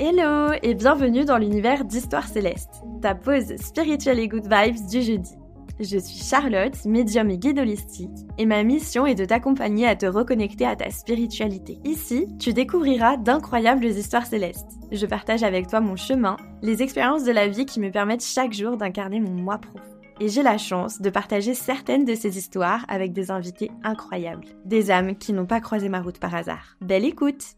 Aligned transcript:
Hello 0.00 0.54
et 0.62 0.74
bienvenue 0.74 1.26
dans 1.26 1.36
l'univers 1.36 1.84
d'Histoire 1.84 2.26
Céleste, 2.26 2.82
ta 3.02 3.14
pause 3.14 3.54
spirituelle 3.56 4.18
et 4.20 4.26
good 4.26 4.48
vibes 4.50 4.88
du 4.88 5.02
jeudi. 5.02 5.30
Je 5.78 5.98
suis 5.98 6.24
Charlotte, 6.24 6.82
médium 6.86 7.28
et 7.28 7.36
guide 7.36 7.58
holistique, 7.58 8.10
et 8.38 8.46
ma 8.46 8.62
mission 8.62 9.04
est 9.04 9.14
de 9.14 9.26
t'accompagner 9.26 9.86
à 9.86 9.94
te 9.94 10.06
reconnecter 10.06 10.64
à 10.64 10.76
ta 10.76 10.90
spiritualité. 10.90 11.78
Ici, 11.84 12.26
tu 12.38 12.54
découvriras 12.54 13.18
d'incroyables 13.18 13.84
histoires 13.84 14.26
célestes. 14.26 14.78
Je 14.90 15.04
partage 15.04 15.42
avec 15.42 15.66
toi 15.66 15.80
mon 15.80 15.96
chemin, 15.96 16.38
les 16.62 16.82
expériences 16.82 17.24
de 17.24 17.32
la 17.32 17.48
vie 17.48 17.66
qui 17.66 17.78
me 17.78 17.90
permettent 17.90 18.24
chaque 18.24 18.54
jour 18.54 18.78
d'incarner 18.78 19.20
mon 19.20 19.30
moi 19.30 19.58
profond. 19.58 19.86
Et 20.20 20.28
j'ai 20.28 20.42
la 20.42 20.56
chance 20.56 21.02
de 21.02 21.10
partager 21.10 21.52
certaines 21.52 22.06
de 22.06 22.14
ces 22.14 22.38
histoires 22.38 22.86
avec 22.88 23.12
des 23.12 23.30
invités 23.30 23.70
incroyables, 23.84 24.46
des 24.64 24.90
âmes 24.90 25.16
qui 25.16 25.34
n'ont 25.34 25.46
pas 25.46 25.60
croisé 25.60 25.90
ma 25.90 26.00
route 26.00 26.18
par 26.18 26.34
hasard. 26.34 26.76
Belle 26.80 27.04
écoute 27.04 27.56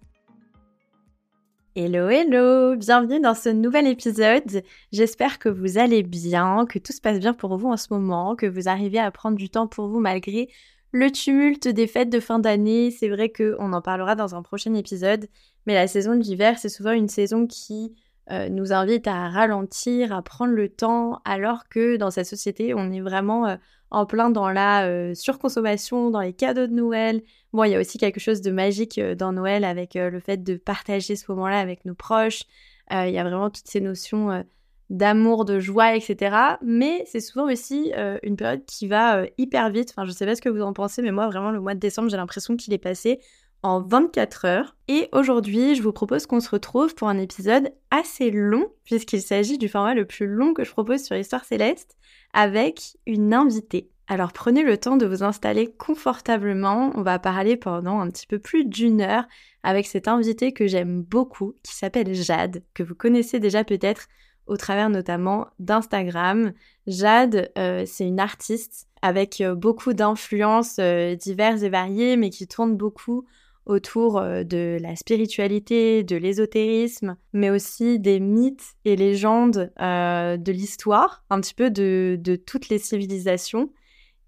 Hello, 1.77 2.09
hello, 2.09 2.77
bienvenue 2.77 3.19
dans 3.19 3.35
ce 3.35 3.49
nouvel 3.49 3.89
épisode. 3.89 4.63
J'espère 4.93 5.41
que 5.41 5.49
vous 5.49 5.77
allez 5.77 6.05
bien, 6.05 6.67
que 6.67 6.79
tout 6.79 6.93
se 6.93 7.01
passe 7.01 7.19
bien 7.19 7.35
pour 7.35 7.57
vous 7.57 7.69
en 7.69 7.77
ce 7.77 7.93
moment, 7.93 8.37
que 8.37 8.47
vous 8.47 8.69
arrivez 8.69 9.01
à 9.01 9.11
prendre 9.11 9.37
du 9.37 9.51
temps 9.51 9.67
pour 9.67 9.89
vous 9.89 9.99
malgré 9.99 10.49
le 10.93 11.11
tumulte 11.11 11.67
des 11.67 11.89
fêtes 11.89 12.11
de 12.11 12.21
fin 12.21 12.39
d'année. 12.39 12.93
C'est 12.93 13.09
vrai 13.09 13.33
qu'on 13.33 13.73
en 13.73 13.83
parlera 13.83 14.15
dans 14.15 14.37
un 14.37 14.43
prochain 14.43 14.73
épisode, 14.75 15.27
mais 15.67 15.75
la 15.75 15.89
saison 15.89 16.15
de 16.15 16.21
l'hiver, 16.23 16.61
c'est 16.61 16.69
souvent 16.69 16.93
une 16.93 17.09
saison 17.09 17.49
qui 17.49 17.97
euh, 18.31 18.49
nous 18.49 18.73
invite 18.73 19.09
à 19.09 19.29
ralentir, 19.29 20.13
à 20.13 20.23
prendre 20.23 20.53
le 20.53 20.69
temps, 20.69 21.23
alors 21.25 21.69
que 21.69 21.97
dans 21.97 22.13
cette 22.13 22.27
société, 22.27 22.73
on 22.73 22.93
est 22.93 23.01
vraiment 23.01 23.49
euh, 23.49 23.57
en 23.95 24.07
plein 24.07 24.31
dans 24.31 24.51
la 24.51 24.87
euh, 24.87 25.15
surconsommation, 25.15 26.11
dans 26.11 26.21
les 26.21 26.33
cadeaux 26.33 26.67
de 26.67 26.73
Noël. 26.73 27.23
Bon, 27.53 27.65
il 27.65 27.71
y 27.71 27.75
a 27.75 27.81
aussi 27.81 27.99
quelque 27.99 28.21
chose 28.21 28.41
de 28.41 28.51
magique 28.51 29.01
dans 29.01 29.33
Noël 29.33 29.65
avec 29.65 29.95
le 29.95 30.21
fait 30.21 30.43
de 30.43 30.57
partager 30.57 31.17
ce 31.17 31.25
moment-là 31.31 31.61
avec 31.61 31.85
nos 31.85 31.95
proches. 31.95 32.43
il 32.91 33.11
y 33.11 33.19
a 33.19 33.23
vraiment 33.23 33.49
toutes 33.49 33.69
ces 33.69 33.81
notions 33.81 34.45
d'amour, 34.91 35.45
de 35.45 35.61
joie, 35.61 35.95
etc. 35.95 36.37
Mais 36.63 37.05
c'est 37.07 37.21
souvent 37.21 37.51
aussi 37.51 37.93
une 38.25 38.37
période 38.37 38.65
qui 38.67 38.89
va 38.89 39.23
hyper 39.39 39.71
vite. 39.71 39.91
Enfin, 39.91 40.05
je 40.05 40.11
sais 40.11 40.27
pas 40.27 40.35
ce 40.35 40.43
que 40.43 40.49
vous 40.49 40.63
en 40.63 40.73
pensez, 40.73 41.01
mais 41.01 41.13
moi, 41.13 41.29
vraiment, 41.29 41.53
le 41.53 41.61
mois 41.61 41.75
de 41.75 41.79
décembre, 41.79 42.11
j'ai 42.11 42.17
l'impression 42.17 42.57
qu'il 42.57 42.75
est 42.75 42.79
passé 42.79 43.21
en 43.65 43.81
24 43.81 44.45
heures. 44.45 44.77
Et 44.89 45.09
aujourd'hui, 45.13 45.75
je 45.75 45.83
vous 45.83 45.93
propose 45.93 46.27
qu'on 46.27 46.41
se 46.41 46.51
retrouve 46.51 46.95
pour 46.95 47.09
un 47.09 47.19
épisode 47.19 47.73
assez 47.91 48.31
long, 48.31 48.69
puisqu'il 48.85 49.23
s'agit 49.23 49.57
du 49.57 49.69
format 49.69 49.95
le 49.95 50.05
plus 50.05 50.27
long 50.27 50.53
que 50.53 50.65
je 50.65 50.71
propose 50.71 51.03
sur 51.03 51.17
Histoire 51.17 51.47
Céleste, 51.47 51.97
avec 52.35 52.99
une 53.07 53.33
invitée. 53.33 53.89
Alors 54.07 54.35
prenez 54.35 54.63
le 54.63 54.77
temps 54.77 54.99
de 54.99 55.07
vous 55.07 55.23
installer 55.23 55.73
confortablement. 55.79 56.93
On 56.95 57.03
va 57.03 57.19
parler 57.19 57.57
pendant 57.57 58.01
un 58.01 58.11
petit 58.11 58.27
peu 58.27 58.39
plus 58.39 58.67
d'une 58.67 59.01
heure 59.01 59.25
avec 59.63 59.87
cette 59.87 60.09
invitée 60.09 60.53
que 60.53 60.67
j'aime 60.67 61.01
beaucoup, 61.01 61.55
qui 61.63 61.75
s'appelle 61.75 62.15
Jade, 62.15 62.63
que 62.75 62.83
vous 62.83 62.95
connaissez 62.95 63.41
déjà 63.41 63.65
peut-être 63.65 64.09
au 64.47 64.59
travers 64.59 64.91
notamment 64.91 65.47
d'Instagram. 65.59 66.53
Jade, 66.87 67.51
euh, 67.57 67.85
c'est 67.87 68.07
une 68.07 68.21
artiste 68.21 68.89
avec 69.01 69.41
euh, 69.41 69.55
beaucoup 69.55 69.95
d'influences 69.95 70.77
euh, 70.81 71.15
diverses 71.15 71.63
et 71.63 71.71
variées, 71.71 72.19
mais 72.19 72.29
qui 72.29 72.47
tourne 72.47 72.77
beaucoup 72.77 73.25
autour 73.67 74.19
euh, 74.19 74.45
de 74.45 74.79
la 74.81 74.97
spiritualité, 74.97 76.05
de 76.05 76.17
l'ésotérisme, 76.17 77.17
mais 77.33 77.51
aussi 77.51 77.99
des 77.99 78.21
mythes 78.21 78.75
et 78.85 78.97
légendes 78.97 79.73
euh, 79.81 80.37
de 80.37 80.53
l'histoire, 80.53 81.25
un 81.31 81.41
petit 81.41 81.55
peu 81.55 81.71
de, 81.71 82.19
toutes 82.47 82.69
les 82.69 82.79
civilisations. 82.79 83.73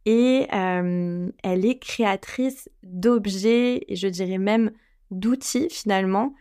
Et 0.07 0.47
euh, 0.55 1.29
elle 1.43 1.67
est 1.67 1.79
créatrice 1.79 2.69
d'objets, 2.83 3.85
et 3.89 3.97
je 3.97 4.09
dirais 4.09 4.39
même 4.39 4.71
d'outils 5.11 5.69
finalement, 5.71 6.35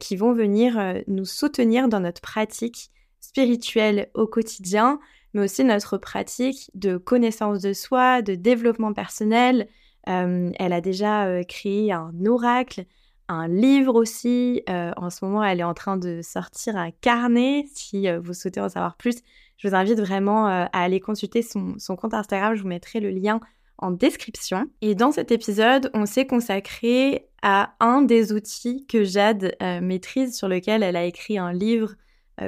qui 0.00 0.16
vont 0.16 0.32
venir 0.32 1.02
nous 1.06 1.26
soutenir 1.26 1.88
dans 1.88 2.00
notre 2.00 2.20
pratique 2.20 2.90
spirituelle 3.20 4.10
au 4.14 4.26
quotidien, 4.26 4.98
mais 5.32 5.42
aussi 5.42 5.64
notre 5.64 5.98
pratique 5.98 6.70
de 6.74 6.96
connaissance 6.96 7.60
de 7.60 7.72
soi, 7.72 8.22
de 8.22 8.34
développement 8.34 8.94
personnel, 8.94 9.68
elle 10.06 10.72
a 10.72 10.80
déjà 10.80 11.26
euh, 11.26 11.42
créé 11.42 11.92
un 11.92 12.12
oracle, 12.26 12.84
un 13.28 13.48
livre 13.48 13.94
aussi. 13.94 14.62
Euh, 14.68 14.92
en 14.96 15.10
ce 15.10 15.24
moment, 15.24 15.42
elle 15.42 15.60
est 15.60 15.64
en 15.64 15.74
train 15.74 15.96
de 15.96 16.20
sortir 16.22 16.76
un 16.76 16.90
carnet. 16.90 17.66
Si 17.74 18.08
vous 18.18 18.34
souhaitez 18.34 18.60
en 18.60 18.68
savoir 18.68 18.96
plus, 18.96 19.16
je 19.56 19.68
vous 19.68 19.74
invite 19.74 19.98
vraiment 19.98 20.46
à 20.46 20.68
aller 20.72 21.00
consulter 21.00 21.42
son, 21.42 21.76
compte 21.96 22.14
Instagram. 22.14 22.54
Je 22.54 22.62
vous 22.62 22.68
mettrai 22.68 23.00
le 23.00 23.10
lien 23.10 23.40
en 23.78 23.90
description. 23.90 24.66
Et 24.80 24.94
dans 24.94 25.12
cet 25.12 25.32
épisode, 25.32 25.90
on 25.92 26.06
s'est 26.06 26.26
consacré 26.26 27.28
à 27.42 27.74
un 27.80 28.02
des 28.02 28.32
outils 28.32 28.86
que 28.86 29.02
Jade 29.02 29.56
maîtrise, 29.82 30.36
sur 30.36 30.48
lequel 30.48 30.82
elle 30.82 30.96
a 30.96 31.04
écrit 31.04 31.38
un 31.38 31.52
livre 31.52 31.94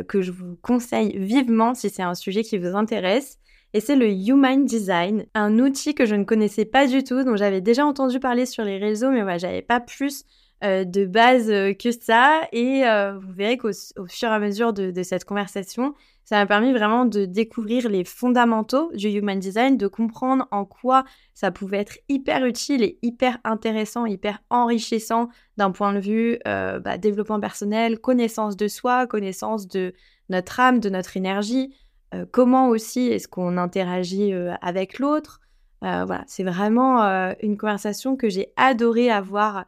que 0.06 0.20
je 0.20 0.32
vous 0.32 0.56
conseille 0.60 1.16
vivement 1.18 1.74
si 1.74 1.88
c'est 1.88 2.02
un 2.02 2.14
sujet 2.14 2.42
qui 2.42 2.58
vous 2.58 2.76
intéresse 2.76 3.38
et 3.74 3.80
c'est 3.80 3.96
le 3.96 4.10
Human 4.10 4.64
Design, 4.64 5.26
un 5.34 5.58
outil 5.58 5.94
que 5.94 6.06
je 6.06 6.14
ne 6.14 6.24
connaissais 6.24 6.64
pas 6.64 6.86
du 6.86 7.04
tout, 7.04 7.22
dont 7.22 7.36
j'avais 7.36 7.60
déjà 7.60 7.84
entendu 7.84 8.18
parler 8.18 8.46
sur 8.46 8.64
les 8.64 8.78
réseaux, 8.78 9.10
mais 9.10 9.22
voilà, 9.22 9.38
j'avais 9.38 9.62
pas 9.62 9.80
plus 9.80 10.24
euh, 10.64 10.84
de 10.84 11.04
base 11.04 11.50
euh, 11.50 11.72
que 11.72 11.92
ça. 11.92 12.40
Et 12.50 12.84
euh, 12.84 13.16
vous 13.18 13.32
verrez 13.32 13.58
qu'au 13.58 13.70
fur 14.08 14.28
et 14.28 14.32
à 14.32 14.38
mesure 14.40 14.72
de, 14.72 14.90
de 14.90 15.02
cette 15.04 15.24
conversation, 15.24 15.94
ça 16.24 16.36
m'a 16.36 16.46
permis 16.46 16.72
vraiment 16.72 17.04
de 17.04 17.26
découvrir 17.26 17.88
les 17.88 18.04
fondamentaux 18.04 18.90
du 18.94 19.08
Human 19.08 19.38
Design, 19.38 19.76
de 19.76 19.86
comprendre 19.86 20.48
en 20.50 20.64
quoi 20.64 21.04
ça 21.32 21.52
pouvait 21.52 21.78
être 21.78 21.98
hyper 22.08 22.44
utile 22.44 22.82
et 22.82 22.98
hyper 23.02 23.38
intéressant, 23.44 24.04
hyper 24.04 24.40
enrichissant 24.50 25.28
d'un 25.56 25.70
point 25.70 25.94
de 25.94 26.00
vue 26.00 26.38
bah, 26.44 26.98
développement 26.98 27.40
personnel, 27.40 27.98
connaissance 27.98 28.58
de 28.58 28.68
soi, 28.68 29.06
connaissance 29.06 29.68
de 29.68 29.94
notre 30.28 30.60
âme, 30.60 30.80
de 30.80 30.90
notre 30.90 31.16
énergie, 31.16 31.72
euh, 32.14 32.24
comment 32.30 32.68
aussi 32.68 33.08
est-ce 33.08 33.28
qu'on 33.28 33.56
interagit 33.58 34.32
euh, 34.32 34.54
avec 34.62 34.98
l'autre. 34.98 35.40
Euh, 35.84 36.04
voilà, 36.06 36.24
c'est 36.26 36.42
vraiment 36.42 37.02
une 37.40 37.56
conversation 37.56 38.16
que 38.16 38.28
j'ai 38.28 38.52
adoré 38.56 39.10
avoir 39.10 39.64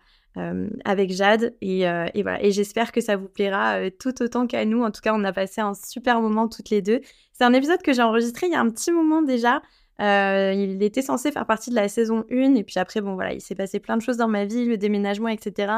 avec 0.85 1.13
Jade 1.13 1.55
et, 1.61 1.85
voilà. 2.23 2.43
Et 2.43 2.51
j'espère 2.51 2.91
que 2.91 3.01
ça 3.01 3.17
vous 3.17 3.29
plaira 3.29 3.91
tout 3.91 4.21
autant 4.21 4.49
qu'à 4.49 4.65
nous. 4.65 4.83
En 4.83 4.91
tout 4.91 5.01
cas, 5.03 5.15
on 5.15 5.23
a 5.23 5.33
passé 5.33 5.61
un 5.61 5.75
super 5.75 6.21
moment 6.21 6.49
toutes 6.49 6.71
les 6.71 6.83
deux. 6.83 7.01
C'est 7.33 7.45
un 7.45 7.53
épisode 7.53 7.81
que 7.83 7.93
j'ai 7.93 8.03
enregistré 8.03 8.49
il 8.49 8.53
y 8.53 8.57
a 8.57 8.61
un 8.61 8.71
petit 8.71 8.91
moment 8.91 9.23
déjà. 9.23 9.63
il 10.01 10.83
était 10.83 11.03
censé 11.03 11.31
faire 11.31 11.47
partie 11.47 11.71
de 11.71 11.77
la 11.77 11.89
saison 11.89 12.25
1 12.29 12.57
et 12.57 12.65
puis 12.65 12.81
après 12.81 13.01
bon 13.01 13.15
voilà 13.15 13.33
il 13.35 13.41
s'est 13.41 13.55
passé 13.55 13.79
plein 13.79 13.97
de 13.97 14.03
choses 14.03 14.17
dans 14.17 14.29
ma 14.29 14.47
vie 14.47 14.65
le 14.65 14.79
déménagement 14.79 15.29
etc 15.29 15.73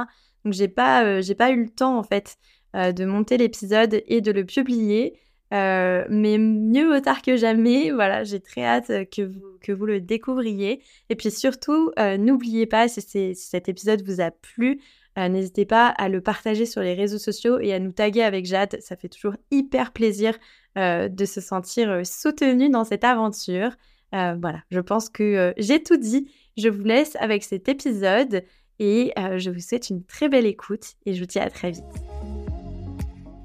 donc 0.44 0.54
j'ai 0.54 0.68
pas 0.68 1.20
j'ai 1.20 1.34
pas 1.34 1.50
eu 1.50 1.64
le 1.64 1.68
temps 1.68 1.98
en 1.98 2.04
fait 2.04 2.36
de 2.72 3.04
monter 3.04 3.36
l'épisode 3.36 4.00
et 4.06 4.20
de 4.20 4.30
le 4.30 4.46
publier 4.46 5.18
euh, 5.52 6.04
mais 6.08 6.38
mieux 6.38 6.88
vaut 6.88 7.00
tard 7.00 7.22
que 7.22 7.36
jamais. 7.36 7.90
Voilà, 7.90 8.24
j'ai 8.24 8.40
très 8.40 8.64
hâte 8.64 8.90
que 9.10 9.22
vous, 9.22 9.58
que 9.60 9.72
vous 9.72 9.86
le 9.86 10.00
découvriez. 10.00 10.82
Et 11.10 11.16
puis 11.16 11.30
surtout, 11.30 11.92
euh, 11.98 12.16
n'oubliez 12.16 12.66
pas, 12.66 12.88
si, 12.88 13.34
cet 13.34 13.68
épisode 13.68 14.02
vous 14.02 14.20
a 14.20 14.30
plu, 14.30 14.80
euh, 15.18 15.28
n'hésitez 15.28 15.66
pas 15.66 15.88
à 15.88 16.08
le 16.08 16.22
partager 16.22 16.64
sur 16.64 16.80
les 16.80 16.94
réseaux 16.94 17.18
sociaux 17.18 17.58
et 17.60 17.74
à 17.74 17.78
nous 17.78 17.92
taguer 17.92 18.22
avec 18.22 18.46
Jade. 18.46 18.78
Ça 18.80 18.96
fait 18.96 19.08
toujours 19.08 19.36
hyper 19.50 19.92
plaisir 19.92 20.38
de 20.74 21.24
se 21.26 21.42
sentir 21.42 22.00
soutenu 22.06 22.70
dans 22.70 22.84
cette 22.84 23.04
aventure. 23.04 23.72
voilà, 24.10 24.62
je 24.70 24.80
pense 24.80 25.10
que 25.10 25.52
j'ai 25.58 25.82
tout 25.82 25.98
dit. 25.98 26.32
Je 26.56 26.70
vous 26.70 26.82
laisse 26.82 27.14
avec 27.16 27.44
cet 27.44 27.68
épisode 27.68 28.42
et 28.78 29.12
je 29.36 29.50
vous 29.50 29.60
souhaite 29.60 29.90
une 29.90 30.02
très 30.02 30.30
belle 30.30 30.46
écoute 30.46 30.94
et 31.04 31.12
je 31.12 31.20
vous 31.20 31.26
dis 31.26 31.38
à 31.38 31.50
très 31.50 31.72
vite. 31.72 32.21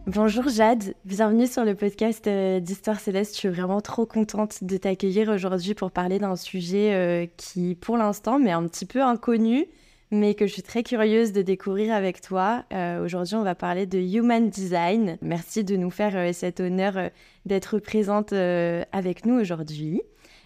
Bonjour 0.07 0.47
Jade, 0.47 0.93
bienvenue 1.03 1.47
sur 1.47 1.65
le 1.65 1.75
podcast 1.75 2.27
euh, 2.27 2.61
d'Histoire 2.61 2.97
Céleste. 2.97 3.33
Je 3.33 3.39
suis 3.39 3.49
vraiment 3.49 3.81
trop 3.81 4.05
contente 4.05 4.63
de 4.63 4.77
t'accueillir 4.77 5.27
aujourd'hui 5.27 5.73
pour 5.73 5.91
parler 5.91 6.17
d'un 6.17 6.37
sujet 6.37 6.93
euh, 6.93 7.25
qui, 7.35 7.75
pour 7.75 7.97
l'instant, 7.97 8.39
m'est 8.39 8.53
un 8.53 8.65
petit 8.69 8.85
peu 8.85 9.03
inconnu, 9.03 9.65
mais 10.09 10.33
que 10.33 10.47
je 10.47 10.53
suis 10.53 10.61
très 10.61 10.81
curieuse 10.81 11.33
de 11.33 11.41
découvrir 11.41 11.93
avec 11.93 12.21
toi. 12.21 12.63
Euh, 12.71 13.03
aujourd'hui, 13.03 13.35
on 13.35 13.43
va 13.43 13.53
parler 13.53 13.85
de 13.85 13.99
Human 13.99 14.49
Design. 14.49 15.17
Merci 15.21 15.65
de 15.65 15.75
nous 15.75 15.91
faire 15.91 16.33
cet 16.33 16.61
honneur 16.61 17.09
d'être 17.45 17.77
présente 17.79 18.31
avec 18.31 19.25
nous 19.25 19.37
aujourd'hui. 19.37 20.01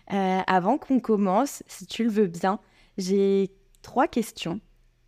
avant 0.08 0.80
qu'on 0.80 1.00
commence, 1.00 1.62
si 1.68 1.86
tu 1.86 2.04
le 2.04 2.10
veux 2.10 2.26
bien, 2.26 2.60
j'ai 2.98 3.52
trois 3.84 4.08
questions 4.08 4.60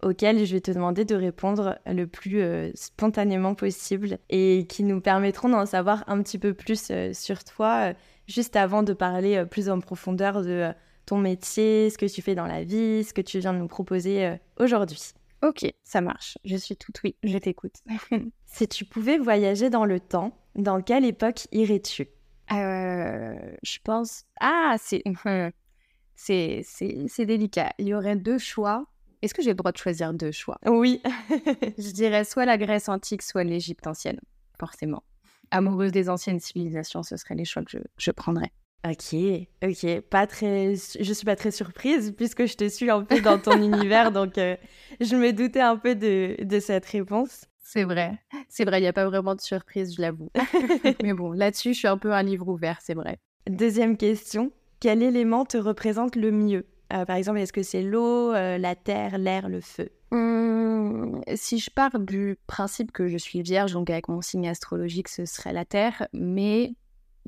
auxquelles 0.04 0.46
je 0.46 0.54
vais 0.54 0.62
te 0.62 0.72
demander 0.72 1.06
de 1.06 1.16
répondre 1.16 1.80
le 1.86 2.06
plus 2.06 2.42
euh, 2.42 2.72
spontanément 2.76 3.56
possible 3.56 4.20
et 4.30 4.66
qui 4.68 4.84
nous 4.84 5.02
permettront 5.02 5.50
d'en 5.50 5.66
savoir 5.66 6.04
un 6.08 6.22
petit 6.22 6.38
peu 6.38 6.54
plus 6.54 6.90
euh, 6.92 7.14
sur 7.14 7.44
toi, 7.44 7.90
euh, 7.90 7.94
juste 8.28 8.56
avant 8.56 8.84
de 8.84 8.94
parler 8.94 9.46
plus 9.46 9.70
en 9.70 9.80
profondeur 9.80 10.42
de 10.42 10.72
ton 11.06 11.18
métier, 11.18 11.90
ce 11.90 11.98
que 11.98 12.06
tu 12.06 12.22
fais 12.22 12.36
dans 12.36 12.46
la 12.46 12.64
vie, 12.64 13.04
ce 13.04 13.14
que 13.14 13.22
tu 13.22 13.40
viens 13.40 13.54
de 13.54 13.60
nous 13.60 13.68
proposer 13.68 14.38
aujourd'hui. 14.58 15.12
Ok, 15.42 15.66
ça 15.84 16.00
marche. 16.00 16.38
Je 16.46 16.56
suis 16.56 16.78
toute 16.78 17.02
oui, 17.04 17.18
je 17.24 17.38
t'écoute. 17.38 17.76
si 18.46 18.68
tu 18.70 18.86
pouvais 18.86 19.18
voyager 19.18 19.70
dans 19.70 19.84
le 19.84 20.00
temps, 20.00 20.38
dans 20.56 20.82
quelle 20.82 21.04
époque 21.04 21.48
irais-tu? 21.52 22.08
Je 22.50 23.78
pense... 23.84 24.24
Ah, 24.40 24.78
c'est... 26.16 26.62
c'est 26.64 27.26
délicat. 27.26 27.74
Il 27.78 27.90
y 27.90 27.94
aurait 27.94 28.16
deux 28.16 28.38
choix 28.38 28.86
Est-ce 29.24 29.34
que 29.34 29.42
j'ai 29.42 29.52
le 29.52 29.56
droit 29.56 29.72
de 29.72 29.78
choisir 29.78 30.14
deux 30.14 30.34
choix? 30.34 30.58
Oui. 30.66 31.02
Je 31.78 31.92
dirais 31.92 32.26
soit 32.26 32.44
la 32.44 32.58
Grèce 32.58 32.90
antique, 32.90 33.22
soit 33.22 33.46
l'Égypte 33.46 33.88
ancienne, 33.88 34.20
forcément. 34.60 35.02
Amoureuse 35.50 35.94
des 35.94 36.10
anciennes 36.10 36.42
civilisations, 36.42 37.04
ce 37.04 37.16
seraient 37.16 37.36
les 37.36 37.46
choix 37.46 37.64
que 37.64 37.72
je, 37.72 37.78
je 37.98 38.12
prendrais. 38.12 38.52
Ok, 38.86 39.16
ok, 39.64 40.02
pas 40.02 40.28
très, 40.28 40.74
je 40.76 41.14
suis 41.14 41.26
pas 41.26 41.38
très 41.38 41.52
surprise 41.52 42.14
puisque 42.18 42.46
je 42.48 42.56
te 42.56 42.68
suis 42.68 42.90
un 42.90 43.04
peu 43.04 43.22
dans 43.22 43.40
ton 43.40 43.62
univers, 43.64 44.12
donc 44.12 44.38
euh, 44.38 44.58
je 45.00 45.16
me 45.16 45.32
doutais 45.32 45.62
un 45.62 45.78
peu 45.78 45.96
de, 45.96 46.36
de 46.44 46.60
cette 46.60 46.86
réponse. 46.86 47.46
C'est 47.64 47.86
vrai, 47.86 48.20
c'est 48.50 48.66
vrai, 48.66 48.80
il 48.80 48.82
n'y 48.82 48.88
a 48.88 48.94
pas 48.94 49.06
vraiment 49.06 49.36
de 49.36 49.42
surprise, 49.42 49.96
je 49.96 50.02
l'avoue. 50.02 50.32
Mais 51.02 51.14
bon, 51.14 51.32
là-dessus, 51.32 51.74
je 51.74 51.80
suis 51.80 51.88
un 51.88 51.98
peu 51.98 52.12
un 52.12 52.24
livre 52.24 52.50
ouvert, 52.50 52.80
c'est 52.82 52.94
vrai. 52.94 53.20
Deuxième 53.50 53.96
question, 53.96 54.52
quel 54.82 55.02
élément 55.02 55.46
te 55.46 55.56
représente 55.56 56.18
le 56.18 56.32
mieux? 56.32 56.66
Euh, 56.94 57.06
Par 57.06 57.16
exemple, 57.16 57.40
est-ce 57.40 57.54
que 57.54 57.64
c'est 57.64 57.82
l'eau, 57.82 58.34
euh, 58.34 58.58
la 58.58 58.76
terre, 58.76 59.18
l'air, 59.18 59.50
le 59.50 59.62
feu? 59.62 59.90
Hum, 60.12 61.22
si 61.36 61.60
je 61.60 61.70
pars 61.70 62.00
du 62.00 62.38
principe 62.48 62.92
que 62.92 63.08
je 63.08 63.18
suis 63.18 63.42
vierge, 63.42 63.74
donc 63.74 63.90
avec 63.90 64.08
mon 64.08 64.22
signe 64.22 64.48
astrologique, 64.48 65.08
ce 65.08 65.26
serait 65.26 65.54
la 65.54 65.66
terre, 65.66 66.08
mais 66.14 66.76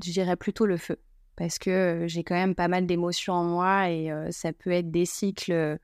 je 0.03 0.11
dirais 0.11 0.35
plutôt 0.35 0.65
le 0.65 0.77
feu 0.77 0.97
parce 1.35 1.59
que 1.59 1.69
euh, 1.69 2.07
j'ai 2.07 2.23
quand 2.23 2.35
même 2.35 2.55
pas 2.55 2.67
mal 2.69 2.85
d'émotions 2.85 3.33
en 3.33 3.43
moi 3.43 3.89
et 3.89 4.09
euh, 4.11 4.29
ça 4.31 4.53
peut 4.53 4.71
être 4.71 4.89
des 4.89 5.05
cycles 5.05 5.77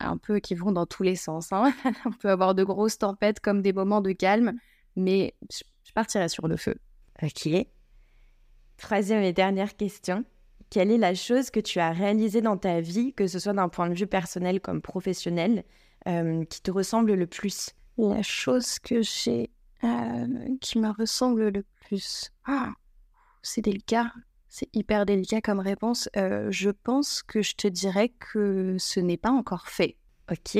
un 0.00 0.16
peu 0.18 0.38
qui 0.38 0.54
vont 0.54 0.70
dans 0.70 0.84
tous 0.86 1.02
les 1.02 1.16
sens. 1.16 1.52
hein. 1.52 1.72
On 2.04 2.10
peut 2.12 2.30
avoir 2.30 2.54
de 2.54 2.62
grosses 2.62 2.98
tempêtes 2.98 3.40
comme 3.40 3.62
des 3.62 3.72
moments 3.72 4.00
de 4.00 4.12
calme, 4.12 4.52
mais 4.96 5.34
je 5.50 5.62
je 5.88 5.92
partirais 5.94 6.28
sur 6.28 6.48
le 6.48 6.56
feu. 6.56 6.74
Ok. 7.22 7.48
Troisième 8.76 9.22
et 9.22 9.32
dernière 9.32 9.74
question. 9.74 10.24
Quelle 10.70 10.90
est 10.90 10.98
la 10.98 11.14
chose 11.14 11.50
que 11.50 11.60
tu 11.60 11.78
as 11.80 11.92
réalisée 11.92 12.42
dans 12.42 12.56
ta 12.56 12.80
vie, 12.80 13.14
que 13.14 13.26
ce 13.26 13.38
soit 13.38 13.54
d'un 13.54 13.68
point 13.68 13.88
de 13.88 13.94
vue 13.94 14.06
personnel 14.06 14.60
comme 14.60 14.82
professionnel, 14.82 15.64
euh, 16.06 16.44
qui 16.44 16.60
te 16.60 16.70
ressemble 16.70 17.14
le 17.14 17.26
plus? 17.26 17.70
La 17.96 18.22
chose 18.22 18.78
que 18.78 19.02
j'ai 19.02 19.50
euh, 19.84 20.56
qui 20.60 20.78
me 20.78 20.90
ressemble 20.90 21.48
le 21.48 21.64
plus. 21.86 22.30
Ah, 22.44 22.72
c'est 23.42 23.62
délicat. 23.62 24.12
C'est 24.48 24.68
hyper 24.74 25.06
délicat 25.06 25.40
comme 25.40 25.60
réponse. 25.60 26.08
Euh, 26.16 26.48
je 26.50 26.70
pense 26.70 27.22
que 27.22 27.42
je 27.42 27.54
te 27.54 27.68
dirais 27.68 28.08
que 28.08 28.76
ce 28.78 28.98
n'est 28.98 29.16
pas 29.16 29.30
encore 29.30 29.68
fait. 29.68 29.96
Ok. 30.30 30.58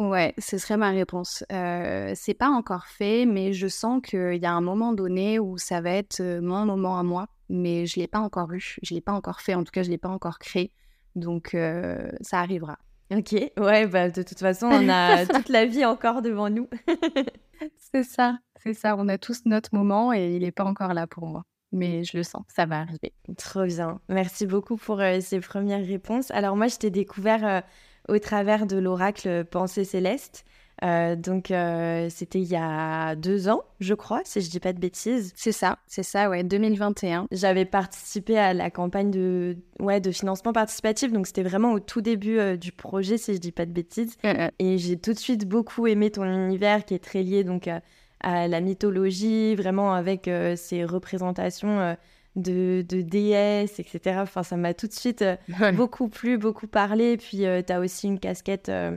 Ouais, 0.00 0.32
ce 0.38 0.56
serait 0.56 0.78
ma 0.78 0.90
réponse. 0.92 1.44
Euh, 1.52 2.12
c'est 2.16 2.32
pas 2.32 2.48
encore 2.48 2.86
fait, 2.86 3.26
mais 3.26 3.52
je 3.52 3.68
sens 3.68 4.00
qu'il 4.02 4.38
y 4.40 4.46
a 4.46 4.52
un 4.52 4.62
moment 4.62 4.94
donné 4.94 5.38
où 5.38 5.58
ça 5.58 5.82
va 5.82 5.90
être 5.90 6.20
euh, 6.20 6.40
mon 6.40 6.64
moment 6.64 6.98
à 6.98 7.02
moi, 7.02 7.26
mais 7.50 7.84
je 7.84 8.00
l'ai 8.00 8.06
pas 8.06 8.18
encore 8.18 8.50
eu, 8.54 8.76
je 8.82 8.94
l'ai 8.94 9.02
pas 9.02 9.12
encore 9.12 9.42
fait, 9.42 9.54
en 9.54 9.62
tout 9.62 9.72
cas 9.72 9.82
je 9.82 9.90
l'ai 9.90 9.98
pas 9.98 10.08
encore 10.08 10.38
créé, 10.38 10.72
donc 11.16 11.54
euh, 11.54 12.10
ça 12.22 12.40
arrivera. 12.40 12.78
Ok. 13.12 13.34
Ouais, 13.58 13.86
bah 13.86 14.08
de 14.08 14.22
toute 14.22 14.38
façon, 14.38 14.68
on 14.68 14.88
a 14.88 15.26
toute 15.34 15.50
la 15.50 15.66
vie 15.66 15.84
encore 15.84 16.22
devant 16.22 16.48
nous. 16.48 16.70
C'est 17.76 18.04
ça, 18.04 18.38
c'est 18.56 18.72
ça. 18.72 18.96
On 18.96 19.06
a 19.08 19.18
tous 19.18 19.42
notre 19.44 19.74
moment 19.74 20.14
et 20.14 20.34
il 20.34 20.40
n'est 20.40 20.50
pas 20.50 20.64
encore 20.64 20.94
là 20.94 21.06
pour 21.06 21.26
moi, 21.26 21.44
mais 21.72 22.04
je 22.04 22.16
le 22.16 22.22
sens, 22.22 22.42
ça 22.48 22.64
va 22.64 22.78
arriver. 22.80 23.12
Trop 23.36 23.66
bien. 23.66 24.00
Merci 24.08 24.46
beaucoup 24.46 24.78
pour 24.78 24.98
euh, 25.00 25.20
ces 25.20 25.40
premières 25.40 25.84
réponses. 25.84 26.30
Alors 26.30 26.56
moi, 26.56 26.68
je 26.68 26.76
t'ai 26.76 26.88
découvert 26.88 27.46
euh, 27.46 27.60
au 28.08 28.18
travers 28.18 28.66
de 28.66 28.76
l'oracle 28.78 29.44
Pensée 29.44 29.84
céleste. 29.84 30.44
Euh, 30.82 31.14
donc 31.14 31.50
euh, 31.50 32.08
c'était 32.08 32.40
il 32.40 32.48
y 32.48 32.56
a 32.56 33.14
deux 33.14 33.48
ans, 33.48 33.62
je 33.80 33.92
crois, 33.92 34.22
si 34.24 34.40
je 34.40 34.50
dis 34.50 34.60
pas 34.60 34.72
de 34.72 34.78
bêtises. 34.78 35.32
C'est 35.36 35.52
ça, 35.52 35.78
c'est 35.86 36.02
ça, 36.02 36.30
ouais, 36.30 36.42
2021. 36.42 37.26
J'avais 37.30 37.64
participé 37.64 38.38
à 38.38 38.54
la 38.54 38.70
campagne 38.70 39.10
de, 39.10 39.58
ouais, 39.78 40.00
de 40.00 40.10
financement 40.10 40.52
participatif, 40.52 41.12
donc 41.12 41.26
c'était 41.26 41.42
vraiment 41.42 41.72
au 41.72 41.80
tout 41.80 42.00
début 42.00 42.38
euh, 42.38 42.56
du 42.56 42.72
projet, 42.72 43.18
si 43.18 43.34
je 43.34 43.38
dis 43.38 43.52
pas 43.52 43.66
de 43.66 43.72
bêtises. 43.72 44.16
Et 44.58 44.78
j'ai 44.78 44.96
tout 44.96 45.12
de 45.12 45.18
suite 45.18 45.46
beaucoup 45.46 45.86
aimé 45.86 46.10
ton 46.10 46.24
univers 46.24 46.84
qui 46.84 46.94
est 46.94 47.04
très 47.04 47.22
lié 47.22 47.44
donc 47.44 47.68
à, 47.68 48.48
la 48.48 48.60
mythologie, 48.60 49.54
vraiment 49.54 49.94
avec 49.94 50.30
ces 50.56 50.84
représentations 50.84 51.96
de, 52.36 52.84
de 52.88 53.00
déesses, 53.00 53.78
etc. 53.80 54.18
Enfin, 54.20 54.42
ça 54.42 54.56
m'a 54.56 54.74
tout 54.74 54.86
de 54.86 54.92
suite 54.92 55.22
euh, 55.22 55.36
beaucoup 55.74 56.08
plu, 56.08 56.38
beaucoup 56.38 56.66
parlé. 56.66 57.16
Puis 57.16 57.44
tu 57.66 57.72
as 57.72 57.80
aussi 57.80 58.06
une 58.06 58.20
casquette 58.20 58.68
euh, 58.68 58.96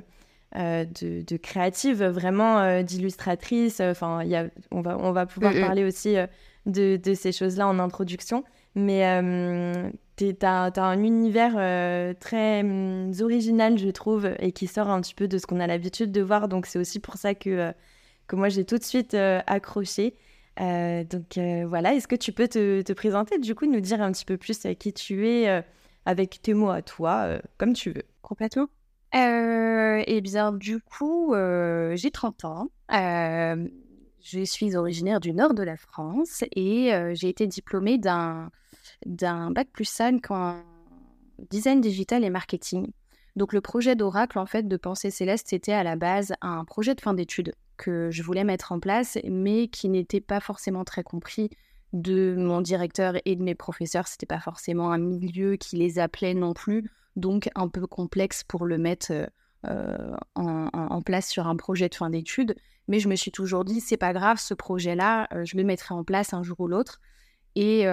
euh, 0.55 0.85
de, 0.85 1.23
de 1.23 1.37
créative, 1.37 2.03
vraiment 2.03 2.59
euh, 2.59 2.83
d'illustratrice. 2.83 3.79
Enfin, 3.79 4.23
y 4.23 4.35
a, 4.35 4.47
on, 4.71 4.81
va, 4.81 4.97
on 4.99 5.11
va 5.11 5.25
pouvoir 5.25 5.53
Mm, 5.53 5.57
mm. 5.57 5.61
parler 5.61 5.83
aussi 5.83 6.15
euh, 6.15 6.27
de, 6.67 6.97
de 6.97 7.13
ces 7.15 7.31
choses-là 7.31 7.67
en 7.67 7.79
introduction. 7.79 8.43
Mais 8.75 9.05
euh, 9.07 9.89
tu 10.15 10.35
as, 10.41 10.71
un 10.77 11.03
univers 11.03 11.53
euh, 11.57 12.13
très 12.19 12.61
hum, 12.61 13.11
original, 13.21 13.77
je 13.77 13.89
trouve, 13.89 14.29
et 14.39 14.51
qui 14.51 14.67
sort 14.67 14.89
un 14.89 15.01
petit 15.01 15.15
peu 15.15 15.27
de 15.27 15.37
ce 15.37 15.47
qu'on 15.47 15.59
a 15.59 15.67
l'habitude 15.67 16.11
de 16.11 16.21
voir. 16.21 16.47
Donc, 16.47 16.65
c'est 16.65 16.79
aussi 16.79 16.99
pour 16.99 17.17
ça 17.17 17.33
que, 17.33 17.49
euh, 17.49 17.71
que 18.27 18.35
moi, 18.35 18.49
j'ai 18.49 18.65
tout 18.65 18.77
de 18.77 18.83
suite 18.83 19.13
euh, 19.15 19.41
accroché. 19.47 20.15
Euh, 20.59 21.03
donc, 21.03 21.37
euh, 21.37 21.65
voilà. 21.67 21.93
Est-ce 21.93 22.07
que 22.07 22.15
tu 22.15 22.31
peux 22.31 22.47
te, 22.47 22.81
te 22.81 22.93
présenter, 22.93 23.39
du 23.39 23.55
coup, 23.55 23.65
nous 23.65 23.79
dire 23.79 24.01
un 24.01 24.11
petit 24.11 24.25
peu 24.25 24.37
plus 24.37 24.65
euh, 24.65 24.73
qui 24.73 24.93
tu 24.93 25.27
es 25.27 25.63
avec 26.05 26.41
tes 26.41 26.53
mots 26.53 26.69
à 26.69 26.81
toi, 26.81 27.39
comme 27.57 27.73
tu 27.73 27.91
veux? 27.91 28.03
Complètement. 28.21 28.67
Eh 29.13 30.21
bien, 30.21 30.51
du 30.51 30.79
coup, 30.79 31.33
j'ai 31.95 32.11
30 32.11 32.45
ans. 32.45 32.69
Je 32.89 34.43
suis 34.45 34.75
originaire 34.75 35.19
du 35.19 35.33
nord 35.33 35.53
de 35.53 35.63
la 35.63 35.77
France 35.77 36.43
et 36.55 36.91
j'ai 37.13 37.29
été 37.29 37.47
diplômée 37.47 37.97
d'un 37.97 38.49
d'un 39.05 39.51
bac 39.51 39.69
plus 39.71 39.85
5 39.85 40.31
en 40.31 40.57
design 41.49 41.81
digital 41.81 42.23
et 42.23 42.29
marketing. 42.29 42.91
Donc, 43.35 43.53
le 43.53 43.61
projet 43.61 43.95
d'Oracle, 43.95 44.37
en 44.37 44.45
fait, 44.45 44.67
de 44.67 44.77
Pensée 44.77 45.09
Céleste, 45.09 45.47
c'était 45.49 45.73
à 45.73 45.83
la 45.83 45.95
base 45.95 46.33
un 46.41 46.63
projet 46.65 46.95
de 46.95 47.01
fin 47.01 47.13
d'études 47.13 47.53
que 47.77 48.11
je 48.11 48.23
voulais 48.23 48.43
mettre 48.43 48.71
en 48.71 48.79
place, 48.79 49.17
mais 49.27 49.67
qui 49.67 49.89
n'était 49.89 50.21
pas 50.21 50.39
forcément 50.39 50.83
très 50.83 51.03
compris 51.03 51.49
de 51.93 52.35
mon 52.37 52.61
directeur 52.61 53.15
et 53.25 53.35
de 53.35 53.43
mes 53.43 53.55
professeurs. 53.55 54.07
C'était 54.07 54.25
pas 54.25 54.39
forcément 54.39 54.91
un 54.91 54.97
milieu 54.97 55.55
qui 55.55 55.75
les 55.75 55.99
appelait 55.99 56.33
non 56.33 56.53
plus 56.53 56.89
donc 57.15 57.49
un 57.55 57.67
peu 57.67 57.85
complexe 57.87 58.43
pour 58.43 58.65
le 58.65 58.77
mettre 58.77 59.11
euh, 59.11 59.27
euh, 59.65 60.17
en, 60.35 61.01
place 61.01 61.29
sur 61.29 61.47
un 61.47 61.55
projet 61.55 61.89
de 61.89 61.95
fin 61.95 62.09
d'études. 62.09 62.55
Mais 62.87 62.99
je 62.99 63.07
me 63.07 63.15
suis 63.15 63.31
toujours 63.31 63.63
dit, 63.63 63.79
c'est 63.79 63.97
pas 63.97 64.13
grave, 64.13 64.39
ce 64.39 64.53
projet-là, 64.53 65.27
euh, 65.33 65.45
je 65.45 65.55
le 65.55 65.63
mettrai 65.63 65.93
en 65.93 66.03
place 66.03 66.33
un 66.33 66.43
jour 66.43 66.59
ou 66.59 66.67
l'autre. 66.67 66.99
Et 67.55 67.85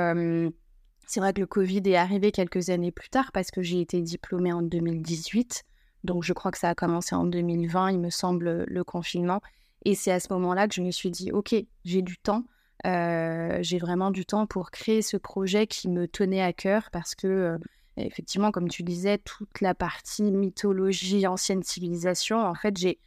c'est 1.07 1.21
vrai 1.21 1.35
que 1.35 1.41
le 1.41 1.47
Covid 1.47 1.83
est 1.85 1.97
arrivé 1.97 2.33
quelques 2.33 2.71
années 2.71 2.93
plus 2.93 3.11
tard 3.11 3.31
parce 3.33 3.51
que 3.51 3.61
j'ai 3.61 3.81
été 3.81 4.01
diplômée 4.01 4.53
en 4.53 4.63
2018. 4.63 5.65
Donc 6.03 6.25
je 6.25 6.33
crois 6.33 6.51
que 6.51 6.57
ça 6.57 6.71
a 6.71 6.75
commencé 6.75 7.15
en 7.15 7.27
2020, 7.27 7.91
il 7.91 7.99
me 7.99 8.09
semble, 8.09 8.65
le 8.67 8.85
confinement. 8.85 9.43
Et 9.85 9.95
c'est 9.95 10.13
à 10.13 10.21
ce 10.21 10.33
moment-là 10.33 10.69
que 10.69 10.75
je 10.75 10.83
me 10.83 10.91
suis 10.91 11.11
dit, 11.11 11.33
OK, 11.33 11.55
j'ai 11.85 12.03
du 12.03 12.19
temps. 12.19 12.45
Euh, 12.87 13.59
j'ai 13.61 13.79
vraiment 13.79 14.11
du 14.11 14.25
temps 14.25 14.47
pour 14.47 14.71
créer 14.71 15.03
ce 15.03 15.17
projet 15.17 15.67
qui 15.67 15.89
me 15.89 16.09
tenait 16.09 16.43
à 16.43 16.53
cœur 16.53 16.91
parce 16.91 17.15
que 17.15 17.27
euh, 17.27 17.59
effectivement, 17.97 18.51
comme 18.51 18.69
tu 18.69 18.83
disais, 18.83 19.19
toute 19.19 19.61
la 19.61 19.75
partie 19.75 20.31
mythologie, 20.31 21.27
ancienne 21.27 21.63
civilisation, 21.63 22.39
en 22.39 22.55
fait, 22.55 22.77
j'ai, 22.79 22.99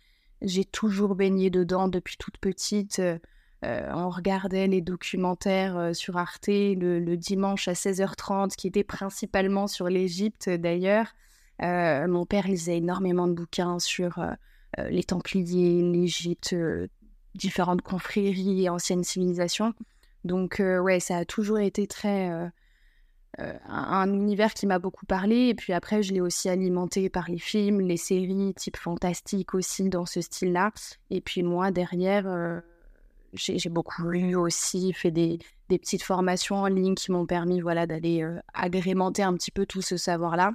toujours 0.71 1.15
baigné 1.15 1.50
dedans 1.50 1.88
depuis 1.88 2.17
toute 2.17 2.38
petite. 2.38 3.00
Euh, 3.00 3.17
on 3.63 4.09
regardait 4.09 4.67
les 4.67 4.81
documentaires 4.81 5.95
sur 5.95 6.17
Arte 6.17 6.47
le, 6.47 7.00
le 7.00 7.17
dimanche 7.17 7.67
à 7.67 7.74
16h30, 7.74 8.55
qui 8.55 8.67
étaient 8.67 8.83
principalement 8.83 9.67
sur 9.67 9.88
l'Égypte 9.88 10.50
d'ailleurs. 10.50 11.13
Mon 11.62 12.25
père 12.25 12.47
lisait 12.47 12.77
énormément 12.77 13.27
de 13.27 13.33
bouquins 13.33 13.79
sur 13.79 14.19
les 14.89 15.03
Templiers, 15.03 15.81
l'Égypte, 15.81 16.53
euh, 16.53 16.87
différentes 17.35 17.81
confréries 17.81 18.69
anciennes 18.69 19.03
civilisations. 19.03 19.73
Donc, 20.23 20.59
euh, 20.59 20.79
ouais, 20.79 20.99
ça 20.99 21.17
a 21.17 21.25
toujours 21.25 21.59
été 21.59 21.87
très. 21.87 22.31
euh, 22.31 22.47
euh, 23.39 23.53
un, 23.67 24.09
un 24.09 24.13
univers 24.13 24.53
qui 24.53 24.67
m'a 24.67 24.79
beaucoup 24.79 25.05
parlé. 25.05 25.47
Et 25.47 25.55
puis 25.55 25.73
après, 25.73 26.03
je 26.03 26.13
l'ai 26.13 26.21
aussi 26.21 26.49
alimenté 26.49 27.09
par 27.09 27.29
les 27.29 27.39
films, 27.39 27.81
les 27.81 27.97
séries, 27.97 28.53
type 28.55 28.77
fantastique 28.77 29.55
aussi, 29.55 29.89
dans 29.89 30.05
ce 30.05 30.21
style-là. 30.21 30.71
Et 31.09 31.21
puis 31.21 31.41
moi, 31.41 31.71
derrière, 31.71 32.27
euh, 32.27 32.59
j'ai 33.33 33.69
beaucoup 33.69 34.07
lu 34.07 34.35
aussi, 34.35 34.93
fait 34.93 35.11
des, 35.11 35.39
petites 35.67 36.03
formations 36.03 36.57
en 36.57 36.67
ligne 36.67 36.93
qui 36.93 37.11
m'ont 37.11 37.25
permis 37.25 37.59
voilà, 37.59 37.87
d'aller 37.87 38.21
euh, 38.21 38.39
agrémenter 38.53 39.23
un 39.23 39.33
petit 39.33 39.49
peu 39.49 39.65
tout 39.65 39.81
ce 39.81 39.97
savoir-là. 39.97 40.51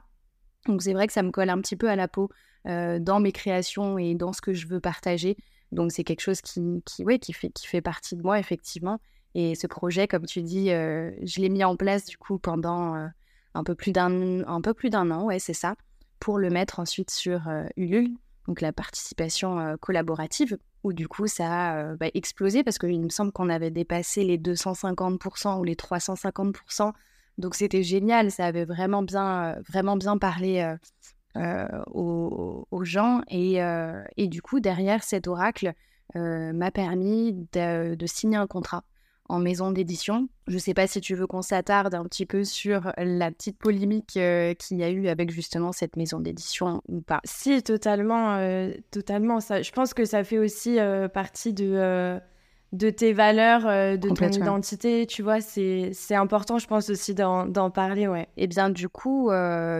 Donc 0.67 0.83
c'est 0.83 0.93
vrai 0.93 1.09
que 1.09 1.13
ça 1.13 1.25
me 1.25 1.33
colle 1.33 1.51
un 1.51 1.61
petit 1.61 1.75
peu 1.75 1.91
à 1.91 1.97
la 1.97 2.07
peau 2.07 2.31
euh, 2.69 2.99
dans 2.99 3.19
mes 3.19 3.33
créations 3.33 3.97
et 3.99 4.15
dans 4.15 4.33
ce 4.33 4.43
que 4.43 4.53
je 4.53 4.67
veux 4.67 4.81
partager. 4.81 5.37
Donc 5.73 5.91
c'est 5.91 6.05
quelque 6.05 6.21
chose 6.21 6.43
qui, 6.43 6.83
qui, 6.85 7.05
ouais, 7.05 7.19
qui, 7.19 7.33
fait, 7.33 7.51
qui 7.51 7.67
fait 7.67 7.81
partie 7.81 8.15
de 8.15 8.23
moi, 8.23 8.39
effectivement. 8.39 9.01
Et 9.35 9.55
ce 9.55 9.67
projet, 9.67 10.07
comme 10.07 10.27
tu 10.27 10.43
dis, 10.43 10.71
euh, 10.71 11.11
je 11.23 11.41
l'ai 11.41 11.49
mis 11.49 11.65
en 11.65 11.77
place 11.77 12.05
du 12.05 12.19
coup 12.19 12.39
pendant 12.39 12.95
euh, 12.95 13.07
un 13.55 13.65
peu 13.65 13.75
plus 13.75 13.93
d'un 13.93 14.47
un 14.47 14.61
peu 14.61 14.75
plus 14.75 14.91
d'un 14.91 15.11
an, 15.11 15.25
ouais, 15.25 15.39
c'est 15.39 15.55
ça, 15.55 15.77
pour 16.21 16.39
le 16.39 16.51
mettre 16.51 16.81
ensuite 16.81 17.11
sur 17.11 17.43
Ulule, 17.77 18.11
donc 18.47 18.61
la 18.61 18.73
participation 18.73 19.77
collaborative, 19.81 20.59
où 20.85 20.93
du 20.93 21.09
coup 21.09 21.27
ça 21.27 21.71
a 21.71 21.97
bah, 21.97 22.09
explosé 22.15 22.65
parce 22.65 22.79
qu'il 22.79 23.01
me 23.01 23.11
semble 23.11 23.33
qu'on 23.33 23.49
avait 23.49 23.71
dépassé 23.71 24.25
les 24.25 24.39
250% 24.39 25.59
ou 25.59 25.65
les 25.65 25.75
350%. 25.75 26.93
Donc 27.37 27.55
c'était 27.55 27.83
génial, 27.83 28.31
ça 28.31 28.47
avait 28.47 28.65
vraiment 28.65 29.03
bien, 29.03 29.57
vraiment 29.69 29.97
bien 29.97 30.19
parlé 30.19 30.77
euh, 31.39 31.67
aux, 31.91 32.85
gens. 32.85 33.23
Et, 33.29 33.59
et, 34.17 34.29
du 34.29 34.43
coup, 34.43 34.61
derrière 34.61 35.03
cet 35.03 35.27
oracle 35.27 35.73
m'a 36.15 36.71
permis 36.71 37.49
de, 37.53 38.07
signer 38.07 38.37
un 38.37 38.47
contrat 38.47 38.85
en 39.29 39.39
maison 39.39 39.71
d'édition. 39.71 40.29
Je 40.47 40.55
ne 40.55 40.59
sais 40.59 40.75
pas 40.75 40.87
si 40.87 41.01
tu 41.01 41.15
veux 41.15 41.27
qu'on 41.27 41.43
s'attarde 41.43 41.95
un 41.95 42.05
petit 42.05 42.27
peu 42.27 42.45
sur 42.45 42.93
la 42.97 43.31
petite 43.31 43.59
polémique 43.59 44.17
euh, 44.17 44.55
qu'il 44.55 44.79
y 44.79 44.83
a 44.83 44.91
eu 44.91 45.09
avec 45.09 45.31
justement 45.31 45.73
cette 45.73 45.97
maison 45.97 46.21
d'édition 46.21 46.83
ou 46.89 47.03
pas. 47.03 47.21
Si, 47.25 47.63
totalement, 47.63 48.37
euh, 48.37 48.73
totalement. 48.91 49.41
Ça, 49.41 49.63
je 49.63 49.71
pense 49.71 49.93
que 49.93 50.05
ça 50.05 50.25
fait 50.25 50.39
aussi 50.39 50.79
euh, 50.79 51.09
partie 51.09 51.53
de 51.53 52.19
de 52.73 52.91
tes 52.91 53.13
valeurs, 53.13 53.63
de 53.99 54.09
ton 54.11 54.29
identité, 54.29 55.07
tu 55.07 55.23
vois, 55.23 55.41
c'est 55.41 56.15
important, 56.15 56.59
je 56.59 56.67
pense 56.67 56.91
aussi 56.91 57.15
d'en 57.15 57.71
parler, 57.71 58.07
ouais. 58.07 58.29
Et 58.37 58.45
eh 58.45 58.47
bien, 58.47 58.69
du 58.69 58.89
coup, 58.89 59.31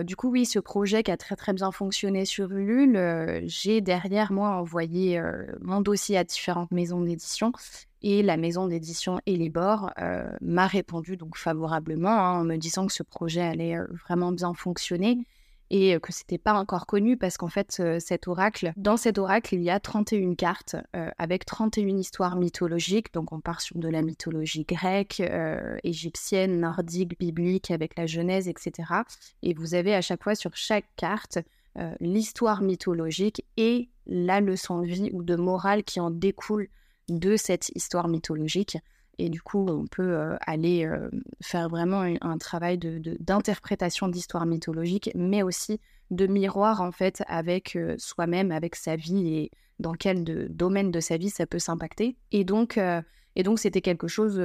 du 0.03 0.15
coup, 0.15 0.29
oui, 0.31 0.45
ce 0.45 0.59
projet 0.59 1.03
qui 1.03 1.11
a 1.11 1.17
très 1.17 1.35
très 1.35 1.53
bien 1.53 1.71
fonctionné 1.71 2.25
sur 2.25 2.51
Ulule, 2.51 3.43
j'ai 3.45 3.81
derrière 3.81 4.31
moi 4.31 4.49
envoyé 4.49 5.21
mon 5.61 5.81
dossier 5.81 6.17
à 6.17 6.23
différentes 6.23 6.71
maisons 6.71 7.01
d'édition 7.01 7.51
et 8.01 8.23
la 8.23 8.37
maison 8.37 8.67
d'édition 8.67 9.19
Elibor 9.25 9.91
euh, 9.99 10.29
m'a 10.41 10.67
répondu 10.67 11.17
donc 11.17 11.37
favorablement 11.37 12.09
hein, 12.09 12.39
en 12.39 12.43
me 12.43 12.55
disant 12.55 12.87
que 12.87 12.93
ce 12.93 13.03
projet 13.03 13.41
allait 13.41 13.77
euh, 13.77 13.87
vraiment 14.07 14.31
bien 14.31 14.53
fonctionner 14.53 15.19
et 15.69 15.99
que 15.99 16.11
c'était 16.11 16.37
pas 16.37 16.53
encore 16.53 16.85
connu 16.85 17.17
parce 17.17 17.37
qu'en 17.37 17.47
fait 17.47 17.81
cet 17.99 18.27
oracle, 18.27 18.73
dans 18.77 18.97
cet 18.97 19.17
oracle 19.17 19.55
il 19.55 19.61
y 19.61 19.69
a 19.69 19.79
31 19.79 20.35
cartes 20.35 20.75
avec 21.17 21.45
31 21.45 21.97
histoires 21.97 22.35
mythologiques, 22.35 23.13
donc 23.13 23.31
on 23.31 23.39
part 23.39 23.61
sur 23.61 23.77
de 23.77 23.87
la 23.87 24.01
mythologie 24.01 24.65
grecque, 24.65 25.21
égyptienne, 25.83 26.59
nordique, 26.59 27.19
biblique 27.19 27.71
avec 27.71 27.97
la 27.97 28.07
Genèse, 28.07 28.47
etc. 28.47 28.91
Et 29.43 29.53
vous 29.53 29.75
avez 29.75 29.93
à 29.93 30.01
chaque 30.01 30.23
fois 30.23 30.35
sur 30.35 30.55
chaque 30.55 30.87
carte 30.95 31.39
l'histoire 31.99 32.61
mythologique 32.61 33.45
et 33.57 33.89
la 34.07 34.41
leçon 34.41 34.81
de 34.81 34.87
vie 34.87 35.09
ou 35.13 35.23
de 35.23 35.35
morale 35.35 35.83
qui 35.83 35.99
en 35.99 36.09
découle 36.09 36.67
de 37.09 37.35
cette 37.37 37.69
histoire 37.75 38.07
mythologique. 38.07 38.77
Et 39.19 39.29
du 39.29 39.41
coup, 39.41 39.65
on 39.67 39.85
peut 39.85 40.37
aller 40.39 40.89
faire 41.41 41.67
vraiment 41.67 42.01
un, 42.21 42.37
travail 42.37 42.77
d'interprétation 42.77 44.07
d'histoire 44.07 44.45
mythologique, 44.45 45.11
mais 45.13 45.43
aussi 45.43 45.81
de 46.09 46.25
miroir 46.25 46.81
en 46.81 46.91
fait 46.91 47.21
avec 47.27 47.77
soi-même, 47.97 48.51
avec 48.51 48.75
sa 48.75 48.95
vie 48.95 49.35
et 49.35 49.51
dans 49.79 49.93
quel 49.93 50.23
domaine 50.49 50.89
de 50.89 51.01
sa 51.01 51.17
vie 51.17 51.29
ça 51.29 51.45
peut 51.45 51.59
s'impacter. 51.59 52.15
Et 52.31 52.45
donc, 52.45 52.77
et 52.77 53.43
c'était 53.57 53.81
quelque 53.81 54.07
chose 54.07 54.41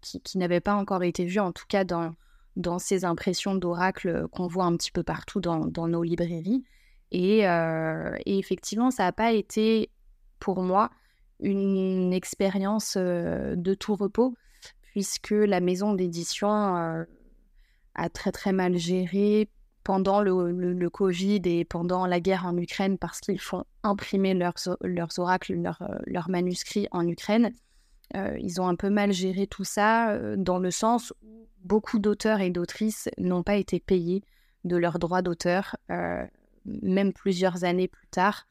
qui, 0.00 0.38
n'avait 0.38 0.60
pas 0.60 0.74
encore 0.74 1.02
été 1.02 1.26
vu, 1.26 1.38
en 1.38 1.52
tout 1.52 1.66
cas 1.68 1.84
dans, 1.84 2.14
dans 2.56 2.78
ces 2.78 3.04
impressions 3.04 3.54
d'oracle 3.54 4.26
qu'on 4.32 4.46
voit 4.46 4.64
un 4.64 4.76
petit 4.76 4.92
peu 4.92 5.02
partout 5.02 5.40
dans, 5.40 5.66
nos 5.88 6.02
librairies. 6.02 6.64
Et, 7.12 7.40
et 7.40 8.38
effectivement, 8.38 8.90
ça 8.90 9.04
n'a 9.04 9.12
pas 9.12 9.32
été 9.32 9.90
pour 10.38 10.62
moi 10.62 10.90
une 11.42 12.12
expérience 12.12 12.96
de 12.96 13.74
tout 13.74 13.94
repos, 13.94 14.34
puisque 14.82 15.30
la 15.30 15.60
maison 15.60 15.94
d'édition 15.94 16.48
a 16.48 18.08
très 18.12 18.32
très 18.32 18.52
mal 18.52 18.76
géré 18.76 19.48
pendant 19.84 20.22
le, 20.22 20.88
Covid 20.88 21.40
et 21.44 21.64
pendant 21.64 22.06
la 22.06 22.20
guerre 22.20 22.46
en 22.46 22.56
Ukraine 22.56 22.98
parce 22.98 23.20
qu'ils 23.20 23.40
font 23.40 23.64
imprimer 23.82 24.34
leurs, 24.34 24.54
leurs 24.82 25.18
oracles, 25.18 25.54
leurs, 26.06 26.28
manuscrits 26.30 26.86
en 26.90 27.06
Ukraine. 27.06 27.52
ils 28.14 28.60
ont 28.60 28.68
un 28.68 28.76
peu 28.76 28.90
mal 28.90 29.12
géré 29.12 29.46
tout 29.46 29.64
ça 29.64 30.18
dans 30.36 30.58
le 30.58 30.70
sens 30.70 31.12
où 31.22 31.48
beaucoup 31.64 31.98
d'auteurs 31.98 32.40
et 32.40 32.50
d'autrices 32.50 33.08
n'ont 33.18 33.42
pas 33.42 33.56
été 33.56 33.80
payés 33.80 34.22
de 34.64 34.76
leurs 34.76 34.98
droits 34.98 35.22
d'auteur, 35.22 35.76
même 36.64 37.12
plusieurs 37.12 37.64
années 37.64 37.88
plus 37.88 38.08
tard. 38.08 38.46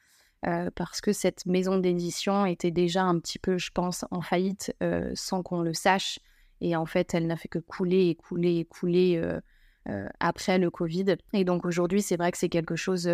Euh, 0.48 0.70
parce 0.74 1.02
que 1.02 1.12
cette 1.12 1.46
maison 1.46 1.80
d'édition 1.80 2.46
était 2.46 2.72
déjà 2.72 3.04
un 3.04 3.20
petit 3.20 3.40
peu, 3.40 3.58
je 3.58 3.72
pense, 3.74 4.06
en 4.10 4.22
faillite 4.22 4.74
euh, 4.82 5.12
sans 5.14 5.44
qu'on 5.44 5.62
le 5.62 5.74
sache. 5.74 6.20
Et 6.62 6.76
en 6.76 6.86
fait, 6.86 7.14
elle 7.14 7.28
n'a 7.28 7.36
fait 7.36 7.50
que 7.50 7.60
couler 7.60 8.08
et 8.08 8.16
couler 8.16 8.60
et 8.60 8.66
couler 8.66 9.22
euh, 9.88 10.10
après 10.20 10.58
le 10.58 10.70
Covid. 10.70 11.18
Et 11.34 11.44
donc 11.44 11.66
aujourd'hui, 11.66 12.02
c'est 12.02 12.16
vrai 12.16 12.32
que 12.32 12.38
c'est 12.38 12.50
quelque 12.50 12.76
chose 12.76 13.10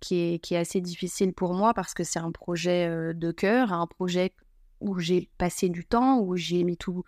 qui 0.00 0.16
est, 0.16 0.52
assez 0.56 0.80
difficile 0.80 1.32
pour 1.32 1.54
moi 1.54 1.72
parce 1.72 1.94
que 1.94 2.04
c'est 2.04 2.18
un 2.18 2.32
projet 2.32 3.14
de 3.14 3.32
cœur, 3.32 3.72
un 3.72 3.86
projet 3.86 4.32
où 4.80 4.98
j'ai 4.98 5.30
passé 5.36 5.68
du 5.68 5.84
temps, 5.84 6.20
où 6.20 6.36
j'ai 6.36 6.64
mis 6.64 6.78
tout, 6.78 7.04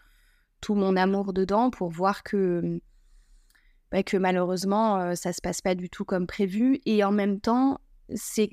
mon 0.69 0.95
amour 0.97 1.33
dedans 1.33 1.71
pour 1.71 1.89
voir 1.89 2.23
que, 2.23 2.81
bah, 3.91 4.03
que 4.03 4.19
malheureusement, 4.19 5.15
ça 5.17 5.33
se 5.33 5.41
passe 5.41 5.63
pas 5.63 5.75
du 5.75 5.89
tout 5.89 6.05
comme 6.05 6.27
prévu. 6.27 6.81
Et 6.85 7.03
en 7.03 7.13
même 7.13 7.41
temps, 7.41 7.79
c'est 8.15 8.51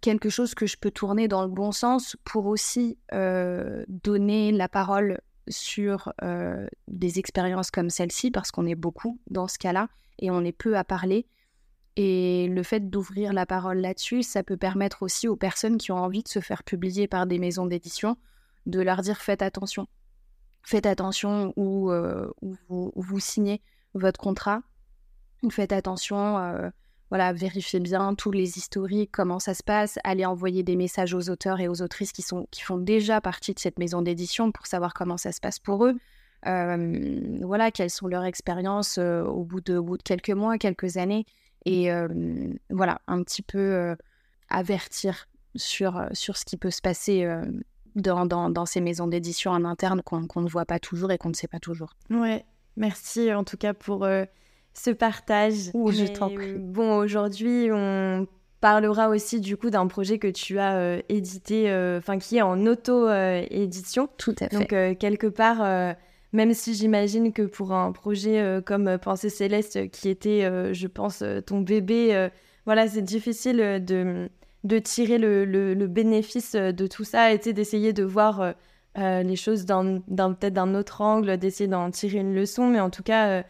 quelque 0.00 0.30
chose 0.30 0.54
que 0.54 0.66
je 0.66 0.76
peux 0.76 0.90
tourner 0.90 1.28
dans 1.28 1.42
le 1.42 1.48
bon 1.48 1.72
sens 1.72 2.16
pour 2.24 2.46
aussi 2.46 2.98
euh, 3.12 3.84
donner 3.88 4.52
la 4.52 4.68
parole 4.68 5.20
sur 5.48 6.12
euh, 6.22 6.66
des 6.88 7.18
expériences 7.18 7.70
comme 7.70 7.90
celle-ci, 7.90 8.30
parce 8.30 8.50
qu'on 8.50 8.66
est 8.66 8.74
beaucoup 8.74 9.20
dans 9.28 9.48
ce 9.48 9.58
cas-là 9.58 9.88
et 10.18 10.30
on 10.30 10.44
est 10.44 10.52
peu 10.52 10.76
à 10.76 10.84
parler. 10.84 11.26
Et 11.96 12.48
le 12.48 12.62
fait 12.62 12.88
d'ouvrir 12.88 13.32
la 13.32 13.44
parole 13.44 13.78
là-dessus, 13.78 14.22
ça 14.22 14.42
peut 14.42 14.56
permettre 14.56 15.02
aussi 15.02 15.28
aux 15.28 15.36
personnes 15.36 15.76
qui 15.76 15.92
ont 15.92 15.98
envie 15.98 16.22
de 16.22 16.28
se 16.28 16.40
faire 16.40 16.62
publier 16.62 17.06
par 17.06 17.26
des 17.26 17.38
maisons 17.38 17.66
d'édition 17.66 18.16
de 18.64 18.80
leur 18.80 19.02
dire 19.02 19.18
faites 19.18 19.42
attention. 19.42 19.88
Faites 20.62 20.86
attention 20.86 21.52
où, 21.56 21.90
euh, 21.90 22.30
vous, 22.68 22.92
vous, 22.94 23.20
signez 23.20 23.60
votre 23.94 24.20
contrat. 24.20 24.62
Faites 25.50 25.72
attention 25.72 26.72
voilà, 27.12 27.34
vérifiez 27.34 27.78
bien 27.78 28.14
tous 28.14 28.30
les 28.30 28.56
historiques, 28.56 29.10
comment 29.12 29.38
ça 29.38 29.52
se 29.52 29.62
passe, 29.62 29.98
allez 30.02 30.24
envoyer 30.24 30.62
des 30.62 30.76
messages 30.76 31.12
aux 31.12 31.28
auteurs 31.28 31.60
et 31.60 31.68
aux 31.68 31.82
autrices 31.82 32.10
qui, 32.10 32.22
sont, 32.22 32.46
qui 32.50 32.62
font 32.62 32.78
déjà 32.78 33.20
partie 33.20 33.52
de 33.52 33.58
cette 33.58 33.78
maison 33.78 34.00
d'édition 34.00 34.50
pour 34.50 34.66
savoir 34.66 34.94
comment 34.94 35.18
ça 35.18 35.30
se 35.30 35.38
passe 35.38 35.58
pour 35.58 35.84
eux. 35.84 35.94
Euh, 36.46 37.20
voilà, 37.42 37.70
quelles 37.70 37.90
sont 37.90 38.06
leurs 38.06 38.24
expériences 38.24 38.96
euh, 38.96 39.24
au, 39.24 39.44
bout 39.44 39.60
de, 39.60 39.78
bout 39.78 39.98
de 39.98 40.02
quelques 40.02 40.30
mois, 40.30 40.56
quelques 40.56 40.96
années. 40.96 41.26
Et 41.66 41.92
euh, 41.92 42.08
voilà, 42.70 43.02
un 43.06 43.22
petit 43.22 43.42
peu 43.42 43.94
avertir 44.48 45.28
sur, 45.54 46.06
sur 46.12 46.38
ce 46.38 46.46
qui 46.46 46.56
peut 46.56 46.70
se 46.70 46.80
passer 46.80 47.30
dans, 47.94 48.24
dans, 48.24 48.64
ces 48.64 48.80
maisons 48.80 49.06
d'édition 49.06 49.50
en 49.50 49.66
interne 49.66 50.00
qu'on 50.00 50.40
ne 50.40 50.48
voit 50.48 50.64
pas 50.64 50.78
toujours 50.78 51.12
et 51.12 51.18
qu'on 51.18 51.28
ne 51.28 51.34
sait 51.34 51.46
pas 51.46 51.60
toujours. 51.60 51.94
Ouais, 52.08 52.46
merci 52.78 53.34
en 53.34 53.44
tout 53.44 53.58
cas 53.58 53.74
pour 53.74 54.08
ce 54.74 54.90
partage. 54.90 55.70
je 55.74 56.12
t'en 56.12 56.30
prie. 56.30 56.54
Bon, 56.54 56.96
aujourd'hui, 56.96 57.68
on 57.72 58.26
parlera 58.62 59.08
aussi 59.08 59.40
du 59.40 59.56
coup 59.56 59.70
d'un 59.70 59.88
projet 59.88 60.18
que 60.18 60.28
tu 60.28 60.58
as 60.60 60.76
euh, 60.76 61.02
édité, 61.08 61.68
euh, 61.68 61.98
enfin 61.98 62.18
qui 62.18 62.36
est 62.38 62.42
en 62.42 62.64
auto-édition. 62.64 64.08
Tout 64.16 64.36
à 64.40 64.48
fait. 64.48 64.56
Donc, 64.56 64.72
euh, 64.72 64.94
quelque 64.94 65.26
part, 65.26 65.94
même 66.32 66.54
si 66.54 66.72
j'imagine 66.72 67.32
que 67.32 67.42
pour 67.42 67.72
un 67.72 67.92
projet 67.92 68.62
comme 68.64 68.98
Pensée 68.98 69.28
Céleste, 69.28 69.90
qui 69.90 70.08
était, 70.08 70.72
je 70.72 70.86
pense, 70.86 71.22
ton 71.44 71.60
bébé, 71.60 72.28
voilà, 72.64 72.86
c'est 72.86 73.02
difficile 73.02 73.84
de, 73.84 74.30
de 74.64 74.78
tirer 74.78 75.18
le, 75.18 75.44
le, 75.44 75.86
bénéfice 75.88 76.54
de 76.54 76.86
tout 76.86 77.04
ça 77.04 77.32
et 77.32 77.38
d'essayer 77.38 77.92
de 77.92 78.04
voir 78.04 78.54
les 78.96 79.36
choses 79.36 79.66
dans, 79.66 80.00
peut-être 80.00 80.54
d'un 80.54 80.74
autre 80.76 81.00
angle, 81.00 81.36
d'essayer 81.36 81.68
d'en 81.68 81.90
tirer 81.90 82.18
une 82.20 82.34
leçon. 82.34 82.68
Mais 82.68 82.80
en 82.80 82.90
tout 82.90 83.02
cas, 83.02 83.42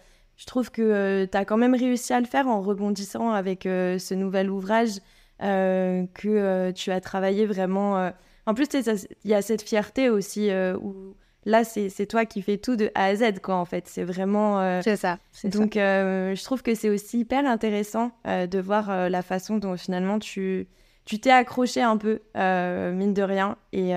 je 0.42 0.46
trouve 0.46 0.72
que 0.72 0.82
euh, 0.82 1.26
tu 1.30 1.38
as 1.38 1.44
quand 1.44 1.56
même 1.56 1.76
réussi 1.76 2.12
à 2.12 2.18
le 2.18 2.26
faire 2.26 2.48
en 2.48 2.60
rebondissant 2.60 3.30
avec 3.30 3.64
euh, 3.64 4.00
ce 4.00 4.12
nouvel 4.12 4.50
ouvrage 4.50 4.98
euh, 5.40 6.04
que 6.14 6.72
tu 6.72 6.90
as 6.90 7.00
travaillé 7.00 7.46
vraiment. 7.46 8.10
En 8.46 8.54
plus, 8.54 8.66
il 8.74 9.30
y 9.30 9.34
a 9.34 9.40
cette 9.40 9.62
fierté 9.62 10.10
aussi 10.10 10.50
où 10.80 11.14
là, 11.44 11.62
c'est 11.62 12.06
toi 12.06 12.26
qui 12.26 12.42
fais 12.42 12.58
tout 12.58 12.74
de 12.74 12.90
A 12.96 13.04
à 13.04 13.14
Z, 13.14 13.38
quoi, 13.40 13.54
en 13.54 13.64
fait. 13.64 13.86
C'est 13.86 14.02
vraiment. 14.02 14.82
c'est 14.82 14.96
ça. 14.96 15.18
Donc, 15.44 15.74
je 15.74 16.44
trouve 16.44 16.62
que 16.62 16.74
c'est 16.74 16.90
aussi 16.90 17.20
hyper 17.20 17.46
intéressant 17.46 18.10
de 18.24 18.58
voir 18.58 19.08
la 19.08 19.22
façon 19.22 19.58
dont 19.58 19.76
finalement 19.76 20.18
tu 20.18 20.66
tu 21.04 21.18
t'es 21.18 21.30
accroché 21.30 21.82
un 21.82 21.96
peu, 21.96 22.20
mine 22.34 23.14
de 23.14 23.22
rien. 23.22 23.56
Et, 23.72 23.92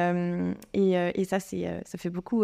et, 0.73 0.91
et 0.91 1.25
ça, 1.25 1.39
c'est, 1.39 1.81
ça 1.85 1.97
fait 1.97 2.11
beaucoup 2.11 2.43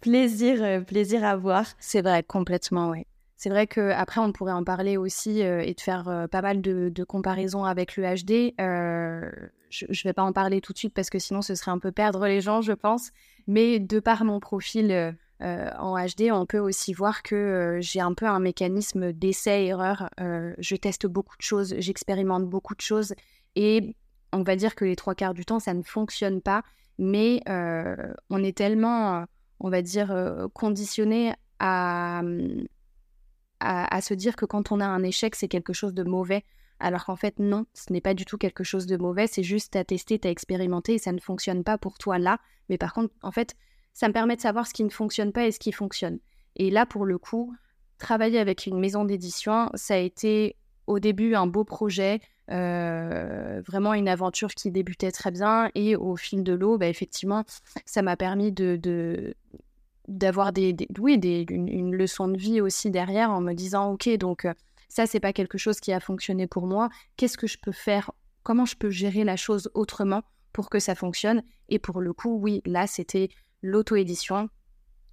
plaisir, 0.00 0.84
plaisir 0.86 1.22
à 1.22 1.36
voir. 1.36 1.66
C'est 1.78 2.00
vrai, 2.00 2.22
complètement, 2.22 2.88
oui. 2.90 3.04
C'est 3.42 3.50
vrai 3.50 3.66
qu'après, 3.66 4.20
on 4.20 4.30
pourrait 4.30 4.52
en 4.52 4.62
parler 4.62 4.96
aussi 4.96 5.42
euh, 5.42 5.62
et 5.62 5.74
de 5.74 5.80
faire 5.80 6.08
euh, 6.08 6.28
pas 6.28 6.42
mal 6.42 6.62
de, 6.62 7.02
comparaisons 7.02 7.64
avec 7.64 7.96
le 7.96 8.04
HD. 8.04 8.54
Euh, 8.60 9.28
je 9.68 9.84
ne 9.86 10.02
vais 10.04 10.12
pas 10.12 10.22
en 10.22 10.32
parler 10.32 10.60
tout 10.60 10.72
de 10.72 10.78
suite 10.78 10.94
parce 10.94 11.10
que 11.10 11.18
sinon, 11.18 11.42
ce 11.42 11.56
serait 11.56 11.72
un 11.72 11.80
peu 11.80 11.90
perdre 11.90 12.24
les 12.28 12.40
gens, 12.40 12.60
je 12.60 12.70
pense. 12.72 13.10
Mais 13.48 13.80
de 13.80 13.98
par 13.98 14.22
mon 14.24 14.38
profil 14.38 15.16
en 15.40 15.96
HD, 15.96 16.30
on 16.30 16.46
peut 16.46 16.60
aussi 16.60 16.92
voir 16.92 17.24
que 17.24 17.78
j'ai 17.80 18.00
un 18.00 18.14
peu 18.14 18.26
un 18.26 18.38
mécanisme 18.38 19.12
d'essai-erreur. 19.12 20.08
je 20.18 20.76
teste 20.76 21.08
beaucoup 21.08 21.36
de 21.36 21.42
choses, 21.42 21.74
j'expérimente 21.78 22.44
beaucoup 22.44 22.76
de 22.76 22.80
choses. 22.80 23.12
Et 23.56 23.96
on 24.32 24.44
va 24.44 24.54
dire 24.54 24.76
que 24.76 24.84
les 24.84 24.94
trois 24.94 25.16
quarts 25.16 25.34
du 25.34 25.44
temps, 25.44 25.58
ça 25.58 25.74
ne 25.74 25.82
fonctionne 25.82 26.42
pas. 26.42 26.62
Mais 26.96 27.42
on 27.48 28.44
est 28.44 28.56
tellement, 28.56 29.24
on 29.58 29.68
va 29.68 29.82
dire, 29.82 30.14
conditionné 30.54 31.34
à, 31.58 32.22
à, 33.62 34.00
se 34.00 34.14
dire 34.14 34.36
que 34.36 34.44
quand 34.44 34.72
on 34.72 34.80
a 34.80 34.86
un 34.86 35.02
échec, 35.02 35.34
c'est 35.34 35.48
quelque 35.48 35.72
chose 35.72 35.94
de 35.94 36.02
mauvais, 36.02 36.44
Alors 36.80 37.04
qu'en 37.04 37.16
fait, 37.16 37.38
non, 37.38 37.66
ce 37.74 37.92
n'est 37.92 38.00
pas 38.00 38.14
du 38.14 38.24
tout 38.24 38.38
quelque 38.38 38.64
chose 38.64 38.86
de 38.86 38.96
mauvais, 38.96 39.26
c'est 39.26 39.44
juste 39.44 39.76
à 39.76 39.84
tester, 39.84 40.20
à 40.24 40.30
expérimenté 40.30 40.94
et 40.94 40.98
ça 40.98 41.12
ne 41.12 41.20
fonctionne 41.20 41.62
pas 41.62 41.78
pour 41.78 41.98
toi 41.98 42.18
là. 42.18 42.38
Mais 42.68 42.78
par 42.78 42.92
contre, 42.92 43.14
en 43.22 43.30
fait, 43.30 43.54
ça 43.92 44.08
me 44.08 44.12
permet 44.12 44.36
de 44.36 44.40
savoir 44.40 44.66
ce 44.66 44.74
qui 44.74 44.84
ne 44.84 44.90
fonctionne 44.90 45.32
pas 45.32 45.46
et 45.46 45.52
ce 45.52 45.58
qui 45.58 45.72
fonctionne. 45.72 46.18
Et 46.56 46.70
là, 46.70 46.86
pour 46.86 47.04
le 47.06 47.18
coup, 47.18 47.54
travailler 47.98 48.38
avec 48.38 48.66
une 48.66 48.80
maison 48.80 49.04
d'édition, 49.04 49.70
ça 49.74 49.94
a 49.94 49.98
été 49.98 50.56
au 50.86 50.98
début 50.98 51.34
un 51.34 51.46
beau 51.46 51.64
projet, 51.64 52.20
euh, 52.50 53.62
vraiment 53.66 53.94
une 53.94 54.08
aventure 54.08 54.50
qui 54.50 54.70
débutait 54.70 55.12
très 55.12 55.30
bien. 55.30 55.70
Et 55.74 55.96
au 55.96 56.16
fil 56.16 56.42
de 56.42 56.52
l'eau, 56.52 56.78
bah, 56.78 56.88
effectivement, 56.88 57.44
ça 57.84 58.02
m'a 58.02 58.16
permis 58.16 58.52
de, 58.52 59.34
d'avoir 60.12 60.52
des, 60.52 60.76
oui, 60.98 61.14
une, 61.14 61.94
leçon 61.94 62.28
de 62.28 62.38
vie 62.38 62.60
aussi 62.60 62.90
derrière 62.90 63.30
en 63.30 63.40
me 63.40 63.52
disant, 63.54 63.92
OK, 63.92 64.08
donc 64.16 64.44
euh, 64.44 64.54
ça, 64.88 65.06
c'est 65.06 65.20
pas 65.20 65.32
quelque 65.32 65.58
chose 65.58 65.80
qui 65.80 65.92
a 65.92 66.00
fonctionné 66.00 66.46
pour 66.46 66.66
moi. 66.66 66.88
Qu'est-ce 67.16 67.38
que 67.38 67.46
je 67.46 67.58
peux 67.58 67.72
faire? 67.72 68.12
Comment 68.42 68.64
je 68.64 68.76
peux 68.76 68.90
gérer 68.90 69.24
la 69.24 69.36
chose 69.36 69.70
autrement 69.74 70.22
pour 70.52 70.68
que 70.68 70.78
ça 70.78 70.94
fonctionne? 70.94 71.42
Et 71.68 71.78
pour 71.78 72.00
le 72.00 72.12
coup, 72.12 72.38
oui, 72.38 72.60
là, 72.66 72.86
c'était 72.86 73.30
l'auto-édition. 73.62 74.48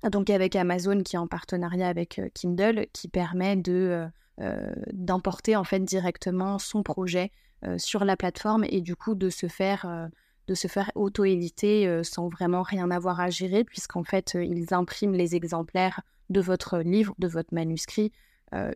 Donc 0.04 0.30
avec 0.30 0.56
Amazon 0.56 1.02
qui 1.04 1.16
est 1.16 1.20
en 1.20 1.28
partenariat 1.28 1.88
avec 1.88 2.20
euh, 2.20 2.30
Kindle, 2.34 2.88
qui 2.94 3.08
permet 3.08 3.56
de 3.56 4.08
euh, 4.40 4.74
d'importer 4.94 5.56
en 5.58 5.66
fait 5.66 5.82
directement 5.82 6.60
son 6.60 6.84
projet 6.84 7.32
sur 7.76 8.06
la 8.06 8.16
plateforme 8.16 8.64
et 8.70 8.80
du 8.80 8.96
coup 8.96 9.16
de 9.16 9.30
se 9.30 9.48
faire 9.48 10.10
de 10.50 10.56
se 10.56 10.68
faire 10.68 10.92
auto-éditer 10.96 12.02
sans 12.04 12.28
vraiment 12.28 12.64
rien 12.64 12.90
avoir 12.90 13.20
à 13.20 13.30
gérer, 13.30 13.64
puisqu'en 13.64 14.04
fait, 14.04 14.36
ils 14.36 14.74
impriment 14.74 15.14
les 15.14 15.36
exemplaires 15.36 16.02
de 16.30 16.42
votre 16.42 16.80
livre, 16.80 17.14
de 17.20 17.28
votre 17.28 17.54
manuscrit, 17.54 18.12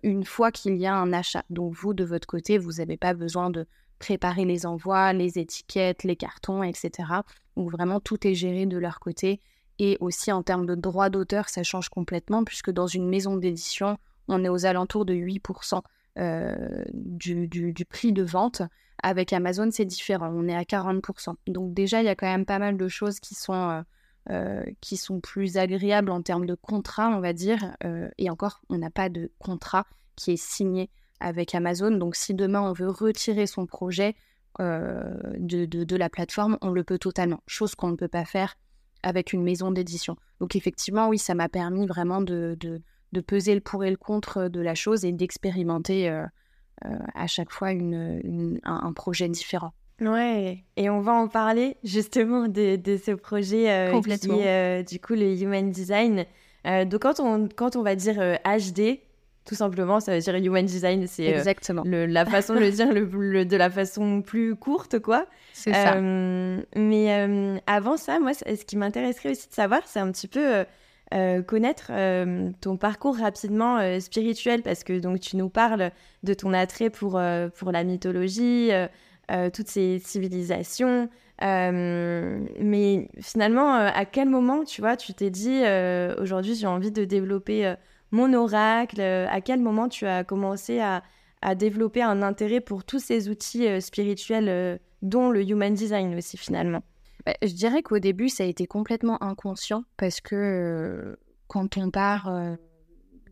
une 0.04 0.24
fois 0.24 0.52
qu'il 0.52 0.78
y 0.78 0.86
a 0.86 0.96
un 0.96 1.12
achat. 1.12 1.44
Donc 1.50 1.74
vous, 1.74 1.96
de 1.96 2.04
votre 2.04 2.28
côté, 2.28 2.60
vous 2.60 2.74
n'avez 2.74 2.96
pas 2.96 3.16
besoin 3.16 3.50
de 3.50 3.66
préparer 3.98 4.46
les 4.46 4.66
envois, 4.66 5.14
les 5.14 5.40
étiquettes, 5.40 6.04
les 6.04 6.16
cartons, 6.16 6.62
etc. 6.62 6.92
Donc 7.58 7.72
vraiment, 7.72 8.00
tout 8.00 8.28
est 8.28 8.36
géré 8.36 8.66
de 8.66 8.78
leur 8.78 9.00
côté. 9.00 9.42
Et 9.80 9.98
aussi 10.00 10.32
en 10.32 10.44
termes 10.44 10.66
de 10.66 10.76
droit 10.76 11.10
d'auteur, 11.10 11.50
ça 11.50 11.64
change 11.64 11.90
complètement, 11.90 12.44
puisque 12.44 12.70
dans 12.70 12.86
une 12.86 13.10
maison 13.10 13.38
d'édition, 13.38 13.98
on 14.28 14.44
est 14.44 14.50
aux 14.50 14.66
alentours 14.66 15.06
de 15.06 15.14
8% 15.14 15.82
euh, 16.20 16.84
du, 16.94 17.86
prix 17.90 18.14
de 18.14 18.24
vente. 18.24 18.62
Avec 19.04 19.34
Amazon, 19.34 19.70
c'est 19.72 19.86
différent, 19.86 20.32
on 20.34 20.48
est 20.48 20.56
à 20.56 20.64
40%. 20.64 21.36
Donc 21.48 21.74
déjà, 21.74 22.02
il 22.02 22.06
y 22.06 22.10
a 22.10 22.16
quand 22.16 22.28
même 22.28 22.46
pas 22.46 22.58
mal 22.58 22.78
de 22.78 22.88
choses 22.88 23.20
qui 23.20 23.36
sont, 23.36 23.54
euh, 23.54 23.82
euh, 24.30 25.20
plus 25.22 25.58
agréables 25.58 26.10
en 26.10 26.22
termes 26.22 26.46
de 26.46 26.56
contrat, 26.56 27.10
on 27.10 27.20
va 27.20 27.34
dire. 27.34 27.76
et 28.18 28.30
encore, 28.30 28.62
on 28.70 28.78
n'a 28.78 28.90
pas 28.90 29.10
de 29.10 29.32
contrat 29.40 29.86
qui 30.16 30.32
est 30.32 30.42
signé 30.42 30.90
avec 31.20 31.54
Amazon. 31.54 31.92
Donc 31.92 32.16
si 32.16 32.34
demain, 32.34 32.62
on 32.62 32.74
veut 32.74 32.90
retirer 32.90 33.46
son 33.46 33.66
projet 33.66 34.16
de, 34.60 35.96
la 35.96 36.10
plateforme, 36.10 36.58
on 36.62 36.72
le 36.72 36.84
peut 36.84 36.98
totalement. 36.98 37.42
Chose 37.48 37.76
qu'on 37.76 37.90
ne 37.90 37.96
peut 37.98 38.08
pas 38.08 38.26
faire 38.26 38.56
avec 39.04 39.34
une 39.34 39.44
maison 39.44 39.72
d'édition. 39.72 40.16
Donc 40.40 40.56
effectivement, 40.56 41.10
oui, 41.10 41.20
ça 41.20 41.36
m'a 41.36 41.50
permis 41.50 41.86
vraiment 41.86 42.22
de 42.22 42.58
peser 43.22 43.54
le 43.54 43.62
pour 43.62 43.84
et 43.84 43.92
le 43.92 43.98
contre 43.98 44.48
de 44.48 44.60
la 44.62 44.76
chose 44.76 45.06
et 45.06 45.12
d'expérimenter 45.12 46.10
euh, 46.10 46.24
euh, 46.24 46.28
à 47.14 47.28
chaque 47.28 47.52
fois 47.52 47.72
une, 47.72 48.60
un, 48.64 48.94
projet 48.94 49.30
différent. 49.30 49.74
Ouais, 50.02 50.64
et 50.76 50.90
on 50.90 51.02
va 51.02 51.14
en 51.14 51.28
parler 51.28 51.78
justement 51.84 52.48
de, 52.48 52.76
de 52.76 52.98
ce 52.98 53.12
projet 53.12 53.72
euh, 53.72 54.02
qui 54.02 54.32
est 54.32 54.90
du 54.90 55.00
coup 55.00 55.14
le 55.14 55.40
Human 55.42 55.72
Design. 55.72 56.26
donc 56.66 57.02
quand 57.02 57.20
on, 57.20 57.48
quand 57.48 57.76
on 57.76 57.84
va 57.84 57.96
dire 57.96 58.16
HD, 58.44 59.00
tout 59.46 59.56
simplement, 59.56 60.00
ça 60.00 60.14
veut 60.14 60.20
dire 60.20 60.36
Human 60.36 60.66
Design, 60.66 61.06
c'est 61.08 61.26
exactement 61.26 61.84
la 61.86 62.26
façon 62.26 62.56
de 62.56 62.60
le 62.60 62.72
dire 62.72 62.92
le, 62.92 63.46
de 63.46 63.58
la 63.58 63.70
façon 63.70 64.22
plus 64.22 64.56
courte, 64.56 65.00
quoi. 65.00 65.26
C'est 65.54 65.74
ça. 65.74 66.00
Mais 66.02 67.62
avant 67.68 67.98
ça, 67.98 68.20
moi, 68.20 68.34
ce 68.34 68.66
qui 68.66 68.78
m'intéresserait 68.78 69.32
aussi 69.32 69.48
de 69.48 69.54
savoir, 69.54 69.82
c'est 69.86 70.00
un 70.00 70.12
petit 70.12 70.28
peu 70.28 70.66
euh, 71.14 71.44
connaître 71.44 71.92
euh, 71.92 72.50
ton 72.60 72.76
parcours 72.76 73.18
rapidement 73.18 73.78
euh, 73.78 74.00
spirituel 74.00 74.64
parce 74.64 74.84
que 74.84 75.00
donc 75.00 75.20
tu 75.20 75.38
nous 75.38 75.50
parles 75.50 75.92
de 76.24 76.34
ton 76.34 76.54
attrait 76.54 76.90
pour, 76.90 77.22
pour 77.56 77.72
la 77.72 77.84
mythologie, 77.84 78.72
toutes 79.54 79.68
ces 79.68 80.00
civilisations. 80.00 81.10
mais 81.42 83.10
finalement, 83.20 83.74
à 83.74 84.06
quel 84.06 84.30
moment, 84.30 84.64
tu 84.64 84.82
vois, 84.82 84.98
tu 84.98 85.14
t'es 85.14 85.30
dit 85.30 85.62
aujourd'hui 86.18 86.56
j'ai 86.56 86.68
envie 86.68 86.92
de 86.92 87.06
développer 87.06 87.74
mon 88.12 88.34
oracle 88.34 89.02
À 89.02 89.42
quel 89.42 89.60
moment 89.60 89.90
tu 89.90 90.06
as 90.06 90.24
commencé 90.24 90.80
à, 90.80 91.04
à 91.42 91.56
développer 91.56 92.02
un 92.02 92.22
intérêt 92.22 92.62
pour 92.62 92.84
tous 92.86 93.00
ces 93.00 93.30
outils 93.30 93.82
spirituels, 93.82 94.80
dont 95.02 95.30
le 95.30 95.42
human 95.42 95.74
design 95.74 96.16
aussi 96.16 96.38
finalement? 96.38 96.84
Bah, 97.26 97.34
je 97.42 97.54
dirais 97.54 97.84
qu'au 97.84 98.00
début, 98.00 98.30
ça 98.30 98.44
a 98.44 98.48
été 98.48 98.66
complètement 98.66 99.22
inconscient 99.24 99.84
parce 99.98 100.22
que 100.22 101.18
quand 101.48 101.78
on 101.78 101.92
part 101.92 102.32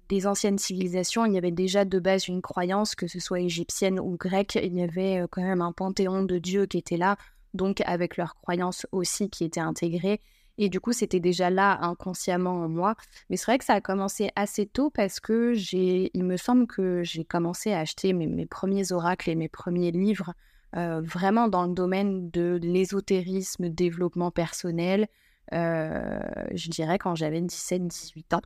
des 0.10 0.28
anciennes 0.28 0.58
civilisations, 0.58 1.26
il 1.26 1.34
y 1.34 1.38
avait 1.38 1.52
déjà 1.52 1.86
de 1.86 2.00
base 2.00 2.28
une 2.28 2.42
croyance, 2.42 2.96
que 2.96 3.08
ce 3.08 3.20
soit 3.20 3.40
égyptienne 3.40 4.00
ou 4.00 4.18
grecque, 4.18 4.56
il 4.62 4.76
y 4.76 4.84
avait 4.84 5.24
quand 5.32 5.42
même 5.42 5.62
un 5.62 5.72
panthéon 5.72 6.24
de 6.24 6.38
dieux 6.38 6.66
qui 6.66 6.78
était 6.78 6.98
là, 6.98 7.18
donc 7.54 7.82
avec 7.86 8.18
leurs 8.18 8.36
croyances 8.36 8.86
aussi 8.92 9.30
qui 9.30 9.44
étaient 9.44 9.60
intégrées. 9.60 10.22
Et 10.58 10.70
du 10.70 10.80
coup, 10.80 10.94
c'était 10.94 11.20
déjà 11.20 11.50
là 11.50 11.80
inconsciemment 11.82 12.64
en 12.64 12.70
moi. 12.70 12.96
Mais 13.30 13.38
c'est 13.38 13.46
vrai 13.46 13.58
que 13.58 13.66
ça 13.66 13.74
a 13.74 13.82
commencé 13.82 14.30
assez 14.36 14.66
tôt 14.66 14.90
parce 14.90 15.20
que 15.20 15.54
j'ai, 15.54 16.12
il 16.14 16.24
me 16.24 16.38
semble 16.38 16.68
que 16.68 17.04
j'ai 17.04 17.24
commencé 17.24 17.72
à 17.72 17.80
acheter 17.80 18.14
mes 18.14 18.46
premiers 18.46 18.92
oracles 18.92 19.30
et 19.30 19.36
mes 19.36 19.50
premiers 19.50 19.92
livres 19.92 20.34
euh, 20.78 21.02
vraiment 21.02 21.50
dans 21.50 21.66
le 21.66 21.74
domaine 21.74 22.30
de 22.30 22.58
l'ésotérisme, 22.62 23.70
développement 23.70 24.32
personnel, 24.32 25.08
euh, 25.54 26.20
je 26.54 26.70
dirais 26.70 26.98
quand 26.98 27.16
j'avais 27.16 27.42
17-18 27.42 28.36
ans. 28.36 28.42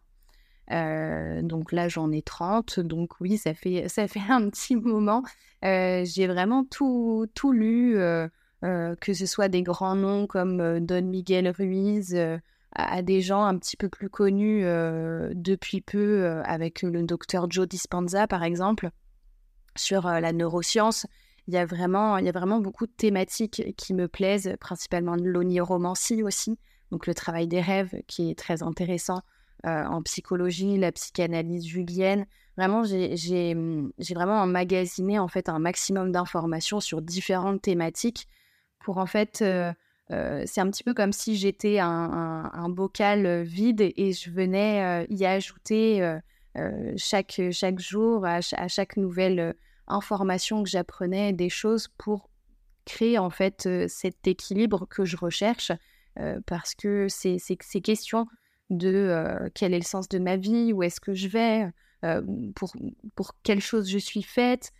Euh, 0.71 1.43
donc 1.43 1.71
là, 1.71 1.87
j'en 1.87 2.11
ai 2.11 2.23
30. 2.23 2.79
Donc 2.79 3.19
oui, 3.19 3.37
ça 3.37 3.53
fait, 3.53 3.87
ça 3.89 4.07
fait 4.07 4.21
un 4.29 4.49
petit 4.49 4.75
moment. 4.75 5.23
J'ai 5.61 6.27
vraiment 6.27 6.63
tout, 6.63 7.27
tout 7.33 7.51
lu, 7.51 7.95
que 8.61 9.13
ce 9.13 9.25
soit 9.25 9.47
des 9.47 9.63
grands 9.63 9.95
noms 9.95 10.27
comme 10.27 10.79
Don 10.79 11.03
Miguel 11.03 11.49
Ruiz, 11.49 12.15
à 12.73 13.01
des 13.01 13.21
gens 13.21 13.43
un 13.45 13.57
petit 13.57 13.77
peu 13.77 13.89
plus 13.89 14.09
connus 14.09 14.61
depuis 15.33 15.81
peu, 15.81 16.41
avec 16.43 16.83
le 16.83 17.01
docteur 17.01 17.49
Joe 17.49 17.67
Dispenza, 17.67 18.27
par 18.27 18.43
exemple, 18.43 18.89
sur 19.75 20.05
la 20.05 20.33
neuroscience 20.33 21.07
il 21.47 21.53
y 21.53 21.57
a 21.57 21.65
vraiment, 21.65 22.17
il 22.17 22.25
y 22.25 22.29
a 22.29 22.31
vraiment 22.31 22.59
beaucoup 22.59 22.87
de 22.87 22.91
thématiques 22.91 23.75
qui 23.77 23.93
me 23.93 24.07
plaisent, 24.07 24.55
principalement 24.59 25.15
l'oniromancie 25.15 26.23
aussi, 26.23 26.57
donc 26.91 27.07
le 27.07 27.13
travail 27.13 27.47
des 27.47 27.61
rêves 27.61 28.01
qui 28.07 28.31
est 28.31 28.37
très 28.37 28.63
intéressant 28.63 29.21
euh, 29.65 29.83
en 29.85 30.03
psychologie, 30.03 30.77
la 30.77 30.91
psychanalyse 30.91 31.65
julienne. 31.65 32.27
Vraiment, 32.55 32.83
j'ai 32.83 33.55
vraiment 34.13 34.41
emmagasiné 34.41 35.17
en 35.17 35.27
fait 35.27 35.49
un 35.49 35.59
maximum 35.59 36.11
d'informations 36.11 36.79
sur 36.79 37.01
différentes 37.01 37.61
thématiques 37.63 38.27
pour 38.79 38.99
en 38.99 39.07
fait 39.07 39.41
euh, 39.41 39.73
euh, 40.11 40.43
c'est 40.45 40.61
un 40.61 40.69
petit 40.69 40.83
peu 40.83 40.93
comme 40.93 41.11
si 41.11 41.35
j'étais 41.35 41.79
un, 41.79 42.69
bocal 42.69 43.41
vide 43.41 43.81
et 43.81 44.13
je 44.13 44.29
venais 44.29 45.07
y 45.09 45.25
ajouter 45.25 46.15
chaque, 46.95 47.41
chaque 47.51 47.79
jour, 47.79 48.25
à 48.25 48.41
chaque 48.41 48.97
nouvelle 48.97 49.55
informations 49.87 50.63
que 50.63 50.69
j'apprenais, 50.69 51.33
des 51.33 51.49
choses 51.49 51.87
pour 51.97 52.29
créer 52.85 53.17
en 53.17 53.29
fait 53.29 53.65
euh, 53.65 53.87
cet 53.87 54.27
équilibre 54.27 54.87
que 54.87 55.05
je 55.05 55.17
recherche 55.17 55.71
euh, 56.19 56.39
parce 56.45 56.75
que 56.75 57.07
c'est 57.09 57.37
ces 57.39 57.81
questions 57.81 58.27
de 58.69 58.89
euh, 58.89 59.49
quel 59.53 59.73
est 59.73 59.79
le 59.79 59.85
sens 59.85 60.07
de 60.07 60.19
ma 60.19 60.37
vie, 60.37 60.71
où 60.71 60.83
est-ce 60.83 60.99
que 60.99 61.13
je 61.13 61.27
vais, 61.27 61.69
pour, 62.55 62.71
pour 63.15 63.31
quelle 63.41 63.61
chose 63.61 63.89
je 63.89 63.97
suis 63.97 64.21
faite, 64.21 64.71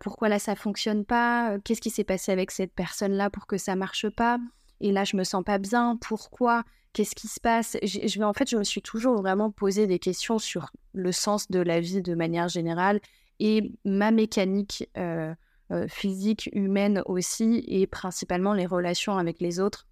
pourquoi 0.00 0.28
là 0.28 0.38
ça 0.38 0.54
fonctionne 0.54 1.06
pas, 1.06 1.58
qu'est-ce 1.64 1.80
qui 1.80 1.88
s'est 1.88 2.04
passé 2.04 2.30
avec 2.30 2.50
cette 2.50 2.74
personne-là 2.74 3.30
pour 3.30 3.46
que 3.46 3.56
ça 3.56 3.74
marche 3.74 4.10
pas, 4.10 4.38
et 4.80 4.92
là 4.92 5.04
je 5.04 5.16
me 5.16 5.24
sens 5.24 5.42
pas 5.42 5.56
bien, 5.56 5.96
pourquoi, 5.98 6.64
qu'est-ce 6.92 7.14
qui 7.14 7.28
se 7.28 7.40
passe 7.40 7.78
je, 7.82 8.22
En 8.22 8.34
fait, 8.34 8.50
je 8.50 8.56
me 8.56 8.64
suis 8.64 8.82
toujours 8.82 9.16
vraiment 9.16 9.50
posé 9.50 9.86
des 9.86 9.98
questions 9.98 10.38
sur 10.38 10.70
le 10.92 11.10
sens 11.10 11.50
de 11.50 11.60
la 11.60 11.80
vie 11.80 12.02
de 12.02 12.14
manière 12.14 12.48
générale 12.48 13.00
et 13.42 13.72
ma 13.84 14.12
mécanique 14.12 14.88
euh, 14.96 15.34
euh, 15.72 15.88
physique, 15.88 16.48
humaine 16.52 17.02
aussi, 17.06 17.64
et 17.66 17.88
principalement 17.88 18.54
les 18.54 18.66
relations 18.66 19.18
avec 19.18 19.40
les 19.40 19.58
autres. 19.58 19.88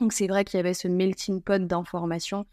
Donc 0.00 0.14
c'est 0.14 0.26
vrai 0.26 0.46
qu'il 0.46 0.56
y 0.56 0.60
avait 0.60 0.72
ce 0.72 0.88
melting 0.88 1.42
pot 1.42 1.64
d'informations 1.64 2.46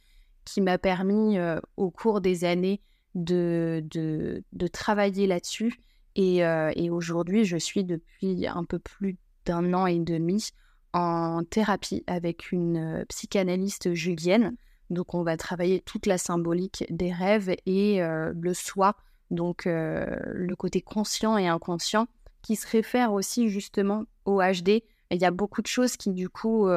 qui 0.44 0.60
m'a 0.60 0.78
permis 0.78 1.38
euh, 1.38 1.62
au 1.78 1.92
cours 1.92 2.20
des 2.20 2.44
années 2.44 2.82
de, 3.16 3.82
de, 3.90 4.68
travailler 4.68 5.28
là-dessus. 5.28 5.80
Et, 6.16 6.38
et 6.40 6.90
aujourd'hui, 6.90 7.46
je 7.46 7.58
suis 7.58 7.84
depuis 7.84 8.48
un 8.48 8.64
peu 8.64 8.80
plus 8.80 9.18
d'un 9.46 9.74
an 9.74 9.86
et 9.86 10.00
demi 10.00 10.50
en 10.94 11.44
thérapie 11.44 12.04
avec 12.08 12.52
une 12.52 13.06
psychanalyste 13.08 13.94
julienne. 13.94 14.56
Donc 14.90 15.14
on 15.14 15.24
va 15.24 15.38
travailler 15.38 15.80
toute 15.80 16.06
la 16.06 16.18
symbolique 16.18 16.86
des 16.90 17.12
rêves 17.12 17.56
et 17.66 18.00
le 18.02 18.54
soi 18.54 18.96
donc 19.32 19.68
euh, 19.68 20.06
le 20.34 20.56
côté 20.56 20.82
conscient 20.82 21.38
et 21.38 21.48
inconscient 21.48 22.08
qui 22.42 22.56
se 22.56 22.68
réfère 22.68 23.14
aussi 23.14 23.50
justement 23.50 24.06
au 24.26 24.42
HD. 24.42 24.82
Il 25.12 25.20
y 25.20 25.26
a 25.26 25.32
beaucoup 25.32 25.62
de 25.62 25.68
choses 25.68 25.98
qui 25.98 26.12
du 26.12 26.30
coup 26.30 26.68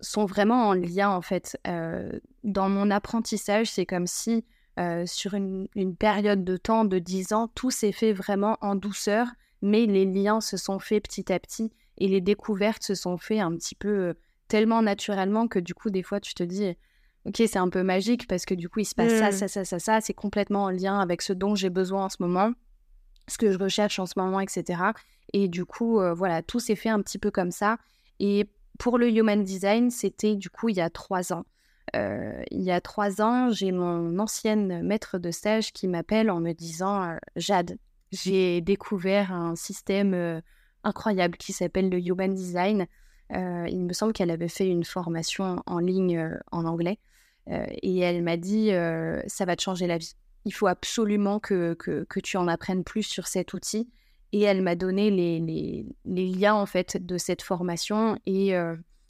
sont 0.00 0.24
vraiment 0.24 0.68
en 0.68 0.72
lien 0.74 1.10
en 1.10 1.20
fait. 1.22 1.58
dans 2.44 2.68
mon 2.68 2.90
apprentissage, 2.90 3.70
c'est 3.70 3.84
comme 3.84 4.06
si 4.06 4.44
sur 5.06 5.34
une, 5.34 5.68
période 5.98 6.44
de 6.44 6.56
temps 6.56 6.84
de 6.84 6.98
10 6.98 7.32
ans, 7.32 7.48
tout 7.48 7.70
s'est 7.70 7.92
fait 7.92 8.12
vraiment 8.12 8.56
en 8.60 8.74
douceur, 8.74 9.26
mais 9.60 9.86
les 9.86 10.06
liens 10.06 10.40
se 10.40 10.56
sont 10.56 10.78
faits 10.78 11.02
petit 11.02 11.32
à 11.32 11.38
petit 11.38 11.72
et 11.98 12.08
les 12.08 12.20
découvertes 12.20 12.82
se 12.82 12.94
sont 12.94 13.18
faits 13.18 13.40
un 13.40 13.54
petit 13.54 13.74
peu 13.74 14.14
tellement 14.48 14.82
naturellement 14.82 15.46
que 15.46 15.58
du 15.58 15.74
coup, 15.74 15.90
des 15.90 16.02
fois, 16.02 16.20
tu 16.20 16.34
te 16.34 16.42
dis, 16.42 16.74
ok, 17.26 17.36
c'est 17.36 17.56
un 17.56 17.68
peu 17.68 17.82
magique 17.82 18.26
parce 18.26 18.44
que 18.44 18.54
du 18.54 18.68
coup, 18.68 18.80
il 18.80 18.84
se 18.84 18.94
passe 18.94 19.12
ça, 19.12 19.30
mmh. 19.30 19.32
ça, 19.32 19.48
ça, 19.48 19.64
ça, 19.64 19.78
ça, 19.78 20.00
c'est 20.00 20.14
complètement 20.14 20.64
en 20.64 20.70
lien 20.70 20.98
avec 20.98 21.22
ce 21.22 21.32
dont 21.32 21.54
j'ai 21.54 21.70
besoin 21.70 22.06
en 22.06 22.08
ce 22.08 22.16
moment, 22.20 22.52
ce 23.28 23.38
que 23.38 23.52
je 23.52 23.58
recherche 23.58 23.98
en 23.98 24.06
ce 24.06 24.14
moment, 24.16 24.40
etc. 24.40 24.82
Et 25.32 25.48
du 25.48 25.64
coup, 25.64 26.00
voilà, 26.16 26.42
tout 26.42 26.60
s'est 26.60 26.76
fait 26.76 26.88
un 26.88 27.02
petit 27.02 27.18
peu 27.18 27.30
comme 27.30 27.50
ça. 27.50 27.76
Et 28.18 28.48
pour 28.78 28.96
le 28.96 29.10
Human 29.10 29.42
Design, 29.42 29.90
c'était 29.90 30.36
du 30.36 30.50
coup 30.50 30.68
il 30.68 30.76
y 30.76 30.80
a 30.80 30.88
trois 30.88 31.32
ans. 31.32 31.44
Euh, 31.96 32.42
il 32.50 32.62
y 32.62 32.70
a 32.70 32.80
trois 32.80 33.20
ans, 33.22 33.50
j'ai 33.50 33.72
mon 33.72 34.18
ancienne 34.18 34.82
maître 34.82 35.18
de 35.18 35.30
stage 35.30 35.72
qui 35.72 35.88
m'appelle 35.88 36.30
en 36.30 36.40
me 36.40 36.52
disant 36.52 37.02
euh, 37.02 37.16
Jade, 37.36 37.78
j'ai 38.12 38.60
découvert 38.60 39.32
un 39.32 39.56
système 39.56 40.14
euh, 40.14 40.40
incroyable 40.84 41.36
qui 41.36 41.52
s'appelle 41.52 41.88
le 41.88 41.98
Human 41.98 42.32
Design. 42.34 42.86
Il 43.30 43.84
me 43.84 43.92
semble 43.92 44.12
qu'elle 44.12 44.30
avait 44.30 44.48
fait 44.48 44.68
une 44.68 44.84
formation 44.84 45.62
en 45.66 45.78
ligne 45.78 46.38
en 46.50 46.64
anglais 46.64 46.98
et 47.46 47.98
elle 47.98 48.22
m'a 48.22 48.36
dit 48.36 48.70
ça 49.26 49.44
va 49.44 49.56
te 49.56 49.62
changer 49.62 49.86
la 49.86 49.98
vie. 49.98 50.14
Il 50.44 50.52
faut 50.52 50.66
absolument 50.66 51.40
que, 51.40 51.74
que, 51.74 52.20
tu 52.20 52.36
en 52.36 52.48
apprennes 52.48 52.84
plus 52.84 53.02
sur 53.02 53.26
cet 53.26 53.52
outil. 53.52 53.90
Et 54.32 54.42
elle 54.42 54.62
m'a 54.62 54.76
donné 54.76 55.10
les, 55.10 55.40
les, 56.04 56.26
liens 56.26 56.54
en 56.54 56.66
fait 56.66 56.96
de 57.04 57.16
cette 57.18 57.42
formation 57.42 58.18
et 58.26 58.54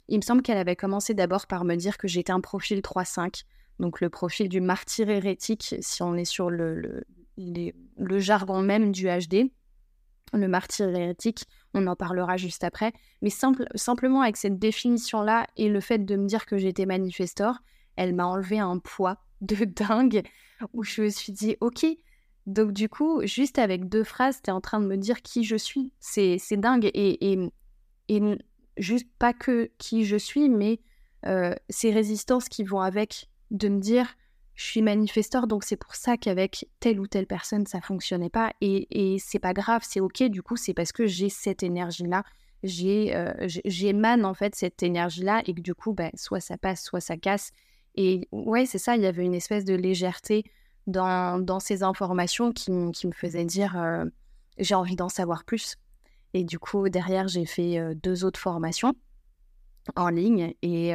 il 0.09 0.17
me 0.17 0.21
semble 0.21 0.41
qu'elle 0.41 0.57
avait 0.57 0.75
commencé 0.75 1.13
d'abord 1.13 1.47
par 1.47 1.63
me 1.63 1.75
dire 1.75 1.97
que 1.97 2.07
j'étais 2.07 2.31
un 2.31 2.41
profil 2.41 2.79
3-5, 2.79 3.43
donc 3.79 4.01
le 4.01 4.09
profil 4.09 4.49
du 4.49 4.59
martyr 4.59 5.09
hérétique, 5.09 5.75
si 5.79 6.03
on 6.03 6.15
est 6.15 6.25
sur 6.25 6.49
le, 6.49 7.03
le, 7.37 8.19
jargon 8.19 8.61
même 8.61 8.91
du 8.91 9.05
HD. 9.05 9.51
Le 10.33 10.47
martyr 10.47 10.89
hérétique, 10.89 11.45
on 11.73 11.87
en 11.87 11.95
parlera 11.95 12.37
juste 12.37 12.63
après. 12.63 12.93
Mais 13.21 13.29
simple, 13.29 13.65
simplement 13.75 14.21
avec 14.21 14.37
cette 14.37 14.59
définition-là 14.59 15.47
et 15.57 15.69
le 15.69 15.81
fait 15.81 16.05
de 16.05 16.15
me 16.15 16.27
dire 16.27 16.45
que 16.45 16.57
j'étais 16.57 16.85
manifestor, 16.85 17.59
elle 17.95 18.13
m'a 18.13 18.25
enlevé 18.25 18.59
un 18.59 18.79
poids 18.79 19.17
de 19.41 19.65
dingue 19.65 20.23
où 20.73 20.83
je 20.83 21.03
me 21.03 21.09
suis 21.09 21.31
dit, 21.31 21.57
ok, 21.61 21.85
donc 22.45 22.71
du 22.71 22.89
coup, 22.89 23.21
juste 23.25 23.59
avec 23.59 23.89
deux 23.89 24.03
phrases, 24.03 24.41
tu 24.41 24.49
es 24.49 24.53
en 24.53 24.61
train 24.61 24.79
de 24.79 24.87
me 24.87 24.97
dire 24.97 25.21
qui 25.21 25.43
je 25.43 25.55
suis. 25.55 25.91
C'est 25.99 26.39
dingue. 26.57 26.89
Et, 26.93 27.33
et, 28.07 28.37
juste 28.77 29.07
pas 29.19 29.33
que 29.33 29.69
qui 29.77 30.05
je 30.05 30.15
suis, 30.15 30.49
mais 30.49 30.79
euh, 31.25 31.53
ces 31.69 31.91
résistances 31.91 32.49
qui 32.49 32.63
vont 32.63 32.81
avec, 32.81 33.29
de 33.51 33.67
me 33.69 33.79
dire 33.79 34.15
je 34.59 34.65
suis 34.65 34.81
manifesteur, 34.81 35.47
donc 35.47 35.63
c'est 35.63 35.77
pour 35.77 35.95
ça 35.95 36.17
qu'avec 36.17 36.67
telle 36.81 36.99
ou 36.99 37.07
telle 37.07 37.27
personne 37.27 37.65
ça 37.65 37.79
fonctionnait 37.79 38.29
pas, 38.29 38.51
et, 38.59 39.13
et 39.13 39.17
c'est 39.17 39.39
pas 39.39 39.53
grave, 39.53 39.83
c'est 39.85 40.01
ok, 40.01 40.23
du 40.23 40.43
coup 40.43 40.57
c'est 40.57 40.73
parce 40.73 40.91
que 40.91 41.07
j'ai 41.07 41.29
cette 41.29 41.63
énergie-là, 41.63 42.25
euh, 42.65 43.33
j'émane 43.63 44.25
en 44.25 44.33
fait 44.33 44.55
cette 44.55 44.83
énergie-là, 44.83 45.43
et 45.45 45.53
que 45.53 45.61
du 45.61 45.73
coup 45.73 45.93
ben, 45.93 46.11
soit 46.13 46.41
ça 46.41 46.57
passe, 46.57 46.83
soit 46.83 46.99
ça 46.99 47.15
casse, 47.15 47.51
et 47.95 48.27
ouais 48.33 48.65
c'est 48.65 48.79
ça, 48.79 48.97
il 48.97 49.01
y 49.01 49.05
avait 49.05 49.23
une 49.23 49.33
espèce 49.33 49.63
de 49.63 49.75
légèreté 49.75 50.43
dans, 50.87 51.59
ces 51.61 51.81
informations 51.81 52.51
qui, 52.51 52.69
me 52.69 53.13
faisait 53.13 53.45
dire 53.45 53.79
euh, 53.79 54.03
j'ai 54.57 54.75
envie 54.75 54.97
d'en 54.97 55.09
savoir 55.09 55.45
plus. 55.45 55.77
Et 56.33 56.43
du 56.43 56.59
coup, 56.59 56.89
derrière, 56.89 57.29
j'ai 57.29 57.45
fait 57.45 57.95
deux 57.95 58.25
autres 58.25 58.39
formations 58.39 58.93
en 59.95 60.09
ligne 60.09 60.53
et, 60.61 60.93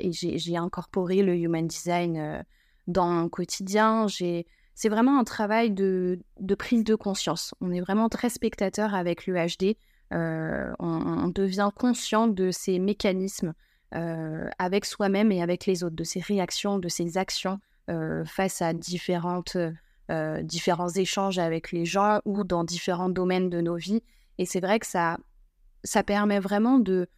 j'ai 0.00 0.56
incorporé 0.56 1.22
le 1.22 1.36
human 1.36 1.66
design 1.66 2.44
dans 2.92 3.08
mon 3.08 3.28
quotidien. 3.28 4.06
C'est 4.08 4.88
vraiment 4.88 5.18
un 5.18 5.24
travail 5.24 5.70
de, 5.70 6.18
prise 6.58 6.84
de 6.84 6.94
conscience. 6.94 7.54
On 7.60 7.72
est 7.72 7.80
vraiment 7.80 8.08
très 8.08 8.30
spectateur 8.30 8.94
avec 8.94 9.26
l'UHD. 9.26 9.76
Euh, 10.12 10.72
on, 10.78 11.28
devient 11.28 11.70
conscient 11.74 12.28
de 12.28 12.50
ces 12.50 12.78
mécanismes 12.78 13.54
avec 14.58 14.86
soi-même 14.86 15.32
et 15.32 15.42
avec 15.42 15.66
les 15.66 15.84
autres, 15.84 15.96
de 15.96 16.04
ses 16.04 16.20
réactions, 16.20 16.78
de 16.78 16.88
ses 16.88 17.18
actions 17.18 17.58
face 18.24 18.62
à 18.62 18.72
différentes, 18.72 19.56
différents 20.42 20.88
échanges 20.88 21.38
avec 21.38 21.72
les 21.72 21.84
gens 21.84 22.20
ou 22.24 22.44
dans 22.44 22.64
différents 22.64 23.10
domaines 23.10 23.50
de 23.50 23.60
nos 23.60 23.76
vies. 23.76 24.02
Et 24.38 24.46
c'est 24.46 24.60
vrai 24.60 24.78
que 24.78 24.86
ça, 24.86 25.18
permet 26.06 26.40
vraiment 26.40 26.78
de 26.78 27.08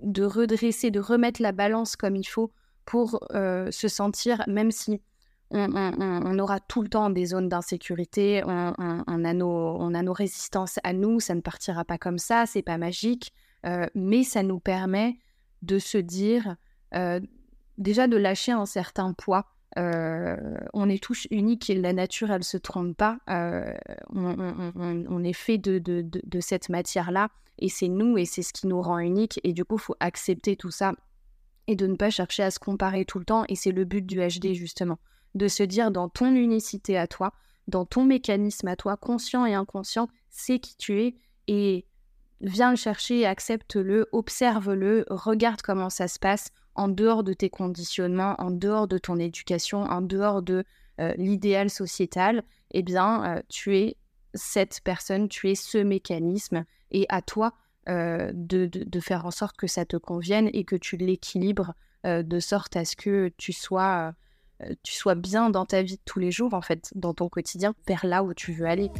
redresser, 0.00 0.90
de 0.90 1.00
remettre 1.00 1.42
la 1.42 1.52
balance 1.52 1.96
comme 1.96 2.16
il 2.16 2.26
faut 2.26 2.50
pour 2.86 3.20
euh, 3.34 3.70
se 3.70 3.88
sentir, 3.88 4.42
même 4.46 4.70
si 4.70 5.02
on, 5.50 6.38
aura 6.38 6.58
tout 6.58 6.82
le 6.82 6.88
temps 6.88 7.10
des 7.10 7.26
zones 7.26 7.48
d'insécurité, 7.48 8.42
on, 8.46 9.24
a 9.24 9.34
nos, 9.34 10.12
résistances 10.12 10.80
à 10.82 10.92
nous, 10.92 11.20
ça 11.20 11.34
ne 11.34 11.40
partira 11.40 11.84
pas 11.84 11.98
comme 11.98 12.18
ça, 12.18 12.46
c'est 12.46 12.62
pas 12.62 12.78
magique, 12.78 13.32
euh, 13.64 13.86
mais 13.94 14.24
ça 14.24 14.42
nous 14.42 14.58
permet 14.58 15.18
de 15.62 15.78
se 15.78 15.98
dire, 15.98 16.56
euh, 16.94 17.20
déjà 17.78 18.08
de 18.08 18.16
lâcher 18.16 18.52
un 18.52 18.66
certain 18.66 19.12
poids 19.12 19.46
on 19.78 20.88
est 20.88 21.02
tous 21.02 21.26
uniques 21.30 21.68
et 21.68 21.74
la 21.74 21.92
nature, 21.92 22.30
elle 22.30 22.44
se 22.44 22.56
trompe 22.56 22.96
pas. 22.96 23.18
On, 24.08 25.22
est 25.22 25.34
fait 25.34 25.58
de, 25.58 26.40
cette 26.40 26.70
matière-là 26.70 27.28
et 27.58 27.68
c'est 27.68 27.88
nous 27.88 28.16
et 28.16 28.24
c'est 28.24 28.40
ce 28.40 28.54
qui 28.54 28.68
nous 28.68 28.80
rend 28.80 28.98
uniques. 29.00 29.38
Et 29.44 29.52
du 29.52 29.66
coup, 29.66 29.76
il 29.76 29.82
faut 29.82 29.96
accepter 30.00 30.56
tout 30.56 30.70
ça 30.70 30.94
et 31.68 31.76
de 31.76 31.86
ne 31.86 31.96
pas 31.96 32.10
chercher 32.10 32.42
à 32.42 32.50
se 32.50 32.58
comparer 32.58 33.04
tout 33.04 33.18
le 33.18 33.24
temps. 33.24 33.44
Et 33.48 33.56
c'est 33.56 33.72
le 33.72 33.84
but 33.84 34.04
du 34.04 34.18
HD, 34.18 34.52
justement. 34.52 34.98
De 35.34 35.48
se 35.48 35.62
dire 35.62 35.90
dans 35.90 36.08
ton 36.08 36.34
unicité 36.34 36.96
à 36.96 37.06
toi, 37.06 37.32
dans 37.68 37.84
ton 37.84 38.04
mécanisme 38.04 38.68
à 38.68 38.76
toi, 38.76 38.96
conscient 38.96 39.44
et 39.44 39.54
inconscient, 39.54 40.08
c'est 40.30 40.58
qui 40.58 40.76
tu 40.76 41.02
es 41.02 41.14
et 41.48 41.86
viens 42.40 42.70
le 42.70 42.76
chercher, 42.76 43.26
accepte-le, 43.26 44.08
observe-le, 44.12 45.04
regarde 45.08 45.62
comment 45.62 45.90
ça 45.90 46.08
se 46.08 46.18
passe 46.18 46.50
en 46.74 46.88
dehors 46.88 47.24
de 47.24 47.32
tes 47.32 47.50
conditionnements, 47.50 48.34
en 48.38 48.50
dehors 48.50 48.86
de 48.86 48.98
ton 48.98 49.18
éducation, 49.18 49.82
en 49.82 50.02
dehors 50.02 50.42
de 50.42 50.64
euh, 51.00 51.14
l'idéal 51.16 51.70
sociétal, 51.70 52.42
eh 52.72 52.82
bien, 52.82 53.36
euh, 53.36 53.42
tu 53.48 53.76
es 53.76 53.96
cette 54.34 54.80
personne, 54.82 55.28
tu 55.28 55.50
es 55.50 55.54
ce 55.54 55.78
mécanisme, 55.78 56.64
et 56.90 57.06
à 57.08 57.22
toi 57.22 57.52
euh, 57.88 58.30
de, 58.34 58.66
de, 58.66 59.00
faire 59.00 59.26
en 59.26 59.30
sorte 59.30 59.56
que 59.56 59.66
ça 59.66 59.84
te 59.84 59.96
convienne 59.96 60.50
et 60.52 60.64
que 60.64 60.76
tu 60.76 60.96
l'équilibres 60.96 61.74
de 62.04 62.38
sorte 62.38 62.76
à 62.76 62.84
ce 62.84 62.94
que 62.94 63.32
tu 63.36 63.52
sois, 63.52 64.14
tu 64.84 64.94
sois 64.94 65.16
bien 65.16 65.50
dans 65.50 65.66
ta 65.66 65.82
vie 65.82 65.96
de 65.96 66.02
tous 66.04 66.20
les 66.20 66.30
jours, 66.30 66.54
en 66.54 66.60
fait, 66.60 66.92
dans 66.94 67.14
ton 67.14 67.28
quotidien, 67.28 67.74
vers 67.88 68.06
là 68.06 68.22
où 68.22 68.32
tu 68.32 68.52
veux 68.52 68.66
aller. 68.66 68.92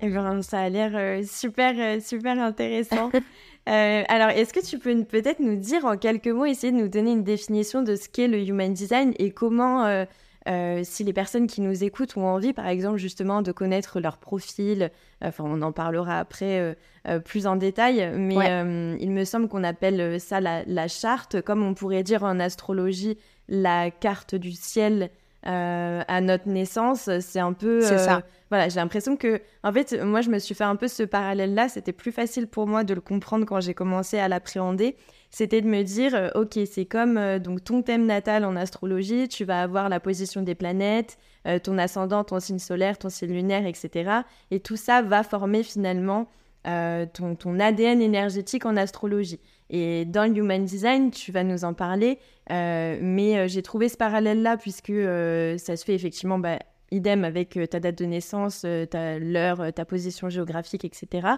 Eh 0.00 0.08
bien, 0.08 0.40
ça 0.40 0.60
a 0.60 0.68
l'air 0.70 1.22
super, 1.26 2.00
super 2.00 2.40
intéressant. 2.40 3.10
Euh, 3.66 4.02
alors, 4.08 4.28
est-ce 4.28 4.52
que 4.52 4.62
tu 4.62 4.78
peux 4.78 5.04
peut-être 5.04 5.40
nous 5.40 5.56
dire 5.56 5.86
en 5.86 5.96
quelques 5.96 6.28
mots, 6.28 6.44
essayer 6.44 6.70
de 6.70 6.76
nous 6.76 6.88
donner 6.88 7.12
une 7.12 7.24
définition 7.24 7.82
de 7.82 7.96
ce 7.96 8.10
qu'est 8.10 8.28
le 8.28 8.38
human 8.38 8.74
design 8.74 9.14
et 9.18 9.30
comment, 9.30 10.04
euh, 10.46 10.64
euh, 10.64 10.80
si 10.84 11.04
les 11.04 11.12
personnes 11.12 11.46
qui 11.46 11.60
nous 11.60 11.84
écoutent 11.84 12.16
ont 12.16 12.26
envie, 12.26 12.52
par 12.52 12.66
exemple, 12.66 12.98
justement, 12.98 13.42
de 13.42 13.52
connaître 13.52 14.00
leur 14.00 14.18
profil, 14.18 14.90
enfin, 15.22 15.44
on 15.46 15.62
en 15.62 15.72
parlera 15.72 16.18
après 16.18 16.76
plus 17.24 17.46
en 17.46 17.56
détail, 17.56 18.12
mais 18.16 18.96
il 19.00 19.10
me 19.10 19.24
semble 19.24 19.48
qu'on 19.48 19.64
appelle 19.64 20.20
ça 20.20 20.40
la, 20.40 20.88
charte, 20.88 21.40
comme 21.40 21.62
on 21.62 21.74
pourrait 21.74 22.02
dire 22.02 22.24
en 22.24 22.40
astrologie 22.40 23.18
la 23.48 23.90
carte 23.90 24.34
du 24.34 24.52
ciel 24.52 25.10
euh, 25.46 26.02
à 26.08 26.20
notre 26.22 26.48
naissance, 26.48 27.10
c'est 27.20 27.40
un 27.40 27.52
peu. 27.52 27.82
C'est 27.82 27.98
ça. 27.98 28.16
Euh, 28.16 28.20
voilà, 28.48 28.68
j'ai 28.70 28.80
l'impression 28.80 29.16
que, 29.16 29.42
en 29.62 29.72
fait, 29.72 29.92
moi, 30.02 30.22
je 30.22 30.30
me 30.30 30.38
suis 30.38 30.54
fait 30.54 30.64
un 30.64 30.76
peu 30.76 30.88
ce 30.88 31.02
parallèle-là. 31.02 31.68
C'était 31.68 31.92
plus 31.92 32.12
facile 32.12 32.46
pour 32.46 32.66
moi 32.66 32.82
de 32.82 32.94
le 32.94 33.02
comprendre 33.02 33.44
quand 33.44 33.60
j'ai 33.60 33.74
commencé 33.74 34.18
à 34.18 34.28
l'appréhender. 34.28 34.96
C'était 35.34 35.60
de 35.60 35.66
me 35.66 35.82
dire, 35.82 36.14
euh, 36.14 36.28
ok, 36.34 36.60
c'est 36.70 36.84
comme 36.84 37.38
donc 37.38 37.64
ton 37.64 37.82
thème 37.82 38.06
natal 38.06 38.44
en 38.44 38.54
astrologie. 38.54 39.28
Tu 39.28 39.44
vas 39.44 39.62
avoir 39.62 39.88
la 39.88 39.98
position 39.98 40.42
des 40.42 40.54
planètes, 40.54 41.18
ton 41.62 41.76
ascendant, 41.76 42.24
ton 42.24 42.40
signe 42.40 42.58
solaire, 42.58 42.98
ton 42.98 43.08
signe 43.08 43.32
lunaire, 43.32 43.66
etc. 43.66 44.20
Et 44.50 44.60
tout 44.60 44.76
ça 44.76 45.02
va 45.02 45.22
former 45.22 45.62
finalement 45.62 46.28
ton, 46.62 47.58
ADN 47.58 48.00
énergétique 48.00 48.64
en 48.64 48.76
astrologie. 48.76 49.40
Et 49.70 50.04
dans 50.04 50.30
le 50.30 50.38
Human 50.38 50.64
Design, 50.64 51.10
tu 51.10 51.32
vas 51.32 51.42
nous 51.42 51.64
en 51.64 51.74
parler, 51.74 52.18
euh, 52.50 52.98
mais 53.00 53.38
euh, 53.38 53.48
j'ai 53.48 53.62
trouvé 53.62 53.88
ce 53.88 53.96
parallèle-là 53.96 54.56
puisque 54.56 54.90
euh, 54.90 55.56
ça 55.58 55.76
se 55.76 55.84
fait 55.84 55.94
effectivement 55.94 56.38
bah, 56.38 56.58
idem 56.90 57.24
avec 57.24 57.58
ta 57.70 57.80
date 57.80 57.98
de 57.98 58.04
naissance, 58.04 58.66
ta 58.90 59.18
l'heure, 59.18 59.72
ta 59.72 59.84
position 59.84 60.28
géographique, 60.28 60.84
etc. 60.84 61.28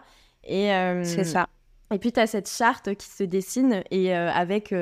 Et 0.44 0.68
c'est 1.04 1.24
ça. 1.24 1.48
Et 1.92 1.98
puis, 1.98 2.12
tu 2.12 2.20
as 2.20 2.26
cette 2.26 2.48
charte 2.48 2.94
qui 2.94 3.06
se 3.06 3.22
dessine 3.22 3.82
et 3.90 4.12
avec 4.12 4.74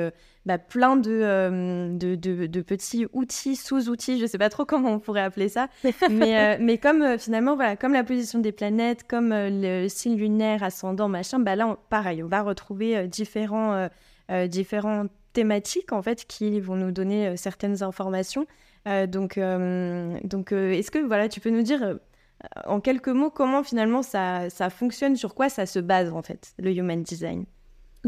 bah, 0.45 0.57
plein 0.57 0.95
de, 0.95 1.95
de, 1.97 2.15
de, 2.15 2.61
petits 2.61 3.05
outils, 3.13 3.55
sous-outils, 3.55 4.17
je 4.17 4.23
ne 4.23 4.27
sais 4.27 4.37
pas 4.37 4.49
trop 4.49 4.65
comment 4.65 4.93
on 4.93 4.99
pourrait 4.99 5.21
appeler 5.21 5.49
ça, 5.49 5.67
mais, 6.09 6.57
mais 6.59 6.77
comme 6.77 7.17
finalement, 7.19 7.55
voilà, 7.55 7.75
comme 7.75 7.93
la 7.93 8.03
position 8.03 8.39
des 8.39 8.51
planètes, 8.51 9.07
comme 9.07 9.29
le 9.31 9.87
signe 9.87 10.17
lunaire, 10.17 10.63
ascendant, 10.63 11.07
machin, 11.07 11.39
bah 11.39 11.55
là, 11.55 11.77
pareil, 11.89 12.23
on 12.23 12.27
va 12.27 12.41
retrouver 12.41 13.07
différents, 13.07 13.87
différents 14.47 15.05
thématiques 15.33 15.91
en 15.91 16.01
fait 16.01 16.25
qui 16.25 16.59
vont 16.59 16.75
nous 16.75 16.91
donner 16.91 17.37
certaines 17.37 17.83
informations. 17.83 18.47
donc, 18.85 19.39
donc 19.39 20.51
est-ce 20.51 20.91
que 20.91 20.99
voilà, 20.99 21.29
tu 21.29 21.39
peux 21.39 21.51
nous 21.51 21.63
dire 21.63 21.97
en 22.65 22.79
quelques 22.79 23.09
mots, 23.09 23.29
comment 23.29 23.63
finalement 23.63 24.03
ça, 24.03 24.49
ça 24.49 24.69
fonctionne, 24.69 25.15
sur 25.15 25.35
quoi 25.35 25.49
ça 25.49 25.65
se 25.65 25.79
base 25.79 26.11
en 26.11 26.21
fait, 26.21 26.53
le 26.57 26.71
Human 26.71 27.01
Design? 27.01 27.45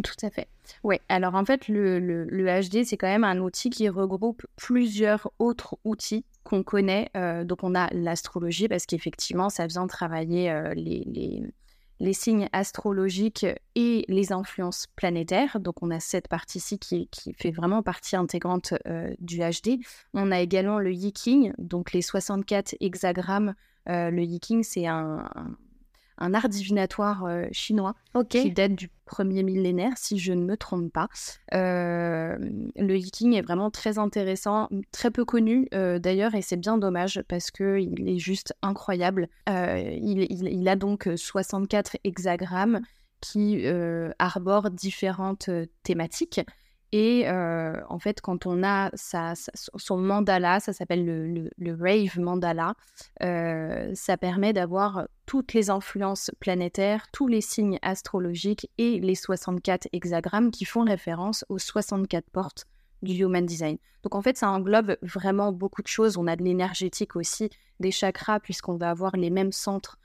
Tout 0.03 0.25
à 0.25 0.29
fait. 0.29 0.47
Oui, 0.83 0.97
alors 1.09 1.35
en 1.35 1.45
fait, 1.45 1.67
le, 1.67 1.99
le, 1.99 2.45
HD, 2.45 2.83
c'est 2.83 2.97
quand 2.97 3.07
même 3.07 3.23
un 3.23 3.39
outil 3.39 3.69
qui 3.69 3.89
regroupe 3.89 4.45
plusieurs 4.55 5.31
autres 5.39 5.77
outils 5.83 6.25
qu'on 6.43 6.63
connaît. 6.63 7.09
Euh, 7.17 7.43
donc, 7.43 7.63
on 7.63 7.73
a 7.73 7.91
l'astrologie, 7.93 8.67
parce 8.67 8.85
qu'effectivement, 8.85 9.49
ça 9.49 9.65
vient 9.65 9.87
travailler 9.87 10.51
euh, 10.51 10.73
les, 10.75 11.03
les, 11.05 11.43
les, 11.99 12.13
signes 12.13 12.47
astrologiques 12.51 13.45
et 13.75 14.05
les 14.07 14.31
influences 14.31 14.85
planétaires. 14.95 15.59
Donc, 15.59 15.81
on 15.81 15.89
a 15.89 15.99
cette 15.99 16.27
partie-ci 16.27 16.77
qui, 16.77 17.07
qui, 17.07 17.33
fait 17.33 17.51
vraiment 17.51 17.81
partie 17.81 18.15
intégrante 18.15 18.75
euh, 18.87 19.13
du 19.19 19.39
HD. 19.39 19.79
On 20.13 20.31
a 20.31 20.41
également 20.41 20.79
le 20.79 20.93
Yiking, 20.93 21.53
donc 21.57 21.93
les 21.93 22.03
64 22.03 22.75
hexagrammes 22.79 23.49
euh, 23.49 23.53
le 23.87 24.21
yiking, 24.21 24.63
c'est 24.63 24.87
un, 24.87 25.29
art 26.17 26.49
divinatoire 26.49 27.25
euh, 27.25 27.45
chinois 27.51 27.95
qui 28.29 28.51
date 28.51 28.73
du 28.73 28.89
premier 29.05 29.43
millénaire, 29.43 29.93
si 29.95 30.17
je 30.17 30.33
ne 30.33 30.43
me 30.43 30.57
trompe 30.57 30.91
pas. 30.91 31.07
Euh, 31.53 32.37
le 32.75 32.97
yiking 32.97 33.33
est 33.33 33.41
vraiment 33.41 33.71
très 33.71 33.97
intéressant, 33.97 34.67
très 34.91 35.11
peu 35.11 35.25
connu 35.25 35.67
d'ailleurs, 35.71 36.35
et 36.35 36.41
c'est 36.41 36.57
bien 36.57 36.77
dommage 36.77 37.21
parce 37.27 37.51
qu'il 37.51 38.09
est 38.09 38.19
juste 38.19 38.53
incroyable. 38.61 39.29
Il, 39.47 40.67
a 40.67 40.75
donc 40.75 41.09
64 41.15 41.97
hexagrammes 42.03 42.81
qui 43.21 43.65
arborent 44.19 44.71
différentes 44.71 45.49
thématiques. 45.83 46.41
Et 46.93 47.27
en 47.29 47.99
fait, 47.99 48.21
quand 48.21 48.45
on 48.45 48.63
a 48.63 48.91
son 48.95 49.97
mandala, 49.97 50.59
ça 50.59 50.73
s'appelle 50.73 51.05
le, 51.57 51.73
Rave 51.73 52.19
Mandala, 52.19 52.75
ça 53.19 54.17
permet 54.17 54.53
d'avoir 54.53 55.07
toutes 55.25 55.53
les 55.53 55.69
influences 55.69 56.31
planétaires, 56.39 57.07
tous 57.11 57.27
les 57.27 57.41
signes 57.41 57.79
astrologiques 57.81 58.69
et 58.77 58.99
les 58.99 59.15
64 59.15 59.89
hexagrammes 59.91 60.51
qui 60.51 60.63
font 60.63 60.85
référence 60.85 61.43
aux 61.49 61.59
64 61.59 62.29
portes 62.29 62.65
du 63.01 63.13
Human 63.13 63.45
Design. 63.45 63.77
Donc 64.03 64.15
en 64.15 64.21
fait, 64.21 64.37
ça 64.37 64.49
englobe 64.49 64.95
vraiment 65.01 65.51
beaucoup 65.51 65.81
de 65.81 65.87
choses. 65.87 66.17
On 66.17 66.27
a 66.27 66.37
de 66.37 66.43
l'énergétique 66.43 67.17
aussi, 67.17 67.49
des 67.81 67.91
chakras, 67.91 68.39
puisqu'on 68.39 68.77
va 68.77 68.89
avoir 68.89 69.17
les 69.17 69.29
mêmes 69.29 69.51
centres, 69.51 69.99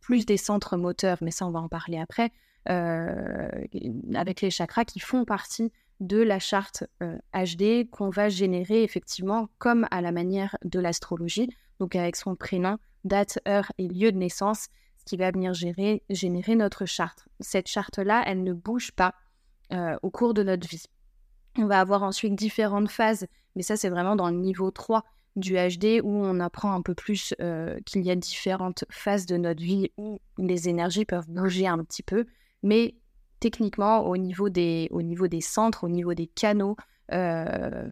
plus 0.00 0.26
des 0.26 0.36
centres 0.36 0.76
moteurs, 0.76 1.18
mais 1.22 1.32
ça, 1.32 1.44
on 1.44 1.50
va 1.50 1.60
en 1.60 1.68
parler 1.68 1.98
après, 1.98 2.30
avec 2.66 4.40
les 4.40 4.50
chakras 4.50 4.84
qui 4.84 5.00
font 5.00 5.24
partie 5.24 5.72
de 6.00 6.18
la 6.18 6.38
charte 6.38 6.84
HD 7.00 7.62
euh, 7.62 7.84
qu'on 7.90 8.10
va 8.10 8.28
générer 8.28 8.82
effectivement 8.82 9.48
comme 9.58 9.86
à 9.90 10.00
la 10.00 10.12
manière 10.12 10.56
de 10.64 10.78
l'astrologie, 10.78 11.48
donc 11.80 11.96
avec 11.96 12.16
son 12.16 12.36
prénom, 12.36 12.78
date, 13.04 13.38
heure 13.46 13.72
et 13.78 13.88
lieu 13.88 14.12
de 14.12 14.18
naissance, 14.18 14.68
ce 14.98 15.04
qui 15.04 15.16
va 15.16 15.30
venir 15.30 15.52
générer 15.54 16.56
notre 16.56 16.86
charte. 16.86 17.26
Cette 17.40 17.68
charte-là, 17.68 18.22
elle 18.26 18.42
ne 18.42 18.52
bouge 18.52 18.92
pas 18.92 19.14
euh, 19.72 19.96
au 20.02 20.10
cours 20.10 20.34
de 20.34 20.42
notre 20.42 20.68
vie. 20.68 20.84
On 21.56 21.66
va 21.66 21.80
avoir 21.80 22.02
ensuite 22.02 22.34
différentes 22.34 22.90
phases, 22.90 23.26
mais 23.56 23.62
ça 23.62 23.76
c'est 23.76 23.88
vraiment 23.88 24.16
dans 24.16 24.30
le 24.30 24.36
niveau 24.36 24.70
3 24.70 25.04
du 25.36 25.54
HD 25.54 26.00
où 26.02 26.10
on 26.10 26.40
apprend 26.40 26.72
un 26.72 26.82
peu 26.82 26.94
plus 26.94 27.34
euh, 27.40 27.78
qu'il 27.86 28.02
y 28.02 28.10
a 28.10 28.16
différentes 28.16 28.84
phases 28.90 29.26
de 29.26 29.36
notre 29.36 29.62
vie 29.62 29.90
où 29.96 30.18
les 30.36 30.68
énergies 30.68 31.04
peuvent 31.04 31.28
bouger 31.28 31.66
un 31.66 31.82
petit 31.84 32.02
peu, 32.02 32.26
mais 32.62 32.94
techniquement 33.40 34.06
au 34.06 34.16
niveau 34.16 34.48
des, 34.48 34.88
centres, 35.40 35.84
au 35.84 35.88
niveau 35.88 36.14
des 36.14 36.26
canaux 36.26 36.76
euh, 37.12 37.88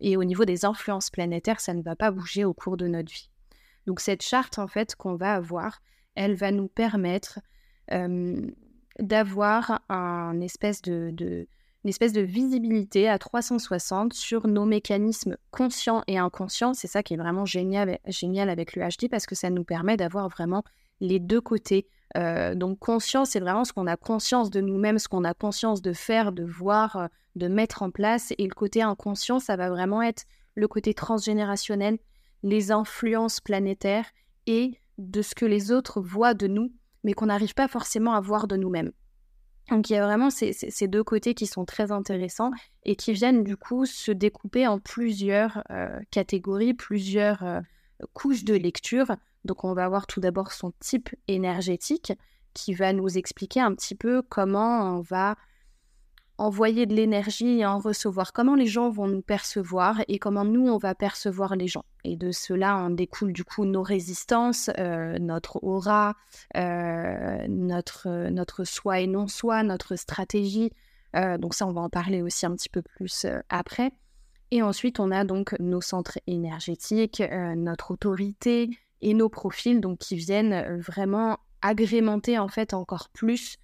et 0.00 0.16
au 0.16 0.24
niveau 0.24 0.44
des 0.44 0.64
influences 0.64 1.10
planétaires, 1.10 1.60
ça 1.60 1.74
ne 1.74 1.82
va 1.82 1.96
pas 1.96 2.10
bouger 2.10 2.44
au 2.44 2.54
cours 2.54 2.76
de 2.76 2.86
notre 2.86 3.12
vie. 3.12 3.30
Donc 3.86 4.00
cette 4.00 4.22
charte 4.22 4.58
en 4.58 4.66
fait 4.66 4.94
qu'on 4.96 5.16
va 5.16 5.34
avoir, 5.34 5.80
elle 6.14 6.34
va 6.34 6.50
nous 6.50 6.68
permettre 6.68 7.40
euh, 7.92 8.40
d'avoir 8.98 9.82
un 9.88 10.40
espèce 10.40 10.82
de, 10.82 11.46
une 11.86 11.90
espèce 11.90 12.12
de 12.12 12.20
visibilité 12.20 13.08
à 13.08 13.18
360 13.18 14.12
sur 14.12 14.48
nos 14.48 14.64
mécanismes 14.64 15.36
conscients 15.52 16.02
et 16.08 16.18
inconscients. 16.18 16.74
C'est 16.74 16.88
ça 16.88 17.02
qui 17.04 17.14
est 17.14 17.16
vraiment 17.16 17.44
génial, 17.44 18.00
génial 18.08 18.50
avec 18.50 18.74
le 18.74 18.82
HD 18.82 19.08
parce 19.08 19.26
que 19.26 19.36
ça 19.36 19.50
nous 19.50 19.62
permet 19.62 19.96
d'avoir 19.96 20.28
vraiment 20.28 20.64
les 21.00 21.18
deux 21.18 21.40
côtés 21.40 21.88
euh, 22.16 22.54
donc 22.54 22.78
conscience, 22.78 23.30
c'est 23.30 23.40
vraiment 23.40 23.64
ce 23.64 23.72
qu'on 23.72 23.86
a 23.86 23.96
conscience 23.96 24.50
de 24.50 24.60
nous-mêmes, 24.60 24.98
ce 24.98 25.08
qu'on 25.08 25.24
a 25.24 25.34
conscience 25.34 25.82
de 25.82 25.92
faire, 25.92 26.32
de 26.32 26.44
voir, 26.44 26.96
euh, 26.96 27.06
de 27.34 27.48
mettre 27.48 27.82
en 27.82 27.90
place. 27.90 28.32
Et 28.38 28.46
le 28.46 28.54
côté 28.54 28.82
inconscient, 28.82 29.38
ça 29.38 29.56
va 29.56 29.68
vraiment 29.68 30.02
être 30.02 30.24
le 30.54 30.68
côté 30.68 30.94
transgénérationnel, 30.94 31.98
les 32.42 32.70
influences 32.72 33.40
planétaires 33.40 34.06
et 34.46 34.78
de 34.98 35.20
ce 35.20 35.34
que 35.34 35.44
les 35.44 35.72
autres 35.72 36.00
voient 36.00 36.34
de 36.34 36.46
nous, 36.46 36.72
mais 37.04 37.12
qu'on 37.12 37.26
n'arrive 37.26 37.54
pas 37.54 37.68
forcément 37.68 38.14
à 38.14 38.20
voir 38.20 38.46
de 38.46 38.56
nous-mêmes. 38.56 38.92
Donc 39.68 39.90
il 39.90 39.94
y 39.94 39.96
a 39.96 40.06
vraiment 40.06 40.30
ces, 40.30 40.54
deux 40.86 41.02
côtés 41.02 41.34
qui 41.34 41.46
sont 41.46 41.64
très 41.64 41.90
intéressants 41.90 42.52
et 42.84 42.94
qui 42.94 43.12
viennent 43.12 43.42
du 43.42 43.56
coup 43.56 43.84
se 43.84 44.12
découper 44.12 44.66
en 44.66 44.78
plusieurs 44.78 45.64
euh, 45.70 45.98
catégories, 46.12 46.72
plusieurs 46.72 47.44
couches 48.12 48.44
de 48.44 48.54
lecture 48.54 49.16
donc 49.46 49.64
on 49.64 49.72
va 49.72 49.84
avoir 49.84 50.06
tout 50.06 50.20
d'abord 50.20 50.52
son 50.52 50.72
type 50.80 51.08
énergétique 51.28 52.12
qui 52.54 52.74
va 52.74 52.92
nous 52.92 53.18
expliquer 53.18 53.60
un 53.60 53.74
petit 53.74 53.94
peu 53.94 54.22
comment 54.22 54.96
on 54.96 55.00
va 55.00 55.36
envoyer 56.38 56.86
de 56.86 56.94
l'énergie 56.94 57.60
et 57.60 57.66
en 57.66 57.78
recevoir, 57.78 58.32
comment 58.32 58.54
les 58.54 58.66
gens 58.66 58.90
vont 58.90 59.06
nous 59.06 59.22
percevoir 59.22 60.02
et 60.08 60.18
comment 60.18 60.44
nous, 60.44 60.68
on 60.68 60.76
va 60.76 60.94
percevoir 60.94 61.56
les 61.56 61.66
gens. 61.66 61.84
Et 62.04 62.16
de 62.16 62.30
cela, 62.30 62.76
en 62.76 62.90
découle 62.90 63.32
du 63.32 63.44
coup 63.44 63.64
nos 63.64 63.82
résistances, 63.82 64.70
euh, 64.78 65.18
notre 65.18 65.62
aura, 65.62 66.14
euh, 66.56 67.46
notre, 67.48 68.28
notre 68.28 68.64
soi 68.64 69.00
et 69.00 69.06
non-soi, 69.06 69.62
notre 69.62 69.96
stratégie. 69.96 70.72
Euh, 71.14 71.38
donc 71.38 71.54
ça, 71.54 71.66
on 71.66 71.72
va 71.72 71.80
en 71.80 71.90
parler 71.90 72.22
aussi 72.22 72.44
un 72.44 72.54
petit 72.54 72.68
peu 72.68 72.82
plus 72.82 73.26
après. 73.48 73.92
Et 74.50 74.62
ensuite, 74.62 75.00
on 75.00 75.10
a 75.10 75.24
donc 75.24 75.56
nos 75.58 75.80
centres 75.80 76.18
énergétiques, 76.26 77.22
notre 77.56 77.92
autorité, 77.92 78.70
et 79.00 79.14
nos 79.14 79.28
profils, 79.28 79.80
qui 79.98 80.16
viennent 80.16 80.52
euh, 80.52 80.78
vraiment 80.78 81.38
agrémenter 81.62 82.38
en 82.38 82.48
fait 82.48 82.74
encore 82.74 83.08
plus 83.10 83.58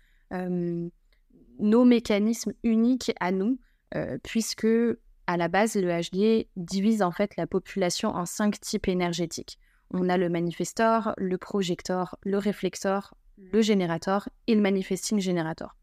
nos 1.59 1.85
mécanismes 1.85 2.53
uniques 2.63 3.13
à 3.21 3.31
nous, 3.33 3.59
euh, 3.95 4.19
puisque 4.23 4.67
à 5.27 5.37
la 5.37 5.49
base 5.49 5.77
le 5.77 5.89
HD 5.89 6.49
divise 6.57 7.03
en 7.03 7.13
fait 7.13 7.37
la 7.37 7.47
population 7.47 8.11
en 8.11 8.27
cinq 8.27 8.61
types 8.61 8.89
énergétiques. 8.89 9.59
On 9.91 10.09
a 10.09 10.17
le 10.17 10.29
manifestor, 10.29 11.15
le 11.17 11.39
projector, 11.39 12.17
le 12.25 12.39
réflector, 12.39 13.15
le 13.37 13.63
générateur 13.63 14.29
et 14.47 14.55
le 14.55 14.61
manifesting 14.61 15.21
générateur. 15.21 15.77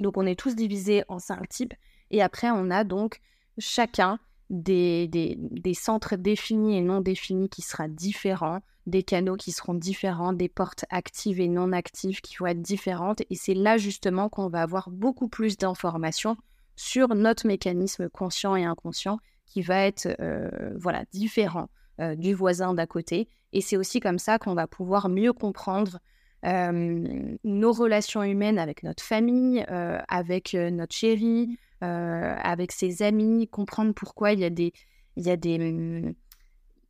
Donc 0.00 0.16
on 0.16 0.26
est 0.26 0.38
tous 0.38 0.56
divisés 0.56 1.04
en 1.08 1.18
cinq 1.18 1.48
types 1.48 1.74
et 2.10 2.22
après 2.22 2.50
on 2.50 2.70
a 2.70 2.84
donc 2.84 3.20
chacun 3.58 4.18
des, 4.52 5.74
centres 5.74 6.16
définis 6.16 6.76
et 6.76 6.82
non 6.82 7.00
définis 7.00 7.48
qui 7.48 7.62
sera 7.62 7.88
différents, 7.88 8.60
des 8.86 9.02
canaux 9.02 9.36
qui 9.36 9.50
seront 9.50 9.74
différents, 9.74 10.32
des 10.32 10.48
portes 10.48 10.84
actives 10.90 11.40
et 11.40 11.48
non 11.48 11.72
actives 11.72 12.20
qui 12.20 12.36
vont 12.36 12.46
être 12.46 12.60
différentes. 12.60 13.22
Et 13.30 13.34
c'est 13.34 13.54
là 13.54 13.78
justement 13.78 14.28
qu'on 14.28 14.48
va 14.48 14.62
avoir 14.62 14.90
beaucoup 14.90 15.28
plus 15.28 15.56
d'informations 15.56 16.36
sur 16.76 17.14
notre 17.14 17.46
mécanisme 17.46 18.08
conscient 18.08 18.54
et 18.54 18.64
inconscient 18.64 19.18
qui 19.46 19.62
va 19.62 19.86
être 19.86 20.08
euh, 20.20 20.72
voilà, 20.76 21.04
différent 21.12 21.68
euh, 22.00 22.14
du 22.14 22.34
voisin 22.34 22.74
d'à 22.74 22.86
côté. 22.86 23.28
Et 23.52 23.60
c'est 23.60 23.76
aussi 23.76 24.00
comme 24.00 24.18
ça 24.18 24.38
qu'on 24.38 24.54
va 24.54 24.66
pouvoir 24.66 25.08
mieux 25.08 25.32
comprendre 25.32 25.98
euh, 26.44 27.36
nos 27.44 27.72
relations 27.72 28.22
humaines 28.22 28.58
avec 28.58 28.82
notre 28.82 29.02
famille, 29.02 29.64
avec 30.08 30.54
notre 30.54 30.94
chérie, 30.94 31.58
avec 31.82 32.72
ses 32.72 33.02
amis, 33.02 33.48
comprendre 33.48 33.92
pourquoi 33.92 34.32
il 34.32 34.40
y 34.40 34.44
a 34.44 34.50
des, 34.50 34.72
il 35.16 35.26
y 35.26 35.30
a 35.30 35.36
des, 35.36 36.14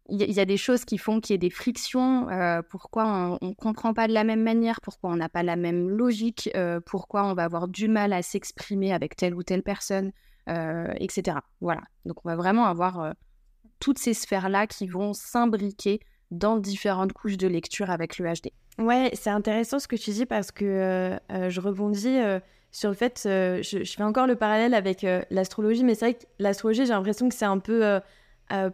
il 0.08 0.32
y, 0.32 0.40
a 0.40 0.44
des 0.44 0.56
choses 0.56 0.84
qui 0.84 0.98
font 0.98 1.20
qu'il 1.20 1.32
y 1.32 1.36
ait 1.36 1.38
des 1.38 1.50
frictions, 1.50 2.28
euh, 2.28 2.60
pourquoi 2.68 3.38
on 3.40 3.46
ne 3.48 3.54
comprend 3.54 3.94
pas 3.94 4.08
de 4.08 4.12
la 4.12 4.24
même 4.24 4.42
manière, 4.42 4.80
pourquoi 4.80 5.10
on 5.10 5.16
n'a 5.16 5.28
pas 5.28 5.42
la 5.42 5.56
même 5.56 5.88
logique, 5.88 6.50
euh, 6.56 6.80
pourquoi 6.84 7.24
on 7.24 7.34
va 7.34 7.44
avoir 7.44 7.68
du 7.68 7.88
mal 7.88 8.12
à 8.12 8.20
s'exprimer 8.22 8.92
avec 8.92 9.16
telle 9.16 9.34
ou 9.34 9.42
telle 9.42 9.62
personne, 9.62 10.12
etc. 10.48 11.38
Voilà. 11.60 11.82
Donc 12.04 12.24
on 12.24 12.28
va 12.28 12.36
vraiment 12.36 12.66
avoir 12.66 13.14
toutes 13.78 13.98
ces 13.98 14.12
sphères-là 14.12 14.66
qui 14.66 14.86
vont 14.88 15.12
s'imbriquer 15.12 16.00
dans 16.30 16.58
différentes 16.58 17.12
couches 17.12 17.36
de 17.36 17.46
lecture 17.46 17.90
avec 17.90 18.18
le 18.18 18.26
HD. 18.26 18.50
Ouais, 18.78 19.10
c'est 19.14 19.30
intéressant 19.30 19.78
ce 19.78 19.86
que 19.86 19.96
tu 19.96 20.10
dis 20.10 20.26
parce 20.26 20.50
que 20.50 21.16
je 21.30 21.60
rebondis 21.60 22.18
sur 22.72 22.88
le 22.88 22.94
fait, 22.96 23.20
je, 23.24 23.84
fais 23.84 24.02
encore 24.02 24.26
le 24.26 24.34
parallèle 24.34 24.74
avec 24.74 25.06
l'astrologie, 25.30 25.84
mais 25.84 25.94
c'est 25.94 26.06
vrai 26.06 26.14
que 26.14 26.24
l'astrologie, 26.38 26.86
j'ai 26.86 26.92
l'impression 26.92 27.28
que 27.28 27.34
c'est 27.34 27.44
un 27.44 27.58
peu 27.58 28.00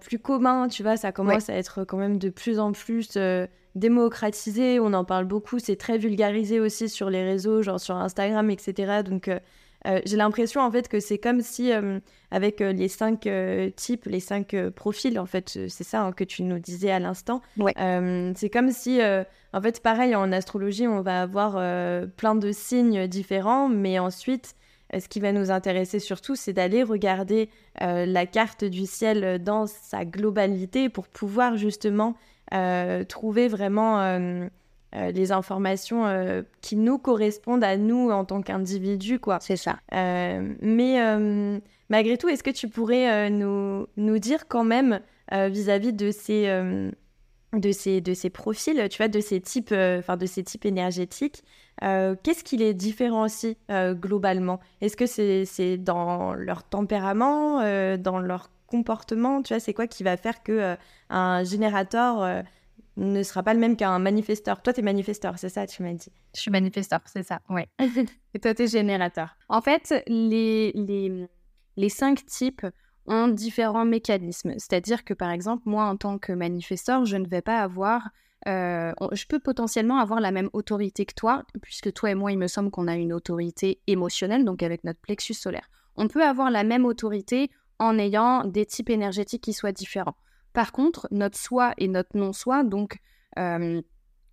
plus 0.00 0.18
commun, 0.18 0.68
tu 0.68 0.82
vois, 0.82 0.96
ça 0.96 1.12
commence 1.12 1.50
à 1.50 1.54
être 1.54 1.84
quand 1.84 1.98
même 1.98 2.18
de 2.18 2.30
plus 2.30 2.58
en 2.61 2.72
plus 2.72 3.18
démocratisé, 3.74 4.80
on 4.80 4.92
en 4.92 5.04
parle 5.04 5.24
beaucoup, 5.24 5.58
c'est 5.58 5.76
très 5.76 5.98
vulgarisé 5.98 6.61
aussi 6.61 6.88
sur 6.88 7.11
les 7.11 7.22
réseaux, 7.24 7.62
genre 7.62 7.80
sur 7.80 7.96
Instagram, 7.96 8.50
etc. 8.50 9.02
Donc 9.04 9.30
euh, 9.86 9.98
euh, 9.98 10.00
j'ai 10.04 10.16
l'impression 10.16 10.60
en 10.60 10.70
fait 10.70 10.88
que 10.88 11.00
c'est 11.00 11.18
comme 11.18 11.40
si 11.40 11.72
euh, 11.72 12.00
avec 12.30 12.60
les 12.60 12.88
cinq 12.88 13.28
types, 13.76 14.04
les 14.06 14.20
cinq 14.20 14.54
profils, 14.74 15.18
en 15.18 15.26
fait, 15.26 15.58
c'est 15.68 15.84
ça 15.84 16.02
hein, 16.02 16.12
que 16.12 16.24
tu 16.24 16.42
nous 16.42 16.58
disais 16.58 16.90
à 16.90 16.98
l'instant. 16.98 17.40
c'est 17.56 18.50
comme 18.52 18.70
si, 18.70 19.00
en 19.52 19.62
fait, 19.62 19.82
pareil 19.82 20.14
en 20.14 20.30
astrologie, 20.32 20.86
on 20.86 21.00
va 21.00 21.22
avoir 21.22 21.52
plein 22.16 22.34
de 22.34 22.52
signes 22.52 23.06
différents, 23.06 23.68
mais 23.68 23.98
ensuite 23.98 24.54
ce 24.98 25.06
qui 25.06 25.20
va 25.20 25.32
nous 25.32 25.50
intéresser 25.50 25.98
surtout, 25.98 26.34
c'est 26.34 26.52
d'aller 26.52 26.82
regarder 26.82 27.48
la 27.80 28.26
carte 28.26 28.64
du 28.64 28.86
ciel 28.86 29.42
dans 29.42 29.66
sa 29.66 30.04
globalité 30.04 30.88
pour 30.88 31.08
pouvoir 31.08 31.56
justement 31.56 32.14
euh, 32.54 33.04
trouver 33.04 33.48
vraiment 33.48 34.00
euh, 34.94 34.98
euh, 34.98 35.11
les 35.11 35.33
informations 35.33 36.05
qui 36.61 36.77
nous 36.77 36.98
correspondent 36.98 37.64
à 37.64 37.77
nous 37.77 38.11
en 38.11 38.24
tant 38.24 38.42
qu'individus, 38.42 39.18
quoi. 39.18 39.38
C'est 39.40 39.57
ça. 39.57 39.79
mais 39.92 40.98
malgré 41.88 42.16
tout, 42.16 42.29
est-ce 42.29 42.42
que 42.42 42.51
tu 42.51 42.68
pourrais 42.68 43.31
nous, 43.31 43.87
nous 43.96 44.18
dire 44.18 44.48
quand 44.48 44.64
même 44.64 45.01
vis-à-vis 45.33 45.92
de 45.92 46.11
ces 46.11 46.46
de 47.55 47.72
ces 47.72 48.01
de 48.03 48.12
ces 48.14 48.31
profils, 48.31 48.88
tu 48.90 48.98
vois, 48.98 49.09
de 49.09 49.20
ces 49.20 49.40
types, 49.40 49.72
enfin 49.72 50.16
de 50.16 50.27
ces 50.27 50.42
types 50.42 50.64
énergétiques, 50.64 51.42
qu'est-ce 51.81 52.44
qui 52.44 52.57
les 52.57 52.74
différencie 52.74 53.57
globalement? 53.70 54.61
Est-ce 54.81 54.96
que 54.96 55.07
c'est 55.07 55.77
dans 55.77 56.35
leur 56.35 56.62
tempérament, 56.64 57.59
dans 57.98 58.18
leur 58.18 58.51
comportement? 58.68 59.42
Tu 59.42 59.53
vois, 59.53 59.61
c'est 59.61 59.74
quoi 59.74 59.88
qui 59.88 60.05
va 60.05 60.16
faire 60.16 60.42
que 60.42 60.53
euh, 60.53 60.77
un 61.11 61.42
générateur 61.42 62.22
euh, 62.22 62.42
ne 62.98 63.22
sera 63.22 63.42
pas 63.42 63.54
le 63.54 63.61
même 63.61 63.76
qu'un 63.76 63.98
manifesteur 63.98 64.61
Toi, 64.62 64.72
tu 64.72 64.80
es 64.80 64.82
manifesteur, 64.82 65.38
c'est 65.38 65.48
ça, 65.48 65.66
tu 65.66 65.82
m'as 65.82 65.94
dit. 65.94 66.12
Je 66.34 66.40
suis 66.40 66.50
manifesteur, 66.50 67.00
c'est 67.06 67.22
ça, 67.22 67.40
ouais. 67.48 67.68
Et 68.34 68.38
toi, 68.40 68.54
tu 68.54 68.64
es 68.64 68.66
générateur. 68.66 69.37
En 69.48 69.61
fait, 69.61 70.02
les, 70.08 70.72
les, 70.74 71.26
les 71.76 71.88
cinq 71.88 72.26
types 72.26 72.66
ont 73.06 73.28
différents 73.28 73.84
mécanismes. 73.84 74.52
C'est-à-dire 74.58 75.04
que, 75.04 75.14
par 75.14 75.30
exemple, 75.30 75.62
moi, 75.66 75.84
en 75.84 75.96
tant 75.96 76.18
que 76.18 76.32
manifesteur, 76.32 77.04
je 77.04 77.16
ne 77.16 77.26
vais 77.26 77.40
pas 77.42 77.61
avoir 77.61 78.08
euh, 78.46 78.92
je 79.12 79.26
peux 79.26 79.40
potentiellement 79.40 79.98
avoir 79.98 80.20
la 80.20 80.30
même 80.30 80.48
autorité 80.52 81.04
que 81.04 81.14
toi, 81.14 81.42
puisque 81.61 81.92
toi 81.92 82.11
et 82.11 82.14
moi, 82.14 82.30
il 82.30 82.38
me 82.38 82.46
semble 82.46 82.70
qu'on 82.70 82.87
a 82.87 82.94
une 82.94 83.12
autorité 83.12 83.80
émotionnelle, 83.87 84.44
donc 84.44 84.62
avec 84.62 84.84
notre 84.84 85.00
plexus 85.00 85.34
solaire. 85.34 85.68
On 85.96 86.08
peut 86.08 86.24
avoir 86.24 86.50
la 86.50 86.62
même 86.62 86.84
autorité 86.84 87.50
en 87.78 87.98
ayant 87.98 88.44
des 88.44 88.64
types 88.64 88.90
énergétiques 88.90 89.42
qui 89.42 89.52
soient 89.52 89.72
différents. 89.72 90.16
Par 90.59 90.73
contre, 90.73 91.07
notre 91.12 91.38
soi 91.38 91.73
et 91.79 91.87
notre 91.87 92.16
non-soi, 92.16 92.64
donc 92.64 92.99
euh, 93.38 93.81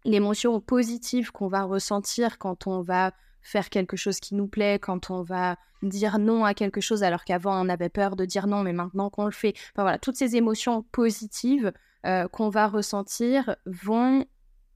l'émotion 0.06 0.60
positive 0.60 1.32
qu'on 1.32 1.48
va 1.48 1.62
ressentir 1.62 2.40
quand 2.40 2.66
on 2.66 2.82
va 2.82 3.12
faire 3.44 3.70
quelque 3.70 3.96
chose 3.96 4.20
qui 4.20 4.34
nous 4.34 4.48
plaît, 4.48 4.80
quand 4.80 5.12
on 5.12 5.22
va 5.22 5.56
dire 5.84 6.18
non 6.18 6.44
à 6.44 6.56
quelque 6.56 6.82
chose 6.82 7.04
alors 7.04 7.26
qu'avant 7.26 7.64
on 7.64 7.70
avait 7.70 7.90
peur 7.90 8.16
de 8.16 8.26
dire 8.26 8.48
non, 8.48 8.64
mais 8.64 8.74
maintenant 8.74 9.12
qu'on 9.12 9.26
le 9.26 9.32
fait. 9.32 9.54
Enfin 9.76 9.84
voilà, 9.84 10.00
toutes 10.00 10.16
ces 10.16 10.36
émotions 10.36 10.82
positives 10.92 11.72
euh, 12.08 12.28
qu'on 12.28 12.50
va 12.50 12.70
ressentir 12.70 13.56
vont 13.68 14.26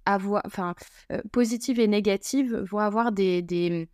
avoir, 0.06 0.44
enfin, 0.46 0.76
euh, 1.12 1.20
positives 1.32 1.80
et 1.80 1.88
négatives 1.88 2.58
vont 2.58 2.78
avoir 2.78 3.12
des, 3.12 3.90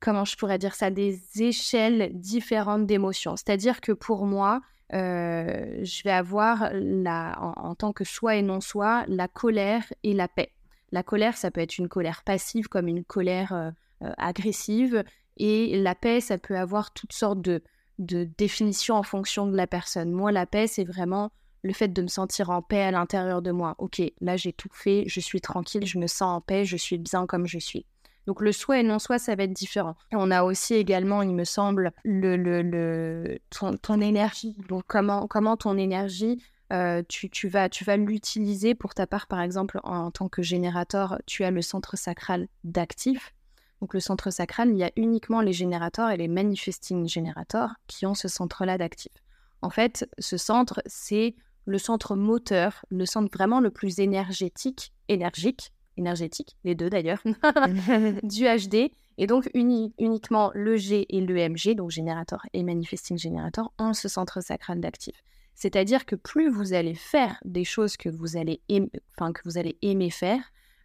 comment 0.00 0.24
je 0.24 0.38
pourrais 0.38 0.56
dire 0.56 0.74
ça, 0.74 0.90
des 0.90 1.20
échelles 1.38 2.18
différentes 2.18 2.86
d'émotions. 2.86 3.36
C'est-à-dire 3.36 3.82
que 3.82 3.92
pour 3.92 4.24
moi, 4.24 4.62
je 4.92 6.02
vais 6.02 6.10
avoir 6.10 6.70
en, 7.06 7.74
tant 7.74 7.92
que 7.92 8.04
soi 8.04 8.36
et 8.36 8.42
non 8.42 8.60
soi, 8.60 9.04
la 9.08 9.28
colère 9.28 9.84
et 10.02 10.12
la 10.12 10.28
paix. 10.28 10.52
La 10.92 11.02
colère, 11.02 11.36
ça 11.36 11.50
peut 11.50 11.62
être 11.62 11.78
une 11.78 11.88
colère 11.88 12.22
passive 12.22 12.68
comme 12.68 12.86
une 12.86 13.02
colère 13.02 13.52
euh, 13.54 13.70
euh, 14.04 14.12
agressive. 14.18 15.02
Et 15.38 15.80
la 15.80 15.94
paix, 15.94 16.20
ça 16.20 16.36
peut 16.36 16.56
avoir 16.56 16.92
toutes 16.92 17.14
sortes 17.14 17.40
de, 17.40 17.62
de 17.98 18.28
définitions 18.36 18.96
en 18.96 19.02
fonction 19.02 19.46
de 19.46 19.56
la 19.56 19.66
personne. 19.66 20.12
Moi, 20.12 20.30
la 20.30 20.44
paix, 20.44 20.66
c'est 20.66 20.84
vraiment 20.84 21.32
le 21.62 21.72
fait 21.72 21.88
de 21.88 22.02
me 22.02 22.08
sentir 22.08 22.50
en 22.50 22.60
paix 22.60 22.82
à 22.82 22.90
l'intérieur 22.90 23.40
de 23.40 23.50
moi. 23.50 23.74
Ok, 23.78 24.02
là 24.20 24.36
j'ai 24.36 24.52
tout 24.52 24.68
fait, 24.72 25.04
je 25.06 25.20
suis 25.20 25.40
tranquille, 25.40 25.86
je 25.86 25.98
me 25.98 26.08
sens 26.08 26.36
en 26.36 26.40
paix, 26.40 26.64
je 26.64 26.76
suis 26.76 26.98
bien 26.98 27.26
comme 27.26 27.46
je 27.46 27.58
suis. 27.58 27.86
Donc 28.26 28.40
le 28.40 28.52
soi 28.52 28.78
et 28.78 28.82
non-soi, 28.82 29.18
ça 29.18 29.34
va 29.34 29.44
être 29.44 29.52
différent. 29.52 29.96
on 30.12 30.30
a 30.30 30.44
aussi 30.44 30.74
également, 30.74 31.22
il 31.22 31.34
me 31.34 31.44
semble, 31.44 31.92
le, 32.04 33.38
ton, 33.50 34.00
énergie. 34.00 34.56
Donc 34.68 34.84
comment, 34.86 35.26
comment 35.26 35.56
ton 35.56 35.76
énergie, 35.76 36.42
euh, 36.72 37.02
tu, 37.08 37.28
tu, 37.30 37.48
vas, 37.48 37.68
tu 37.68 37.84
vas 37.84 37.96
l'utiliser 37.96 38.74
pour 38.74 38.94
ta 38.94 39.06
part, 39.06 39.26
par 39.26 39.40
exemple, 39.40 39.80
en, 39.82 40.10
tant 40.10 40.28
que 40.28 40.42
générateur, 40.42 41.18
tu 41.26 41.44
as 41.44 41.50
le 41.50 41.62
centre 41.62 41.96
sacral 41.96 42.48
d'actif. 42.64 43.34
Donc 43.80 43.94
le 43.94 44.00
centre 44.00 44.30
sacral, 44.30 44.70
il 44.70 44.76
y 44.76 44.84
a 44.84 44.92
uniquement 44.94 45.40
les 45.40 45.52
générateurs 45.52 46.10
et 46.10 46.16
les 46.16 46.28
manifesting 46.28 47.08
générateurs 47.08 47.74
qui 47.88 48.06
ont 48.06 48.14
ce 48.14 48.28
centre-là 48.28 48.78
d'actif. 48.78 49.12
En 49.60 49.70
fait, 49.70 50.08
ce 50.18 50.36
centre, 50.36 50.80
c'est 50.86 51.34
le 51.66 51.78
centre 51.78 52.14
moteur, 52.14 52.84
le 52.90 53.06
centre 53.06 53.30
vraiment 53.36 53.60
le 53.60 53.70
plus 53.70 53.98
énergétique, 53.98 54.92
énergique, 55.08 55.72
énergétique, 55.96 56.56
les 56.64 56.74
deux 56.74 56.90
d'ailleurs, 56.90 57.22
du 58.22 58.44
HD. 58.44 58.90
Et 59.18 59.26
donc 59.26 59.50
uniquement 59.54 60.50
le 60.54 60.76
G 60.76 61.06
et 61.14 61.20
le 61.20 61.34
MG, 61.48 61.74
donc 61.74 61.90
générateur 61.90 62.42
et 62.52 62.62
manifesting 62.62 63.18
générateur, 63.18 63.72
ont 63.78 63.92
ce 63.92 64.08
centre 64.08 64.40
sacral 64.42 64.80
d'actif. 64.80 65.22
C'est-à-dire 65.54 66.06
que 66.06 66.16
plus 66.16 66.48
vous 66.48 66.72
allez 66.72 66.94
faire 66.94 67.38
des 67.44 67.64
choses 67.64 67.96
que 67.96 68.08
vous 68.08 68.36
allez, 68.36 68.62
aimer, 68.68 68.90
enfin, 69.16 69.32
que 69.32 69.42
vous 69.44 69.58
allez 69.58 69.76
aimer 69.82 70.10
faire, 70.10 70.42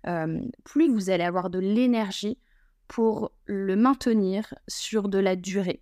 euh, 0.07 0.41
plus 0.63 0.91
vous 0.91 1.09
allez 1.09 1.23
avoir 1.23 1.49
de 1.49 1.59
l'énergie 1.59 2.37
pour 2.87 3.31
le 3.45 3.75
maintenir 3.75 4.53
sur 4.67 5.09
de 5.09 5.17
la 5.17 5.35
durée. 5.35 5.81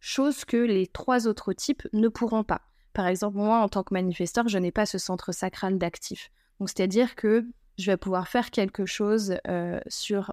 Chose 0.00 0.44
que 0.44 0.56
les 0.56 0.86
trois 0.86 1.26
autres 1.26 1.52
types 1.52 1.86
ne 1.92 2.08
pourront 2.08 2.44
pas. 2.44 2.62
Par 2.92 3.06
exemple, 3.06 3.36
moi, 3.36 3.58
en 3.58 3.68
tant 3.68 3.82
que 3.82 3.94
manifesteur, 3.94 4.48
je 4.48 4.58
n'ai 4.58 4.72
pas 4.72 4.86
ce 4.86 4.98
centre 4.98 5.32
sacral 5.32 5.78
d'actif. 5.78 6.30
Donc, 6.60 6.68
c'est-à-dire 6.68 7.16
que 7.16 7.46
je 7.78 7.90
vais 7.90 7.96
pouvoir 7.96 8.28
faire 8.28 8.50
quelque 8.50 8.86
chose 8.86 9.36
euh, 9.48 9.80
sur 9.88 10.32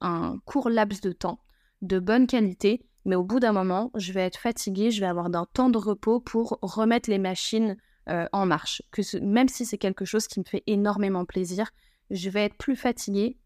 un 0.00 0.38
court 0.44 0.70
laps 0.70 1.00
de 1.00 1.12
temps, 1.12 1.40
de 1.82 1.98
bonne 1.98 2.26
qualité, 2.26 2.84
mais 3.04 3.16
au 3.16 3.24
bout 3.24 3.40
d'un 3.40 3.52
moment, 3.52 3.90
je 3.94 4.12
vais 4.12 4.22
être 4.22 4.38
fatiguée, 4.38 4.90
je 4.90 5.00
vais 5.00 5.06
avoir 5.06 5.30
d'un 5.30 5.46
temps 5.52 5.70
de 5.70 5.78
repos 5.78 6.20
pour 6.20 6.58
remettre 6.62 7.10
les 7.10 7.18
machines 7.18 7.76
euh, 8.08 8.26
en 8.32 8.46
marche. 8.46 8.82
Que 8.90 9.18
même 9.20 9.48
si 9.48 9.64
c'est 9.64 9.78
quelque 9.78 10.04
chose 10.04 10.26
qui 10.26 10.40
me 10.40 10.44
fait 10.44 10.62
énormément 10.66 11.24
plaisir, 11.24 11.70
je 12.10 12.30
vais 12.30 12.44
être 12.44 12.56
plus 12.56 12.76
fatiguée, 12.76 13.38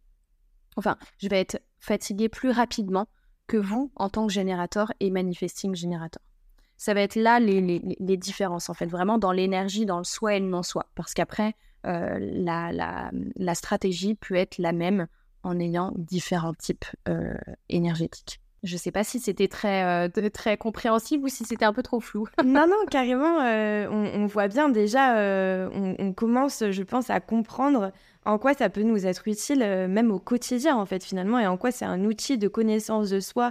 enfin, 0.76 0.96
je 1.18 1.28
vais 1.28 1.40
être 1.40 1.60
fatiguée 1.78 2.28
plus 2.28 2.50
rapidement 2.50 3.08
que 3.46 3.56
vous 3.56 3.92
en 3.96 4.08
tant 4.08 4.26
que 4.26 4.32
générateur 4.32 4.92
et 5.00 5.10
manifesting 5.10 5.74
générateur. 5.74 6.22
Ça 6.76 6.94
va 6.94 7.00
être 7.00 7.16
là 7.16 7.38
les, 7.38 7.60
les 7.60 8.16
différences, 8.16 8.68
en 8.68 8.74
fait, 8.74 8.86
vraiment 8.86 9.18
dans 9.18 9.32
l'énergie, 9.32 9.86
dans 9.86 9.98
le 9.98 10.04
soi 10.04 10.34
et 10.34 10.40
le 10.40 10.46
non-soi. 10.46 10.86
Parce 10.94 11.14
qu'après, 11.14 11.54
euh, 11.86 12.18
la, 12.20 13.10
la, 13.36 13.54
stratégie 13.54 14.14
peut 14.14 14.34
être 14.34 14.58
la 14.58 14.72
même 14.72 15.06
en 15.42 15.58
ayant 15.58 15.92
différents 15.96 16.54
types 16.54 16.84
euh, 17.08 17.34
énergétiques. 17.68 18.40
Je 18.62 18.74
ne 18.74 18.78
sais 18.78 18.92
pas 18.92 19.02
si 19.02 19.18
c'était 19.18 19.48
très, 19.48 19.82
euh, 19.82 20.28
très 20.32 20.56
compréhensible 20.56 21.24
ou 21.24 21.28
si 21.28 21.44
c'était 21.44 21.64
un 21.64 21.72
peu 21.72 21.82
trop 21.82 21.98
flou. 21.98 22.28
non, 22.44 22.68
non, 22.68 22.86
carrément, 22.88 23.38
on, 23.38 24.26
voit 24.26 24.46
bien 24.46 24.68
déjà, 24.68 25.16
on, 25.72 25.96
on, 25.98 26.12
commence, 26.12 26.62
je 26.70 26.82
pense, 26.84 27.10
à 27.10 27.18
comprendre 27.18 27.90
en 28.24 28.38
quoi 28.38 28.54
ça 28.54 28.70
peut 28.70 28.84
nous 28.84 29.04
être 29.04 29.26
utile, 29.26 29.58
même 29.88 30.12
au 30.12 30.20
quotidien, 30.20 30.76
en 30.76 30.86
fait, 30.86 31.02
finalement, 31.02 31.40
et 31.40 31.46
en 31.48 31.56
quoi 31.56 31.72
c'est 31.72 31.84
un 31.84 32.04
outil 32.04 32.38
de 32.38 32.46
connaissance 32.46 33.10
de 33.10 33.18
soi 33.18 33.50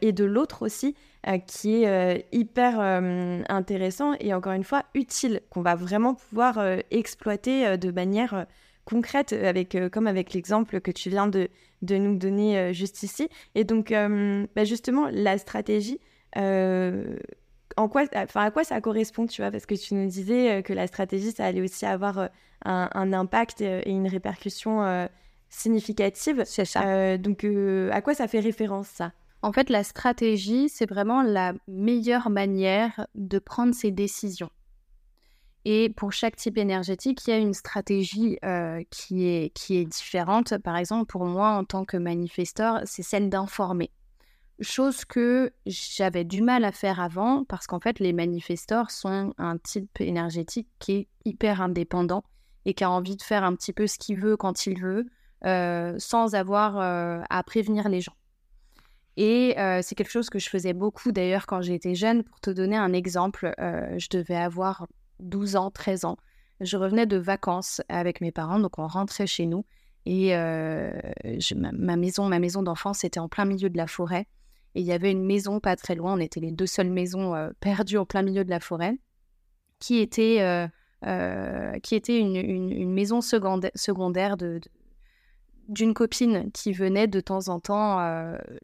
et 0.00 0.12
de 0.12 0.24
l'autre 0.24 0.64
aussi. 0.64 0.94
Euh, 1.26 1.38
qui 1.38 1.82
est 1.82 1.88
euh, 1.88 2.22
hyper 2.30 2.78
euh, 2.78 3.42
intéressant 3.48 4.14
et 4.20 4.32
encore 4.32 4.52
une 4.52 4.62
fois 4.62 4.84
utile, 4.94 5.40
qu'on 5.50 5.62
va 5.62 5.74
vraiment 5.74 6.14
pouvoir 6.14 6.60
exploiter 6.92 7.76
de 7.76 7.90
manière 7.90 8.46
concrète, 8.84 9.32
avec, 9.32 9.76
comme 9.92 10.06
avec 10.06 10.32
l'exemple 10.32 10.80
que 10.80 10.92
tu 10.92 11.10
viens 11.10 11.26
de, 11.26 11.48
de 11.82 11.96
nous 11.96 12.16
donner 12.16 12.72
juste 12.72 13.02
ici. 13.02 13.28
Et 13.54 13.64
donc, 13.64 13.92
bah, 13.92 14.64
justement, 14.64 15.08
la 15.10 15.38
stratégie, 15.38 15.98
en 16.36 17.88
quoi, 17.88 18.04
enfin, 18.14 18.44
à 18.44 18.50
quoi 18.50 18.64
ça 18.64 18.80
correspond, 18.80 19.26
tu 19.26 19.42
vois? 19.42 19.50
Parce 19.50 19.66
que 19.66 19.74
tu 19.74 19.94
nous 19.94 20.08
disais 20.08 20.62
que 20.62 20.72
la 20.72 20.86
stratégie, 20.86 21.32
ça 21.32 21.44
allait 21.44 21.60
aussi 21.60 21.84
avoir 21.84 22.30
un, 22.64 22.88
un, 22.94 23.12
impact 23.12 23.60
et 23.60 23.90
une 23.90 24.08
répercussion 24.08 25.08
significative. 25.50 26.44
C'est 26.46 26.64
ça. 26.64 27.18
donc, 27.18 27.44
à 27.44 28.00
quoi 28.00 28.14
ça 28.14 28.28
fait 28.28 28.40
référence, 28.40 28.88
ça? 28.88 29.12
En 29.42 29.52
fait, 29.52 29.70
la 29.70 29.84
stratégie, 29.84 30.68
c'est 30.68 30.88
vraiment 30.88 31.22
la 31.22 31.52
meilleure 31.68 32.28
manière 32.28 33.06
de 33.14 33.38
prendre 33.38 33.74
ses 33.74 33.90
décisions. 33.90 34.50
Et 35.64 35.90
pour 35.90 36.12
chaque 36.12 36.36
type 36.36 36.56
énergétique, 36.56 37.26
il 37.26 37.30
y 37.30 37.32
a 37.34 37.38
une 37.38 37.54
stratégie 37.54 38.38
qui, 38.90 39.26
est, 39.26 39.50
qui 39.54 39.76
est 39.76 39.84
différente. 39.84 40.56
Par 40.58 40.76
exemple, 40.76 41.06
pour 41.06 41.24
moi, 41.24 41.50
en 41.50 41.64
tant 41.64 41.84
que 41.84 41.96
manifesteur, 41.96 42.80
c'est 42.84 43.02
celle 43.02 43.28
d'informer. 43.28 43.90
Chose 44.60 45.04
que 45.04 45.52
j'avais 45.66 46.24
du 46.24 46.42
mal 46.42 46.64
à 46.64 46.72
faire 46.72 47.00
avant 47.00 47.44
parce 47.44 47.66
qu'en 47.66 47.78
fait, 47.78 48.00
les 48.00 48.12
manifesteurs 48.12 48.90
sont 48.90 49.34
un 49.38 49.56
type 49.58 50.00
énergétique 50.00 50.68
qui 50.80 50.92
est 50.92 51.08
hyper 51.24 51.60
indépendant 51.60 52.24
et 52.64 52.74
qui 52.74 52.82
a 52.82 52.90
envie 52.90 53.16
de 53.16 53.22
faire 53.22 53.44
un 53.44 53.54
petit 53.54 53.72
peu 53.72 53.86
ce 53.86 53.98
qu'il 53.98 54.18
veut 54.18 54.36
quand 54.36 54.66
il 54.66 54.80
veut, 54.80 55.06
sans 56.00 56.34
avoir 56.34 56.78
à 57.30 57.42
prévenir 57.44 57.88
les 57.88 58.00
gens. 58.00 58.16
Et 59.20 59.56
c'est 59.82 59.96
quelque 59.96 60.12
chose 60.12 60.30
que 60.30 60.38
je 60.38 60.48
faisais 60.48 60.72
beaucoup 60.72 61.10
d'ailleurs 61.10 61.46
quand 61.46 61.60
j'étais 61.60 61.96
jeune. 61.96 62.22
Pour 62.22 62.38
te 62.38 62.50
donner 62.50 62.76
un 62.76 62.92
exemple, 62.92 63.52
je 63.58 64.06
devais 64.10 64.36
avoir 64.36 64.86
12 65.18 65.56
ans, 65.56 65.72
13 65.72 66.04
ans. 66.04 66.16
Je 66.60 66.76
revenais 66.76 67.04
de 67.04 67.16
vacances 67.16 67.82
avec 67.88 68.20
mes 68.20 68.30
parents, 68.30 68.60
donc 68.60 68.78
on 68.78 68.86
rentrait 68.86 69.26
chez 69.26 69.46
nous. 69.46 69.64
Et 70.06 70.36
ma, 70.36 71.96
maison, 71.96 72.28
ma 72.28 72.38
maison 72.38 72.62
d'enfance 72.62 73.02
était 73.02 73.18
en 73.18 73.28
plein 73.28 73.44
milieu 73.44 73.68
de 73.68 73.76
la 73.76 73.88
forêt. 73.88 74.28
Et 74.76 74.82
il 74.82 74.86
y 74.86 74.92
avait 74.92 75.10
une 75.10 75.24
maison 75.24 75.58
pas 75.58 75.74
très 75.74 75.96
loin, 75.96 76.14
on 76.14 76.20
était 76.20 76.38
les 76.38 76.52
deux 76.52 76.68
seules 76.68 76.90
maisons 76.90 77.34
perdues 77.58 77.98
en 77.98 78.06
plein 78.06 78.22
milieu 78.22 78.44
de 78.44 78.50
la 78.50 78.60
forêt, 78.60 79.00
qui 79.80 79.98
était 79.98 80.60
une, 81.02 82.92
maison 82.92 83.20
secondaire, 83.20 84.36
de, 84.36 84.60
d'une 85.68 85.94
copine 85.94 86.50
qui 86.52 86.72
venait 86.72 87.06
de 87.06 87.20
temps 87.20 87.48
en 87.48 87.60
temps 87.60 88.00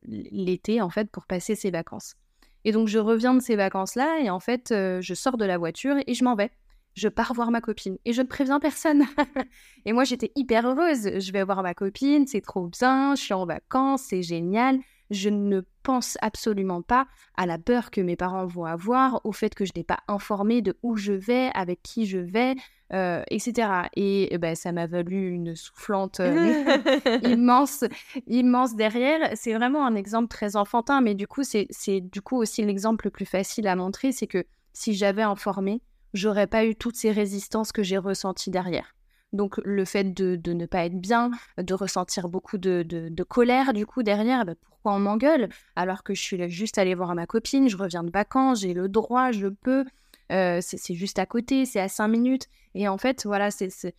l'été, 0.04 0.80
en 0.80 0.90
fait, 0.90 1.10
pour 1.10 1.26
passer 1.26 1.54
ses 1.54 1.70
vacances. 1.70 2.16
Et 2.64 2.72
donc, 2.72 2.88
je 2.88 2.98
reviens 2.98 3.34
de 3.34 3.40
ces 3.40 3.56
vacances-là 3.56 4.20
et 4.20 4.30
en 4.30 4.40
fait, 4.40 4.72
euh, 4.72 5.00
je 5.00 5.14
sors 5.14 5.36
de 5.36 5.44
la 5.44 5.58
voiture 5.58 5.96
et 6.06 6.14
je 6.14 6.24
m'en 6.24 6.34
vais. 6.34 6.50
Je 6.94 7.08
pars 7.08 7.34
voir 7.34 7.50
ma 7.50 7.60
copine 7.60 7.98
et 8.04 8.12
je 8.12 8.22
ne 8.22 8.26
préviens 8.26 8.60
personne. 8.60 9.04
et 9.84 9.92
moi, 9.92 10.04
j'étais 10.04 10.32
hyper 10.34 10.66
heureuse. 10.66 11.18
Je 11.18 11.32
vais 11.32 11.44
voir 11.44 11.62
ma 11.62 11.74
copine, 11.74 12.26
c'est 12.26 12.40
trop 12.40 12.68
bien, 12.68 13.14
je 13.14 13.22
suis 13.22 13.34
en 13.34 13.44
vacances, 13.44 14.02
c'est 14.02 14.22
génial. 14.22 14.78
Je 15.10 15.28
ne 15.28 15.60
pense 15.84 16.18
absolument 16.22 16.82
pas 16.82 17.06
à 17.36 17.46
la 17.46 17.58
peur 17.58 17.92
que 17.92 18.00
mes 18.00 18.16
parents 18.16 18.46
vont 18.46 18.64
avoir, 18.64 19.20
au 19.24 19.32
fait 19.32 19.54
que 19.54 19.64
je 19.64 19.72
n'ai 19.76 19.84
pas 19.84 20.00
informé 20.08 20.62
de 20.62 20.76
où 20.82 20.96
je 20.96 21.12
vais, 21.12 21.50
avec 21.54 21.82
qui 21.82 22.06
je 22.06 22.18
vais, 22.18 22.56
euh, 22.92 23.22
etc. 23.30 23.68
Et, 23.94 24.36
ben, 24.38 24.56
ça 24.56 24.72
m'a 24.72 24.86
valu 24.86 25.30
une 25.30 25.54
soufflante 25.54 26.20
euh, 26.20 26.78
immense, 27.22 27.84
immense 28.26 28.74
derrière. 28.74 29.30
C'est 29.34 29.54
vraiment 29.54 29.86
un 29.86 29.94
exemple 29.94 30.28
très 30.28 30.56
enfantin, 30.56 31.00
mais 31.00 31.14
du 31.14 31.28
coup, 31.28 31.42
c'est 31.44 32.00
du 32.00 32.20
coup 32.20 32.36
aussi 32.36 32.64
l'exemple 32.64 33.06
le 33.06 33.10
plus 33.10 33.26
facile 33.26 33.68
à 33.68 33.76
montrer, 33.76 34.10
c'est 34.10 34.26
que 34.26 34.44
si 34.72 34.94
j'avais 34.94 35.22
informé, 35.22 35.82
j'aurais 36.14 36.46
pas 36.46 36.64
eu 36.64 36.74
toutes 36.74 36.96
ces 36.96 37.12
résistances 37.12 37.72
que 37.72 37.82
j'ai 37.82 37.98
ressenties 37.98 38.50
derrière. 38.50 38.96
Donc 39.34 39.60
le 39.64 39.84
fait 39.84 40.14
de, 40.14 40.52
ne 40.52 40.64
pas 40.64 40.86
être 40.86 40.98
bien, 40.98 41.32
de 41.58 41.74
ressentir 41.74 42.28
beaucoup 42.28 42.56
de, 42.56 43.22
colère 43.28 43.72
du 43.72 43.84
coup 43.84 44.04
derrière, 44.04 44.44
bah, 44.46 44.54
pourquoi 44.64 44.94
on 44.94 45.00
m'engueule? 45.00 45.48
Alors 45.74 46.04
que 46.04 46.14
je 46.14 46.22
suis 46.22 46.48
juste 46.48 46.78
allée 46.78 46.94
voir 46.94 47.14
ma 47.16 47.26
copine, 47.26 47.68
je 47.68 47.76
reviens 47.76 48.04
de 48.04 48.12
vacances, 48.12 48.60
j'ai 48.60 48.74
le 48.74 48.88
droit, 48.88 49.32
je 49.32 49.48
peux, 49.48 49.84
euh, 50.30 50.60
c'est 50.62 50.94
juste 50.94 51.18
à 51.18 51.26
côté, 51.26 51.66
c'est 51.66 51.80
à 51.80 51.88
5 51.88 52.06
minutes. 52.06 52.46
Et 52.76 52.86
en 52.86 52.96
fait, 52.96 53.26
voilà, 53.26 53.50
c'est 53.50 53.94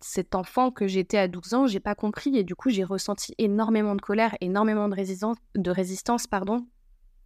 cet 0.00 0.34
enfant 0.34 0.72
que 0.72 0.88
j'étais 0.88 1.18
à 1.18 1.28
12 1.28 1.54
ans, 1.54 1.66
j'ai 1.68 1.78
pas 1.78 1.94
compris 1.94 2.36
et 2.36 2.42
du 2.42 2.56
coup 2.56 2.70
j'ai 2.70 2.82
ressenti 2.82 3.34
énormément 3.38 3.94
de 3.94 4.00
colère, 4.00 4.36
énormément 4.40 4.88
de 4.88 4.96
résistance, 4.96 5.36
de 5.54 5.70
résistance 5.70 6.26
pardon. 6.26 6.66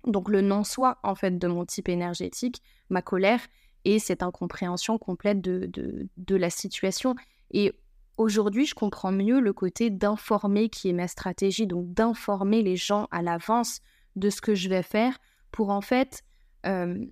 Donc 0.07 0.29
le 0.29 0.43
non-soi 0.43 0.99
en 1.03 1.15
fait 1.15 1.39
de 1.39 1.49
mon 1.49 1.65
type 1.65 1.89
énergétique, 1.89 2.61
ma 2.91 3.01
colère 3.01 3.41
et 3.85 3.99
cette 3.99 4.23
incompréhension 4.23 4.99
complète 4.99 5.41
de, 5.41 5.71
de, 6.17 6.37
la 6.37 6.51
situation. 6.51 7.15
Et 7.51 7.73
aujourd'hui, 8.17 8.67
je 8.67 8.75
comprends 8.75 9.13
mieux 9.13 9.41
le 9.41 9.53
côté 9.53 9.91
d'informer 9.91 10.69
qui 10.69 10.89
est 10.89 10.95
ma 10.95 11.09
stratégie, 11.09 11.67
donc 11.67 11.93
d'informer 11.93 12.63
les 12.63 12.77
gens 12.77 13.09
à 13.11 13.23
l'avance 13.23 13.81
de 14.17 14.31
ce 14.31 14.41
que 14.41 14.55
je 14.55 14.69
vais 14.69 14.83
faire 14.83 15.19
pour 15.51 15.71
en 15.71 15.81
fait 15.81 16.23
euh, 16.67 17.05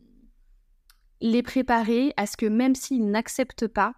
les 1.20 1.42
préparer 1.42 2.12
à 2.16 2.26
ce 2.26 2.36
que 2.36 2.46
même 2.46 2.74
s'ils 2.74 3.08
n'acceptent 3.10 3.68
pas, 3.68 3.94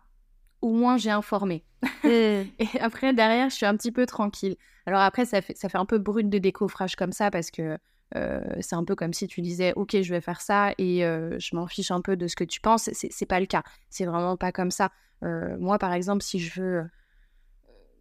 au 0.61 0.73
moins 0.73 0.97
j'ai 0.97 1.11
informé. 1.11 1.65
Mmh. 1.83 2.09
et 2.09 2.49
après, 2.81 3.13
derrière, 3.13 3.51
je 3.51 3.55
suis 3.55 3.67
un 3.67 3.77
petit 3.77 3.93
peu 3.93 4.07
tranquille. 4.07 4.57
Alors 4.87 5.01
après, 5.01 5.25
ça 5.25 5.41
fait, 5.41 5.57
ça 5.57 5.69
fait 5.69 5.79
un 5.79 5.87
peu 5.87 5.99
brut 5.99 6.29
de 6.29 6.39
décoffrage 6.39 6.97
comme 6.97 7.13
ça 7.13 7.31
parce 7.31 7.51
que 7.51 7.79
euh, 8.17 8.41
c'est 8.61 8.77
un 8.77 8.85
peu 8.85 8.95
comme 8.95 9.13
si 9.13 9.27
tu 9.27 9.41
disais 9.41 9.73
ok 9.75 10.01
je 10.01 10.15
vais 10.15 10.21
faire 10.21 10.41
ça 10.41 10.73
et 10.79 11.05
euh, 11.05 11.37
je 11.41 11.57
m'en 11.57 11.67
fiche 11.67 11.91
un 11.91 12.01
peu 12.01 12.17
de 12.17 12.29
ce 12.29 12.37
que 12.37 12.45
tu 12.45 12.61
penses 12.61 12.89
c'est 12.93 13.27
pas 13.27 13.41
le 13.41 13.47
cas. 13.47 13.63
C'est 13.91 14.07
vraiment 14.07 14.37
pas 14.37 14.53
comme 14.53 14.71
ça. 14.71 14.91
Euh, 15.23 15.57
moi 15.59 15.79
par 15.79 15.93
exemple 15.93 16.23
si 16.23 16.39
je 16.39 16.61
veux 16.61 16.85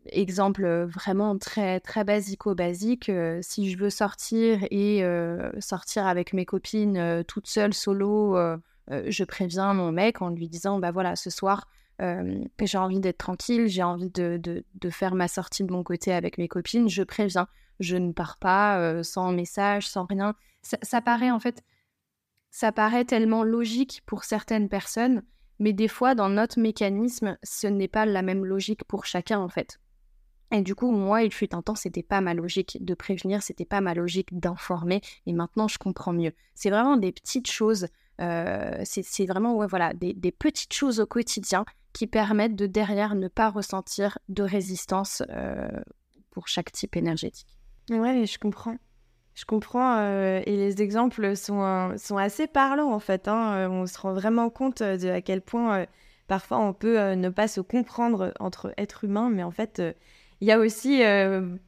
exemple 0.08 0.68
vraiment 0.84 1.38
très 1.38 1.80
très 1.80 2.04
basico 2.04 2.54
basique 2.56 3.10
si 3.42 3.72
je 3.72 3.78
veux 3.78 3.90
sortir 3.90 4.60
et 4.70 5.02
sortir 5.60 6.06
avec 6.06 6.34
mes 6.34 6.46
copines 6.46 7.24
toute 7.26 7.48
seule 7.48 7.74
solo 7.74 8.36
je 8.90 9.24
préviens 9.24 9.74
mon 9.74 9.94
mec 9.94 10.22
en 10.22 10.30
lui 10.30 10.50
disant 10.50 10.80
bah 10.80 10.92
voilà 10.92 11.16
ce 11.16 11.30
soir 11.30 11.70
j'ai 12.00 12.78
envie 12.78 13.00
d'être 13.00 13.20
tranquille 13.20 13.68
j'ai 13.68 13.84
envie 13.84 14.10
de, 14.10 14.36
de, 14.36 14.66
de, 14.76 14.90
faire 14.90 15.16
ma 15.16 15.30
sortie 15.30 15.64
de 15.64 15.72
mon 15.72 15.84
côté 15.84 16.12
avec 16.12 16.38
mes 16.38 16.50
copines 16.50 16.90
je 16.90 17.04
préviens 17.04 17.48
je 17.80 17.98
ne 17.98 18.12
pars 18.12 18.38
pas 18.38 18.80
euh, 18.80 19.04
sans 19.04 19.32
message, 19.32 19.88
sans 19.88 20.06
rien. 20.06 20.36
Ça, 20.62 21.02
paraît 21.02 21.32
en 21.32 21.40
fait, 21.40 21.64
ça 22.50 22.72
paraît 22.72 23.06
tellement 23.06 23.44
logique 23.44 24.02
pour 24.06 24.24
certaines 24.24 24.70
personnes, 24.70 25.24
mais 25.60 25.74
des 25.74 25.88
fois 25.88 26.16
dans 26.16 26.30
notre 26.30 26.60
mécanisme, 26.60 27.38
ce 27.44 27.68
n'est 27.68 27.88
pas 27.88 28.06
la 28.06 28.22
même 28.22 28.46
logique 28.46 28.86
pour 28.86 29.06
chacun 29.06 29.40
en 29.40 29.50
fait. 29.50 29.80
Et 30.52 30.62
du 30.62 30.76
coup, 30.76 30.92
moi, 30.92 31.24
il 31.24 31.34
fut 31.34 31.56
un 31.56 31.64
temps, 31.64 31.74
c'était 31.74 32.04
pas 32.04 32.22
ma 32.22 32.36
logique 32.36 32.78
de 32.80 32.94
prévenir, 32.94 33.42
c'était 33.42 33.66
pas 33.66 33.82
ma 33.82 33.96
logique 33.96 34.40
d'informer, 34.40 35.02
et 35.26 35.34
maintenant 35.34 35.68
je 35.68 35.80
comprends 35.80 36.14
mieux. 36.14 36.32
C'est 36.54 36.70
vraiment 36.70 36.96
des 36.96 37.12
petites 37.12 37.50
choses, 37.50 37.88
euh, 38.22 38.82
c'est 38.84 39.26
vraiment 39.26 39.66
voilà, 39.66 39.94
des, 39.94 40.32
petites 40.32 40.74
choses 40.74 41.00
au 41.00 41.08
quotidien 41.08 41.66
qui 41.92 42.06
permettent 42.06 42.56
de 42.56 42.68
derrière 42.68 43.16
ne 43.16 43.28
pas 43.28 43.50
ressentir 43.50 44.20
de 44.30 44.44
résistance 44.44 45.24
euh, 45.30 45.68
pour 46.30 46.48
chaque 46.48 46.72
type 46.72 46.96
énergétique. 46.96 47.48
Ouais, 47.90 48.26
je 48.26 48.38
comprends. 48.40 48.78
Je 49.36 49.46
comprends. 49.46 49.98
Euh, 49.98 50.42
et 50.46 50.56
les 50.56 50.82
exemples 50.82 51.36
sont, 51.36 51.94
sont 51.98 52.18
assez 52.18 52.48
parlants, 52.48 52.92
en 52.94 53.00
fait. 53.00 53.28
Hein. 53.28 53.54
Euh, 53.56 53.70
on 53.70 53.86
se 53.88 53.98
rend 53.98 54.14
vraiment 54.14 54.50
compte 54.50 54.82
euh, 54.82 54.98
de 54.98 55.10
à 55.10 55.22
quel 55.22 55.42
point 55.42 55.86
parfois 56.28 56.60
on 56.60 56.74
peut 56.74 57.14
ne 57.14 57.30
pas 57.30 57.48
se 57.48 57.60
comprendre 57.62 58.34
entre 58.40 58.74
êtres 58.78 59.04
humains, 59.04 59.30
mais 59.30 59.44
en 59.44 59.52
fait, 59.52 59.82
il 60.40 60.48
y 60.48 60.52
a 60.52 60.58
aussi 60.58 61.02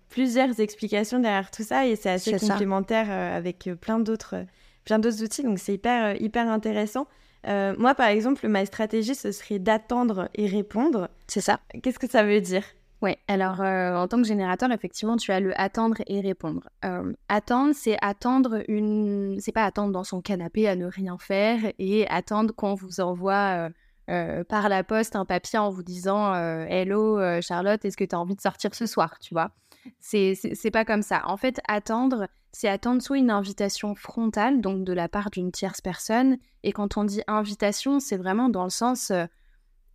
plusieurs 0.10 0.60
explications 0.62 1.20
derrière 1.20 1.52
tout 1.52 1.64
ça 1.64 1.86
et 1.86 1.98
c'est 1.98 2.10
assez 2.10 2.38
complémentaire 2.40 3.12
avec 3.12 3.70
plein 3.82 4.00
d'autres 4.00 4.46
plein 4.86 4.98
d'autres 4.98 5.24
outils. 5.24 5.44
Donc 5.44 5.60
c'est 5.60 5.74
hyper, 5.74 6.20
hyper 6.22 6.50
intéressant. 6.50 7.06
moi, 7.46 7.94
par 7.96 8.08
exemple, 8.08 8.48
ma 8.48 8.66
stratégie, 8.66 9.14
ce 9.14 9.34
serait 9.34 9.60
d'attendre 9.60 10.30
et 10.36 10.48
répondre. 10.48 11.10
C'est 11.28 11.42
ça. 11.42 11.60
Qu'est-ce 11.84 12.00
que 12.00 12.10
ça 12.10 12.24
veut 12.24 12.42
dire? 12.42 12.64
Oui, 13.02 13.16
alors 13.28 13.62
euh, 13.62 13.96
en 13.96 14.08
tant 14.08 14.22
que 14.22 14.28
générateur, 14.28 14.72
effectivement, 14.72 15.18
tu 15.18 15.32
as 15.32 15.40
le 15.40 15.60
attendre 15.60 15.98
et 16.08 16.22
répondre. 16.22 16.70
Euh, 16.86 17.14
attendre, 17.28 17.74
c'est 17.76 17.98
attendre 18.02 18.64
une. 18.68 19.38
C'est 19.40 19.52
pas 19.52 19.66
attendre 19.66 19.92
dans 19.92 20.04
son 20.04 20.22
canapé 20.22 20.68
à 20.68 20.76
ne 20.76 20.86
rien 20.86 21.18
faire 21.18 21.60
et 21.78 22.08
attendre 22.08 22.54
qu'on 22.56 22.74
vous 22.74 23.02
envoie 23.02 23.70
euh, 24.10 24.44
par 24.46 24.70
la 24.70 24.84
poste 24.84 25.16
un 25.16 25.26
papier 25.26 25.60
en 25.60 25.70
vous 25.70 25.84
disant 25.84 26.34
Hello 26.34 27.20
Charlotte, 27.42 27.84
est-ce 27.84 27.98
que 27.98 28.06
tu 28.06 28.16
as 28.16 28.20
envie 28.20 28.36
de 28.36 28.42
sortir 28.42 28.74
ce 28.74 28.86
soir 28.86 29.20
Tu 29.20 29.34
vois? 29.34 29.52
C'est 30.00 30.72
pas 30.72 30.86
comme 30.86 31.04
ça. 31.04 31.22
En 31.26 31.38
fait, 31.38 31.60
attendre, 31.68 32.28
c'est 32.54 32.70
attendre 32.70 33.02
soit 33.02 33.18
une 33.18 33.30
invitation 33.30 33.94
frontale, 33.94 34.62
donc 34.62 34.86
de 34.86 34.94
la 34.94 35.10
part 35.10 35.32
d'une 35.32 35.52
tierce 35.52 35.82
personne. 35.82 36.38
Et 36.64 36.72
quand 36.72 36.98
on 36.98 37.04
dit 37.04 37.22
invitation, 37.28 38.00
c'est 38.00 38.18
vraiment 38.18 38.48
dans 38.48 38.64
le 38.64 38.70
sens 38.70 39.12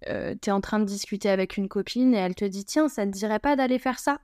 euh, 0.08 0.34
tu 0.40 0.48
es 0.48 0.52
en 0.52 0.60
train 0.60 0.78
de 0.78 0.84
discuter 0.84 1.28
avec 1.28 1.56
une 1.56 1.68
copine 1.68 2.14
et 2.14 2.18
elle 2.18 2.34
te 2.34 2.44
dit 2.44 2.64
Tiens, 2.64 2.88
ça 2.88 3.04
ne 3.06 3.10
te 3.10 3.16
dirait 3.16 3.38
pas 3.38 3.56
d'aller 3.56 3.78
faire 3.78 3.98
ça? 3.98 4.20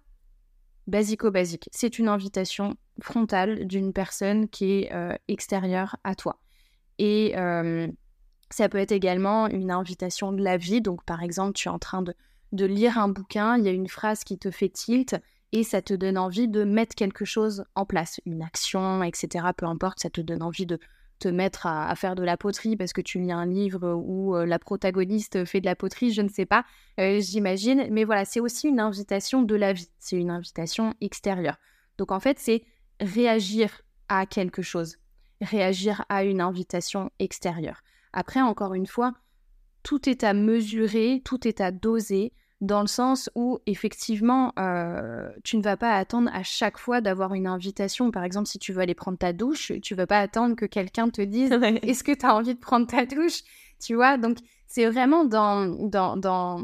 Basico-basique. 0.87 1.68
C'est 1.72 1.99
une 1.99 2.09
invitation 2.09 2.77
frontale 3.01 3.66
d'une 3.66 3.93
personne 3.93 4.49
qui 4.49 4.72
est 4.72 4.93
euh, 4.93 5.14
extérieure 5.29 5.97
à 6.05 6.14
toi. 6.14 6.39
Et 6.99 7.35
euh, 7.37 7.89
ça 8.51 8.68
peut 8.68 8.79
être 8.79 8.93
également 8.93 9.49
une 9.49 9.70
invitation 9.70 10.33
de 10.33 10.43
la 10.43 10.57
vie. 10.57 10.81
Donc, 10.81 11.05
par 11.05 11.22
exemple, 11.22 11.55
tu 11.55 11.68
es 11.68 11.70
en 11.70 11.79
train 11.79 12.03
de, 12.03 12.14
de 12.53 12.64
lire 12.64 12.99
un 12.99 13.09
bouquin, 13.09 13.59
il 13.59 13.64
y 13.64 13.68
a 13.68 13.72
une 13.72 13.89
phrase 13.89 14.22
qui 14.22 14.39
te 14.39 14.51
fait 14.51 14.68
tilt 14.68 15.16
et 15.53 15.64
ça 15.64 15.83
te 15.83 15.95
donne 15.95 16.18
envie 16.18 16.49
de 16.49 16.64
mettre 16.64 16.95
quelque 16.95 17.24
chose 17.24 17.64
en 17.74 17.85
place, 17.85 18.20
une 18.24 18.43
action, 18.43 19.03
etc. 19.03 19.47
Peu 19.57 19.66
importe, 19.66 20.01
ça 20.01 20.11
te 20.11 20.20
donne 20.20 20.43
envie 20.43 20.66
de, 20.66 20.79
te 21.19 21.29
mettre 21.29 21.67
à, 21.67 21.95
faire 21.97 22.14
de 22.14 22.23
la 22.23 22.37
poterie 22.37 22.77
parce 22.77 22.93
que 22.93 23.01
tu 23.01 23.19
lis 23.19 23.33
un 23.33 23.47
livre 23.47 23.95
où 23.95 24.37
euh, 24.37 24.45
la 24.45 24.59
protagoniste 24.59 25.45
fait 25.45 25.61
de 25.61 25.67
la 25.67 25.77
poterie, 25.77 26.12
je 26.12 26.23
ne 26.23 26.29
sais 26.29 26.47
pas, 26.47 26.64
euh, 27.01 27.21
j'imagine. 27.21 27.87
Mais 27.91 28.05
voilà, 28.05 28.25
c'est 28.25 28.41
aussi 28.41 28.69
une 28.69 28.81
invitation 28.81 29.43
de 29.43 29.55
la 29.55 29.73
vie, 29.73 29.89
c'est 29.99 30.17
une 30.17 30.31
invitation 30.31 30.95
extérieure. 31.01 31.57
Donc 31.99 32.12
en 32.12 32.21
fait, 32.21 32.39
c'est 32.39 32.64
réagir 33.01 33.83
à 34.09 34.27
quelque 34.27 34.62
chose, 34.62 34.99
réagir 35.41 36.05
à 36.09 36.25
une 36.25 36.41
invitation 36.41 37.11
extérieure. 37.19 37.83
Après, 38.12 38.41
encore 38.41 38.75
une 38.75 38.87
fois, 38.87 39.12
tout 39.83 40.09
est 40.09 40.25
à 40.25 40.35
mesurer, 40.35 41.23
tout 41.25 41.47
est 41.47 41.61
à 41.61 41.71
doser, 41.71 42.33
dans 42.61 42.81
le 42.81 42.87
sens 42.87 43.29
où 43.35 43.59
effectivement, 43.67 44.53
euh, 44.59 45.29
tu 45.45 45.59
ne 45.59 45.63
vas 45.63 45.77
pas 45.77 45.95
attendre 45.95 46.31
à 46.33 46.43
chaque 46.43 46.79
fois 46.79 47.01
d'avoir 47.01 47.35
une 47.35 47.47
invitation. 47.47 48.11
Par 48.11 48.25
exemple, 48.25 48.49
si 48.49 48.59
tu 48.59 48.73
veux 48.73 48.81
aller 48.81 48.95
prendre 48.95 49.19
ta 49.19 49.33
douche, 49.33 49.73
tu 49.83 49.95
ne 49.95 49.97
vas 49.97 50.07
pas 50.07 50.21
attendre 50.21 50.57
que 50.57 50.65
quelqu'un 50.65 51.11
te 51.11 51.21
dise 51.21 51.53
Est-ce 51.83 52.03
que 52.03 52.13
tu 52.13 52.25
as 52.25 52.35
envie 52.35 52.55
de 52.55 52.61
prendre 52.61 52.87
ta 52.87 53.05
douche? 53.05 53.43
Tu 53.79 53.95
vois, 53.95 54.17
donc 54.17 54.39
c'est 54.67 54.87
vraiment 54.87 55.25
dans, 55.25 55.67
dans, 55.67 56.17
dans, 56.17 56.63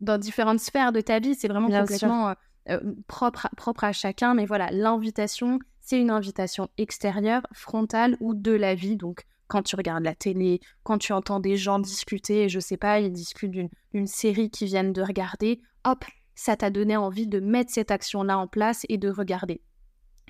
dans, 0.00 0.18
différentes 0.18 0.60
sphères 0.60 0.92
de 0.92 1.02
ta 1.02 1.18
vie, 1.18 1.34
c'est 1.34 1.48
vraiment 1.48 1.68
complètement 1.68 2.30
euh, 2.30 2.34
euh, 2.70 2.94
propre, 3.06 3.48
propre 3.56 3.84
à 3.84 3.92
chacun. 3.92 4.32
Mais 4.32 4.46
voilà, 4.46 4.70
l'invitation, 4.70 5.58
c'est 5.80 6.00
une 6.00 6.10
invitation 6.10 6.68
extérieure, 6.78 7.46
frontale 7.52 8.16
ou 8.20 8.34
de 8.34 8.52
la 8.52 8.74
vie. 8.74 8.96
Donc, 8.96 9.26
quand 9.48 9.62
tu 9.62 9.76
regardes 9.76 10.04
la 10.04 10.14
télé, 10.14 10.60
quand 10.82 10.98
tu 10.98 11.12
entends 11.12 11.40
des 11.40 11.56
gens 11.56 11.78
discuter, 11.78 12.44
et 12.44 12.48
je 12.48 12.60
sais 12.60 12.76
pas, 12.76 13.00
ils 13.00 13.12
discutent 13.12 13.52
d'une 13.92 14.06
série 14.06 14.50
qu'ils 14.50 14.68
viennent 14.68 14.92
de 14.92 15.02
regarder, 15.02 15.60
hop, 15.84 16.04
ça 16.34 16.56
t'a 16.56 16.70
donné 16.70 16.96
envie 16.96 17.26
de 17.26 17.40
mettre 17.40 17.72
cette 17.72 17.90
action-là 17.90 18.38
en 18.38 18.46
place 18.46 18.84
et 18.88 18.98
de 18.98 19.08
regarder. 19.08 19.60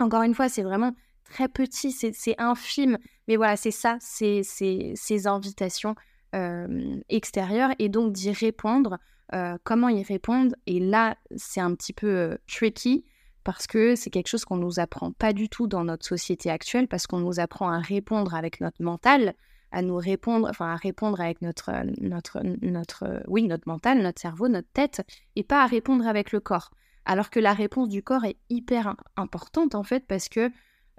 Encore 0.01 0.23
une 0.23 0.35
fois, 0.35 0.49
c'est 0.49 0.63
vraiment 0.63 0.93
très 1.25 1.49
petit, 1.49 1.91
c'est 1.93 2.35
infime, 2.39 2.99
mais 3.29 3.37
voilà, 3.37 3.57
c'est 3.57 3.71
ça, 3.71 3.97
c'est 4.01 4.43
ces 4.43 5.27
invitations 5.27 5.95
euh, 6.35 7.01
extérieures 7.09 7.71
et 7.79 7.89
donc 7.89 8.13
d'y 8.13 8.31
répondre. 8.31 8.99
Euh, 9.35 9.57
comment 9.65 9.89
y 9.89 10.03
répondre 10.03 10.55
Et 10.67 10.79
là, 10.79 11.17
c'est 11.35 11.61
un 11.61 11.75
petit 11.75 11.93
peu 11.93 12.07
euh, 12.07 12.37
tricky 12.47 13.05
parce 13.47 13.69
que 13.69 13.95
c'est 13.95 14.11
quelque 14.11 14.27
chose 14.27 14.45
qu'on 14.45 14.57
nous 14.57 14.81
apprend 14.81 15.13
pas 15.13 15.33
du 15.33 15.49
tout 15.49 15.69
dans 15.69 15.85
notre 15.85 16.05
société 16.05 16.51
actuelle, 16.51 16.89
parce 16.89 17.07
qu'on 17.07 17.21
nous 17.21 17.39
apprend 17.39 17.71
à 17.71 17.79
répondre 17.79 18.35
avec 18.35 18.61
notre 18.61 18.83
mental, 18.83 19.35
à 19.71 19.83
nous 19.83 19.95
répondre, 19.95 20.49
enfin 20.51 20.73
à 20.73 20.75
répondre 20.75 21.21
avec 21.21 21.43
notre, 21.43 21.71
notre, 22.01 22.43
notre, 22.43 23.23
oui, 23.29 23.45
notre 23.45 23.69
mental, 23.69 24.03
notre 24.03 24.21
cerveau, 24.21 24.49
notre 24.49 24.67
tête, 24.73 25.07
et 25.37 25.45
pas 25.45 25.63
à 25.63 25.67
répondre 25.67 26.09
avec 26.09 26.33
le 26.33 26.41
corps. 26.41 26.73
Alors 27.05 27.31
que 27.31 27.39
la 27.39 27.53
réponse 27.53 27.89
du 27.89 28.03
corps 28.03 28.25
est 28.25 28.37
hyper 28.51 28.97
importante 29.15 29.77
en 29.77 29.85
fait, 29.85 30.05
parce 30.09 30.29
que 30.29 30.51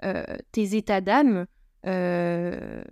euh, 0.04 0.24
tes 0.50 0.74
états 0.74 1.02
d'âme 1.02 1.44
euh, 1.84 2.82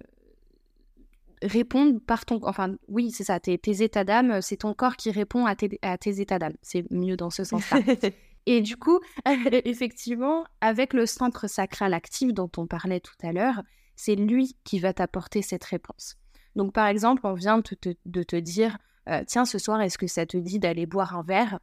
répondent 1.40 2.04
par 2.04 2.26
ton, 2.26 2.40
enfin 2.42 2.76
oui 2.88 3.10
c'est 3.10 3.24
ça, 3.24 3.40
tes, 3.40 3.58
états 3.82 4.04
d'âme, 4.04 4.42
c'est 4.42 4.58
ton 4.58 4.74
corps 4.74 4.96
qui 4.96 5.10
répond 5.10 5.46
à 5.46 5.56
tes, 5.56 5.78
à 5.80 5.96
tes 5.96 6.20
états 6.20 6.38
d'âme. 6.38 6.56
C'est 6.60 6.84
mieux 6.90 7.16
dans 7.16 7.30
ce 7.30 7.42
sens-là. 7.42 7.80
Et 8.46 8.60
du 8.60 8.76
coup, 8.76 9.00
effectivement, 9.64 10.44
avec 10.60 10.92
le 10.92 11.06
centre 11.06 11.48
sacral 11.48 11.94
actif 11.94 12.32
dont 12.32 12.50
on 12.56 12.66
parlait 12.66 13.00
tout 13.00 13.14
à 13.22 13.32
l'heure, 13.32 13.62
c'est 13.96 14.14
lui 14.14 14.56
qui 14.64 14.78
va 14.78 14.92
t'apporter 14.92 15.42
cette 15.42 15.64
réponse. 15.64 16.16
Donc, 16.54 16.72
par 16.72 16.86
exemple, 16.86 17.22
on 17.24 17.34
vient 17.34 17.58
de 17.58 18.22
te, 18.22 18.36
dire, 18.36 18.78
euh, 19.08 19.22
tiens, 19.26 19.44
ce 19.44 19.58
soir, 19.58 19.80
est-ce 19.80 19.98
que 19.98 20.06
ça 20.06 20.26
te 20.26 20.36
dit 20.36 20.58
d'aller 20.58 20.86
boire 20.86 21.16
un 21.16 21.22
verre? 21.22 21.58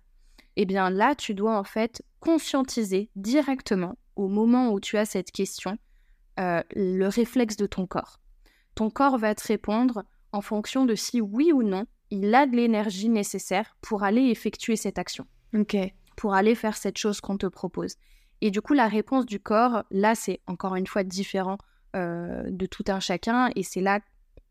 Eh 0.56 0.66
bien, 0.66 0.90
là, 0.90 1.16
tu 1.16 1.34
dois 1.34 1.58
en 1.58 1.64
fait 1.64 2.04
conscientiser 2.20 3.10
directement, 3.16 3.98
au 4.16 4.28
moment 4.28 4.72
où 4.72 4.80
tu 4.80 4.98
as 4.98 5.06
cette 5.06 5.32
question, 5.32 5.78
euh, 6.40 6.62
le 6.76 7.08
réflexe 7.08 7.58
de 7.58 7.66
ton 7.66 7.88
corps. 7.88 8.20
Ton 8.76 8.90
corps 8.90 9.18
va 9.18 9.34
te 9.36 9.48
répondre 9.48 10.04
en 10.32 10.42
fonction 10.42 10.86
de 10.86 10.96
si 10.96 11.22
oui 11.22 11.52
ou 11.52 11.64
non 11.64 11.86
il 12.10 12.34
a 12.36 12.46
de 12.46 12.56
l'énergie 12.56 13.10
nécessaire 13.10 13.76
pour 13.82 14.04
aller 14.04 14.24
effectuer 14.30 14.76
cette 14.76 15.00
action. 15.00 15.26
Ok 15.56 15.76
pour 16.16 16.34
aller 16.34 16.56
faire 16.56 16.78
cette 16.78 16.98
chose 16.98 17.22
qu'on 17.22 17.38
te 17.38 17.48
propose. 17.48 17.96
Et 18.42 18.52
du 18.52 18.62
coup, 18.62 18.74
la 18.74 18.88
réponse 18.88 19.26
du 19.26 19.40
corps, 19.40 19.84
là, 19.90 20.16
c'est 20.16 20.42
encore 20.48 20.76
une 20.76 20.88
fois 20.88 21.04
différent 21.04 21.58
euh, 21.96 22.44
de 22.50 22.66
tout 22.66 22.84
un 22.88 23.00
chacun. 23.00 23.50
Et 23.56 23.64
c'est 23.64 23.82
là 23.82 24.00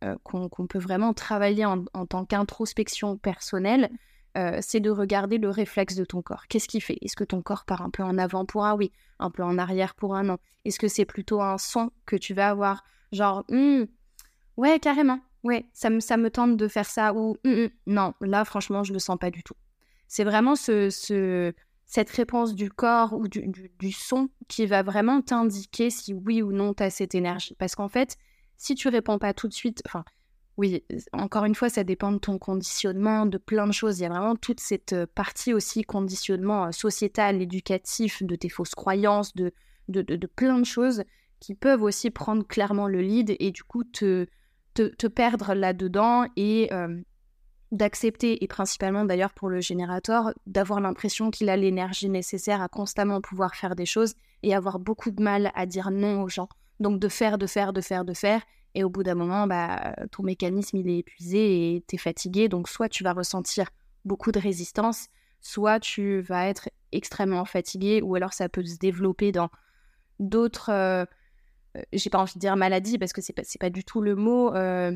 euh, 0.04 0.16
qu'on 0.22 0.48
peut 0.48 0.78
vraiment 0.78 1.12
travailler 1.12 1.64
en, 1.64 1.84
tant 2.06 2.24
qu'introspection 2.24 3.16
personnelle. 3.16 3.90
Euh, 4.38 4.58
c'est 4.62 4.80
de 4.80 4.90
regarder 4.90 5.36
le 5.36 5.50
réflexe 5.50 5.94
de 5.94 6.06
ton 6.06 6.22
corps. 6.22 6.46
Qu'est-ce 6.48 6.66
qu'il 6.66 6.82
fait? 6.82 6.96
Est-ce 7.02 7.16
que 7.16 7.24
ton 7.24 7.42
corps 7.42 7.66
part 7.66 7.82
un 7.82 7.90
peu 7.90 8.02
en 8.02 8.16
avant 8.16 8.46
pour 8.46 8.64
un? 8.64 8.74
Oui, 8.74 8.90
un 9.18 9.30
peu 9.30 9.42
en 9.42 9.58
arrière 9.58 9.94
pour 9.94 10.16
un 10.16 10.22
non 10.22 10.38
Est-ce 10.64 10.78
que 10.78 10.88
c'est 10.88 11.04
plutôt 11.04 11.42
un 11.42 11.58
son 11.58 11.90
que 12.06 12.16
tu 12.16 12.32
vas 12.32 12.48
avoir? 12.48 12.82
Genre, 13.12 13.44
hmm, 13.50 13.82
ouais, 14.56 14.78
carrément, 14.80 15.20
ouais, 15.44 15.66
ça 15.74 15.90
me, 15.90 16.30
tente 16.30 16.56
de 16.56 16.66
faire 16.66 16.86
ça 16.86 17.12
ou 17.12 17.36
hmm, 17.44 17.64
hmm, 17.64 17.68
non, 17.88 18.14
là, 18.22 18.46
franchement, 18.46 18.84
je 18.84 18.94
le 18.94 18.98
sens 18.98 19.18
pas 19.18 19.30
du 19.30 19.42
tout. 19.42 19.54
C'est 20.12 20.24
vraiment 20.24 20.56
ce, 20.56 21.54
cette 21.86 22.10
réponse 22.10 22.54
du 22.54 22.68
corps 22.68 23.14
ou 23.14 23.28
du, 23.28 23.92
son 23.92 24.28
qui 24.46 24.66
va 24.66 24.82
vraiment 24.82 25.22
t'indiquer 25.22 25.88
si 25.88 26.12
oui 26.12 26.42
ou 26.42 26.52
non 26.52 26.74
tu 26.74 26.82
as 26.82 26.90
cette 26.90 27.14
énergie. 27.14 27.56
Parce 27.58 27.74
qu'en 27.74 27.88
fait, 27.88 28.18
si 28.58 28.74
tu 28.74 28.88
réponds 28.88 29.18
pas 29.18 29.32
tout 29.32 29.48
de 29.48 29.54
suite, 29.54 29.82
enfin, 29.86 30.04
oui, 30.58 30.84
encore 31.14 31.46
une 31.46 31.54
fois, 31.54 31.70
ça 31.70 31.82
dépend 31.82 32.12
de 32.12 32.18
ton 32.18 32.38
conditionnement, 32.38 33.24
de 33.24 33.38
plein 33.38 33.66
de 33.66 33.72
choses. 33.72 34.00
Il 34.00 34.02
y 34.02 34.04
a 34.04 34.10
vraiment 34.10 34.36
toute 34.36 34.60
cette 34.60 34.92
euh, 34.92 35.06
partie 35.14 35.54
aussi 35.54 35.82
conditionnement 35.82 36.66
euh, 36.66 36.72
sociétal, 36.72 37.40
éducatif, 37.40 38.22
de 38.22 38.36
tes 38.36 38.50
fausses 38.50 38.74
croyances, 38.74 39.34
de, 39.34 39.50
plein 40.36 40.58
de 40.58 40.66
choses 40.66 41.04
qui 41.40 41.54
peuvent 41.54 41.82
aussi 41.82 42.10
prendre 42.10 42.46
clairement 42.46 42.86
le 42.86 43.00
lead 43.00 43.34
et 43.40 43.50
du 43.50 43.64
coup 43.64 43.82
te, 43.82 44.26
te, 44.74 45.06
perdre 45.06 45.54
là-dedans 45.54 46.26
et 46.36 46.70
euh, 46.70 47.00
d'accepter, 47.72 48.44
et 48.44 48.46
principalement 48.46 49.04
d'ailleurs 49.04 49.32
pour 49.32 49.48
le 49.48 49.60
générateur, 49.60 50.32
d'avoir 50.46 50.80
l'impression 50.80 51.30
qu'il 51.30 51.48
a 51.48 51.56
l'énergie 51.56 52.08
nécessaire 52.08 52.62
à 52.62 52.68
constamment 52.68 53.20
pouvoir 53.20 53.56
faire 53.56 53.74
des 53.74 53.86
choses 53.86 54.14
et 54.42 54.54
avoir 54.54 54.78
beaucoup 54.78 55.10
de 55.10 55.22
mal 55.22 55.50
à 55.54 55.66
dire 55.66 55.90
non 55.90 56.22
aux 56.22 56.28
gens. 56.28 56.48
Donc 56.80 57.00
de 57.00 57.08
faire, 57.08 57.38
de 57.38 57.46
faire, 57.46 57.72
de 57.72 57.80
faire, 57.80 58.04
de 58.04 58.12
faire. 58.12 58.42
Et 58.74 58.84
au 58.84 58.90
bout 58.90 59.02
d'un 59.02 59.14
moment, 59.14 59.46
bah, 59.46 59.94
ton 60.10 60.22
mécanisme, 60.22 60.76
il 60.76 60.88
est 60.88 60.98
épuisé 60.98 61.76
et 61.76 61.84
tu 61.88 61.96
es 61.96 61.98
fatigué. 61.98 62.48
Donc 62.48 62.68
soit 62.68 62.88
tu 62.88 63.04
vas 63.04 63.12
ressentir 63.12 63.70
beaucoup 64.04 64.32
de 64.32 64.38
résistance, 64.38 65.08
soit 65.40 65.80
tu 65.80 66.20
vas 66.20 66.48
être 66.48 66.68
extrêmement 66.92 67.44
fatigué, 67.44 68.02
ou 68.02 68.14
alors 68.14 68.34
ça 68.34 68.48
peut 68.48 68.64
se 68.64 68.78
développer 68.78 69.32
dans 69.32 69.50
d'autres... 70.20 70.70
Euh, 70.70 71.04
euh, 71.76 71.82
j'ai 71.92 72.10
pas 72.10 72.18
envie 72.18 72.34
de 72.34 72.38
dire 72.38 72.54
maladie 72.56 72.98
parce 72.98 73.14
que 73.14 73.22
c'est 73.22 73.32
pas, 73.32 73.42
pas 73.60 73.70
du 73.70 73.82
tout 73.82 74.02
le 74.02 74.14
mot, 74.14 74.54
euh, 74.54 74.94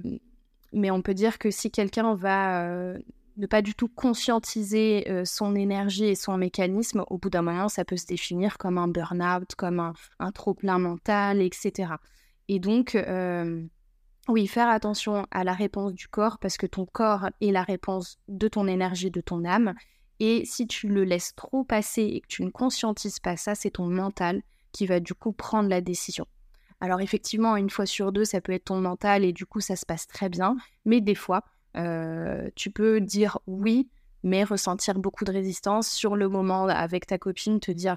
mais 0.76 0.90
on 0.90 1.02
peut 1.02 1.14
dire 1.14 1.38
que 1.38 1.50
si 1.50 1.70
quelqu'un 1.70 2.14
va 2.14 2.62
euh, 2.64 2.98
ne 3.38 3.46
pas 3.46 3.62
du 3.62 3.74
tout 3.74 3.88
conscientiser 3.88 5.10
euh, 5.10 5.24
son 5.24 5.54
énergie 5.54 6.04
et 6.04 6.14
son 6.14 6.36
mécanisme, 6.36 7.02
au 7.08 7.16
bout 7.16 7.30
d'un 7.30 7.42
moment, 7.42 7.68
ça 7.68 7.84
peut 7.84 7.96
se 7.96 8.06
définir 8.06 8.58
comme 8.58 8.76
un 8.76 8.86
burn-out, 8.86 9.54
comme 9.56 9.80
un, 10.18 10.32
trop-plein 10.32 10.78
mental, 10.78 11.40
etc. 11.40 11.94
Et 12.48 12.60
donc, 12.60 12.94
euh, 12.94 13.64
oui, 14.28 14.46
faire 14.46 14.68
attention 14.68 15.26
à 15.30 15.44
la 15.44 15.54
réponse 15.54 15.94
du 15.94 16.08
corps 16.08 16.38
parce 16.38 16.58
que 16.58 16.66
ton 16.66 16.84
corps 16.84 17.30
est 17.40 17.52
la 17.52 17.62
réponse 17.62 18.18
de 18.28 18.46
ton 18.46 18.68
énergie, 18.68 19.10
de 19.10 19.22
ton 19.22 19.46
âme. 19.46 19.74
Et 20.20 20.44
si 20.44 20.66
tu 20.66 20.88
le 20.88 21.04
laisses 21.04 21.34
trop 21.34 21.64
passer 21.64 22.02
et 22.02 22.20
que 22.20 22.28
tu 22.28 22.44
ne 22.44 22.50
conscientises 22.50 23.18
pas 23.18 23.38
ça, 23.38 23.54
c'est 23.54 23.70
ton 23.70 23.86
mental 23.86 24.42
qui 24.72 24.86
va 24.86 25.00
du 25.00 25.14
coup 25.14 25.32
prendre 25.32 25.70
la 25.70 25.80
décision. 25.80 26.26
Alors 26.80 27.00
effectivement, 27.00 27.56
une 27.56 27.70
fois 27.70 27.86
sur 27.86 28.12
deux, 28.12 28.24
ça 28.24 28.40
peut 28.40 28.52
être 28.52 28.66
ton 28.66 28.80
mental 28.80 29.24
et 29.24 29.32
du 29.32 29.46
coup, 29.46 29.60
ça 29.60 29.76
se 29.76 29.86
passe 29.86 30.06
très 30.06 30.28
bien. 30.28 30.56
Mais 30.84 31.00
des 31.00 31.14
fois, 31.14 31.42
euh, 31.76 32.48
tu 32.54 32.70
peux 32.70 33.00
dire 33.00 33.38
oui, 33.46 33.88
mais 34.22 34.44
ressentir 34.44 34.98
beaucoup 34.98 35.24
de 35.24 35.32
résistance 35.32 35.88
sur 35.88 36.16
le 36.16 36.28
moment 36.28 36.66
avec 36.66 37.06
ta 37.06 37.18
copine, 37.18 37.60
te 37.60 37.70
dire 37.70 37.96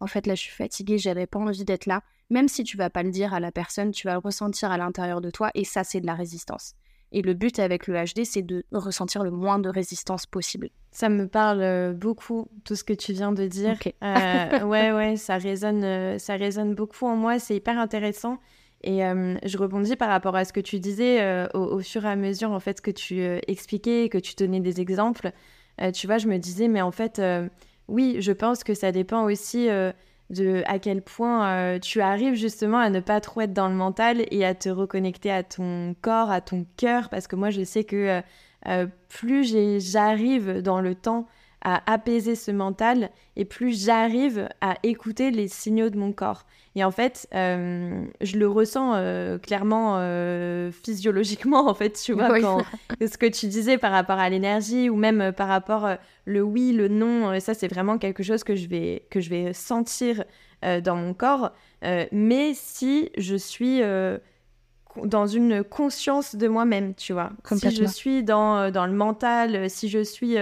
en 0.00 0.06
fait 0.06 0.26
là 0.26 0.34
je 0.34 0.42
suis 0.42 0.52
fatiguée, 0.52 0.98
j'avais 0.98 1.26
pas 1.26 1.38
envie 1.38 1.64
d'être 1.64 1.86
là. 1.86 2.02
Même 2.30 2.48
si 2.48 2.64
tu 2.64 2.76
vas 2.76 2.90
pas 2.90 3.02
le 3.02 3.10
dire 3.10 3.34
à 3.34 3.40
la 3.40 3.52
personne, 3.52 3.90
tu 3.90 4.06
vas 4.06 4.14
le 4.14 4.18
ressentir 4.18 4.70
à 4.70 4.78
l'intérieur 4.78 5.20
de 5.20 5.30
toi 5.30 5.50
et 5.54 5.64
ça 5.64 5.84
c'est 5.84 6.00
de 6.00 6.06
la 6.06 6.14
résistance. 6.14 6.74
Et 7.16 7.22
le 7.22 7.32
but 7.32 7.60
avec 7.60 7.86
le 7.86 7.94
HD, 7.94 8.24
c'est 8.24 8.42
de 8.42 8.64
ressentir 8.72 9.22
le 9.22 9.30
moins 9.30 9.60
de 9.60 9.68
résistance 9.68 10.26
possible. 10.26 10.70
Ça 10.90 11.08
me 11.08 11.28
parle 11.28 11.62
euh, 11.62 11.92
beaucoup, 11.92 12.48
tout 12.64 12.74
ce 12.74 12.82
que 12.82 12.92
tu 12.92 13.12
viens 13.12 13.30
de 13.30 13.46
dire. 13.46 13.78
Euh, 14.02 14.60
ouais, 14.64 14.90
ouais, 14.90 15.14
ça 15.14 15.36
résonne, 15.36 15.84
euh, 15.84 16.18
ça 16.18 16.34
résonne 16.34 16.74
beaucoup 16.74 17.06
en 17.06 17.14
moi. 17.14 17.38
C'est 17.38 17.54
hyper 17.54 17.78
intéressant. 17.78 18.38
Et 18.82 18.98
je 18.98 19.56
rebondis 19.56 19.96
par 19.96 20.10
rapport 20.10 20.36
à 20.36 20.44
ce 20.44 20.52
que 20.52 20.60
tu 20.60 20.78
disais 20.78 21.48
au, 21.54 21.78
fur 21.80 22.04
et 22.04 22.08
à 22.08 22.16
mesure, 22.16 22.50
en 22.50 22.60
fait, 22.60 22.82
que 22.82 22.90
tu 22.90 23.18
expliquais, 23.48 24.10
que 24.10 24.18
tu 24.18 24.34
donnais 24.34 24.60
des 24.60 24.78
exemples. 24.78 25.30
tu 25.94 26.06
vois, 26.06 26.18
je 26.18 26.28
me 26.28 26.36
disais, 26.36 26.68
mais 26.68 26.82
en 26.82 26.90
fait, 26.90 27.18
oui, 27.88 28.16
je 28.18 28.32
pense 28.32 28.62
que 28.62 28.74
ça 28.74 28.92
dépend 28.92 29.24
aussi 29.24 29.70
de 30.30 30.62
à 30.66 30.78
quel 30.78 31.02
point 31.02 31.48
euh, 31.48 31.78
tu 31.78 32.00
arrives 32.00 32.34
justement 32.34 32.78
à 32.78 32.90
ne 32.90 33.00
pas 33.00 33.20
trop 33.20 33.42
être 33.42 33.52
dans 33.52 33.68
le 33.68 33.74
mental 33.74 34.24
et 34.30 34.44
à 34.44 34.54
te 34.54 34.68
reconnecter 34.68 35.30
à 35.30 35.42
ton 35.42 35.94
corps, 36.00 36.30
à 36.30 36.40
ton 36.40 36.66
cœur, 36.76 37.08
parce 37.08 37.26
que 37.26 37.36
moi 37.36 37.50
je 37.50 37.62
sais 37.62 37.84
que 37.84 37.96
euh, 37.96 38.20
euh, 38.66 38.86
plus 39.08 39.44
j'arrive 39.80 40.62
dans 40.62 40.80
le 40.80 40.94
temps 40.94 41.26
à 41.64 41.82
apaiser 41.90 42.34
ce 42.34 42.50
mental 42.50 43.10
et 43.36 43.44
plus 43.44 43.84
j'arrive 43.84 44.48
à 44.60 44.76
écouter 44.82 45.30
les 45.30 45.48
signaux 45.48 45.88
de 45.88 45.98
mon 45.98 46.12
corps. 46.12 46.44
Et 46.76 46.84
en 46.84 46.90
fait, 46.90 47.26
euh, 47.34 48.04
je 48.20 48.36
le 48.36 48.48
ressens 48.48 48.94
euh, 48.94 49.38
clairement 49.38 49.96
euh, 49.98 50.70
physiologiquement, 50.70 51.66
en 51.68 51.74
fait, 51.74 51.92
tu 51.92 52.12
vois, 52.12 52.40
quand, 52.40 52.62
ce 53.00 53.16
que 53.16 53.26
tu 53.26 53.46
disais 53.46 53.78
par 53.78 53.92
rapport 53.92 54.18
à 54.18 54.28
l'énergie 54.28 54.90
ou 54.90 54.96
même 54.96 55.32
par 55.32 55.48
rapport 55.48 55.88
le 56.26 56.42
oui, 56.42 56.72
le 56.72 56.88
non, 56.88 57.38
ça 57.40 57.54
c'est 57.54 57.68
vraiment 57.68 57.98
quelque 57.98 58.22
chose 58.22 58.44
que 58.44 58.54
je 58.54 58.68
vais, 58.68 59.06
que 59.10 59.20
je 59.20 59.30
vais 59.30 59.52
sentir 59.52 60.24
dans 60.82 60.96
mon 60.96 61.12
corps. 61.12 61.52
mais 62.10 62.52
si 62.54 63.10
je 63.18 63.36
suis 63.36 63.82
dans 65.04 65.26
une 65.26 65.62
conscience 65.62 66.36
de 66.36 66.48
moi-même, 66.48 66.94
tu 66.94 67.12
vois. 67.12 67.30
Si 67.54 67.70
je 67.70 67.84
suis 67.84 68.24
dans, 68.24 68.70
dans 68.70 68.86
le 68.86 68.92
mental, 68.92 69.68
si 69.68 69.88
je 69.88 70.02
suis 70.02 70.36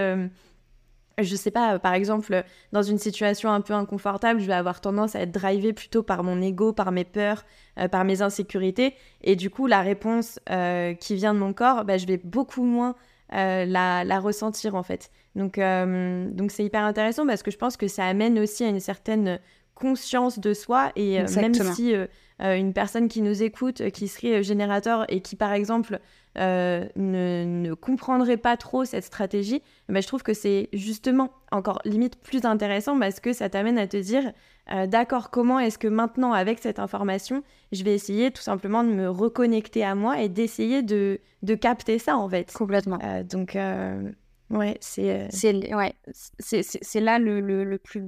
je 1.23 1.37
sais 1.37 1.51
pas, 1.51 1.79
par 1.79 1.95
exemple, 1.95 2.45
dans 2.73 2.83
une 2.83 2.99
situation 2.99 3.51
un 3.51 3.61
peu 3.61 3.75
inconfortable, 3.75 4.41
je 4.41 4.47
vais 4.47 4.53
avoir 4.53 4.81
tendance 4.81 5.15
à 5.15 5.21
être 5.21 5.33
drivée 5.33 5.73
plutôt 5.73 6.03
par 6.03 6.25
mon 6.25 6.41
ego, 6.41 6.73
par 6.73 6.93
mes 6.93 7.05
peurs, 7.05 7.45
euh, 7.79 7.89
par 7.89 8.05
mes 8.05 8.23
insécurités. 8.23 8.95
Et 9.23 9.37
du 9.37 9.51
coup, 9.51 9.67
la 9.67 9.81
réponse 9.81 10.39
euh, 10.51 10.95
qui 10.95 11.15
vient 11.15 11.35
de 11.35 11.39
mon 11.39 11.53
corps, 11.53 11.85
bah, 11.85 11.99
je 11.99 12.07
vais 12.07 12.19
beaucoup 12.19 12.65
moins 12.65 12.95
euh, 13.33 13.65
la, 13.65 14.05
la, 14.05 14.21
ressentir 14.21 14.75
en 14.75 14.83
fait. 14.83 15.11
Donc, 15.35 15.59
donc 15.59 16.51
c'est 16.51 16.65
hyper 16.65 16.85
intéressant 16.85 17.27
parce 17.27 17.43
que 17.43 17.51
je 17.51 17.57
pense 17.57 17.79
que 17.79 17.89
ça 17.89 18.05
amène 18.05 18.39
aussi 18.39 18.65
à 18.65 18.69
une 18.69 18.81
certaine 18.81 19.41
conscience 19.75 20.39
de 20.39 20.53
soi. 20.53 20.93
Et 20.95 21.23
même 21.37 21.55
si 21.55 21.95
une 22.39 22.75
personne 22.75 23.09
qui 23.09 23.23
nous 23.23 23.43
écoute, 23.43 23.91
qui 23.93 24.09
serait 24.09 24.43
générateur 24.43 25.07
et 25.09 25.23
qui, 25.23 25.37
par 25.37 25.55
exemple, 25.55 26.01
euh, 26.39 26.89
ne, 26.97 27.45
ne 27.45 27.75
comprendrait 27.75 28.39
pas 28.39 28.57
trop 28.57 28.85
cette 28.85 29.05
stratégie, 29.05 29.63
mais 29.89 30.01
je 30.01 30.07
trouve 30.07 30.23
que 30.23 30.33
c'est 30.33 30.71
justement 30.73 31.31
encore 31.51 31.81
limite 31.85 32.17
plus 32.17 32.45
intéressant 32.47 32.99
parce 32.99 33.21
que 33.21 33.35
ça 33.35 33.51
t'amène 33.51 33.77
à 33.77 33.87
te 33.87 33.99
dire, 33.99 34.33
euh, 34.73 34.87
d'accord, 34.87 35.31
comment 35.31 35.59
est-ce 35.59 35.79
que 35.79 35.89
maintenant, 35.89 36.33
avec 36.33 36.59
cette 36.59 36.79
information, 36.79 37.43
je 37.73 37.85
vais 37.85 37.95
essayer 37.95 38.31
tout 38.31 38.41
simplement 38.43 38.83
de 38.83 38.89
me 38.89 39.11
reconnecter 39.11 39.85
à 39.85 39.95
moi 39.95 40.23
et 40.23 40.31
d'essayer 40.31 40.83
de, 40.83 41.21
de 41.43 41.55
capter 41.55 41.99
ça 41.99 42.17
en 42.17 42.29
fait. 42.29 42.51
Complètement. 42.53 42.99
Euh, 43.05 43.23
donc, 43.25 43.59
ouais, 44.51 44.79
c'est... 44.81 45.29
C'est 45.31 45.75
ouais, 45.75 45.95
là 47.01 47.19
le, 47.19 47.41
le, 47.41 47.65
le 47.65 47.79
plus 47.79 48.05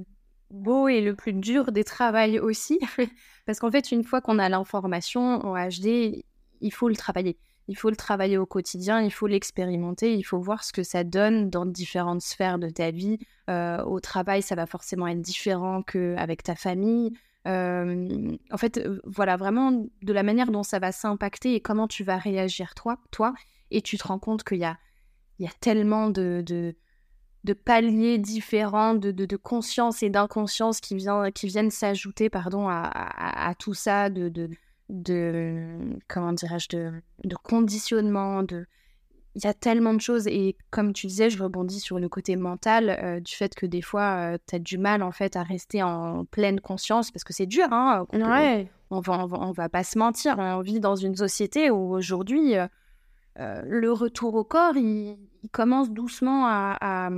beau 0.49 0.87
et 0.87 1.01
le 1.01 1.15
plus 1.15 1.33
dur 1.33 1.71
des 1.71 1.83
travails 1.83 2.39
aussi. 2.39 2.79
Parce 3.45 3.59
qu'en 3.59 3.69
fait, 3.69 3.91
une 3.91 4.03
fois 4.03 4.21
qu'on 4.21 4.39
a 4.39 4.49
l'information 4.49 5.45
en 5.45 5.55
HD, 5.55 6.23
il 6.61 6.73
faut 6.73 6.89
le 6.89 6.95
travailler 6.95 7.37
il 7.67 7.75
faut 7.75 7.89
le 7.89 7.95
travailler 7.95 8.37
au 8.37 8.45
quotidien, 8.45 9.01
il 9.01 9.11
faut 9.11 9.27
l'expérimenter, 9.27 10.13
il 10.13 10.23
faut 10.23 10.39
voir 10.39 10.63
ce 10.63 10.71
que 10.71 10.83
ça 10.83 11.03
donne 11.03 11.49
dans 11.49 11.65
différentes 11.65 12.21
sphères 12.21 12.59
de 12.59 12.69
ta 12.69 12.91
vie. 12.91 13.17
Euh, 13.49 13.83
au 13.83 13.99
travail, 13.99 14.41
ça 14.41 14.55
va 14.55 14.65
forcément 14.67 15.07
être 15.07 15.21
différent 15.21 15.81
qu'avec 15.81 16.43
ta 16.43 16.55
famille. 16.55 17.13
Euh, 17.47 18.35
en 18.51 18.57
fait, 18.57 18.77
euh, 18.77 19.01
voilà, 19.05 19.35
vraiment 19.37 19.71
de 20.01 20.13
la 20.13 20.23
manière 20.23 20.51
dont 20.51 20.63
ça 20.63 20.79
va 20.79 20.91
s'impacter 20.91 21.55
et 21.55 21.59
comment 21.59 21.87
tu 21.87 22.03
vas 22.03 22.17
réagir 22.17 22.75
toi, 22.75 22.99
toi. 23.11 23.33
Et 23.71 23.81
tu 23.81 23.97
te 23.97 24.07
rends 24.07 24.19
compte 24.19 24.43
qu'il 24.43 24.59
y 24.59 24.65
a, 24.65 24.77
il 25.39 25.45
y 25.45 25.49
a 25.49 25.53
tellement 25.59 26.09
de, 26.09 26.43
de, 26.45 27.53
paliers 27.53 28.19
différents, 28.19 28.93
de, 28.93 29.11
de, 29.11 29.37
conscience 29.37 30.03
et 30.03 30.09
d'inconscience 30.09 30.79
qui, 30.81 30.97
qui 31.33 31.47
viennent 31.47 31.71
s'ajouter 31.71 32.29
pardon, 32.29 32.67
à, 32.69 32.83
à, 32.83 33.55
tout 33.55 33.73
ça, 33.73 34.09
de, 34.09 34.29
de 34.29 34.49
comment 34.89 36.33
dirais-je 36.33 36.69
de, 36.69 36.91
de, 37.23 37.35
conditionnement 37.35 38.43
de 38.43 38.65
il 39.35 39.43
y 39.43 39.47
a 39.47 39.53
tellement 39.53 39.93
de 39.93 39.99
choses 39.99 40.27
et 40.27 40.55
comme 40.71 40.93
tu 40.93 41.07
disais 41.07 41.29
je 41.29 41.41
rebondis 41.41 41.81
sur 41.81 41.99
le 41.99 42.07
côté 42.07 42.35
mental 42.37 42.89
euh, 42.89 43.19
du 43.19 43.33
fait 43.35 43.53
que 43.53 43.65
des 43.65 43.81
fois 43.81 44.33
euh, 44.33 44.37
tu 44.47 44.55
as 44.55 44.59
du 44.59 44.77
mal 44.77 45.03
en 45.03 45.11
fait 45.11 45.35
à 45.35 45.43
rester 45.43 45.83
en 45.83 46.23
pleine 46.25 46.61
conscience 46.61 47.11
parce 47.11 47.23
que 47.23 47.33
c'est 47.33 47.45
dur 47.45 47.67
hein 47.71 48.05
ouais. 48.13 48.69
on, 48.91 49.01
va, 49.01 49.25
on, 49.25 49.51
va, 49.51 49.67
pas 49.67 49.83
se 49.83 49.99
mentir 49.99 50.35
on 50.39 50.61
vit 50.61 50.79
dans 50.79 50.95
une 50.95 51.15
société 51.15 51.69
où 51.69 51.93
aujourd'hui 51.93 52.55
euh, 52.55 53.61
le 53.65 53.91
retour 53.91 54.35
au 54.35 54.45
corps 54.45 54.77
il, 54.77 55.17
commence 55.51 55.91
doucement 55.91 56.47
à, 56.47 57.09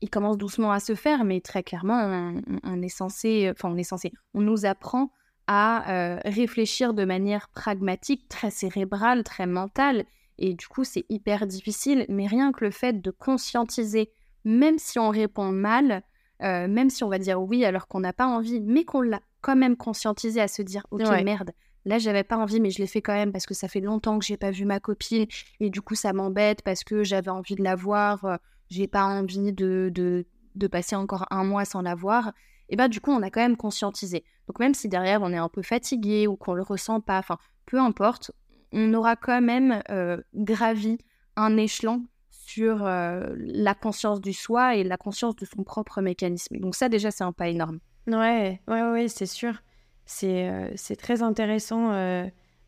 il 0.00 0.08
commence 0.08 0.38
doucement 0.38 0.72
à 0.72 0.80
se 0.80 0.94
faire 0.94 1.24
mais 1.24 1.40
très 1.40 1.62
clairement 1.62 2.00
on, 2.00 2.42
on 2.64 2.80
est 2.80 2.88
censé 2.88 3.50
enfin 3.50 3.68
on 3.70 3.76
est 3.76 3.82
censé 3.82 4.12
on 4.32 4.40
nous 4.40 4.64
apprend 4.64 5.10
à 5.48 5.90
euh, 5.90 6.20
réfléchir 6.26 6.94
de 6.94 7.04
manière 7.04 7.48
pragmatique, 7.48 8.28
très 8.28 8.50
cérébrale, 8.50 9.24
très 9.24 9.46
mentale. 9.46 10.04
Et 10.38 10.54
du 10.54 10.68
coup, 10.68 10.84
c'est 10.84 11.06
hyper 11.08 11.46
difficile. 11.46 12.04
Mais 12.08 12.26
rien 12.26 12.52
que 12.52 12.64
le 12.64 12.70
fait 12.70 13.00
de 13.00 13.10
conscientiser, 13.10 14.12
même 14.44 14.78
si 14.78 14.98
on 14.98 15.08
répond 15.08 15.50
mal, 15.50 16.02
euh, 16.42 16.68
même 16.68 16.90
si 16.90 17.02
on 17.02 17.08
va 17.08 17.18
dire 17.18 17.40
oui 17.40 17.64
alors 17.64 17.88
qu'on 17.88 18.00
n'a 18.00 18.12
pas 18.12 18.26
envie, 18.26 18.60
mais 18.60 18.84
qu'on 18.84 19.00
l'a 19.00 19.20
quand 19.40 19.56
même 19.56 19.76
conscientisé 19.76 20.40
à 20.40 20.46
se 20.46 20.62
dire 20.62 20.86
ok 20.92 21.02
merde, 21.24 21.50
là 21.84 21.98
j'avais 21.98 22.22
pas 22.22 22.36
envie 22.36 22.60
mais 22.60 22.70
je 22.70 22.78
l'ai 22.78 22.86
fait 22.86 23.02
quand 23.02 23.14
même 23.14 23.32
parce 23.32 23.44
que 23.44 23.54
ça 23.54 23.66
fait 23.66 23.80
longtemps 23.80 24.18
que 24.20 24.24
j'ai 24.24 24.36
pas 24.36 24.52
vu 24.52 24.64
ma 24.64 24.78
copine 24.78 25.26
et 25.58 25.68
du 25.68 25.80
coup 25.80 25.96
ça 25.96 26.12
m'embête 26.12 26.62
parce 26.62 26.84
que 26.84 27.02
j'avais 27.02 27.30
envie 27.30 27.56
de 27.56 27.64
la 27.64 27.74
voir, 27.74 28.24
euh, 28.24 28.36
j'ai 28.70 28.86
pas 28.86 29.04
envie 29.04 29.52
de, 29.52 29.90
de, 29.92 30.26
de 30.54 30.66
passer 30.68 30.94
encore 30.94 31.26
un 31.30 31.42
mois 31.42 31.64
sans 31.64 31.82
la 31.82 31.96
voir 31.96 32.32
et 32.68 32.76
bah 32.76 32.88
du 32.88 33.00
coup 33.00 33.10
on 33.10 33.22
a 33.22 33.30
quand 33.30 33.40
même 33.40 33.56
conscientisé. 33.56 34.24
Donc 34.46 34.58
même 34.58 34.74
si 34.74 34.88
derrière 34.88 35.22
on 35.22 35.32
est 35.32 35.38
un 35.38 35.48
peu 35.48 35.62
fatigué 35.62 36.26
ou 36.26 36.36
qu'on 36.36 36.54
le 36.54 36.62
ressent 36.62 37.00
pas, 37.00 37.18
enfin 37.18 37.38
peu 37.66 37.78
importe, 37.78 38.32
on 38.72 38.92
aura 38.94 39.16
quand 39.16 39.40
même 39.40 39.82
euh, 39.90 40.18
gravi 40.34 40.98
un 41.36 41.56
échelon 41.56 42.04
sur 42.30 42.84
euh, 42.84 43.34
la 43.36 43.74
conscience 43.74 44.20
du 44.20 44.32
soi 44.32 44.76
et 44.76 44.84
la 44.84 44.96
conscience 44.96 45.36
de 45.36 45.44
son 45.44 45.64
propre 45.64 46.00
mécanisme. 46.00 46.58
Donc 46.58 46.74
ça 46.74 46.88
déjà 46.88 47.10
c'est 47.10 47.24
un 47.24 47.32
pas 47.32 47.48
énorme. 47.48 47.78
Ouais, 48.06 48.60
ouais, 48.68 48.82
ouais, 48.82 49.08
c'est 49.08 49.26
sûr. 49.26 49.54
C'est 50.06 50.48
euh, 50.48 50.96
très 50.98 51.22
intéressant 51.22 51.92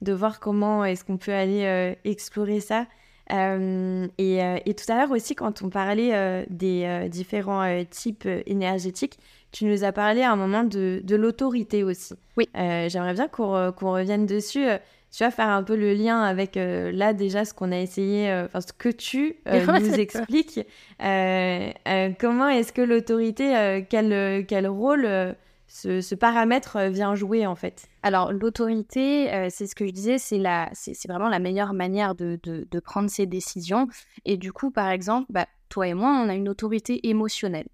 de 0.02 0.12
voir 0.12 0.40
comment 0.40 0.84
est-ce 0.84 1.04
qu'on 1.04 1.16
peut 1.16 1.32
aller 1.32 1.96
explorer 2.04 2.60
ça. 2.60 2.86
et, 3.30 4.60
et, 4.66 4.74
tout 4.74 4.92
à 4.92 4.96
l'heure 4.96 5.10
aussi, 5.10 5.34
quand 5.34 5.62
on 5.62 5.70
parlait 5.70 6.46
des 6.50 7.08
différents 7.10 7.84
types 7.86 8.28
énergétiques, 8.44 9.18
tu 9.52 9.64
nous 9.64 9.84
as 9.84 9.92
parlé 9.92 10.22
à 10.22 10.32
un 10.32 10.36
moment 10.36 10.64
de, 10.64 11.00
de 11.02 11.16
l'autorité 11.16 11.82
aussi. 11.82 12.14
Oui. 12.36 12.48
Euh, 12.56 12.88
j'aimerais 12.88 13.14
bien 13.14 13.28
qu'on 13.28 13.92
revienne 13.92 14.26
dessus. 14.26 14.66
Euh, 14.66 14.78
tu 15.10 15.24
vas 15.24 15.32
faire 15.32 15.48
un 15.48 15.64
peu 15.64 15.74
le 15.74 15.92
lien 15.92 16.22
avec 16.22 16.56
euh, 16.56 16.92
là 16.92 17.12
déjà 17.12 17.44
ce 17.44 17.52
qu'on 17.52 17.72
a 17.72 17.80
essayé, 17.80 18.32
enfin 18.44 18.60
ce 18.60 18.72
que 18.72 18.88
tu 18.88 19.36
nous 19.46 19.94
expliques. 19.94 20.60
comment 21.00 22.48
est-ce 22.48 22.72
que 22.72 22.82
l'autorité, 22.82 23.84
quel, 23.90 24.46
quel 24.46 24.68
rôle 24.68 25.34
ce, 25.66 26.00
ce, 26.00 26.14
paramètre 26.14 26.78
vient 26.90 27.16
jouer 27.16 27.44
en 27.44 27.56
fait? 27.56 27.88
Alors 28.04 28.32
l'autorité, 28.32 29.48
c'est 29.50 29.66
ce 29.66 29.74
que 29.74 29.84
je 29.84 29.90
disais, 29.90 30.18
c'est 30.18 31.08
vraiment 31.08 31.28
la 31.28 31.40
meilleure 31.40 31.72
manière 31.72 32.14
de, 32.14 32.38
de, 32.44 32.68
de, 32.70 32.80
prendre 32.80 33.10
ses 33.10 33.26
décisions. 33.26 33.88
Et 34.24 34.36
du 34.36 34.52
coup, 34.52 34.70
par 34.70 34.90
exemple, 34.90 35.26
bah, 35.28 35.46
toi 35.70 35.88
et 35.88 35.94
moi, 35.94 36.22
on 36.24 36.28
a 36.28 36.34
une 36.34 36.48
autorité 36.48 37.08
émotionnelle. 37.08 37.66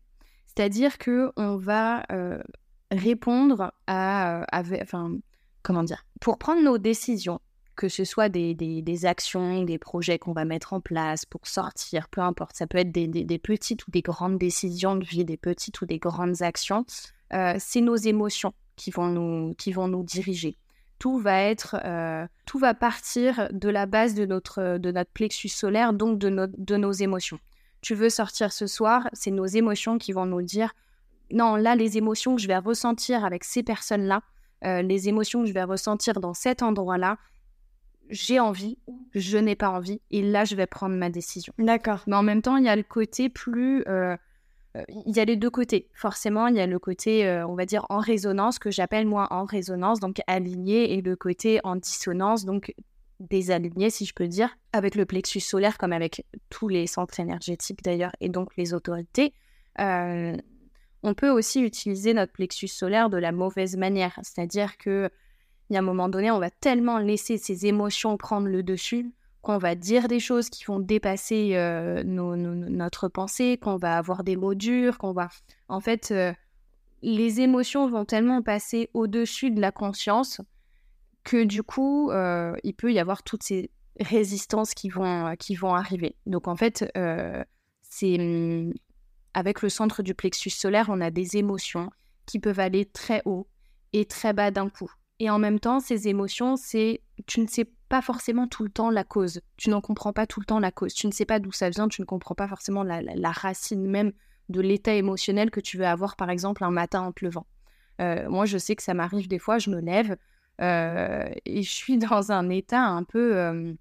C'est-à-dire 0.57 0.97
que 0.97 1.33
on 1.37 1.57
va 1.57 2.05
euh, 2.11 2.39
répondre 2.91 3.73
à, 3.87 4.41
euh, 4.41 4.79
enfin, 4.83 5.17
comment 5.63 5.83
dire, 5.83 6.07
pour 6.21 6.39
prendre 6.39 6.63
nos 6.63 6.79
décisions, 6.79 7.41
que 7.75 7.91
ce 7.91 8.05
soit 8.05 8.31
des, 8.31 9.05
actions, 9.05 9.63
des 9.65 9.79
projets 9.79 10.19
qu'on 10.19 10.33
va 10.33 10.47
mettre 10.47 10.73
en 10.73 10.81
place 10.81 11.27
pour 11.27 11.47
sortir, 11.47 12.09
peu 12.09 12.23
importe, 12.23 12.57
ça 12.57 12.67
peut 12.67 12.79
être 12.79 12.91
des, 12.91 13.39
petites 13.39 13.87
ou 13.87 13.91
des 13.91 14.01
grandes 14.01 14.39
décisions 14.39 14.97
de 14.97 15.05
vie, 15.05 15.27
des 15.27 15.37
petites 15.37 15.79
ou 15.83 15.87
des 15.87 15.99
grandes 15.99 16.41
actions, 16.41 16.87
euh, 17.35 17.55
c'est 17.59 17.83
nos 17.83 17.97
émotions 17.97 18.55
qui 18.77 18.91
vont 18.91 19.09
nous, 19.09 19.55
qui 19.57 19.73
vont 19.73 19.89
nous 19.89 20.05
diriger. 20.05 20.57
Tout 20.99 21.19
va 21.19 21.43
être, 21.43 21.77
tout 22.47 22.59
va 22.59 22.73
partir 22.73 23.51
de 23.53 23.69
la 23.69 23.85
base 23.85 24.15
de 24.15 24.25
notre, 24.25 24.79
de 24.79 24.91
notre 24.91 25.11
plexus 25.11 25.51
solaire, 25.51 25.93
donc 25.93 26.19
de 26.19 26.77
nos 26.77 26.93
émotions 26.93 27.39
tu 27.81 27.95
veux 27.95 28.11
sortir 28.11 28.53
ce 28.53 28.67
soir, 28.67 29.09
c'est 29.13 29.31
nos 29.31 29.47
émotions 29.47 29.99
qui 29.99 30.13
vont 30.13 30.27
nous 30.27 30.43
dire 30.43 30.73
non, 31.33 31.57
là, 31.57 31.75
les 31.75 31.99
émotions 31.99 32.37
que 32.37 32.43
je 32.43 32.47
vais 32.47 32.59
ressentir 32.59 33.25
avec 33.25 33.45
ces 33.45 33.63
personnes-là, 33.63 34.23
euh, 34.65 34.83
les 34.83 35.09
émotions 35.09 35.43
que 35.43 35.49
je 35.49 35.53
vais 35.53 35.65
ressentir 35.65 36.21
dans 36.21 36.35
cet 36.35 36.63
endroit-là, 36.63 37.19
j'ai 38.09 38.39
envie 38.39 38.79
je 39.15 39.37
n'ai 39.39 39.57
pas 39.57 39.71
envie, 39.71 40.01
et 40.11 40.23
là, 40.23 40.45
je 40.45 40.55
vais 40.55 40.67
prendre 40.67 40.95
ma 40.95 41.11
décision. 41.11 41.53
D'accord. 41.59 42.05
Mais 42.07 42.17
en 42.17 42.23
même 42.23 42.43
temps, 42.43 42.57
il 42.57 42.65
y 42.65 42.69
a 42.69 42.77
le 42.77 42.83
côté 42.83 43.29
plus. 43.29 43.83
Euh, 43.89 44.17
euh, 44.77 44.83
il 45.07 45.17
y 45.17 45.21
a 45.21 45.25
les 45.25 45.37
deux 45.37 45.51
côtés. 45.51 45.89
Forcément, 45.95 46.47
il 46.47 46.57
y 46.57 46.61
a 46.61 46.67
le 46.67 46.79
côté, 46.79 47.29
on 47.49 47.55
va 47.55 47.65
dire, 47.65 47.85
en 47.89 47.99
résonance, 47.99 48.59
que 48.59 48.71
j'appelle 48.71 49.07
moi 49.07 49.27
en 49.31 49.45
résonance, 49.45 50.01
donc 50.01 50.21
aligné, 50.27 50.93
et 50.95 51.01
le 51.01 51.17
côté 51.17 51.61
en 51.65 51.77
dissonance, 51.77 52.45
donc 52.45 52.73
désaligné, 53.21 53.91
si 53.91 54.05
je 54.05 54.15
peux 54.15 54.29
dire, 54.29 54.57
avec 54.73 54.95
le 54.95 55.07
plexus 55.07 55.41
solaire, 55.41 55.79
comme 55.79 55.93
avec 55.93 56.25
tous 56.51 56.69
les 56.69 56.87
centres 56.87 57.19
énergétiques 57.21 57.83
d'ailleurs, 57.83 58.13
et 58.21 58.29
donc 58.29 58.57
les 58.57 58.75
autorités. 58.75 59.33
Euh, 59.81 60.37
on 61.03 61.15
peut 61.15 61.31
aussi 61.31 61.61
utiliser 61.61 62.15
notre 62.15 62.33
plexus 62.33 62.69
solaire 62.69 63.11
de 63.11 63.17
la 63.17 63.33
mauvaise 63.33 63.77
manière, 63.77 64.19
c'est-à-dire 64.23 64.77
que 64.77 65.11
il 65.69 65.75
y 65.75 65.77
a 65.77 65.81
un 65.81 65.83
moment 65.83 66.09
donné, 66.09 66.31
on 66.31 66.39
va 66.39 66.51
tellement 66.51 66.99
laisser 66.99 67.39
ses 67.39 67.67
émotions 67.67 68.17
prendre 68.17 68.47
le 68.47 68.63
dessus 68.63 69.11
qu'on 69.47 69.59
va 69.59 69.77
dire 69.77 70.09
des 70.09 70.19
choses 70.19 70.51
qui 70.51 70.65
vont 70.65 70.81
dépasser 70.81 71.53
euh, 71.55 72.03
notre 72.05 73.07
pensée, 73.07 73.59
qu'on 73.63 73.77
va 73.77 73.97
avoir 73.97 74.25
des 74.25 74.35
mots 74.35 74.55
durs, 74.55 74.99
qu'on 74.99 75.13
va... 75.13 75.29
En 75.69 75.79
fait, 75.79 76.11
euh, 76.11 76.33
les 77.01 77.41
émotions 77.41 77.89
vont 77.89 78.05
tellement 78.05 78.43
passer 78.43 78.91
au-dessus 78.93 79.53
de 79.53 79.61
la 79.61 79.71
conscience 79.71 80.41
que 81.27 81.43
du 81.45 81.65
coup, 81.65 82.11
euh, 82.13 82.55
il 82.63 82.73
peut 82.73 82.93
y 82.93 83.01
avoir 83.01 83.25
toutes 83.25 83.43
ces 83.43 83.71
résistances 83.99 84.75
qui 84.75 84.89
vont, 84.89 85.35
qui 85.37 85.57
vont 85.57 85.75
arriver. 85.75 86.15
Donc 86.25 86.47
en 86.47 86.55
fait, 86.55 86.91
euh, 86.97 87.45
c'est 87.83 88.19
hum, 88.19 88.73
avec 89.35 89.61
le 89.61 89.69
centre 89.69 90.03
du 90.03 90.15
plexus 90.15 90.51
solaire, 90.51 90.87
on 90.89 91.01
a 91.01 91.11
des 91.11 91.37
émotions 91.37 91.91
qui 92.27 92.39
peuvent 92.39 92.61
aller 92.61 92.87
très 92.87 93.23
haut 93.25 93.49
et 93.93 94.05
très 94.05 94.33
bas 94.33 94.53
d'un 94.53 94.69
coup. 94.69 94.91
Et 95.19 95.29
en 95.29 95.39
même 95.39 95.59
temps, 95.59 95.81
ces 95.81 96.07
émotions, 96.07 96.57
c'est 96.57 97.03
tu 97.27 97.41
ne 97.41 97.49
sais 97.49 97.69
pas 97.89 98.03
forcément 98.03 98.47
tout 98.47 98.63
le 98.63 98.71
temps 98.71 98.91
la 98.91 99.03
cause. 99.03 99.41
Tu 99.57 99.69
n'en 99.69 99.81
comprends 99.81 100.13
pas 100.13 100.27
tout 100.29 100.39
le 100.39 100.47
temps 100.47 100.61
la 100.61 100.71
cause. 100.71 100.95
Tu 100.95 101.09
ne 101.09 101.13
sais 101.13 101.25
pas 101.25 101.41
d'où 101.41 101.51
ça 101.51 101.71
vient, 101.71 101.89
tu 101.89 102.03
ne 102.03 102.07
comprends 102.07 102.37
pas 102.37 102.47
forcément 102.47 102.85
la, 102.85 103.31
racine 103.33 103.85
même 103.85 104.13
de 104.49 104.61
l'état 104.61 104.95
émotionnel 104.95 105.51
que 105.51 105.61
tu 105.61 105.77
veux 105.77 105.87
avoir, 105.87 106.15
par 106.15 106.31
exemple, 106.31 106.63
un 106.63 106.71
matin 106.71 107.01
en 107.01 107.11
te 107.11 107.25
levant. 107.25 107.47
Euh, 108.01 108.29
moi, 108.29 108.45
je 108.45 108.59
sais 108.59 108.77
que 108.77 108.83
ça 108.83 108.95
m'arrive 108.95 109.27
des 109.27 109.41
fois, 109.41 109.59
je 109.59 109.71
me 109.71 109.81
lève 109.81 110.13
euh, 110.13 110.17
et 110.61 111.63
je 111.63 111.71
suis 111.71 111.99
dans 111.99 112.33
un 112.33 112.49
état 112.51 112.83
un 112.83 113.05
peu... 113.05 113.37
Euh, 113.37 113.75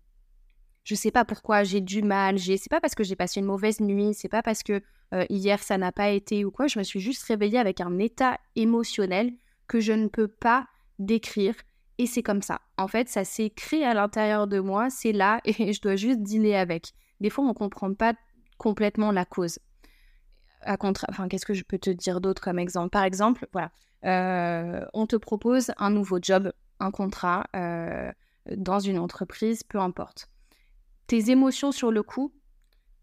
je 0.83 0.93
sais 0.93 1.09
pas 1.09 1.25
pourquoi 1.25 1.63
j'ai 1.63 1.81
du 1.81 2.03
mal, 2.03 2.37
j'ai 2.37 2.57
c'est 2.57 2.69
pas 2.69 2.79
parce 2.79 2.93
que 2.93 3.03
j'ai 3.03 3.15
passé 3.15 3.39
une 3.39 3.47
mauvaise 3.47 3.79
nuit, 3.79 4.13
c'est 4.13 4.29
pas 4.29 4.43
parce 4.43 4.61
que 4.61 4.83
hier 5.29 5.63
ça 5.63 5.79
n'a 5.79 5.91
pas 5.91 6.09
été 6.09 6.45
ou 6.45 6.51
quoi, 6.51 6.67
je 6.67 6.77
me 6.77 6.83
suis 6.83 6.99
juste 6.99 7.23
réveillée 7.23 7.57
avec 7.57 7.81
un 7.81 7.97
état 7.97 8.37
émotionnel 8.55 9.33
que 9.67 9.79
je 9.79 9.93
ne 9.93 10.07
peux 10.07 10.27
pas 10.27 10.67
décrire 10.99 11.55
et 11.97 12.07
c'est 12.07 12.23
comme 12.23 12.41
ça. 12.41 12.61
En 12.77 12.87
fait, 12.87 13.07
ça 13.07 13.23
s'est 13.23 13.49
créé 13.49 13.85
à 13.85 13.93
l'intérieur 13.93 14.47
de 14.47 14.59
moi, 14.59 14.89
c'est 14.89 15.11
là 15.11 15.41
et 15.45 15.73
je 15.73 15.81
dois 15.81 15.95
juste 15.95 16.21
dealer 16.21 16.55
avec. 16.55 16.93
Des 17.21 17.29
fois, 17.29 17.45
on 17.45 17.53
comprend 17.53 17.93
pas 17.93 18.13
complètement 18.57 19.11
la 19.11 19.25
cause. 19.25 19.59
À 20.61 20.77
contra... 20.77 21.07
Enfin, 21.09 21.27
qu'est-ce 21.27 21.45
que 21.45 21.53
je 21.53 21.63
peux 21.63 21.77
te 21.77 21.89
dire 21.89 22.21
d'autre 22.21 22.41
comme 22.41 22.59
exemple? 22.59 22.89
Par 22.89 23.03
exemple, 23.03 23.47
voilà, 23.53 23.71
euh, 24.05 24.85
on 24.93 25.05
te 25.05 25.15
propose 25.15 25.71
un 25.77 25.89
nouveau 25.89 26.19
job, 26.21 26.51
un 26.79 26.91
contrat 26.91 27.45
euh, 27.55 28.11
dans 28.55 28.79
une 28.79 28.99
entreprise, 28.99 29.63
peu 29.63 29.79
importe. 29.79 30.29
Tes 31.07 31.29
émotions 31.31 31.71
sur 31.71 31.91
le 31.91 32.03
coup 32.03 32.33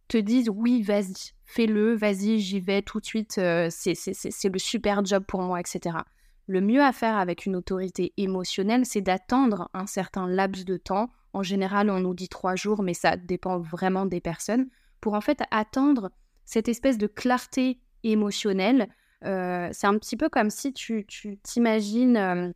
te 0.08 0.18
disent 0.18 0.50
oui, 0.50 0.82
vas-y, 0.82 1.32
fais-le, 1.44 1.94
vas-y, 1.94 2.40
j'y 2.40 2.60
vais 2.60 2.82
tout 2.82 3.00
de 3.00 3.06
suite, 3.06 3.38
euh, 3.38 3.68
c'est 3.70 4.48
le 4.48 4.58
super 4.58 5.04
job 5.04 5.24
pour 5.26 5.42
moi, 5.42 5.60
etc. 5.60 5.98
Le 6.46 6.60
mieux 6.60 6.82
à 6.82 6.92
faire 6.92 7.16
avec 7.16 7.46
une 7.46 7.56
autorité 7.56 8.12
émotionnelle, 8.16 8.84
c'est 8.84 9.00
d'attendre 9.00 9.70
un 9.74 9.86
certain 9.86 10.26
laps 10.26 10.64
de 10.64 10.76
temps. 10.76 11.10
En 11.32 11.42
général, 11.42 11.88
on 11.88 12.00
nous 12.00 12.14
dit 12.14 12.28
trois 12.28 12.56
jours, 12.56 12.82
mais 12.82 12.94
ça 12.94 13.16
dépend 13.16 13.58
vraiment 13.58 14.06
des 14.06 14.20
personnes, 14.20 14.68
pour 15.00 15.14
en 15.14 15.20
fait 15.20 15.40
attendre 15.50 16.10
cette 16.44 16.68
espèce 16.68 16.98
de 16.98 17.06
clarté 17.06 17.80
émotionnelle. 18.02 18.88
Euh, 19.24 19.68
c'est 19.72 19.86
un 19.86 19.96
petit 19.98 20.16
peu 20.16 20.28
comme 20.28 20.50
si 20.50 20.72
tu 20.72 21.06
t'imagines 21.42 22.16
euh, 22.16 22.52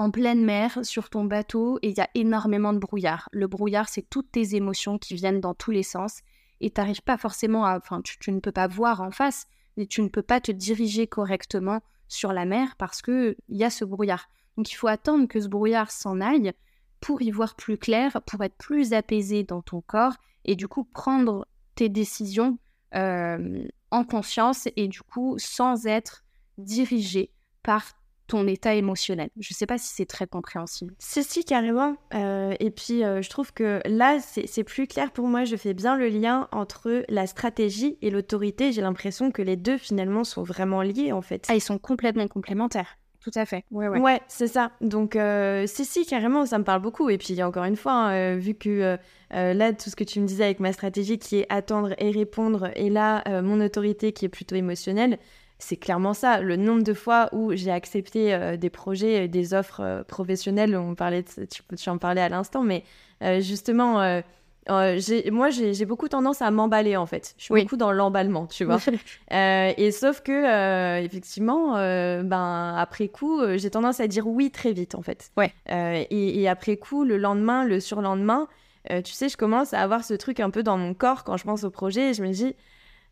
en 0.00 0.10
pleine 0.10 0.42
mer 0.42 0.78
sur 0.82 1.10
ton 1.10 1.24
bateau 1.24 1.78
et 1.82 1.90
il 1.90 1.98
y 1.98 2.00
a 2.00 2.08
énormément 2.14 2.72
de 2.72 2.78
brouillard. 2.78 3.28
Le 3.32 3.46
brouillard, 3.46 3.90
c'est 3.90 4.08
toutes 4.08 4.32
tes 4.32 4.56
émotions 4.56 4.96
qui 4.96 5.14
viennent 5.14 5.42
dans 5.42 5.52
tous 5.52 5.72
les 5.72 5.82
sens 5.82 6.20
et 6.62 6.70
tu 6.70 6.80
n'arrives 6.80 7.02
pas 7.02 7.18
forcément 7.18 7.66
à... 7.66 7.76
Enfin, 7.76 8.00
tu, 8.00 8.32
ne 8.32 8.40
peux 8.40 8.50
pas 8.50 8.66
voir 8.66 9.02
en 9.02 9.10
face 9.10 9.46
et 9.76 9.86
tu 9.86 10.00
ne 10.00 10.08
peux 10.08 10.22
pas 10.22 10.40
te 10.40 10.52
diriger 10.52 11.06
correctement 11.06 11.82
sur 12.08 12.32
la 12.32 12.46
mer 12.46 12.76
parce 12.78 13.02
qu'il 13.02 13.36
y 13.50 13.62
a 13.62 13.68
ce 13.68 13.84
brouillard. 13.84 14.30
Donc 14.56 14.72
il 14.72 14.74
faut 14.74 14.88
attendre 14.88 15.28
que 15.28 15.38
ce 15.38 15.48
brouillard 15.48 15.90
s'en 15.90 16.22
aille 16.22 16.54
pour 17.02 17.20
y 17.20 17.30
voir 17.30 17.54
plus 17.54 17.76
clair, 17.76 18.22
pour 18.22 18.42
être 18.42 18.56
plus 18.56 18.94
apaisé 18.94 19.44
dans 19.44 19.60
ton 19.60 19.82
corps 19.82 20.14
et 20.46 20.56
du 20.56 20.66
coup 20.66 20.84
prendre 20.84 21.46
tes 21.74 21.90
décisions 21.90 22.56
euh, 22.94 23.68
en 23.90 24.04
conscience 24.04 24.66
et 24.76 24.88
du 24.88 25.02
coup 25.02 25.36
sans 25.36 25.86
être 25.86 26.24
dirigé 26.56 27.34
par 27.62 27.99
ton 28.30 28.46
état 28.46 28.76
émotionnel. 28.76 29.28
Je 29.40 29.52
ne 29.52 29.56
sais 29.56 29.66
pas 29.66 29.76
si 29.76 29.92
c'est 29.92 30.06
très 30.06 30.28
compréhensible. 30.28 30.94
Si, 31.00 31.24
si, 31.24 31.44
carrément. 31.44 31.96
Euh, 32.14 32.54
et 32.60 32.70
puis, 32.70 33.02
euh, 33.02 33.22
je 33.22 33.28
trouve 33.28 33.52
que 33.52 33.80
là, 33.86 34.18
c'est 34.20 34.62
plus 34.62 34.86
clair 34.86 35.10
pour 35.10 35.26
moi. 35.26 35.44
Je 35.44 35.56
fais 35.56 35.74
bien 35.74 35.96
le 35.96 36.06
lien 36.06 36.46
entre 36.52 37.04
la 37.08 37.26
stratégie 37.26 37.98
et 38.02 38.10
l'autorité. 38.10 38.70
J'ai 38.70 38.82
l'impression 38.82 39.32
que 39.32 39.42
les 39.42 39.56
deux, 39.56 39.78
finalement, 39.78 40.22
sont 40.22 40.44
vraiment 40.44 40.82
liés, 40.82 41.10
en 41.10 41.22
fait. 41.22 41.44
Ah, 41.48 41.56
ils 41.56 41.60
sont 41.60 41.78
complètement 41.78 42.28
complémentaires. 42.28 42.98
Tout 43.20 43.32
à 43.34 43.44
fait. 43.44 43.64
Ouais, 43.72 43.88
ouais. 43.88 43.98
ouais 43.98 44.20
c'est 44.28 44.46
ça. 44.46 44.70
Donc, 44.80 45.16
euh, 45.16 45.66
si, 45.66 45.84
si, 45.84 46.06
carrément, 46.06 46.46
ça 46.46 46.58
me 46.58 46.64
parle 46.64 46.82
beaucoup. 46.82 47.10
Et 47.10 47.18
puis, 47.18 47.42
encore 47.42 47.64
une 47.64 47.76
fois, 47.76 47.94
hein, 47.94 48.36
vu 48.36 48.54
que 48.54 48.96
là, 49.32 49.72
tout 49.72 49.90
ce 49.90 49.96
que 49.96 50.04
tu 50.04 50.20
me 50.20 50.26
disais 50.26 50.44
avec 50.44 50.60
ma 50.60 50.72
stratégie 50.72 51.18
qui 51.18 51.40
est 51.40 51.46
attendre 51.48 51.96
et 51.98 52.12
répondre, 52.12 52.70
et 52.76 52.90
là, 52.90 53.42
mon 53.42 53.60
autorité 53.60 54.12
qui 54.12 54.24
est 54.24 54.30
plutôt 54.30 54.54
émotionnelle, 54.54 55.18
c'est 55.60 55.76
clairement 55.76 56.14
ça. 56.14 56.40
Le 56.40 56.56
nombre 56.56 56.82
de 56.82 56.94
fois 56.94 57.28
où 57.32 57.54
j'ai 57.54 57.70
accepté 57.70 58.34
euh, 58.34 58.56
des 58.56 58.70
projets, 58.70 59.28
des 59.28 59.54
offres 59.54 59.80
euh, 59.80 60.02
professionnelles, 60.02 60.74
on 60.74 60.94
parlait 60.94 61.22
de, 61.22 61.44
tu, 61.44 61.62
tu 61.76 61.88
en 61.90 61.98
parlais 61.98 62.22
à 62.22 62.28
l'instant, 62.28 62.62
mais 62.62 62.82
euh, 63.22 63.40
justement, 63.40 64.22
moi, 64.68 65.50
j'ai 65.50 65.84
beaucoup 65.84 66.08
tendance 66.08 66.42
à 66.42 66.50
m'emballer 66.50 66.96
en 66.96 67.06
fait. 67.06 67.34
Je 67.36 67.44
suis 67.44 67.54
beaucoup 67.54 67.76
dans 67.76 67.92
l'emballement, 67.92 68.46
tu 68.46 68.64
vois. 68.64 68.78
et 69.30 69.90
sauf 69.92 70.22
que, 70.22 71.04
effectivement, 71.04 71.74
ben, 71.74 72.74
après 72.76 73.08
coup, 73.08 73.40
j'ai 73.56 73.70
tendance 73.70 74.00
à 74.00 74.06
dire 74.06 74.26
oui 74.26 74.50
très 74.50 74.72
vite 74.72 74.94
en 74.94 75.02
fait. 75.02 75.30
Ouais. 75.36 75.52
Et, 75.68 76.40
et, 76.40 76.48
après 76.48 76.76
coup, 76.76 77.04
le 77.04 77.18
lendemain, 77.18 77.64
le 77.64 77.80
surlendemain, 77.80 78.48
tu 78.88 79.12
sais, 79.12 79.28
je 79.28 79.36
commence 79.36 79.74
à 79.74 79.80
avoir 79.80 80.04
ce 80.04 80.14
truc 80.14 80.40
un 80.40 80.50
peu 80.50 80.62
dans 80.62 80.78
mon 80.78 80.94
corps 80.94 81.24
quand 81.24 81.36
je 81.36 81.44
pense 81.44 81.64
au 81.64 81.70
projet 81.70 82.10
et 82.10 82.14
je 82.14 82.22
me 82.22 82.30
dis 82.30 82.54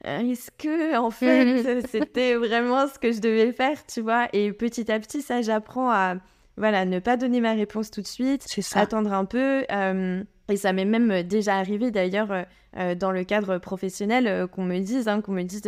est-ce 0.05 0.51
que 0.53 0.97
en 0.97 1.11
fait 1.11 1.87
c'était 1.89 2.35
vraiment 2.35 2.87
ce 2.87 2.99
que 2.99 3.13
je 3.13 3.21
devais 3.21 3.53
faire, 3.53 3.85
tu 3.87 4.01
vois? 4.01 4.29
Et 4.33 4.53
petit 4.53 4.91
à 4.91 5.01
petit, 5.01 5.23
ça, 5.23 5.43
j'apprends 5.43 5.91
à 5.91 6.17
voilà 6.57 6.85
ne 6.85 6.99
pas 6.99 7.17
donner 7.17 7.41
ma 7.41 7.53
réponse 7.53 7.91
tout 7.91 8.03
de 8.03 8.07
suite, 8.07 8.47
attendre 8.75 9.13
un 9.13 9.25
peu. 9.25 9.65
Euh, 9.71 10.23
et 10.49 10.57
ça 10.57 10.73
m'est 10.73 10.85
même 10.85 11.23
déjà 11.23 11.57
arrivé 11.57 11.91
d'ailleurs 11.91 12.45
euh, 12.77 12.95
dans 12.95 13.13
le 13.13 13.25
cadre 13.25 13.59
professionnel 13.59 14.27
euh, 14.27 14.47
qu'on 14.47 14.65
me 14.65 14.79
dise, 14.79 15.09
hein, 15.09 15.21
qu'on 15.21 15.33
me 15.33 15.43
dise 15.43 15.63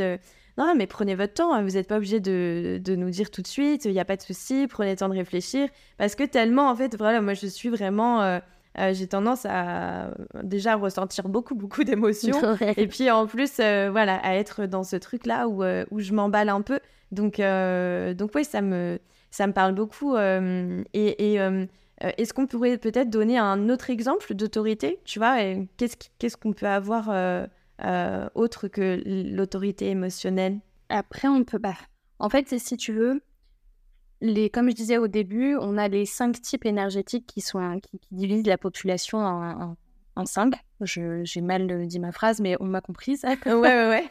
non 0.59 0.75
mais 0.77 0.87
prenez 0.87 1.15
votre 1.15 1.35
temps, 1.35 1.55
hein, 1.55 1.63
vous 1.63 1.71
n'êtes 1.71 1.89
pas 1.89 1.97
obligé 1.97 2.19
de, 2.21 2.81
de, 2.83 2.97
nous 2.97 3.11
dire 3.11 3.31
tout 3.31 3.41
de 3.41 3.47
suite, 3.47 3.85
il 3.85 3.93
n'y 3.93 4.01
a 4.01 4.05
pas 4.05 4.17
de 4.17 4.23
souci, 4.23 4.67
prenez 4.69 4.91
le 4.91 4.97
temps 4.97 5.09
de 5.09 5.15
réfléchir, 5.15 5.69
parce 5.97 6.15
que 6.15 6.25
tellement 6.25 6.69
en 6.69 6.77
fait 6.77 6.97
voilà 6.97 7.21
moi 7.21 7.35
je 7.35 7.47
suis 7.47 7.69
vraiment 7.69 8.41
euh, 8.79 8.95
j'ai 8.95 9.09
tendance 9.09 9.47
à 9.47 10.13
déjà 10.43 10.77
ressentir 10.77 11.29
beaucoup, 11.29 11.55
beaucoup 11.55 11.85
d'émotions. 11.85 12.57
et 12.77 12.87
puis 12.87 13.11
en 13.11 13.27
plus, 13.27 13.59
euh, 13.59 13.89
voilà, 13.91 14.17
à 14.17 14.35
être 14.35 14.67
dans 14.67 14.85
ce 14.85 14.97
truc-là 14.97 15.49
où, 15.49 15.63
euh, 15.63 15.85
où 15.91 16.01
je 16.01 16.13
m'emballe 16.13 16.49
un 16.49 16.63
peu. 16.63 16.79
Donc, 17.11 17.39
donc 17.39 18.31
oui, 18.35 18.45
ça 18.45 18.63
me, 18.63 19.01
ça 19.31 19.47
me 19.47 19.53
parle 19.53 19.75
beaucoup. 19.75 20.17
et, 20.17 20.85
et 20.95 21.39
est-ce 22.01 22.33
qu'on 22.33 22.47
pourrait 22.47 22.79
peut-être 22.79 23.11
donner 23.11 23.37
un 23.37 23.69
autre 23.69 23.91
exemple 23.91 24.33
d'autorité 24.35 25.01
Tu 25.05 25.19
vois, 25.19 25.39
qu'est-ce, 25.77 25.97
qu'est-ce 26.21 26.37
qu'on 26.37 26.53
peut 26.53 26.69
avoir 26.69 27.09
autre 28.37 28.69
que 28.69 29.03
l'autorité 29.05 29.89
émotionnelle? 29.89 30.61
Après, 30.89 31.27
on 31.27 31.43
peut 31.43 31.59
pas. 31.59 31.75
En 32.21 32.29
fait, 32.29 32.57
si 32.61 32.77
tu 32.77 32.93
veux, 32.93 33.21
les, 34.21 34.51
comme 34.51 34.71
je 34.71 34.75
disais 34.75 34.99
au 34.99 35.09
début, 35.09 35.57
on 35.57 35.77
a 35.79 35.89
les 35.89 36.05
cinq 36.05 36.41
types 36.41 36.67
énergétiques 36.67 37.27
qui, 37.27 37.41
sont, 37.41 37.81
qui, 37.81 37.99
divisent 38.11 38.47
la 38.47 38.59
population 38.59 39.19
en, 39.19 39.77
en, 40.17 40.27
cinq. 40.27 40.55
J'ai 40.83 41.41
mal 41.41 41.87
dit 41.87 41.99
ma 41.99 42.13
phrase, 42.13 42.41
mais 42.41 42.57
on 42.61 42.67
m'a 42.67 42.81
comprise. 42.81 43.25
ouais, 43.25 43.55
ouais, 43.55 43.89
ouais. 43.89 44.09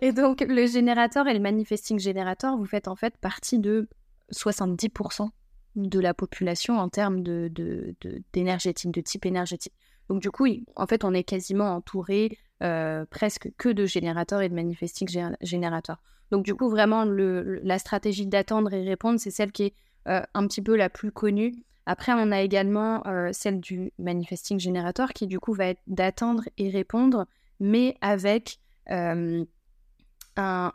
et 0.00 0.12
donc, 0.12 0.40
le 0.40 0.66
générateur 0.66 1.26
et 1.26 1.34
le 1.34 1.40
manifesting 1.40 1.98
générateur, 1.98 2.56
vous 2.56 2.66
faites 2.66 2.88
en 2.88 2.96
fait 2.96 3.16
partie 3.18 3.58
de 3.58 3.88
70% 4.32 5.28
de 5.74 6.00
la 6.00 6.14
population 6.14 6.78
en 6.78 6.88
termes 6.88 7.22
d'énergétique, 7.22 8.90
de, 8.90 8.92
de, 8.92 9.00
de, 9.00 9.04
type 9.04 9.26
énergétique. 9.26 9.72
Donc, 10.08 10.20
du 10.20 10.30
coup, 10.30 10.46
en 10.76 10.86
fait, 10.86 11.04
on 11.04 11.14
est 11.14 11.24
quasiment 11.24 11.74
entouré 11.74 12.38
euh, 12.62 13.04
presque 13.10 13.50
que 13.58 13.68
de 13.68 13.86
générateurs 13.86 14.40
et 14.40 14.48
de 14.48 14.54
manifesting 14.54 15.08
générateurs. 15.40 16.00
Donc 16.30 16.44
du 16.44 16.54
coup, 16.54 16.68
vraiment, 16.68 17.04
la 17.04 17.78
stratégie 17.78 18.26
d'attendre 18.26 18.72
et 18.72 18.84
répondre, 18.84 19.18
c'est 19.18 19.32
celle 19.32 19.50
qui 19.50 19.64
est 19.64 19.74
euh, 20.06 20.22
un 20.34 20.46
petit 20.46 20.62
peu 20.62 20.76
la 20.76 20.88
plus 20.88 21.10
connue. 21.10 21.54
Après, 21.86 22.12
on 22.14 22.30
a 22.30 22.40
également 22.40 23.04
euh, 23.06 23.30
celle 23.32 23.60
du 23.60 23.92
manifesting 23.98 24.60
generator 24.60 25.12
qui 25.12 25.26
du 25.26 25.40
coup 25.40 25.52
va 25.54 25.66
être 25.66 25.82
d'attendre 25.88 26.44
et 26.56 26.70
répondre, 26.70 27.26
mais 27.58 27.96
avec 28.00 28.60
un, 28.86 29.44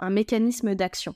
mécanisme 0.09 0.75
d'action. 0.75 1.15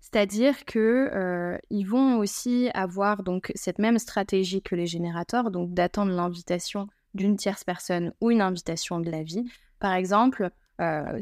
C'est-à-dire 0.00 0.64
que 0.66 1.58
vont 1.84 2.18
aussi 2.18 2.70
avoir 2.74 3.24
donc 3.24 3.50
cette 3.56 3.80
même 3.80 3.98
stratégie 3.98 4.62
que 4.62 4.76
les 4.76 4.86
générateurs, 4.86 5.50
donc 5.50 5.74
d'attendre 5.74 6.12
l'invitation 6.12 6.86
d'une 7.14 7.36
tierce 7.36 7.64
personne 7.64 8.12
ou 8.20 8.30
une 8.30 8.40
invitation 8.40 9.00
de 9.00 9.10
la 9.10 9.24
vie. 9.24 9.44
Par 9.78 9.94
exemple, 9.94 10.50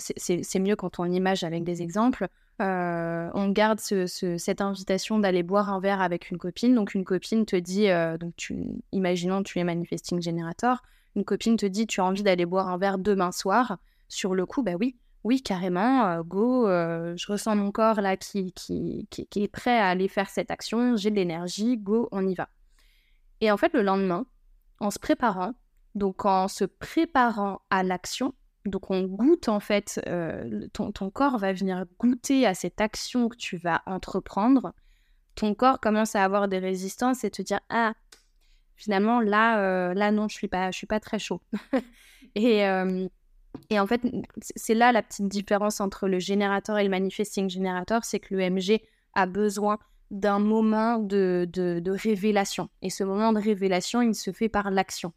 c'est 0.06 0.58
mieux 0.58 0.76
quand 0.76 0.98
on 0.98 1.04
image 1.04 1.44
avec 1.44 1.64
des 1.64 1.82
exemples. 1.82 2.28
Euh, 2.62 3.30
on 3.34 3.48
garde 3.48 3.80
cette 3.80 4.60
invitation 4.60 5.18
d'aller 5.18 5.42
boire 5.42 5.70
un 5.70 5.80
verre 5.80 6.00
avec 6.00 6.30
une 6.30 6.38
copine. 6.38 6.74
Donc 6.74 6.94
une 6.94 7.04
copine 7.04 7.46
te 7.46 7.56
dit, 7.56 7.88
euh, 7.88 8.16
donc 8.16 8.34
tu, 8.36 8.56
imaginons 8.92 9.42
tu 9.42 9.58
es 9.58 9.64
manifesting 9.64 10.22
generator, 10.22 10.82
une 11.16 11.24
copine 11.24 11.56
te 11.56 11.66
dit 11.66 11.86
tu 11.86 12.00
as 12.00 12.04
envie 12.04 12.22
d'aller 12.22 12.46
boire 12.46 12.68
un 12.68 12.78
verre 12.78 12.98
demain 12.98 13.32
soir. 13.32 13.78
Sur 14.08 14.34
le 14.34 14.46
coup, 14.46 14.62
bah 14.62 14.74
oui, 14.78 14.96
oui 15.24 15.42
carrément, 15.42 16.06
euh, 16.06 16.22
go, 16.22 16.66
je 16.66 17.32
ressens 17.32 17.56
mon 17.56 17.72
corps 17.72 18.00
là 18.00 18.16
qui, 18.16 18.52
qui, 18.52 19.08
est 19.36 19.48
prêt 19.48 19.78
à 19.78 19.88
aller 19.88 20.08
faire 20.08 20.28
cette 20.28 20.50
action, 20.50 20.96
j'ai 20.96 21.10
de 21.10 21.16
l'énergie, 21.16 21.76
go, 21.76 22.08
on 22.12 22.26
y 22.26 22.34
va. 22.34 22.48
Et 23.40 23.50
en 23.50 23.56
fait 23.56 23.72
le 23.72 23.82
lendemain, 23.82 24.26
en 24.78 24.90
se 24.90 24.98
préparant, 24.98 25.54
donc 25.94 26.24
en 26.24 26.46
se 26.46 26.64
préparant 26.64 27.62
à 27.70 27.82
l'action, 27.82 28.34
donc 28.64 28.90
on 28.90 29.02
goûte 29.02 29.48
en 29.48 29.60
fait, 29.60 30.00
euh, 30.06 30.66
ton, 30.72 31.10
corps 31.10 31.38
va 31.38 31.52
venir 31.52 31.84
goûter 31.98 32.46
à 32.46 32.54
cette 32.54 32.80
action 32.80 33.28
que 33.28 33.36
tu 33.36 33.56
vas 33.56 33.82
entreprendre. 33.86 34.72
Ton 35.34 35.54
corps 35.54 35.80
commence 35.80 36.14
à 36.16 36.24
avoir 36.24 36.48
des 36.48 36.58
résistances 36.58 37.24
et 37.24 37.30
te 37.30 37.42
dire 37.42 37.60
ah 37.68 37.94
finalement, 38.76 39.20
là, 39.20 39.94
là 39.94 40.10
non, 40.10 40.28
je 40.28 40.34
suis 40.34 40.48
pas, 40.48 40.72
suis 40.72 40.86
pas 40.86 41.00
très 41.00 41.18
chaud. 41.18 41.40
et, 42.34 42.64
et 43.70 43.80
en 43.80 43.86
fait, 43.86 44.02
c'est 44.56 44.74
là 44.74 44.92
la 44.92 45.02
petite 45.02 45.28
différence 45.28 45.80
entre 45.80 46.08
le 46.08 46.18
générateur 46.18 46.78
et 46.78 46.84
le 46.84 46.90
manifesting 46.90 47.48
générateur, 47.48 48.04
c'est 48.04 48.20
que 48.20 48.34
le 48.34 48.50
MG 48.50 48.80
a 49.14 49.26
besoin 49.26 49.78
d'un 50.10 50.38
moment 50.38 50.98
de, 50.98 51.48
de, 51.50 51.90
révélation. 51.90 52.68
Et 52.82 52.90
ce 52.90 53.04
moment 53.04 53.32
de 53.32 53.40
révélation, 53.40 54.02
il 54.02 54.14
se 54.14 54.32
fait 54.32 54.48
par 54.48 54.70
l'action. 54.70 55.12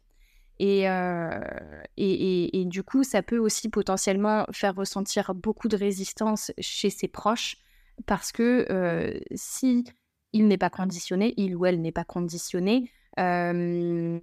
Et, 0.60 0.86
et, 1.96 2.60
et, 2.60 2.64
du 2.64 2.82
coup, 2.82 3.04
ça 3.04 3.22
peut 3.22 3.38
aussi 3.38 3.68
potentiellement 3.68 4.44
faire 4.50 4.74
ressentir 4.74 5.34
beaucoup 5.34 5.68
de 5.68 5.76
résistance 5.76 6.52
chez 6.58 6.90
ses 6.90 7.08
proches 7.08 7.58
parce 8.06 8.32
que 8.32 9.20
si 9.34 9.84
il 10.32 10.48
n'est 10.48 10.58
pas 10.58 10.70
conditionné, 10.70 11.34
il 11.36 11.54
ou 11.54 11.64
elle 11.66 11.80
n'est 11.80 11.92
pas 11.92 12.04
conditionné, 12.04 12.90
il, 13.18 14.20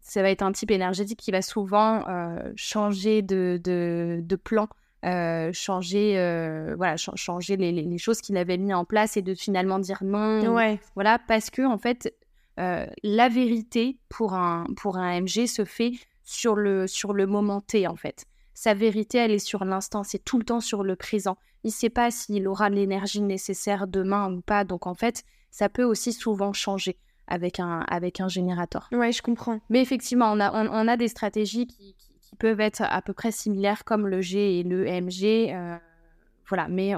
ça 0.00 0.22
va 0.22 0.30
être 0.30 0.42
un 0.42 0.52
type 0.52 0.70
énergétique 0.70 1.18
qui 1.18 1.30
va 1.30 1.42
souvent 1.42 2.04
changer 2.56 3.22
de, 3.22 3.58
de, 3.64 4.20
de 4.22 4.36
plan 4.36 4.68
changer, 5.52 6.14
voilà, 6.76 6.96
changer 6.96 7.56
les, 7.56 7.72
les, 7.72 7.98
choses 7.98 8.20
qu'il 8.20 8.36
avait 8.36 8.58
mis 8.58 8.74
en 8.74 8.84
place 8.84 9.16
et 9.16 9.22
de 9.22 9.34
finalement 9.34 9.78
dire 9.78 10.00
non. 10.02 10.54
Ouais. 10.54 10.80
Voilà, 10.94 11.18
parce 11.18 11.50
que 11.50 11.62
en 11.62 11.78
fait, 11.78 12.14
la 12.58 13.28
vérité 13.28 13.98
pour 14.08 14.34
un, 14.34 14.66
pour 14.76 14.96
un 14.96 15.20
MG 15.20 15.46
se 15.46 15.64
fait 15.64 15.92
sur 16.24 16.56
le, 16.56 16.86
sur 16.86 17.14
le 17.14 17.26
moment 17.26 17.60
T, 17.60 17.86
en 17.86 17.96
fait. 17.96 18.26
Sa 18.52 18.74
vérité, 18.74 19.18
elle 19.18 19.30
est 19.30 19.38
sur 19.38 19.64
l'instant, 19.64 20.02
c'est 20.02 20.22
tout 20.22 20.38
le 20.38 20.44
temps 20.44 20.60
sur 20.60 20.82
le 20.82 20.96
présent. 20.96 21.38
Il 21.64 21.68
ne 21.68 21.72
sait 21.72 21.90
pas 21.90 22.10
s'il 22.10 22.48
aura 22.48 22.68
l'énergie 22.70 23.22
nécessaire 23.22 23.86
demain 23.86 24.32
ou 24.32 24.40
pas, 24.40 24.64
donc 24.64 24.86
en 24.86 24.94
fait, 24.94 25.22
ça 25.50 25.68
peut 25.68 25.84
aussi 25.84 26.12
souvent 26.12 26.52
changer 26.52 26.98
avec 27.28 27.60
un, 27.60 27.80
avec 27.88 28.20
un 28.20 28.28
générateur. 28.28 28.88
Ouais, 28.92 29.12
je 29.12 29.22
comprends. 29.22 29.60
Mais 29.70 29.80
effectivement, 29.80 30.32
on 30.32 30.40
a, 30.40 30.52
on, 30.52 30.88
a 30.88 30.96
des 30.96 31.08
stratégies 31.08 31.66
qui, 31.66 31.94
qui, 31.94 32.36
peuvent 32.36 32.60
être 32.60 32.82
à 32.82 33.00
peu 33.00 33.12
près 33.12 33.32
similaires 33.32 33.84
comme 33.84 34.06
le 34.06 34.20
G 34.20 34.58
et 34.58 34.62
le 34.62 34.84
MG. 34.84 35.52
Euh, 35.54 35.78
voilà, 36.48 36.68
mais 36.68 36.94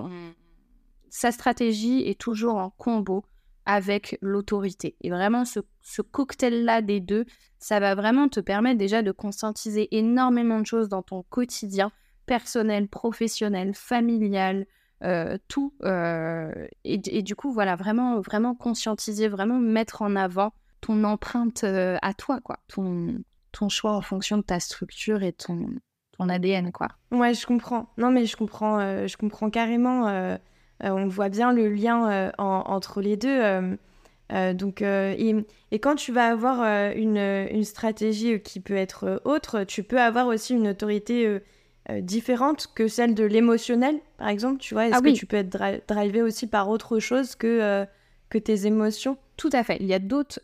sa 1.09 1.31
stratégie 1.31 2.03
est 2.09 2.19
toujours 2.19 2.57
en 2.57 2.71
combo 2.71 3.25
avec 3.67 4.19
l'autorité. 4.21 4.97
Et 5.01 5.11
vraiment, 5.11 5.45
ce, 5.45 5.61
cocktail-là 6.03 6.83
des 6.83 7.01
deux, 7.01 7.25
ça 7.59 7.81
va 7.81 7.95
vraiment 7.95 8.29
te 8.29 8.41
permettre 8.41 8.79
déjà 8.79 9.03
de 9.03 9.13
conscientiser 9.13 9.89
énormément 9.97 10.61
de 10.61 10.67
choses 10.67 10.89
dans 10.89 11.03
ton 11.03 11.23
quotidien, 11.25 11.93
personnel, 12.27 12.89
professionnel, 12.89 13.75
familial, 13.75 14.67
euh, 15.03 15.39
tout. 15.49 15.75
Euh, 15.83 16.53
et, 16.85 17.23
du 17.23 17.35
coup, 17.35 17.53
voilà, 17.53 17.77
vraiment, 17.77 18.21
vraiment 18.21 18.55
conscientiser, 18.55 19.29
vraiment 19.29 19.59
mettre 19.59 20.03
en 20.03 20.17
avant 20.17 20.53
ton 20.81 21.05
empreinte 21.05 21.65
euh, 21.65 21.99
à 22.03 22.15
toi, 22.15 22.41
quoi. 22.41 22.59
Ton, 22.69 23.23
ton 23.53 23.69
choix 23.69 23.93
en 23.93 24.01
fonction 24.01 24.39
de 24.39 24.43
ta 24.43 24.61
structure 24.61 25.23
et 25.23 25.33
ton, 25.33 25.69
ton 26.17 26.29
ADN, 26.29 26.73
quoi. 26.73 26.89
Ouais, 27.11 27.35
je 27.35 27.47
comprends. 27.47 27.91
Non, 27.99 28.11
mais 28.11 28.27
je 28.27 28.37
comprends, 28.37 29.07
je 29.07 29.17
comprends 29.17 29.51
carrément. 29.51 30.39
Euh, 30.85 30.91
on 30.91 31.07
voit 31.09 31.29
bien 31.29 31.53
le 31.53 31.69
lien 31.69 32.11
euh, 32.11 32.31
entre 32.39 33.01
les 33.01 33.17
deux. 33.17 33.41
Euh, 34.33 34.55
donc, 34.55 34.83
et, 34.83 35.45
quand 35.81 35.97
tu 35.97 36.13
vas 36.13 36.27
avoir 36.27 36.63
une, 36.95 37.65
stratégie 37.65 38.41
qui 38.41 38.61
peut 38.61 38.77
être 38.77 39.21
autre, 39.25 39.65
tu 39.65 39.83
peux 39.83 40.01
avoir 40.01 40.27
aussi 40.29 40.55
une 40.55 40.69
autorité 40.69 41.41
différente 42.01 42.69
que 42.75 42.87
celle 42.87 43.15
de 43.15 43.25
l'émotionnel, 43.25 43.99
par 44.19 44.29
exemple. 44.29 44.59
Tu 44.59 44.75
vois, 44.75 44.87
est-ce 44.87 44.97
ah 44.97 45.01
que 45.01 45.11
tu 45.11 45.27
peux 45.27 45.37
être 45.37 45.85
drivé 45.89 46.23
aussi 46.23 46.47
par 46.47 46.69
autre 46.69 47.01
chose 47.01 47.35
que, 47.35 47.85
que 48.29 48.39
tes 48.39 48.67
émotions? 48.67 49.17
Tout 49.37 49.51
à 49.53 49.65
fait. 49.65 49.79
Il 49.81 49.87
y 49.87 49.95
a 49.95 49.99
d'autres 49.99 50.41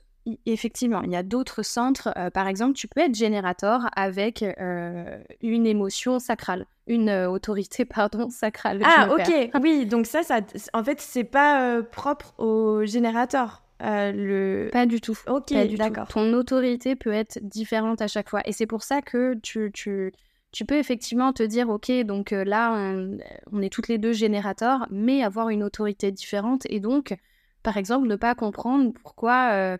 effectivement, 0.47 1.03
il 1.03 1.11
y 1.11 1.17
a 1.17 1.23
d'autres 1.23 1.63
centres. 1.63 2.13
Euh, 2.17 2.31
par 2.31 2.49
exemple, 2.49 2.75
tu 2.75 2.89
peux 2.89 3.01
être 3.01 3.15
générateur 3.15 3.89
avec 3.95 4.43
euh, 4.43 5.19
une 5.43 5.67
émotion 5.67 6.19
sacrale, 6.19 6.67
une 6.87 7.09
euh, 7.09 7.31
autorité, 7.31 7.85
pardon, 7.85 8.31
sacrale. 8.31 8.81
Ah, 8.85 9.09
ok. 9.11 9.51
Oui, 9.63 9.87
donc 9.87 10.07
ça, 10.07 10.23
ça 10.23 10.41
en 10.73 10.85
fait, 10.85 11.01
c'est 11.01 11.25
pas 11.25 11.83
propre 11.83 12.35
au 12.39 12.85
générateur. 12.85 13.63
le... 13.81 14.69
Pas 14.73 14.87
du 14.87 15.01
tout. 15.01 15.19
Ok, 15.29 15.53
d'accord. 15.77 16.09
Ton 16.09 16.33
autorité 16.33 16.97
peut 16.97 17.13
être 17.13 17.39
différente 17.43 18.03
à 18.03 18.09
chaque 18.09 18.29
fois. 18.29 18.41
Et 18.47 18.53
c'est 18.53 18.67
pour 18.67 18.83
ça 18.83 19.03
que 19.03 19.35
tu, 19.43 19.71
tu, 19.73 20.13
tu 20.53 20.65
peux 20.65 20.77
effectivement 20.77 21.33
te 21.33 21.43
dire, 21.43 21.69
ok, 21.69 21.93
donc 22.05 22.33
là, 22.33 22.73
on, 22.73 23.19
on, 23.53 23.63
est 23.63 23.71
toutes 23.71 23.89
les 23.89 23.99
deux 23.99 24.13
générateurs, 24.13 24.87
mais 24.91 25.23
avoir 25.23 25.51
une 25.51 25.63
autorité 25.63 26.11
différente. 26.11 26.63
Et 26.69 26.81
donc, 26.81 27.17
par 27.63 27.77
exemple, 27.77 28.09
ne 28.09 28.17
pas 28.17 28.35
comprendre 28.35 28.93
pourquoi 29.03 29.77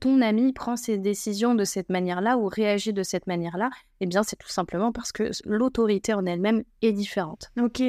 ton 0.00 0.20
ami 0.20 0.52
prend 0.52 0.76
ses 0.76 0.98
décisions 0.98 1.54
de 1.54 1.64
cette 1.64 1.88
manière-là 1.88 2.36
ou 2.36 2.46
réagit 2.46 2.92
de 2.92 3.02
cette 3.02 3.26
manière-là, 3.26 3.70
eh 4.00 4.06
bien 4.06 4.22
c'est 4.22 4.36
tout 4.36 4.48
simplement 4.48 4.92
parce 4.92 5.12
que 5.12 5.30
l'autorité 5.44 6.14
en 6.14 6.26
elle-même 6.26 6.62
est 6.82 6.92
différente. 6.92 7.50
Ok, 7.60 7.82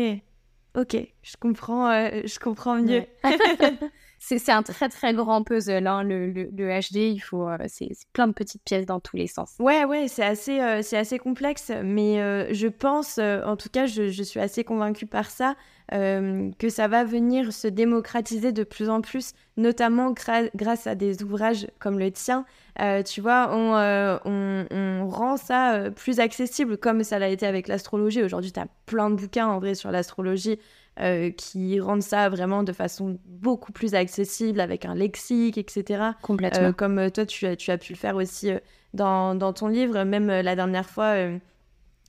ok, 0.75 0.97
je 1.21 1.35
comprends, 1.39 1.89
euh, 1.89 2.21
je 2.25 2.39
comprends 2.39 2.75
mieux. 2.75 3.03
c'est 4.19 4.49
un 4.49 4.63
très 4.63 4.87
très 4.87 5.13
grand 5.13 5.43
puzzle, 5.43 5.87
hein, 5.87 6.03
le, 6.03 6.31
le, 6.31 6.79
HD, 6.79 6.95
il 6.95 7.19
faut, 7.19 7.47
euh, 7.47 7.57
c'est 7.67 7.89
plein 8.13 8.27
de 8.27 8.33
petites 8.33 8.63
pièces 8.63 8.85
dans 8.85 8.99
tous 8.99 9.17
les 9.17 9.27
sens. 9.27 9.55
Ouais, 9.59 9.83
ouais, 9.83 10.07
c'est 10.07 10.23
assez, 10.23 10.81
c'est 10.83 10.97
assez 10.97 11.19
complexe, 11.19 11.71
mais 11.83 12.53
je 12.53 12.67
pense, 12.67 13.17
en 13.17 13.57
tout 13.57 13.69
cas, 13.69 13.87
je, 13.87 14.09
je, 14.09 14.23
suis 14.23 14.39
assez 14.39 14.63
convaincue 14.63 15.07
par 15.07 15.29
ça, 15.29 15.55
euh, 15.91 16.49
que 16.59 16.69
ça 16.69 16.87
va 16.87 17.03
venir 17.03 17.51
se 17.51 17.67
démocratiser 17.67 18.51
de 18.51 18.63
plus 18.63 18.89
en 18.89 19.01
plus, 19.01 19.33
notamment 19.57 20.13
grâce 20.55 20.87
à 20.87 20.95
des 20.95 21.23
ouvrages 21.23 21.67
comme 21.79 21.99
le 21.99 22.09
tien. 22.11 22.45
Euh, 22.81 23.03
tu 23.03 23.21
vois, 23.21 23.49
on, 23.51 23.75
euh, 23.75 24.17
on, 24.25 25.07
rend 25.07 25.37
ça 25.37 25.91
plus 25.95 26.19
accessible, 26.19 26.77
comme 26.77 27.03
ça 27.03 27.19
l'a 27.19 27.27
été 27.27 27.45
avec 27.45 27.67
l'astrologie. 27.67 28.23
Aujourd'hui, 28.23 28.51
tu 28.51 28.59
as 28.59 28.67
plein 28.85 29.09
de 29.09 29.15
bouquins 29.15 29.47
en 29.47 29.59
vrai 29.59 29.75
sur 29.75 29.91
l'astrologie. 29.91 30.57
qui 31.37 31.79
rendent 31.79 32.03
ça 32.03 32.29
vraiment 32.29 32.63
de 32.63 32.71
façon 32.71 33.17
beaucoup 33.25 33.71
plus 33.71 33.95
accessible 33.95 34.59
avec 34.59 34.85
un 34.85 34.95
lexique, 34.95 35.57
etc. 35.57 36.11
Complètement. 36.21 36.71
comme 36.71 37.11
toi, 37.11 37.25
tu 37.25 37.45
as, 37.45 37.55
tu 37.55 37.71
as 37.71 37.77
pu 37.77 37.93
le 37.93 37.97
faire 37.97 38.15
aussi 38.15 38.51
dans, 38.93 39.35
dans 39.35 39.53
ton 39.53 39.67
livre. 39.67 40.03
Même 40.03 40.27
la 40.27 40.55
dernière 40.55 40.89
fois, 40.89 41.15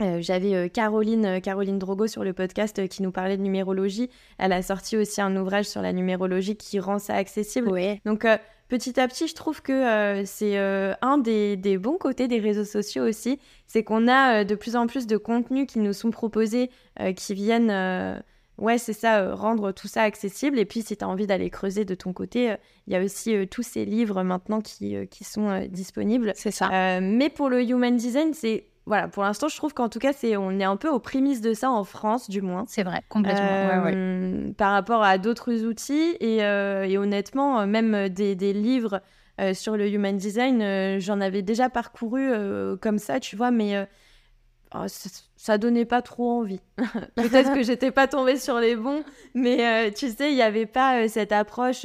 euh, 0.00 0.18
j'avais 0.20 0.54
euh, 0.54 0.68
Caroline, 0.68 1.24
euh, 1.24 1.40
Caroline 1.40 1.78
Drogo 1.78 2.08
sur 2.08 2.24
le 2.24 2.32
podcast 2.32 2.88
qui 2.88 3.02
nous 3.02 3.12
parlait 3.12 3.36
de 3.36 3.42
numérologie. 3.42 4.10
Elle 4.38 4.52
a 4.52 4.60
sorti 4.60 4.96
aussi 4.96 5.20
un 5.20 5.36
ouvrage 5.36 5.66
sur 5.66 5.82
la 5.82 5.92
numérologie 5.92 6.56
qui 6.56 6.80
rend 6.80 6.98
ça 6.98 7.14
accessible. 7.14 7.70
Donc 8.04 8.26
petit 8.68 8.98
à 8.98 9.06
petit, 9.06 9.28
je 9.28 9.34
trouve 9.34 9.62
que 9.62 10.22
c'est 10.26 10.56
un 10.58 11.18
des, 11.18 11.56
des, 11.56 11.78
bons 11.78 11.96
côtés 11.96 12.26
des 12.26 12.40
réseaux 12.40 12.64
sociaux 12.64 13.04
aussi. 13.04 13.38
C'est 13.68 13.84
qu'on 13.84 14.08
a 14.08 14.44
de 14.44 14.54
plus 14.54 14.74
en 14.74 14.86
plus 14.86 15.06
de 15.06 15.16
contenus 15.16 15.66
qui 15.68 15.78
nous 15.78 15.92
sont 15.92 16.10
proposés, 16.10 16.70
qui 17.16 17.34
viennent, 17.34 18.22
ouais, 18.58 18.78
c'est 18.78 18.92
ça, 18.92 19.32
rendre 19.34 19.70
tout 19.70 19.86
ça 19.86 20.02
accessible. 20.02 20.58
Et 20.58 20.64
puis 20.64 20.82
si 20.82 20.96
tu 20.96 21.04
as 21.04 21.08
envie 21.08 21.28
d'aller 21.28 21.50
creuser 21.50 21.84
de 21.84 21.94
ton 21.94 22.12
côté, 22.12 22.56
il 22.88 22.92
y 22.92 22.96
a 22.96 23.02
aussi 23.02 23.46
tous 23.48 23.62
ces 23.62 23.84
livres 23.84 24.24
maintenant 24.24 24.60
qui, 24.60 24.96
qui 25.08 25.22
sont 25.22 25.66
disponibles. 25.68 26.32
C'est 26.34 26.50
ça. 26.50 27.00
mais 27.00 27.28
pour 27.28 27.48
le 27.48 27.62
Human 27.62 27.96
Design, 27.96 28.34
c'est 28.34 28.66
voilà, 28.86 29.08
pour 29.08 29.22
l'instant, 29.22 29.48
je 29.48 29.56
trouve 29.56 29.72
qu'en 29.72 29.88
tout 29.88 29.98
cas, 29.98 30.12
c'est 30.12 30.36
on 30.36 30.50
est 30.58 30.64
un 30.64 30.76
peu 30.76 30.90
aux 30.90 30.98
prémices 30.98 31.40
de 31.40 31.54
ça 31.54 31.70
en 31.70 31.84
France, 31.84 32.28
du 32.28 32.42
moins. 32.42 32.64
C'est 32.68 32.82
vrai, 32.82 33.02
complètement. 33.08 33.42
Euh, 33.42 34.52
par 34.52 34.72
rapport 34.72 35.02
à 35.02 35.16
d'autres 35.16 35.64
outils 35.64 36.16
et, 36.20 36.44
euh, 36.44 36.84
et, 36.84 36.98
honnêtement, 36.98 37.60
euh, 37.60 37.66
même 37.66 38.10
des, 38.10 38.34
des 38.34 38.52
livres 38.52 39.00
sur 39.52 39.76
le 39.76 39.88
human 39.88 40.16
design, 40.16 41.00
j'en 41.00 41.20
avais 41.20 41.42
déjà 41.42 41.68
parcouru 41.68 42.30
comme 42.80 42.98
ça, 42.98 43.18
tu 43.18 43.34
vois, 43.34 43.50
mais 43.50 43.88
oh, 44.76 44.84
ça, 44.86 45.58
donnait 45.58 45.86
pas 45.86 46.02
trop 46.02 46.38
envie. 46.38 46.60
Peut-être 47.16 47.52
que 47.52 47.64
j'étais 47.64 47.90
pas 47.90 48.06
tombée 48.06 48.36
sur 48.36 48.60
les 48.60 48.76
bons, 48.76 49.02
mais 49.34 49.90
tu 49.90 50.08
sais, 50.10 50.30
il 50.30 50.36
n'y 50.36 50.42
avait 50.42 50.66
pas 50.66 51.08
cette 51.08 51.32
approche. 51.32 51.84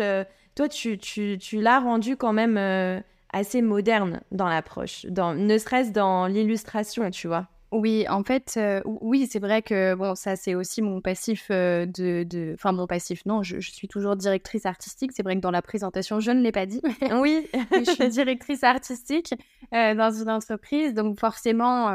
toi, 0.53 0.69
tu, 0.69 0.99
tu, 0.99 1.39
tu 1.39 1.59
l'as 1.59 1.79
rendu 1.79 2.17
quand 2.17 2.33
même 2.33 3.01
assez 3.31 3.61
moderne 3.61 4.21
dans 4.31 4.47
l'approche, 4.47 5.05
dans, 5.05 5.33
ne 5.33 5.57
serait-ce 5.57 5.91
dans 5.91 6.27
l'illustration, 6.27 7.09
tu 7.11 7.27
vois. 7.27 7.47
Oui, 7.71 8.07
en 8.09 8.23
fait, 8.23 8.55
euh, 8.57 8.81
oui, 8.85 9.27
c'est 9.29 9.37
vrai 9.37 9.61
que 9.61 9.93
bon, 9.93 10.15
ça 10.15 10.35
c'est 10.35 10.55
aussi 10.55 10.81
mon 10.81 11.01
passif 11.01 11.49
euh, 11.51 11.85
de, 11.85 12.53
enfin 12.55 12.71
mon 12.71 12.87
passif. 12.87 13.23
Non, 13.27 13.43
je, 13.43 13.59
suis 13.59 13.87
toujours 13.87 14.15
directrice 14.15 14.65
artistique. 14.65 15.11
C'est 15.13 15.21
vrai 15.21 15.35
que 15.35 15.41
dans 15.41 15.51
la 15.51 15.61
présentation, 15.61 16.19
je 16.19 16.31
ne 16.31 16.41
l'ai 16.41 16.51
pas 16.51 16.65
dit. 16.65 16.81
oui, 17.11 17.47
je 17.71 17.91
suis 17.91 18.09
directrice 18.09 18.63
artistique 18.63 19.35
euh, 19.75 19.93
dans 19.93 20.09
une 20.09 20.31
entreprise, 20.31 20.95
donc 20.95 21.19
forcément, 21.19 21.91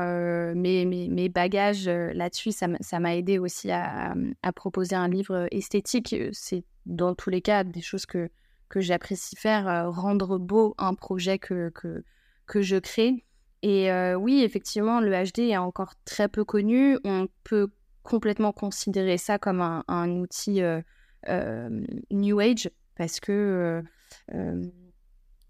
mes, 0.55 0.85
mes, 0.85 1.09
mes, 1.09 1.29
bagages 1.29 1.89
là-dessus, 1.89 2.53
ça 2.53 3.01
m'a 3.01 3.17
aidé 3.17 3.39
aussi 3.39 3.73
à, 3.73 4.15
à, 4.45 4.53
proposer 4.53 4.95
un 4.95 5.09
livre 5.09 5.49
esthétique. 5.51 6.15
C'est 6.33 6.63
dans 6.87 7.17
tous 7.17 7.31
les 7.31 7.41
cas 7.41 7.65
des 7.65 7.81
choses 7.81 8.07
que 8.07 8.31
que 8.69 8.81
j'apprécie 8.81 9.37
faire, 9.37 9.69
euh, 9.69 9.91
rendre 9.91 10.39
beau 10.39 10.75
un 10.79 10.95
projet 10.95 11.39
que, 11.39 11.71
que, 11.71 12.05
que 12.47 12.63
je 12.63 12.77
crée. 12.77 13.25
Et 13.63 13.91
euh, 13.91 14.15
oui, 14.15 14.43
effectivement, 14.43 15.01
le 15.01 15.11
HD 15.11 15.51
est 15.51 15.57
encore 15.57 15.95
très 16.05 16.29
peu 16.29 16.45
connu. 16.45 16.99
On 17.05 17.29
peut 17.45 17.69
complètement 18.03 18.53
considérer 18.53 19.17
ça 19.17 19.39
comme 19.39 19.61
un, 19.61 19.85
un 19.89 20.11
outil 20.11 20.61
euh, 20.63 21.71
New 22.11 22.39
Age 22.41 22.71
parce 22.97 23.21
que 23.21 23.83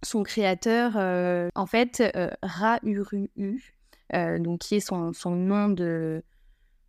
son 0.03 0.23
créateur, 0.23 0.97
en 1.55 1.67
fait, 1.67 2.03
Ra 2.43 2.79
Uru, 2.85 3.29
donc 4.13 4.61
qui 4.61 4.77
est 4.77 4.81
son, 4.81 5.13
son 5.13 5.33
nom 5.35 5.69
de 5.69 6.23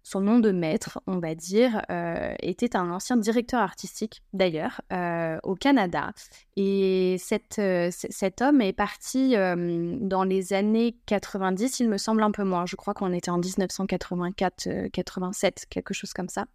son 0.06 0.22
nom 0.22 0.40
de 0.40 0.52
maître, 0.52 1.02
on 1.08 1.18
va 1.18 1.34
dire, 1.34 1.82
euh, 1.90 2.36
était 2.40 2.76
un 2.76 2.92
ancien 2.92 3.18
directeur 3.18 3.60
artistique, 3.60 4.22
d'ailleurs, 4.34 4.82
euh, 4.94 5.40
au 5.42 5.56
Canada. 5.56 6.12
Et 6.56 7.18
euh, 7.58 7.90
cet 7.92 8.42
homme 8.44 8.62
est 8.62 8.72
parti 8.72 9.34
dans 9.36 10.24
les 10.24 10.54
années 10.54 10.96
90, 11.08 11.80
il 11.80 11.90
me 11.90 11.98
semble 11.98 12.22
un 12.22 12.30
peu 12.30 12.44
moins. 12.44 12.68
Je 12.68 12.76
crois 12.76 12.94
qu'on 12.94 13.14
était 13.14 13.32
en 13.32 13.42
1984-87, 13.42 15.64
quelque 15.72 15.96
chose 15.96 16.14
comme 16.14 16.30
ça. 16.30 16.46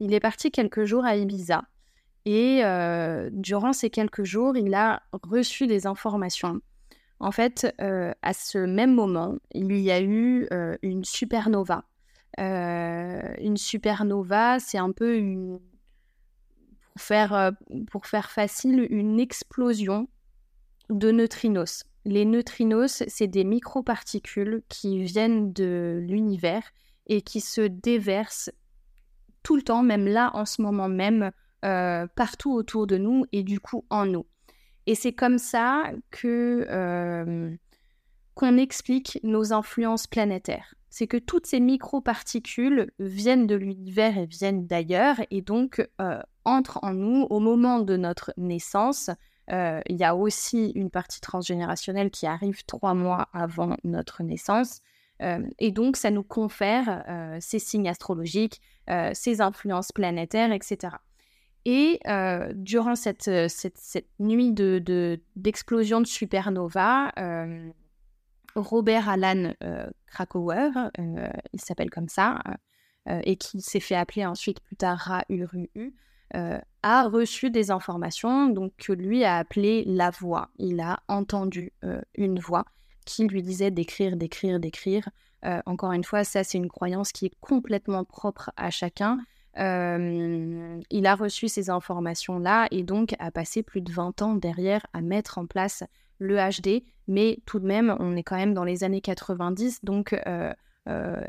Il 0.00 0.14
est 0.14 0.20
parti 0.20 0.50
quelques 0.50 0.86
jours 0.86 1.04
à 1.04 1.16
Ibiza. 1.16 1.64
Et 2.24 2.62
durant 3.30 3.74
ces 3.74 3.90
quelques 3.90 4.24
jours, 4.24 4.56
il 4.56 4.72
a 4.72 5.02
reçu 5.12 5.66
des 5.66 5.86
informations. 5.86 6.62
En 7.20 7.30
fait, 7.30 7.66
à 7.78 8.32
ce 8.32 8.56
même 8.56 8.94
moment, 8.94 9.34
il 9.52 9.78
y 9.78 9.90
a 9.90 10.00
eu 10.00 10.48
une 10.80 11.04
supernova 11.04 11.84
une 12.38 13.56
supernova, 13.56 14.58
c'est 14.58 14.78
un 14.78 14.92
peu 14.92 15.16
une, 15.16 15.58
pour 16.96 17.02
faire, 17.02 17.34
euh, 17.34 17.50
pour 17.90 18.06
faire 18.06 18.30
facile, 18.30 18.86
une 18.90 19.20
explosion 19.20 20.08
de 20.88 21.10
neutrinos. 21.10 21.84
Les 22.06 22.24
neutrinos, 22.24 23.02
c'est 23.06 23.26
des 23.26 23.44
microparticules 23.44 24.62
qui 24.68 25.02
viennent 25.04 25.52
de 25.52 25.98
l'univers 26.00 26.62
et 27.06 27.20
qui 27.20 27.40
se 27.40 27.60
déversent 27.60 28.50
tout 29.42 29.56
le 29.56 29.62
temps, 29.62 29.82
même 29.82 30.06
là, 30.06 30.30
en 30.34 30.46
ce 30.46 30.62
moment 30.62 30.88
même, 30.88 31.30
euh, 31.64 32.06
partout 32.16 32.52
autour 32.52 32.86
de 32.86 32.96
nous 32.96 33.26
et 33.32 33.42
du 33.42 33.60
coup 33.60 33.84
en 33.90 34.06
nous. 34.06 34.26
Et 34.86 34.94
c'est 34.94 35.12
comme 35.12 35.38
ça 35.38 35.90
que 36.10 37.58
qu'on 38.34 38.56
explique 38.58 39.18
nos 39.22 39.52
influences 39.52 40.06
planétaires 40.06 40.74
c'est 40.96 41.06
que 41.06 41.18
toutes 41.18 41.44
ces 41.44 41.60
microparticules 41.60 42.90
viennent 42.98 43.46
de 43.46 43.54
l'univers 43.54 44.16
et 44.16 44.24
viennent 44.24 44.66
d'ailleurs 44.66 45.16
et 45.30 45.42
donc 45.42 45.86
euh, 46.00 46.22
entrent 46.46 46.78
en 46.80 46.94
nous 46.94 47.26
au 47.28 47.38
moment 47.38 47.80
de 47.80 47.98
notre 47.98 48.32
naissance. 48.38 49.10
Euh, 49.52 49.82
il 49.90 49.98
y 49.98 50.04
a 50.04 50.16
aussi 50.16 50.70
une 50.70 50.88
partie 50.88 51.20
transgénérationnelle 51.20 52.10
qui 52.10 52.26
arrive 52.26 52.64
trois 52.64 52.94
mois 52.94 53.28
avant 53.34 53.76
notre 53.84 54.22
naissance. 54.22 54.80
Euh, 55.20 55.46
et 55.58 55.70
donc, 55.70 55.98
ça 55.98 56.10
nous 56.10 56.22
confère 56.22 57.04
ces 57.40 57.58
signes 57.58 57.90
astrologiques, 57.90 58.62
ces 59.12 59.42
influences 59.42 59.92
planétaires, 59.92 60.50
etc. 60.50 60.94
Et 61.66 62.00
durant 62.54 62.94
cette, 62.94 63.30
nuit 64.18 64.52
d'explosion 65.36 65.98
de, 65.98 66.04
de 66.04 66.08
supernova, 66.08 67.12
Robert 68.56 69.08
Alan 69.08 69.52
euh, 69.62 69.86
Krakauer, 70.06 70.70
euh, 70.98 71.28
il 71.52 71.60
s'appelle 71.60 71.90
comme 71.90 72.08
ça, 72.08 72.42
euh, 73.08 73.20
et 73.24 73.36
qui 73.36 73.60
s'est 73.60 73.80
fait 73.80 73.94
appeler 73.94 74.24
ensuite 74.24 74.60
plus 74.60 74.76
tard 74.76 74.98
Ra-Uru, 74.98 75.70
a 76.82 77.08
reçu 77.08 77.50
des 77.50 77.70
informations 77.70 78.48
donc, 78.48 78.72
que 78.76 78.92
lui 78.92 79.24
a 79.24 79.36
appelé 79.36 79.84
la 79.86 80.10
voix. 80.10 80.50
Il 80.58 80.80
a 80.80 81.00
entendu 81.08 81.72
une 82.14 82.40
voix 82.40 82.64
qui 83.06 83.26
lui 83.26 83.42
disait 83.42 83.70
d'écrire, 83.70 84.16
d'écrire, 84.16 84.58
d'écrire. 84.60 85.08
encore 85.66 85.92
une 85.92 86.04
fois, 86.04 86.24
ça 86.24 86.44
c'est 86.44 86.58
une 86.58 86.68
croyance 86.68 87.12
qui 87.12 87.26
est 87.26 87.34
complètement 87.40 88.04
propre 88.04 88.50
à 88.56 88.70
chacun. 88.70 89.18
il 89.56 91.06
a 91.06 91.14
reçu 91.14 91.48
ces 91.48 91.70
informations-là 91.70 92.66
et 92.70 92.82
donc 92.82 93.14
a 93.18 93.30
passé 93.30 93.62
plus 93.62 93.80
de 93.80 93.92
20 93.92 94.20
ans 94.20 94.34
derrière 94.34 94.84
à 94.92 95.00
mettre 95.00 95.38
en 95.38 95.46
place 95.46 95.84
le 96.18 96.36
HD, 96.36 96.82
mais 97.08 97.38
tout 97.46 97.58
de 97.58 97.66
même, 97.66 97.94
on 97.98 98.16
est 98.16 98.22
quand 98.22 98.36
même 98.36 98.54
dans 98.54 98.64
les 98.64 98.84
années 98.84 99.00
90, 99.00 99.84
donc 99.84 100.12
euh, 100.12 100.52
euh, 100.88 101.20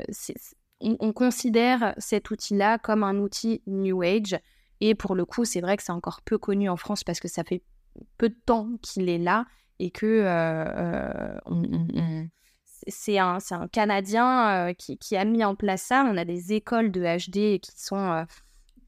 on, 0.80 1.12
considère 1.12 1.94
cet 1.98 2.30
outil-là 2.30 2.78
comme 2.78 3.02
un 3.04 3.18
outil 3.18 3.62
New 3.66 4.02
Age. 4.02 4.38
Et 4.80 4.94
pour 4.94 5.14
le 5.14 5.24
coup, 5.24 5.44
c'est 5.44 5.60
vrai 5.60 5.76
que 5.76 5.82
c'est 5.82 5.92
encore 5.92 6.22
peu 6.22 6.38
connu 6.38 6.68
en 6.68 6.76
France 6.76 7.04
parce 7.04 7.20
que 7.20 7.28
ça 7.28 7.42
fait 7.44 7.62
peu 8.16 8.28
de 8.28 8.38
temps 8.46 8.68
qu'il 8.80 9.08
est 9.08 9.18
là 9.18 9.44
et 9.80 9.90
que 9.90 10.06
euh, 10.06 11.38
c'est 12.86 13.18
un, 13.18 13.38
Canadien 13.72 14.72
qui, 14.78 14.98
qui, 14.98 15.16
a 15.16 15.24
mis 15.24 15.44
en 15.44 15.56
place 15.56 15.82
ça. 15.82 16.04
On 16.08 16.16
a 16.16 16.24
des 16.24 16.52
écoles 16.52 16.92
de 16.92 17.00
HD 17.00 17.60
qui 17.60 17.72
sont 17.76 18.24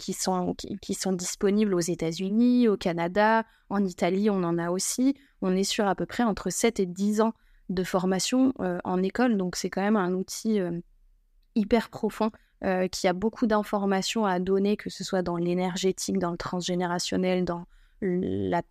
qui 0.00 0.14
sont, 0.14 0.54
qui, 0.80 0.94
sont 0.94 1.12
disponibles 1.12 1.74
aux 1.74 1.80
États-Unis, 1.80 2.68
au 2.68 2.76
Canada, 2.76 3.44
en 3.68 3.84
Italie, 3.84 4.30
on 4.30 4.42
en 4.42 4.58
a 4.58 4.70
aussi. 4.70 5.14
On 5.42 5.56
est 5.56 5.64
sur 5.64 5.86
à 5.86 5.94
peu 5.94 6.06
près 6.06 6.22
entre 6.22 6.50
7 6.50 6.80
et 6.80 6.86
10 6.86 7.20
ans 7.20 7.32
de 7.68 7.84
formation 7.84 8.52
euh, 8.60 8.78
en 8.84 9.02
école, 9.02 9.36
donc 9.36 9.56
c'est 9.56 9.70
quand 9.70 9.80
même 9.80 9.96
un 9.96 10.12
outil 10.12 10.60
euh, 10.60 10.80
hyper 11.54 11.88
profond 11.88 12.30
euh, 12.64 12.88
qui 12.88 13.06
a 13.06 13.12
beaucoup 13.12 13.46
d'informations 13.46 14.26
à 14.26 14.38
donner, 14.40 14.76
que 14.76 14.90
ce 14.90 15.04
soit 15.04 15.22
dans 15.22 15.36
l'énergétique, 15.36 16.18
dans 16.18 16.32
le 16.32 16.36
transgénérationnel, 16.36 17.44
dans 17.44 17.66
la, 18.02 18.62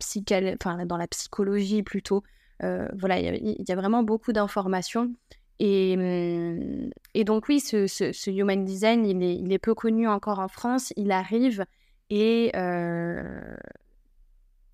enfin, 0.55 0.86
dans 0.86 0.97
la 0.97 1.07
psychologie 1.07 1.84
plutôt. 1.84 2.24
voilà, 2.61 3.20
il 3.20 3.63
y, 3.67 3.72
a 3.72 3.76
vraiment 3.76 4.03
beaucoup 4.03 4.34
d'informations 4.34 5.13
Mmh, 5.61 6.89
et, 7.13 7.24
donc 7.26 7.47
oui, 7.49 7.59
ce, 7.59 8.30
Human 8.30 8.63
Design, 8.63 9.05
il 9.05 9.51
est, 9.51 9.59
peu 9.59 9.74
connu 9.74 10.07
encore 10.07 10.39
en 10.39 10.47
France. 10.47 10.93
Il 10.95 11.11
arrive 11.11 11.65
et 12.09 12.51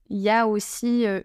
il 0.09 0.17
y 0.17 0.29
a 0.29 0.47
aussi 0.47 1.05
euh, 1.07 1.21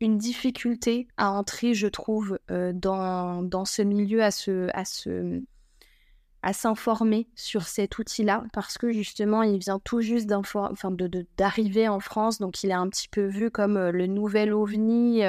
une, 0.00 0.18
difficulté 0.18 1.08
à 1.16 1.30
entrer, 1.30 1.74
je 1.74 1.86
trouve, 1.86 2.38
euh, 2.50 2.72
dans, 2.72 3.64
ce 3.64 3.82
milieu, 3.82 4.22
à 4.22 4.30
à 6.42 6.52
s'informer 6.52 7.26
sur 7.34 7.62
cet 7.62 7.98
outil-là 7.98 8.44
parce 8.52 8.78
que 8.78 8.92
justement 8.92 9.42
il 9.42 9.58
vient 9.58 9.80
tout 9.80 10.00
juste 10.00 10.28
d'arriver 11.36 11.88
en 11.88 11.98
France 11.98 12.38
donc 12.38 12.62
il 12.62 12.70
est 12.70 12.74
un 12.74 12.88
petit 12.88 13.08
peu 13.08 13.26
vu 13.26 13.50
comme 13.50 13.76
le 13.88 14.06
nouvel 14.06 14.52
ovni 14.52 15.24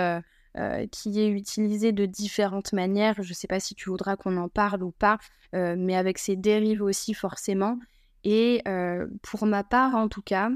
euh, 0.58 0.88
qui 0.88 1.20
est 1.20 1.30
utilisé 1.30 1.92
de 1.92 2.08
différentes 2.08 2.74
manières. 2.74 3.22
Je 3.22 3.30
ne 3.30 3.34
sais 3.36 3.46
pas 3.46 3.60
si 3.60 3.76
tu 3.76 3.92
voudras 3.92 4.16
qu'on 4.16 4.38
en 4.38 4.50
parle 4.50 4.82
ou 4.82 4.90
pas, 4.90 5.20
euh, 5.54 5.76
mais 5.78 5.96
avec 5.96 6.18
ses 6.18 6.36
dérives 6.36 6.82
aussi 6.82 7.14
forcément. 7.14 7.78
Et 8.24 8.64
euh, 8.68 9.06
pour 9.22 9.46
ma 9.46 9.64
part, 9.64 9.94
en 9.94 10.08
tout 10.08 10.24
cas, 10.24 10.50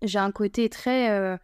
j'ai 0.00 0.18
un 0.18 0.32
côté 0.32 0.70
très... 0.70 1.38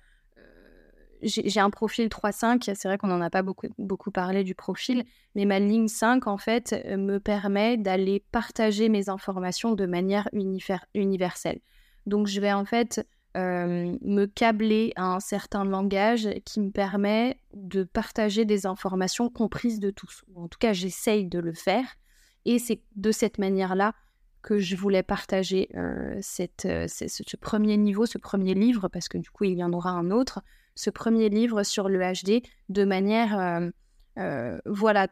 j'ai 1.27 1.61
un 1.61 1.70
profil 1.70 2.09
3-5, 2.09 2.74
c'est 2.74 2.89
vrai 2.89 2.99
qu'on 2.99 3.09
n'en 3.09 3.20
a 3.20 3.31
pas 3.31 3.43
beaucoup, 3.43 3.66
beaucoup 3.79 4.11
parlé 4.11 4.45
du 4.45 4.55
profil, 4.55 5.05
mais 5.35 5.45
ma 5.45 5.59
ligne 5.59 5.89
5, 5.89 6.27
en 6.27 6.39
fait, 6.39 6.74
me 6.97 7.18
permet 7.18 7.77
d'aller 7.77 8.24
partager 8.33 8.89
mes 8.89 9.09
informations 9.09 9.72
de 9.72 9.87
manière 9.87 10.29
universelle. 10.95 11.61
Donc, 12.07 12.27
je 12.27 12.41
vais 12.41 12.53
en 12.53 12.64
fait 12.64 13.05
euh, 13.37 13.95
me 14.01 14.24
câbler 14.24 14.95
à 14.97 15.14
un 15.14 15.20
certain 15.20 15.66
langage 15.66 16.27
qui 16.47 16.59
me 16.59 16.70
permet 16.70 17.39
de 17.53 17.85
partager 17.85 18.47
des 18.47 18.64
informations 18.64 19.29
comprises 19.29 19.79
de 19.79 19.91
tous. 19.91 20.24
En 20.37 20.49
tout 20.49 20.59
cas, 20.59 20.72
j'essaye 20.72 21.27
de 21.27 21.39
le 21.39 21.53
faire. 21.53 21.85
Et 22.47 22.59
c'est 22.59 22.81
de 22.95 23.12
cette 23.12 23.39
manière-là 23.39 23.93
que 24.41 24.59
je 24.59 24.74
voulais 24.74 25.03
partager 25.03 25.68
euh, 25.74 26.20
euh, 26.64 26.87
ce, 26.89 27.37
premier 27.37 27.77
niveau, 27.77 28.07
ce 28.07 28.16
premier 28.16 28.55
livre, 28.55 28.89
parce 28.89 29.09
que 29.09 29.18
du 29.18 29.29
coup, 29.29 29.45
il 29.45 29.59
y 29.59 29.64
en 29.64 29.74
aura 29.74 29.91
un 29.91 30.11
autre, 30.11 30.41
ce 30.77 30.91
premier 30.91 31.29
livre 31.29 31.64
sur 31.64 31.89
le 31.89 31.99
HD 31.99 32.43
de 32.68 32.85
manière, 32.85 33.70
voilà, 34.64 35.09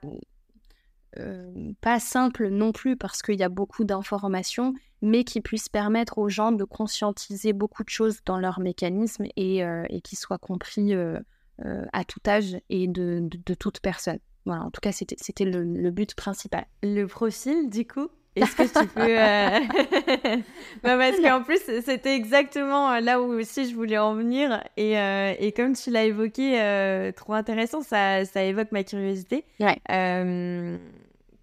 pas 1.81 2.01
simple 2.01 2.49
non 2.49 2.73
plus 2.73 2.97
parce 2.97 3.23
qu'il 3.23 3.39
y 3.39 3.43
a 3.43 3.49
beaucoup 3.49 3.85
d'informations, 3.85 4.75
mais 5.05 5.25
qui 5.25 5.41
puisse 5.41 5.69
permettre 5.69 6.19
aux 6.19 6.29
gens 6.29 6.51
de 6.51 6.65
conscientiser 6.65 7.53
beaucoup 7.53 7.85
de 7.85 7.91
choses 7.91 8.21
dans 8.25 8.39
leur 8.39 8.59
mécanisme 8.59 9.27
et, 9.37 9.62
euh, 9.62 9.85
et 9.91 10.01
qui 10.01 10.17
soient 10.17 10.39
compris 10.39 10.95
euh, 10.95 11.21
euh, 11.65 11.85
à 11.93 12.05
tout 12.05 12.21
âge 12.27 12.57
et 12.71 12.89
de, 12.89 13.29
de, 13.31 13.55
toute 13.55 13.81
personne. 13.81 14.19
Voilà, 14.47 14.62
en 14.62 14.71
tout 14.71 14.81
cas, 14.81 14.93
c'était 14.93 15.45
le, 15.45 15.62
le, 15.62 15.91
but 15.91 16.15
principal. 16.15 16.67
Le 16.83 17.05
profil, 17.05 17.69
du 17.69 17.87
coup? 17.87 18.09
Est-ce 18.37 18.57
que 18.57 18.80
tu 18.80 18.87
peux... 18.89 20.43
bah 20.82 20.99
parce 20.99 21.20
qu'en 21.20 21.43
plus, 21.43 21.61
c'était 21.85 22.14
exactement 22.14 22.99
là 23.01 23.20
où 23.20 23.32
aussi 23.32 23.68
je 23.68 23.74
voulais 23.74 23.99
en 23.99 24.14
venir. 24.14 24.62
Et, 24.76 24.95
et 24.95 25.53
comme 25.53 25.74
tu 25.74 25.91
l'as 25.91 26.05
évoqué, 26.05 27.12
trop 27.16 27.35
intéressant, 27.35 27.82
ça, 27.82 28.24
ça 28.24 28.43
évoque 28.43 28.72
ma 28.72 28.85
curiosité. 28.85 29.45
Ouais. 29.61 29.80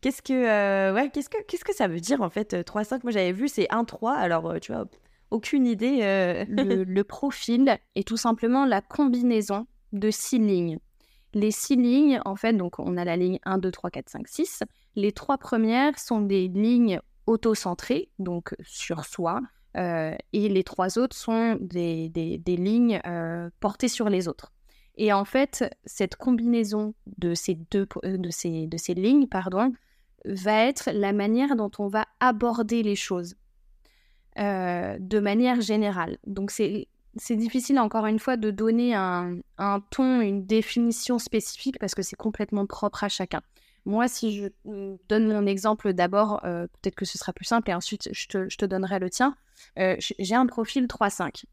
Qu'est-ce 0.02 0.24
que, 0.24 0.34
euh, 0.34 0.94
ouais, 0.96 1.12
qu'est-ce 1.12 1.30
que, 1.30 1.38
qu'est-ce 1.44 1.64
que 1.64 1.76
ça 1.76 1.88
veut 1.88 2.00
dire 2.00 2.22
en 2.22 2.32
fait 2.32 2.56
3-5 2.56 2.96
euh, 2.96 3.00
Moi 3.04 3.12
j'avais 3.12 3.32
vu 3.32 3.48
c'est 3.48 3.68
1-3, 3.68 4.16
alors 4.16 4.50
euh, 4.50 4.58
tu 4.60 4.74
vois, 4.74 4.86
aucune 5.30 5.68
idée. 5.68 6.00
le, 6.50 7.02
profil 7.04 7.78
est 7.96 8.08
tout 8.08 8.18
simplement 8.18 8.66
la 8.66 8.82
combinaison 8.82 9.68
de 9.94 10.10
six 10.10 10.40
lignes. 10.40 10.80
Les 11.34 11.52
six 11.52 11.76
lignes, 11.76 12.20
en 12.26 12.36
fait, 12.36 12.54
donc 12.54 12.80
on 12.80 12.98
a 12.98 13.06
la 13.06 13.16
ligne 13.16 13.40
1, 13.46 13.60
2, 13.60 13.72
3, 13.72 13.92
4, 13.92 14.10
5, 14.10 14.28
6. 14.28 14.64
Les 14.96 15.12
trois 15.12 15.38
premières 15.38 15.98
sont 16.00 16.22
des 16.22 16.48
lignes 16.48 17.00
auto-centrées, 17.28 18.10
donc 18.20 18.56
sur 18.64 19.06
soi, 19.06 19.42
et 19.76 20.20
les 20.34 20.64
trois 20.64 20.98
autres 20.98 21.16
sont 21.16 21.58
des, 21.62 22.10
des, 22.10 22.58
lignes 22.58 23.02
portées 23.62 23.88
sur 23.88 24.10
les 24.10 24.28
autres. 24.28 24.52
Et 24.98 25.14
en 25.14 25.24
fait, 25.24 25.74
cette 25.86 26.18
combinaison 26.18 26.94
de 27.18 27.34
ces 27.34 27.56
deux 27.56 27.88
de 28.04 28.30
ces, 28.30 28.68
de 28.68 28.78
ces 28.78 28.94
lignes, 28.94 29.28
pardon, 29.28 29.72
va 30.26 30.66
être 30.66 30.90
la 30.94 31.14
manière 31.14 31.56
dont 31.56 31.72
on 31.80 31.88
va 31.88 32.06
aborder 32.20 32.84
les 32.84 32.98
choses 32.98 33.36
de 34.36 35.20
manière 35.20 35.62
générale. 35.62 36.18
Donc 36.28 36.52
c'est 36.52 36.90
c'est 37.18 37.36
difficile 37.36 37.80
encore 37.80 38.06
une 38.06 38.20
fois 38.20 38.38
de 38.38 38.52
donner 38.52 38.96
un, 38.96 39.40
ton, 39.90 40.22
une 40.22 40.46
définition 40.46 41.20
spécifique 41.20 41.78
parce 41.80 41.96
que 41.96 42.02
c'est 42.02 42.16
complètement 42.16 42.66
propre 42.66 43.04
à 43.04 43.10
chacun. 43.10 43.42
Moi, 43.86 44.08
si 44.08 44.38
je 44.38 44.48
donne 45.10 45.28
mon 45.28 45.48
exemple 45.48 45.94
d'abord, 45.94 46.44
euh, 46.46 46.68
peut-être 46.68 46.96
que 46.96 47.06
ce 47.06 47.18
sera 47.18 47.34
plus 47.34 47.46
simple 47.46 47.70
et 47.72 47.74
ensuite 47.74 48.10
je 48.12 48.28
te, 48.28 48.66
donnerai 48.66 49.00
le 49.00 49.10
tien. 49.10 49.36
Euh, 49.80 49.96
j'ai 50.00 50.36
un 50.36 50.46
profil 50.46 50.86
3-5. 50.86 51.46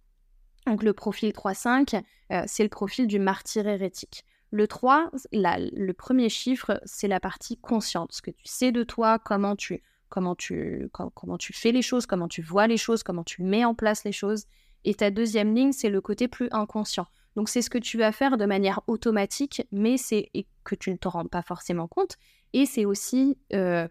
Donc 0.66 0.82
le 0.82 0.92
profil 0.92 1.30
3-5, 1.30 2.02
euh, 2.32 2.42
c'est 2.46 2.62
le 2.62 2.68
profil 2.68 3.06
du 3.06 3.18
martyr 3.18 3.66
hérétique. 3.66 4.24
Le 4.50 4.66
3, 4.66 5.10
le 5.32 5.92
premier 5.92 6.28
chiffre, 6.28 6.80
c'est 6.84 7.08
la 7.08 7.20
partie 7.20 7.58
consciente, 7.58 8.12
ce 8.12 8.22
que 8.22 8.30
tu 8.30 8.46
sais 8.46 8.72
de 8.72 8.82
toi, 8.82 9.18
comment 9.18 9.56
tu, 9.56 9.82
comment, 10.08 10.34
tu, 10.34 10.88
comment 10.92 11.36
tu 11.36 11.52
fais 11.52 11.72
les 11.72 11.82
choses, 11.82 12.06
comment 12.06 12.28
tu 12.28 12.40
vois 12.40 12.66
les 12.66 12.78
choses, 12.78 13.02
comment 13.02 13.24
tu 13.24 13.42
mets 13.42 13.64
en 13.64 13.74
place 13.74 14.04
les 14.04 14.12
choses. 14.12 14.44
Et 14.84 14.94
ta 14.94 15.10
deuxième 15.10 15.54
ligne, 15.54 15.72
c'est 15.72 15.90
le 15.90 16.00
côté 16.00 16.28
plus 16.28 16.48
inconscient. 16.50 17.06
Donc 17.38 17.48
c'est 17.48 17.62
ce 17.62 17.70
que 17.70 17.78
tu 17.78 17.98
vas 17.98 18.10
faire 18.10 18.36
de 18.36 18.46
manière 18.46 18.80
automatique, 18.88 19.62
mais 19.70 19.96
c'est 19.96 20.28
que 20.64 20.74
tu 20.74 20.90
ne 20.90 20.96
te 20.96 21.06
rends 21.06 21.24
pas 21.24 21.42
forcément 21.42 21.86
compte. 21.86 22.16
Et 22.52 22.66
c'est 22.66 22.84
aussi 22.84 23.38
euh, 23.52 23.86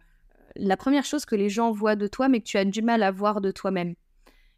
la 0.58 0.76
première 0.76 1.06
chose 1.06 1.24
que 1.24 1.38
les 1.38 1.48
gens 1.48 1.72
voient 1.72 1.96
de 1.96 2.08
toi, 2.08 2.28
mais 2.28 2.42
que 2.42 2.46
tu 2.46 2.58
as 2.58 2.66
du 2.66 2.82
mal 2.82 3.04
à 3.04 3.10
voir 3.10 3.40
de 3.40 3.50
toi-même. 3.52 3.96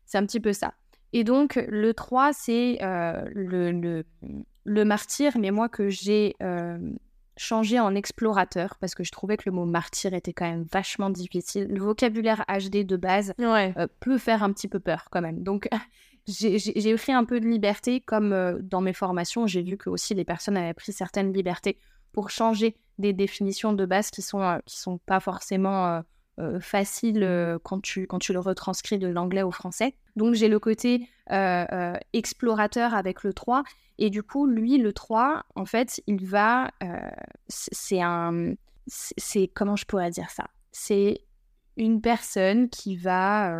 C'est 0.07 0.17
un 0.17 0.25
petit 0.25 0.39
peu 0.39 0.53
ça. 0.53 0.73
Et 1.13 1.23
donc 1.23 1.63
le 1.67 1.93
3, 1.93 2.33
c'est 2.33 2.79
euh, 2.81 3.29
le, 3.31 4.03
le, 4.65 4.85
martyr, 4.85 5.37
mais 5.37 5.51
moi 5.51 5.69
que 5.69 5.89
j'ai 5.89 6.35
euh, 6.41 6.79
changé 7.37 7.79
en 7.79 7.93
explorateur, 7.93 8.75
parce 8.79 8.95
que 8.95 9.03
je 9.03 9.11
trouvais 9.11 9.37
que 9.37 9.43
le 9.45 9.51
mot 9.51 9.65
martyr 9.65 10.15
était 10.15 10.33
quand 10.33 10.49
même 10.49 10.65
vachement 10.73 11.11
difficile. 11.11 11.67
Le 11.69 11.79
vocabulaire 11.79 12.43
HD 12.47 12.87
de 12.87 12.97
base 12.97 13.35
peut 13.99 14.17
faire 14.17 14.41
un 14.41 14.51
petit 14.51 14.67
peu 14.67 14.79
peur 14.79 15.09
quand 15.11 15.21
même. 15.21 15.43
Donc 15.43 15.69
j'ai 16.29 16.95
pris 16.95 17.11
un 17.11 17.25
peu 17.25 17.39
de 17.39 17.47
liberté, 17.47 18.01
comme 18.01 18.33
euh, 18.33 18.59
dans 18.61 18.81
mes 18.81 18.93
formations, 18.93 19.47
j'ai 19.47 19.61
vu 19.61 19.77
que 19.77 19.89
aussi 19.89 20.13
les 20.13 20.25
personnes 20.25 20.57
avaient 20.57 20.73
pris 20.73 20.93
certaines 20.93 21.33
libertés 21.33 21.77
pour 22.11 22.29
changer 22.29 22.75
des 22.97 23.13
définitions 23.13 23.73
de 23.73 23.85
base 23.85 24.11
qui 24.11 24.21
sont, 24.21 24.41
euh, 24.41 24.59
qui 24.65 24.77
sont 24.77 24.97
pas 24.99 25.19
forcément 25.19 26.03
euh, 26.39 26.59
faciles 26.59 27.59
quand, 27.63 27.81
tu, 27.81 28.07
quand 28.07 28.19
tu 28.19 28.31
le 28.31 28.39
retranscris 28.39 28.97
de 28.97 29.07
l'anglais 29.07 29.43
au 29.43 29.51
français. 29.51 29.95
Donc 30.15 30.35
j'ai 30.35 30.47
le 30.47 30.59
côté 30.59 31.09
explorateur 32.13 32.93
avec 32.93 33.23
le 33.23 33.33
3, 33.33 33.63
et 33.97 34.09
du 34.09 34.23
coup, 34.23 34.47
lui, 34.47 34.77
le 34.77 34.93
3, 34.93 35.43
en 35.55 35.65
fait, 35.65 36.01
il 36.07 36.25
va. 36.25 36.71
c'est 37.49 38.01
un. 38.01 38.53
C'est. 38.87 39.49
Comment 39.53 39.75
je 39.75 39.85
pourrais 39.85 40.11
dire 40.11 40.29
ça? 40.29 40.45
C'est 40.71 41.19
une 41.75 41.99
personne 41.99 42.69
qui 42.69 42.95
va 42.95 43.53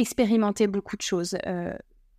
expérimenter 0.00 0.66
beaucoup 0.66 0.96
de 0.96 1.02
choses. 1.02 1.36
Euh, 1.46 1.72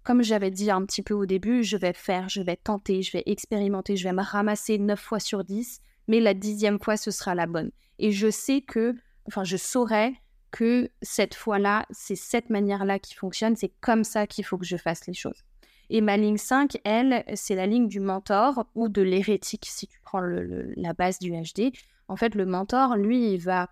comme 0.04 0.24
j'avais 0.24 0.52
dit 0.52 0.72
un 0.72 0.86
petit 0.86 1.02
peu 1.02 1.14
au 1.14 1.26
début, 1.26 1.64
je 1.64 1.78
vais 1.78 1.94
faire, 1.94 2.30
je 2.30 2.42
vais 2.42 2.56
tenter, 2.56 3.02
je 3.02 3.12
vais 3.12 3.24
expérimenter, 3.26 3.98
je 3.98 4.04
vais 4.06 4.14
me 4.14 4.24
ramasser 4.24 4.78
9 4.78 5.00
fois 5.00 5.20
sur 5.20 5.44
10, 5.44 5.80
mais 6.08 6.20
la 6.20 6.34
dixième 6.34 6.80
fois, 6.80 6.98
ce 6.98 7.12
sera 7.12 7.36
la 7.36 7.46
bonne. 7.46 7.72
Et 8.00 8.12
je 8.12 8.30
sais 8.30 8.62
que, 8.62 8.96
enfin, 9.26 9.44
je 9.44 9.58
saurais 9.58 10.14
que 10.50 10.90
cette 11.02 11.36
fois-là, 11.36 11.86
c'est 11.92 12.16
cette 12.16 12.50
manière-là 12.50 13.00
qui 13.00 13.14
fonctionne, 13.14 13.56
c'est 13.56 13.72
comme 13.80 14.04
ça 14.04 14.28
qu'il 14.28 14.44
faut 14.44 14.58
que 14.58 14.66
je 14.66 14.78
fasse 14.78 15.06
les 15.08 15.14
choses. 15.14 15.44
Et 15.90 16.02
ma 16.02 16.18
ligne 16.18 16.38
5, 16.38 16.78
elle, 16.84 17.24
c'est 17.36 17.56
la 17.56 17.68
ligne 17.68 17.88
du 17.88 18.00
mentor 18.00 18.66
ou 18.76 18.90
de 18.90 19.02
l'hérétique, 19.02 19.66
si 19.68 19.88
tu 19.88 20.00
prends 20.02 20.22
la 20.22 20.94
base 20.94 21.20
du 21.20 21.32
HD. 21.32 21.74
En 22.08 22.16
fait, 22.16 22.34
le 22.34 22.46
mentor, 22.46 22.96
lui, 22.96 23.34
il 23.34 23.40
va 23.40 23.70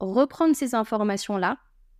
reprendre 0.00 0.54
ces 0.54 0.74
informations-là, 0.74 1.58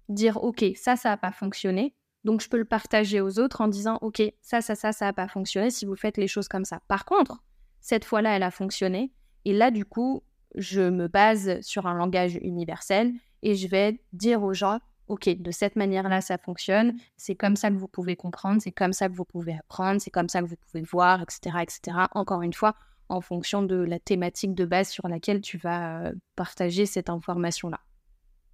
dire 0.09 0.43
ok, 0.43 0.65
ça, 0.77 0.97
ça 0.97 1.11
n'a 1.11 1.17
pas 1.17 1.33
fonctionné. 1.33 1.95
Donc 2.25 2.41
je 2.41 2.49
peux 2.49 2.57
le 2.57 2.65
partager 2.65 3.21
aux 3.21 3.39
autres 3.39 3.61
en 3.61 3.69
disant 3.69 3.99
ok, 4.01 4.23
ça, 4.41 4.61
ça, 4.61 4.75
ça, 4.75 4.93
ça 4.93 5.07
n'a 5.07 5.13
pas 5.13 5.29
fonctionné 5.29 5.71
si 5.71 5.85
vous 5.85 5.97
faites 5.97 6.17
les 6.17 6.29
choses 6.29 6.49
comme 6.49 6.65
ça. 6.65 6.81
Par 6.89 7.05
contre, 7.05 7.43
cette 7.81 8.05
fois-là, 8.05 8.37
elle 8.37 8.43
a 8.43 8.51
fonctionné. 8.51 9.13
Et 9.45 9.53
là, 9.53 9.71
du 9.71 9.85
coup, 9.85 10.23
je 10.55 10.81
me 10.81 11.09
base 11.09 11.61
sur 11.61 11.87
un 11.87 11.95
langage 11.95 12.39
universel 12.41 13.13
et 13.43 13.55
je 13.55 13.69
vais 13.69 14.01
dire 14.13 14.43
aux 14.43 14.55
gens 14.55 14.79
ok, 15.09 15.29
de 15.29 15.51
cette 15.51 15.77
manière-là, 15.77 16.21
ça 16.21 16.39
fonctionne. 16.39 16.97
C'est 17.17 17.35
comme 17.35 17.57
ça 17.57 17.71
que 17.71 17.77
vous 17.77 17.89
pouvez 17.89 18.17
comprendre, 18.17 18.61
c'est 18.63 18.73
comme 18.73 18.93
ça 18.93 19.09
que 19.09 19.15
vous 19.15 19.25
pouvez 19.25 19.55
apprendre, 19.55 20.01
c'est 20.01 20.11
comme 20.11 20.29
ça 20.29 20.41
que 20.41 20.47
vous 20.47 20.57
pouvez 20.57 20.83
voir, 20.83 21.23
etc., 21.23 21.59
etc. 21.63 21.99
Encore 22.13 22.43
une 22.43 22.53
fois, 22.53 22.75
en 23.09 23.21
fonction 23.21 23.63
de 23.63 23.77
la 23.77 23.99
thématique 23.99 24.55
de 24.55 24.65
base 24.65 24.89
sur 24.89 25.09
laquelle 25.09 25.41
tu 25.41 25.59
vas 25.59 26.07
euh, 26.07 26.13
partager 26.37 26.87
cette 26.87 27.11
information-là. 27.11 27.81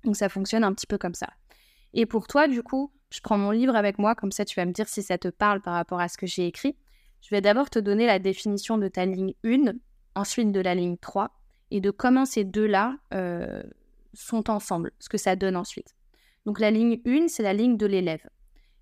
Donc 0.05 0.17
ça 0.17 0.29
fonctionne 0.29 0.65
un 0.65 0.73
petit 0.73 0.87
peu 0.87 0.99
comme 0.99 1.15
ça. 1.15 1.29
Et 1.95 2.07
pour 2.07 2.27
toi, 2.27 2.49
du 2.49 2.63
coup, 2.63 2.93
je 3.11 3.21
prends 3.21 3.39
mon 3.39 3.51
livre 3.51 3.75
avec 3.75 3.99
moi, 3.99 4.15
comme 4.15 4.33
ça 4.33 4.45
tu 4.45 4.55
vas 4.57 4.67
me 4.67 4.73
dire 4.73 4.89
si 4.89 5.03
ça 5.03 5.19
te 5.19 5.29
parle 5.29 5.61
par 5.61 5.75
rapport 5.75 6.01
à 6.01 6.09
ce 6.09 6.17
que 6.17 6.27
j'ai 6.27 6.47
écrit. 6.47 6.77
Je 7.23 7.31
vais 7.31 7.41
d'abord 7.41 7.69
te 7.69 7.79
donner 7.79 8.07
la 8.07 8.19
définition 8.19 8.79
de 8.79 8.89
ta 8.89 9.05
ligne 9.05 9.35
1, 9.45 9.73
ensuite 10.15 10.53
de 10.53 10.61
la 10.61 10.75
ligne 10.75 10.97
3, 10.97 11.31
et 11.71 11.81
de 11.81 11.91
comment 11.91 12.25
ces 12.25 12.45
deux-là 12.45 12.97
euh, 13.13 13.63
sont 14.15 14.51
ensemble, 14.51 14.93
ce 14.99 15.09
que 15.09 15.19
ça 15.19 15.37
donne 15.37 15.57
ensuite. 15.57 15.95
Donc 16.47 16.61
la 16.61 16.71
ligne 16.71 17.01
1, 17.07 17.29
c'est 17.29 17.43
la 17.43 17.53
ligne 17.53 17.77
de 17.77 17.87
l'élève. 17.87 18.27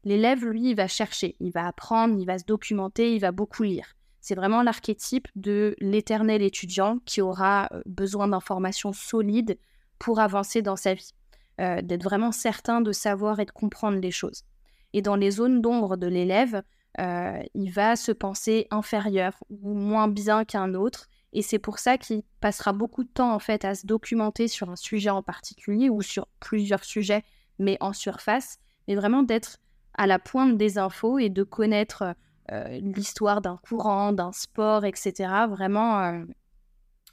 L'élève, 0.04 0.44
lui, 0.44 0.70
il 0.70 0.74
va 0.76 0.86
chercher, 0.86 1.36
il 1.40 1.50
va 1.50 1.66
apprendre, 1.66 2.16
il 2.18 2.24
va 2.24 2.38
se 2.38 2.44
documenter, 2.44 3.14
il 3.14 3.20
va 3.20 3.32
beaucoup 3.32 3.64
lire. 3.64 3.94
C'est 4.20 4.34
vraiment 4.34 4.62
l'archétype 4.62 5.28
de 5.36 5.74
l'éternel 5.80 6.42
étudiant 6.42 6.98
qui 7.04 7.20
aura 7.20 7.68
euh, 7.72 7.82
besoin 7.86 8.28
d'informations 8.28 8.92
solides 8.92 9.58
pour 9.98 10.20
avancer 10.20 10.62
dans 10.62 10.76
sa 10.76 10.94
vie, 10.94 11.14
euh, 11.60 11.82
d'être 11.82 12.04
vraiment 12.04 12.30
certain 12.30 12.80
de 12.80 12.92
savoir 12.92 13.40
et 13.40 13.44
de 13.44 13.50
comprendre 13.50 13.98
les 13.98 14.12
choses. 14.12 14.44
Et 14.92 15.02
dans 15.02 15.16
les 15.16 15.32
zones 15.32 15.60
d'ombre 15.60 15.96
de 15.96 16.06
l'élève, 16.06 16.62
euh, 17.00 17.42
il 17.52 17.72
va 17.72 17.96
se 17.96 18.12
penser 18.12 18.68
inférieur 18.70 19.42
ou 19.50 19.74
moins 19.74 20.06
bien 20.06 20.44
qu'un 20.44 20.74
autre. 20.74 21.08
Et 21.32 21.42
c'est 21.42 21.58
pour 21.58 21.80
ça 21.80 21.98
qu'il 21.98 22.22
passera 22.40 22.72
beaucoup 22.72 23.02
de 23.02 23.08
temps 23.08 23.34
en 23.34 23.40
fait 23.40 23.64
à 23.64 23.74
se 23.74 23.86
documenter 23.86 24.46
sur 24.46 24.70
un 24.70 24.76
sujet 24.76 25.10
en 25.10 25.20
particulier 25.20 25.90
ou 25.90 26.00
sur 26.00 26.28
plusieurs 26.38 26.84
sujets, 26.84 27.24
mais 27.58 27.76
en 27.80 27.92
surface, 27.92 28.58
mais 28.86 28.94
vraiment 28.94 29.24
d'être 29.24 29.58
à 29.94 30.06
la 30.06 30.20
pointe 30.20 30.56
des 30.56 30.78
infos 30.78 31.18
et 31.18 31.28
de 31.28 31.42
connaître 31.42 32.14
euh, 32.52 32.78
l'histoire 32.80 33.40
d'un 33.40 33.56
courant, 33.56 34.12
d'un 34.12 34.30
sport, 34.30 34.84
etc. 34.84 35.46
Vraiment, 35.48 36.22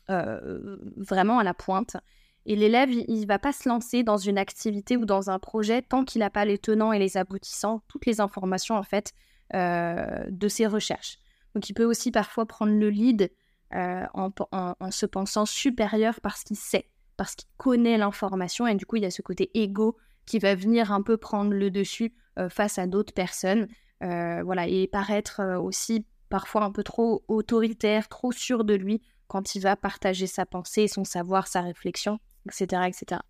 vraiment 0.08 1.40
à 1.40 1.44
la 1.44 1.56
pointe. 1.56 1.98
Et 2.46 2.56
l'élève, 2.56 2.92
il 2.92 3.22
ne 3.22 3.26
va 3.26 3.40
pas 3.40 3.52
se 3.52 3.68
lancer 3.68 4.04
dans 4.04 4.18
une 4.18 4.38
activité 4.38 4.98
ou 4.98 5.06
dans 5.06 5.30
un 5.32 5.40
projet 5.40 5.82
tant 5.82 6.06
qu'il 6.06 6.20
n'a 6.20 6.30
pas 6.30 6.46
les 6.46 6.60
tenants 6.60 6.94
et 6.94 7.00
les 7.00 7.18
aboutissants, 7.18 7.82
toutes 7.88 8.06
les 8.06 8.22
informations 8.22 8.76
en 8.76 8.84
fait 8.84 9.14
euh, 9.56 10.26
de 10.30 10.48
ses 10.48 10.68
recherches. 10.68 11.18
Donc 11.56 11.70
il 11.70 11.74
peut 11.74 11.86
aussi 11.86 12.12
parfois 12.12 12.46
prendre 12.46 12.74
le 12.74 12.90
lead 12.90 13.32
euh, 13.74 14.06
en, 14.14 14.92
se 14.92 15.08
pensant 15.08 15.48
supérieur 15.48 16.22
parce 16.22 16.44
qu'il 16.44 16.58
sait, 16.58 16.88
parce 17.18 17.34
qu'il 17.34 17.50
connaît 17.58 17.98
l'information 17.98 18.68
et 18.68 18.76
du 18.76 18.86
coup 18.86 18.98
il 18.98 19.04
y 19.04 19.08
a 19.08 19.12
ce 19.12 19.24
côté 19.24 19.50
égo 19.56 19.98
qui 20.28 20.38
va 20.38 20.54
venir 20.54 20.92
un 20.92 21.02
peu 21.02 21.18
prendre 21.18 21.52
le 21.52 21.72
dessus 21.72 22.14
euh, 22.38 22.48
face 22.50 22.78
à 22.78 22.86
d'autres 22.86 23.14
personnes. 23.14 23.68
voilà, 24.02 24.68
et 24.68 24.88
paraître 24.88 25.42
aussi 25.60 26.06
parfois 26.30 26.64
un 26.64 26.72
peu 26.72 26.84
trop 26.84 27.24
autoritaire, 27.28 28.08
trop 28.08 28.32
sûr 28.32 28.66
de 28.66 28.76
lui 28.76 29.02
quand 29.28 29.56
il 29.56 29.62
va 29.62 29.76
partager 29.76 30.28
sa 30.28 30.46
pensée, 30.46 30.88
son 30.88 31.06
savoir, 31.06 31.48
sa 31.48 31.62
réflexion 31.62 32.20
etc., 32.46 32.84
etc. 32.88 33.22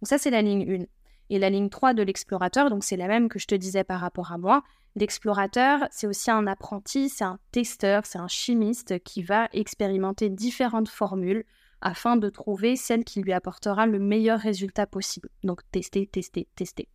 Donc 0.00 0.08
ça, 0.08 0.18
c'est 0.18 0.30
la 0.30 0.42
ligne 0.42 0.82
1. 0.82 0.84
Et 1.30 1.38
la 1.38 1.48
ligne 1.48 1.70
3 1.70 1.94
de 1.94 2.02
l'explorateur, 2.02 2.68
donc 2.68 2.84
c'est 2.84 2.96
la 2.96 3.08
même 3.08 3.28
que 3.28 3.38
je 3.38 3.46
te 3.46 3.54
disais 3.54 3.84
par 3.84 4.00
rapport 4.00 4.32
à 4.32 4.38
moi. 4.38 4.62
L'explorateur, 4.96 5.86
c'est 5.90 6.06
aussi 6.06 6.30
un 6.30 6.46
apprenti, 6.46 7.08
c'est 7.08 7.24
un 7.24 7.38
testeur, 7.52 8.04
c'est 8.04 8.18
un 8.18 8.28
chimiste 8.28 9.02
qui 9.02 9.22
va 9.22 9.48
expérimenter 9.52 10.28
différentes 10.28 10.90
formules 10.90 11.44
afin 11.80 12.16
de 12.16 12.28
trouver 12.28 12.76
celle 12.76 13.04
qui 13.04 13.22
lui 13.22 13.32
apportera 13.32 13.86
le 13.86 13.98
meilleur 13.98 14.38
résultat 14.38 14.86
possible. 14.86 15.30
Donc 15.42 15.60
tester, 15.70 16.06
tester, 16.06 16.48
tester. 16.54 16.88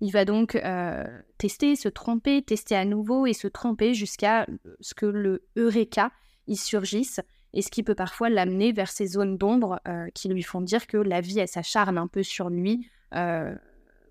Il 0.00 0.10
va 0.10 0.24
donc 0.24 0.56
euh, 0.56 1.04
tester, 1.38 1.76
se 1.76 1.88
tromper, 1.88 2.42
tester 2.42 2.74
à 2.74 2.84
nouveau 2.84 3.26
et 3.26 3.32
se 3.32 3.46
tromper 3.46 3.94
jusqu'à 3.94 4.46
ce 4.80 4.94
que 4.94 5.06
le 5.06 5.46
Eureka 5.56 6.10
y 6.46 6.56
surgisse 6.56 7.20
et 7.54 7.62
ce 7.62 7.70
qui 7.70 7.84
peut 7.84 7.94
parfois 7.94 8.28
l'amener 8.28 8.72
vers 8.72 8.90
ces 8.90 9.06
zones 9.06 9.38
d'ombre 9.38 9.80
euh, 9.86 10.08
qui 10.12 10.28
lui 10.28 10.42
font 10.42 10.60
dire 10.60 10.86
que 10.88 10.96
la 10.96 11.20
vie, 11.20 11.38
elle 11.38 11.48
s'acharne 11.48 11.96
un 11.96 12.08
peu 12.08 12.24
sur 12.24 12.50
lui 12.50 12.90
euh, 13.14 13.54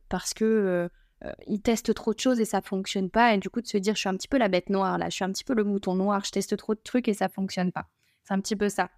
parce 0.07 0.33
que 0.33 0.89
euh, 1.25 1.31
il 1.45 1.61
teste 1.61 1.93
trop 1.93 2.13
de 2.13 2.19
choses 2.19 2.39
et 2.39 2.45
ça 2.45 2.61
fonctionne 2.61 3.09
pas, 3.09 3.33
et 3.33 3.37
du 3.37 3.49
coup 3.49 3.61
de 3.61 3.67
se 3.67 3.77
dire 3.77 3.95
je 3.95 3.99
suis 3.99 4.09
un 4.09 4.15
petit 4.15 4.29
peu 4.29 4.37
la 4.37 4.47
bête 4.47 4.69
noire 4.69 4.97
là, 4.97 5.09
je 5.09 5.15
suis 5.15 5.25
un 5.25 5.31
petit 5.31 5.43
peu 5.43 5.53
le 5.53 5.65
mouton 5.65 5.93
noir, 5.95 6.23
je 6.25 6.31
teste 6.31 6.55
trop 6.57 6.73
de 6.73 6.79
trucs 6.81 7.07
et 7.09 7.13
ça 7.13 7.27
fonctionne 7.27 7.71
pas. 7.71 7.85
C'est 8.23 8.33
un 8.33 8.39
petit 8.39 8.55
peu 8.55 8.69
ça. 8.69 8.89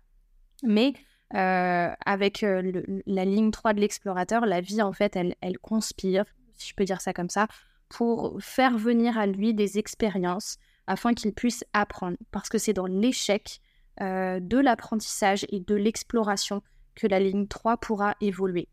Mais 0.64 0.94
avec 1.32 2.42
la 2.42 3.26
ligne 3.26 3.52
3 3.52 3.74
de 3.74 3.82
l'explorateur, 3.82 4.46
la 4.46 4.62
vie 4.62 4.82
en 4.82 4.94
fait, 4.94 5.16
elle, 5.16 5.36
elle 5.42 5.58
conspire, 5.58 6.24
si 6.54 6.70
je 6.70 6.76
peux 6.76 6.86
dire 6.86 7.02
ça 7.02 7.14
comme 7.14 7.30
ça, 7.30 7.48
pour 7.90 8.38
faire 8.42 8.78
venir 8.78 9.18
à 9.18 9.26
lui 9.26 9.54
des 9.54 9.80
expériences 9.80 10.58
afin 10.88 11.14
qu'ils 11.14 11.34
puissent 11.34 11.66
apprendre. 11.74 12.18
Parce 12.32 12.48
que 12.48 12.58
c'est 12.58 12.74
dans 12.74 12.86
l'échec 12.86 13.60
euh, 14.02 14.40
de 14.40 14.58
l'apprentissage 14.58 15.46
et 15.50 15.60
de 15.60 15.76
l'exploration 15.76 16.62
que 16.96 17.08
la 17.08 17.20
ligne 17.20 17.48
3 17.48 17.78
pourra 17.78 18.16
évoluer. 18.22 18.68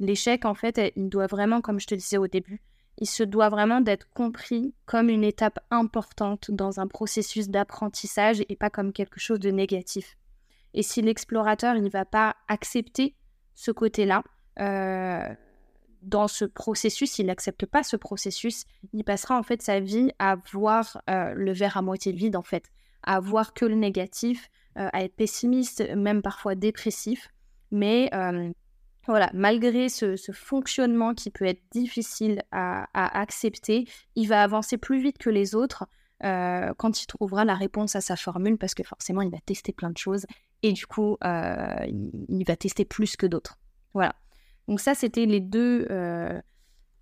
L'échec, 0.00 0.44
en 0.44 0.54
fait, 0.54 0.92
il 0.96 1.08
doit 1.08 1.26
vraiment, 1.26 1.60
comme 1.60 1.80
je 1.80 1.86
te 1.86 1.94
disais 1.94 2.18
au 2.18 2.26
début, 2.26 2.60
il 2.98 3.08
se 3.08 3.22
doit 3.22 3.48
vraiment 3.48 3.80
d'être 3.80 4.08
compris 4.10 4.74
comme 4.86 5.08
une 5.08 5.24
étape 5.24 5.60
importante 5.70 6.50
dans 6.50 6.80
un 6.80 6.86
processus 6.86 7.48
d'apprentissage 7.48 8.42
et 8.48 8.56
pas 8.56 8.70
comme 8.70 8.92
quelque 8.92 9.20
chose 9.20 9.38
de 9.38 9.50
négatif. 9.50 10.16
Et 10.74 10.82
si 10.82 11.00
l'explorateur 11.00 11.74
ne 11.74 11.88
va 11.88 12.04
pas 12.04 12.36
accepter 12.48 13.14
ce 13.54 13.70
côté-là, 13.70 14.22
euh, 14.60 15.34
dans 16.02 16.28
ce 16.28 16.44
processus, 16.44 17.18
il 17.18 17.26
n'accepte 17.26 17.66
pas 17.66 17.82
ce 17.82 17.96
processus, 17.96 18.64
il 18.92 19.04
passera 19.04 19.38
en 19.38 19.42
fait 19.42 19.62
sa 19.62 19.80
vie 19.80 20.12
à 20.18 20.36
voir 20.52 21.02
euh, 21.10 21.34
le 21.34 21.52
verre 21.52 21.76
à 21.76 21.82
moitié 21.82 22.12
vide 22.12 22.36
en 22.36 22.42
fait, 22.42 22.70
à 23.02 23.20
voir 23.20 23.54
que 23.54 23.64
le 23.64 23.74
négatif, 23.74 24.50
euh, 24.78 24.88
à 24.92 25.04
être 25.04 25.14
pessimiste, 25.14 25.88
même 25.96 26.22
parfois 26.22 26.54
dépressif. 26.54 27.28
Mais 27.70 28.10
voilà, 29.06 29.30
malgré 29.32 29.88
ce, 29.88 30.16
fonctionnement 30.32 31.14
qui 31.14 31.30
peut 31.30 31.46
être 31.46 31.62
difficile 31.70 32.42
à, 32.50 32.86
accepter, 32.94 33.86
il 34.16 34.28
va 34.28 34.42
avancer 34.42 34.76
plus 34.76 35.02
vite 35.02 35.18
que 35.18 35.30
les 35.30 35.54
autres 35.54 35.86
quand 36.20 37.02
il 37.02 37.06
trouvera 37.06 37.44
la 37.44 37.54
réponse 37.54 37.94
à 37.94 38.00
sa 38.00 38.16
formule, 38.16 38.58
parce 38.58 38.74
que 38.74 38.82
forcément, 38.82 39.22
il 39.22 39.30
va 39.30 39.38
tester 39.44 39.72
plein 39.72 39.90
de 39.90 39.98
choses 39.98 40.26
et 40.62 40.72
du 40.72 40.86
coup, 40.86 41.16
il 41.22 42.44
va 42.46 42.56
tester 42.56 42.84
plus 42.84 43.16
que 43.16 43.26
d'autres. 43.26 43.58
Voilà. 43.92 44.14
Donc 44.68 44.80
ça, 44.80 44.94
c'était 44.94 45.24
les 45.24 45.40
deux, 45.40 45.86
euh, 45.90 46.40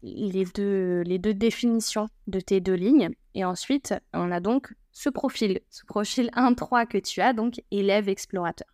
les, 0.03 0.45
deux, 0.45 1.03
les 1.03 1.19
deux 1.19 1.35
définitions 1.35 2.09
de 2.29 2.41
tes 2.41 2.61
deux 2.61 2.75
lignes. 2.75 3.11
Et 3.35 3.45
ensuite, 3.45 3.95
on 4.15 4.31
a 4.31 4.41
donc 4.41 4.73
ce 4.99 5.11
profil, 5.11 5.61
ce 5.69 5.85
profil 5.85 6.31
1-3 6.35 6.87
que 6.87 6.97
tu 6.97 7.21
as, 7.21 7.35
donc 7.35 7.63
élève 7.71 8.09
explorateur. 8.09 8.67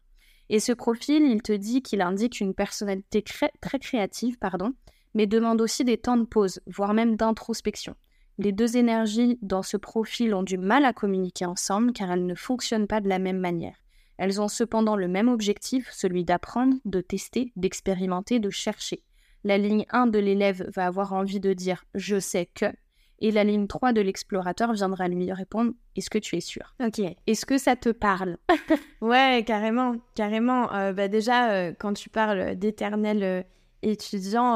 Et 0.51 0.61
ce 0.61 0.71
profil, 0.71 1.25
il 1.25 1.43
te 1.43 1.51
dit 1.51 1.83
qu'il 1.83 2.01
indique 2.01 2.39
une 2.39 2.55
personnalité 2.55 3.23
très 3.23 3.79
créative, 3.81 4.39
pardon, 4.39 4.73
mais 5.15 5.27
demande 5.27 5.61
aussi 5.61 5.85
des 5.85 5.99
temps 5.99 6.17
de 6.17 6.23
pause, 6.25 6.61
voire 6.69 6.95
même 6.95 7.17
d'introspection. 7.17 7.97
Les 8.39 8.53
deux 8.53 8.77
énergies 8.77 9.37
dans 9.43 9.65
ce 9.65 9.77
profil 9.77 10.33
ont 10.33 10.45
du 10.45 10.59
mal 10.59 10.85
à 10.85 10.93
communiquer 10.93 11.45
ensemble 11.45 11.93
car 11.93 12.13
elles 12.13 12.25
ne 12.25 12.37
fonctionnent 12.37 12.87
pas 12.87 13.01
de 13.01 13.09
la 13.09 13.19
même 13.19 13.41
manière. 13.41 13.75
Elles 14.17 14.41
ont 14.41 14.49
cependant 14.49 14.95
le 14.95 15.09
même 15.09 15.29
objectif, 15.29 15.91
celui 15.91 16.25
d'apprendre, 16.25 16.77
de 16.85 17.01
tester, 17.01 17.53
d'expérimenter, 17.57 18.39
de 18.39 18.51
chercher. 18.51 19.03
La 19.43 19.59
ligne 19.59 19.87
1 19.91 20.07
de 20.07 20.21
l'élève 20.21 20.71
va 20.73 20.87
avoir 20.87 21.15
envie 21.15 21.41
de 21.41 21.53
dire 21.53 21.85
je 21.97 22.21
sais 22.21 22.47
que, 22.55 22.67
et 23.23 23.31
la 23.31 23.45
ligne 23.45 23.69
3 23.69 23.93
de 23.93 24.01
l'explorateur 24.01 24.73
viendra 24.73 25.07
lui 25.07 25.33
répondre 25.33 25.73
Est-ce 25.97 26.11
que 26.11 26.19
tu 26.19 26.37
es 26.37 26.41
sûr? 26.41 26.75
Ok. 26.85 27.01
Est-ce 27.27 27.47
que 27.47 27.57
ça 27.57 27.77
te 27.77 27.89
parle? 27.89 28.37
Ouais, 29.01 29.43
carrément. 29.47 29.97
Carrément. 30.15 30.73
Euh, 30.75 30.93
bah 30.93 31.09
déjà, 31.09 31.51
euh, 31.51 31.73
quand 31.77 31.93
tu 31.93 32.09
parles 32.09 32.55
d'éternel 32.57 33.23
euh, 33.23 33.43
étudiant, 33.83 34.55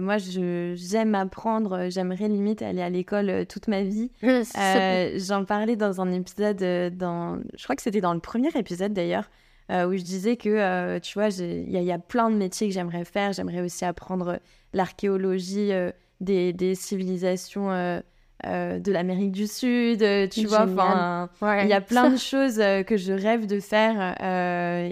moi, 0.00 0.16
j'aime 0.18 1.14
apprendre. 1.14 1.88
J'aimerais 1.90 2.28
limite 2.28 2.62
aller 2.62 2.82
à 2.82 2.90
l'école 2.90 3.46
toute 3.46 3.68
ma 3.68 3.82
vie. 3.82 4.10
J'en 4.22 5.44
parlais 5.44 5.76
dans 5.76 6.00
un 6.00 6.12
épisode, 6.12 6.96
dans, 6.96 7.40
je 7.56 7.64
crois 7.64 7.76
que 7.76 7.82
c'était 7.82 8.00
dans 8.00 8.14
le 8.14 8.20
premier 8.20 8.50
épisode 8.56 8.92
d'ailleurs, 8.92 9.30
où 9.70 9.92
je 9.96 10.02
disais 10.02 10.36
que, 10.36 10.98
tu 10.98 11.14
vois, 11.14 11.28
il 11.28 11.70
y, 11.70 11.92
a 11.92 11.98
plein 12.00 12.30
de 12.30 12.36
métiers 12.36 12.66
que 12.66 12.74
j'aimerais 12.74 13.04
faire. 13.04 13.32
J'aimerais 13.32 13.60
aussi 13.60 13.84
apprendre 13.84 14.40
l'archéologie 14.72 15.72
des, 16.20 16.52
des, 16.52 16.74
civilisations 16.74 18.02
euh, 18.46 18.78
de 18.78 18.92
l'Amérique 18.92 19.32
du 19.32 19.48
Sud, 19.48 20.00
euh, 20.00 20.28
tu 20.28 20.46
vois. 20.46 20.62
Enfin, 20.62 21.28
il 21.42 21.66
y 21.66 21.72
a 21.72 21.80
plein 21.80 22.08
de 22.08 22.16
choses 22.16 22.60
euh, 22.60 22.84
que 22.84 22.96
je 22.96 23.12
rêve 23.12 23.46
de 23.46 23.58
faire. 23.58 24.14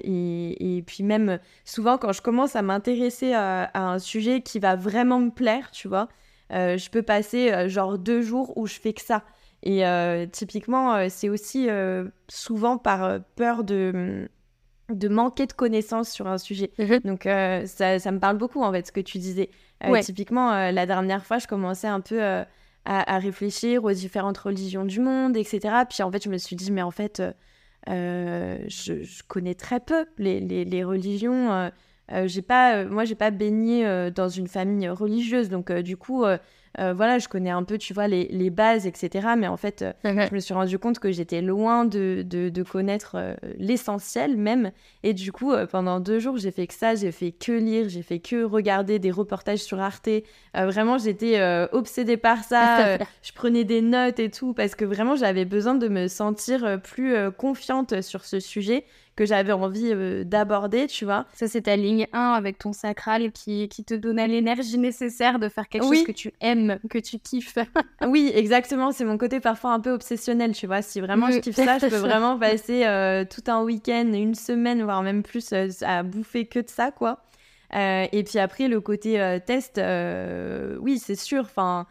Et, 0.03 0.83
puis 0.85 1.05
même, 1.05 1.39
souvent, 1.65 1.97
quand 1.97 2.11
je 2.11 2.23
commence 2.23 2.57
à 2.57 2.63
m'intéresser 2.63 3.35
à, 3.35 3.71
un 3.73 4.01
sujet 4.01 4.41
qui 4.41 4.59
va 4.59 4.75
vraiment 4.75 5.21
me 5.21 5.31
plaire, 5.31 5.71
tu 5.71 5.87
vois, 5.87 6.09
je 6.51 6.91
peux 6.91 7.03
passer 7.03 7.69
genre 7.69 7.99
deux 7.99 8.21
jours 8.21 8.57
où 8.59 8.67
je 8.67 8.81
fais 8.81 8.93
que 8.93 9.03
ça. 9.03 9.23
Et 9.63 9.85
typiquement, 10.33 11.09
c'est 11.09 11.29
aussi 11.29 11.69
souvent 12.29 12.79
par 12.79 13.21
peur 13.37 13.63
de 13.63 14.29
de 14.89 15.09
manquer 15.09 15.47
de 15.47 15.53
connaissances 15.53 16.11
sur 16.11 16.29
un 16.29 16.39
sujet. 16.39 16.71
Mhm. 16.79 17.01
Donc 17.05 17.23
ça, 17.25 17.99
ça, 18.01 18.11
me 18.11 18.19
parle 18.19 18.39
beaucoup 18.39 18.63
en 18.63 18.73
fait 18.73 18.89
ce 18.89 18.93
que 18.93 19.01
tu 19.01 19.19
disais. 19.19 19.51
Typiquement, 20.01 20.71
la 20.71 20.87
dernière 20.87 21.25
fois, 21.25 21.39
je 21.39 21.47
commençais 21.47 21.89
un 21.89 22.01
peu 22.01 22.45
à, 22.87 23.19
réfléchir 23.19 23.85
aux 23.85 23.93
différentes 23.93 24.39
religions 24.39 24.85
du 24.85 25.01
monde, 25.01 25.37
etc. 25.37 25.61
Puis 25.89 26.03
en 26.03 26.11
fait, 26.11 26.25
je 26.25 26.31
me 26.31 26.39
suis 26.39 26.57
dit, 26.57 26.71
mais 26.71 26.83
en 26.83 26.91
fait, 26.91 27.21
euh, 27.21 27.33
euh, 27.89 28.59
je, 28.69 29.23
connais 29.27 29.55
très 29.55 29.81
peu 29.81 30.07
les, 30.19 30.41
les, 30.41 30.85
religions. 30.85 31.51
Euh, 32.13 32.27
j'ai 32.27 32.43
pas, 32.43 32.85
moi, 32.85 33.05
j'ai 33.05 33.15
pas 33.17 33.31
baigné 33.31 34.11
dans 34.13 34.29
une 34.29 34.47
famille 34.47 34.89
religieuse, 34.89 35.49
donc 35.49 35.73
du 35.73 35.97
coup, 35.97 36.25
euh, 36.79 36.93
voilà, 36.93 37.19
je 37.19 37.29
connais 37.29 37.51
un 37.51 37.63
peu, 37.63 37.79
tu 37.79 37.95
vois, 37.95 38.09
les, 38.09 38.27
les 38.29 38.51
bases, 38.51 38.87
etc. 38.87 39.29
Mais 39.37 39.47
en 39.47 39.57
fait, 39.57 39.83
euh, 39.83 39.93
je 40.05 40.35
me 40.35 40.41
suis 40.41 40.55
rendu 40.55 40.79
compte 40.79 40.99
que 40.99 41.11
j'étais 41.11 41.41
loin 41.41 41.85
de, 41.85 42.23
de, 42.23 42.63
connaître 42.63 43.13
euh, 43.15 43.35
l'essentiel 43.59 44.37
même. 44.37 44.73
Et 45.03 45.15
du 45.15 45.33
coup, 45.33 45.53
pendant 45.71 46.01
deux 46.01 46.19
jours, 46.19 46.37
j'ai 46.37 46.51
fait 46.51 46.67
que 46.67 46.75
ça. 46.75 46.95
J'ai 46.95 47.13
fait 47.13 47.33
que 47.33 47.53
lire, 47.53 47.89
j'ai 47.89 48.03
fait 48.03 48.19
que 48.19 48.45
regarder 48.45 48.99
des 48.99 49.11
reportages 49.11 49.61
sur 49.61 49.81
Arte. 49.81 50.09
vraiment, 50.55 50.99
j'étais 50.99 51.41
obsédée 51.73 52.17
par 52.17 52.45
ça. 52.45 52.99
je 53.23 53.33
prenais 53.33 53.65
des 53.65 53.83
notes 53.83 54.19
et 54.19 54.31
tout 54.31 54.53
parce 54.53 54.75
que 54.75 54.85
vraiment, 54.85 55.17
j'avais 55.17 55.45
besoin 55.45 55.75
de 55.75 55.89
me 55.89 56.09
sentir 56.09 56.81
plus 56.83 57.15
confiante 57.37 58.03
sur 58.03 58.25
ce 58.25 58.41
sujet 58.41 58.85
que 59.17 59.25
j'avais 59.25 59.53
envie 59.53 59.91
euh, 59.93 60.25
d'aborder, 60.25 60.87
tu 60.87 61.07
vois. 61.07 61.25
Ça, 61.33 61.49
c'est 61.49 61.63
ta 61.63 61.77
ligne 61.77 62.07
1 62.13 62.33
avec 62.33 62.59
ton 62.59 62.73
sacral 62.73 63.33
qui, 63.33 63.69
qui 63.69 63.83
te 63.83 63.95
donnait 63.95 64.29
l'énergie 64.29 64.79
nécessaire 64.79 65.39
de 65.39 65.49
faire 65.49 65.69
quelque 65.69 65.85
chose 65.85 66.05
que 66.05 66.13
tu 66.13 66.33
aimes, 66.43 66.79
que 66.91 66.99
tu 66.99 67.19
kiffes. 67.19 67.57
oui, 68.07 68.31
exactement. 68.35 68.93
C'est 68.93 69.07
mon 69.07 69.17
côté 69.17 69.41
parfois 69.41 69.73
un 69.73 69.81
peu 69.81 69.91
obsessionnel, 69.91 70.53
tu 70.53 70.67
vois. 70.67 70.83
Si 70.83 71.01
vraiment 71.01 71.31
je 71.31 71.39
kiffe 71.39 71.57
ça, 71.57 71.79
je 71.79 71.87
peux 71.87 71.97
vraiment 71.97 72.39
passer 72.39 72.85
euh, 72.85 73.25
tout 73.25 73.51
un 73.51 73.63
week-end, 73.63 74.13
une 74.13 74.35
semaine, 74.35 74.83
voire 74.83 75.03
même 75.03 75.23
plus 75.23 75.53
euh, 75.53 75.69
à 75.81 76.03
bouffer 76.03 76.45
que 76.45 76.59
de 76.61 76.69
ça, 76.69 76.91
quoi. 76.91 77.23
et 77.73 78.23
puis 78.23 78.39
après, 78.39 78.69
le 78.69 78.83
côté 78.83 79.39
test, 79.47 79.81
oui, 80.81 80.99
c'est 80.99 81.17
sûr. 81.17 81.41
Enfin, 81.41 81.87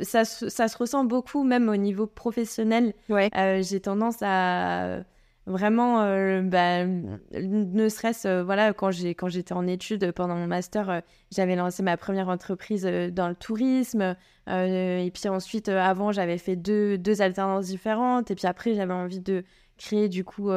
ça, 0.00 0.24
ça, 0.24 0.68
se 0.68 0.78
ressent 0.78 1.04
beaucoup, 1.04 1.44
même 1.44 1.68
au 1.68 1.76
niveau 1.76 2.06
professionnel. 2.06 2.94
Ouais. 3.10 3.28
J'ai 3.62 3.80
tendance 3.80 4.22
à 4.22 5.00
vraiment 5.46 6.02
euh, 6.02 6.40
bah, 6.42 6.84
ne 6.84 7.88
serait-ce 7.88 8.28
euh, 8.28 8.44
voilà 8.44 8.72
quand 8.72 8.92
j'ai 8.92 9.14
quand 9.14 9.28
j'étais 9.28 9.52
en 9.52 9.66
études 9.66 10.12
pendant 10.12 10.36
mon 10.36 10.46
master 10.46 10.88
euh, 10.88 11.00
j'avais 11.32 11.56
lancé 11.56 11.82
ma 11.82 11.96
première 11.96 12.28
entreprise 12.28 12.84
dans 13.12 13.28
le 13.28 13.34
tourisme 13.34 14.16
et 14.48 15.10
puis 15.12 15.28
ensuite 15.28 15.68
avant 15.68 16.12
j'avais 16.12 16.38
fait 16.38 16.56
deux, 16.56 16.96
deux 16.98 17.22
alternances 17.22 17.66
différentes 17.66 18.30
et 18.30 18.34
puis 18.34 18.46
après 18.46 18.74
j'avais 18.74 18.94
envie 18.94 19.20
de 19.20 19.44
créer 19.78 20.08
du 20.08 20.24
coup 20.24 20.50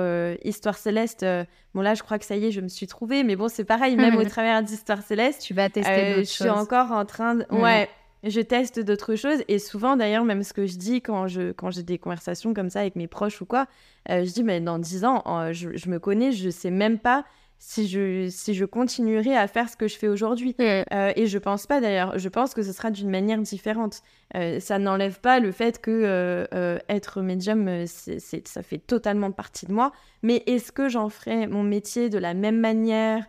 Histoire 0.44 0.78
Céleste 0.78 1.26
bon 1.74 1.82
là 1.82 1.96
je 1.96 2.04
crois 2.04 2.20
que 2.20 2.26
ça 2.26 2.36
y 2.36 2.46
est 2.46 2.52
je 2.52 2.62
me 2.62 2.68
suis 2.68 2.88
trouvée 2.88 3.24
mais 3.24 3.36
bon 3.36 3.48
c'est 3.48 3.64
pareil 3.64 3.96
même 3.96 4.16
au 4.18 4.24
travers 4.26 4.62
d'Histoire 4.62 5.02
Céleste 5.02 5.42
tu 5.42 5.54
vas 5.54 5.70
tester 5.70 6.10
d'autres 6.10 6.28
choses 6.28 6.28
je 6.28 6.44
suis 6.44 6.50
encore 6.50 6.92
en 6.92 7.06
train 7.06 7.36
de 7.36 7.46
ouais 7.52 7.90
je 8.26 8.42
teste 8.42 8.80
d'autres 8.80 9.16
choses. 9.16 9.44
Et 9.48 9.60
souvent 9.60 9.96
d'ailleurs 9.96 10.26
même 10.26 10.44
ce 10.44 10.54
que 10.54 10.66
je 10.66 10.78
dis 10.78 11.02
quand 11.02 11.28
je 11.28 11.52
quand 11.52 11.72
j'ai 11.72 11.84
des 11.84 11.98
conversations 11.98 12.54
comme 12.54 12.70
ça 12.70 12.82
avec 12.82 12.96
mes 12.96 13.08
proches 13.08 13.42
ou 13.42 13.46
quoi 13.46 13.68
euh, 14.10 14.26
je 14.26 14.32
dis 14.32 14.44
mais 14.44 14.60
dans 14.62 14.80
dix 14.80 15.06
ans 15.06 15.24
je, 15.52 15.76
je, 15.76 15.90
me 15.90 16.00
connais 16.00 16.32
je 16.32 16.50
sais 16.50 16.72
même 16.72 17.00
pas 17.00 17.26
si 17.58 17.88
je 17.88 18.28
si 18.30 18.54
je 18.54 18.66
continuerai 18.66 19.36
à 19.36 19.48
faire 19.48 19.70
ce 19.70 19.78
que 19.78 19.88
je 19.88 19.98
fais 19.98 20.08
aujourd'hui. 20.08 20.56
Euh, 20.60 21.14
et 21.16 21.26
je 21.26 21.38
pense 21.38 21.68
pas 21.68 21.80
d'ailleurs. 21.80 22.20
Je 22.20 22.28
pense 22.30 22.54
que 22.54 22.64
ce 22.64 22.74
sera 22.74 22.92
d'une 22.92 23.10
manière 23.10 23.40
différente. 23.40 24.02
Euh, 24.36 24.60
ça 24.60 24.78
n'enlève 24.78 25.22
pas 25.22 25.40
le 25.40 25.52
fait 25.52 25.80
que 25.80 26.48
être 26.90 27.22
médium 27.22 27.86
c'est 27.88 28.48
ça 28.48 28.62
fait 28.62 28.78
totalement 28.78 29.32
partie 29.32 29.66
de 29.66 29.74
moi. 29.74 29.94
Mais 30.22 30.44
est-ce 30.48 30.72
que 30.72 30.90
j'en 30.90 31.10
ferai 31.10 31.48
mon 31.48 31.64
métier 31.64 32.10
de 32.10 32.18
la 32.18 32.34
même 32.34 32.60
manière? 32.60 33.26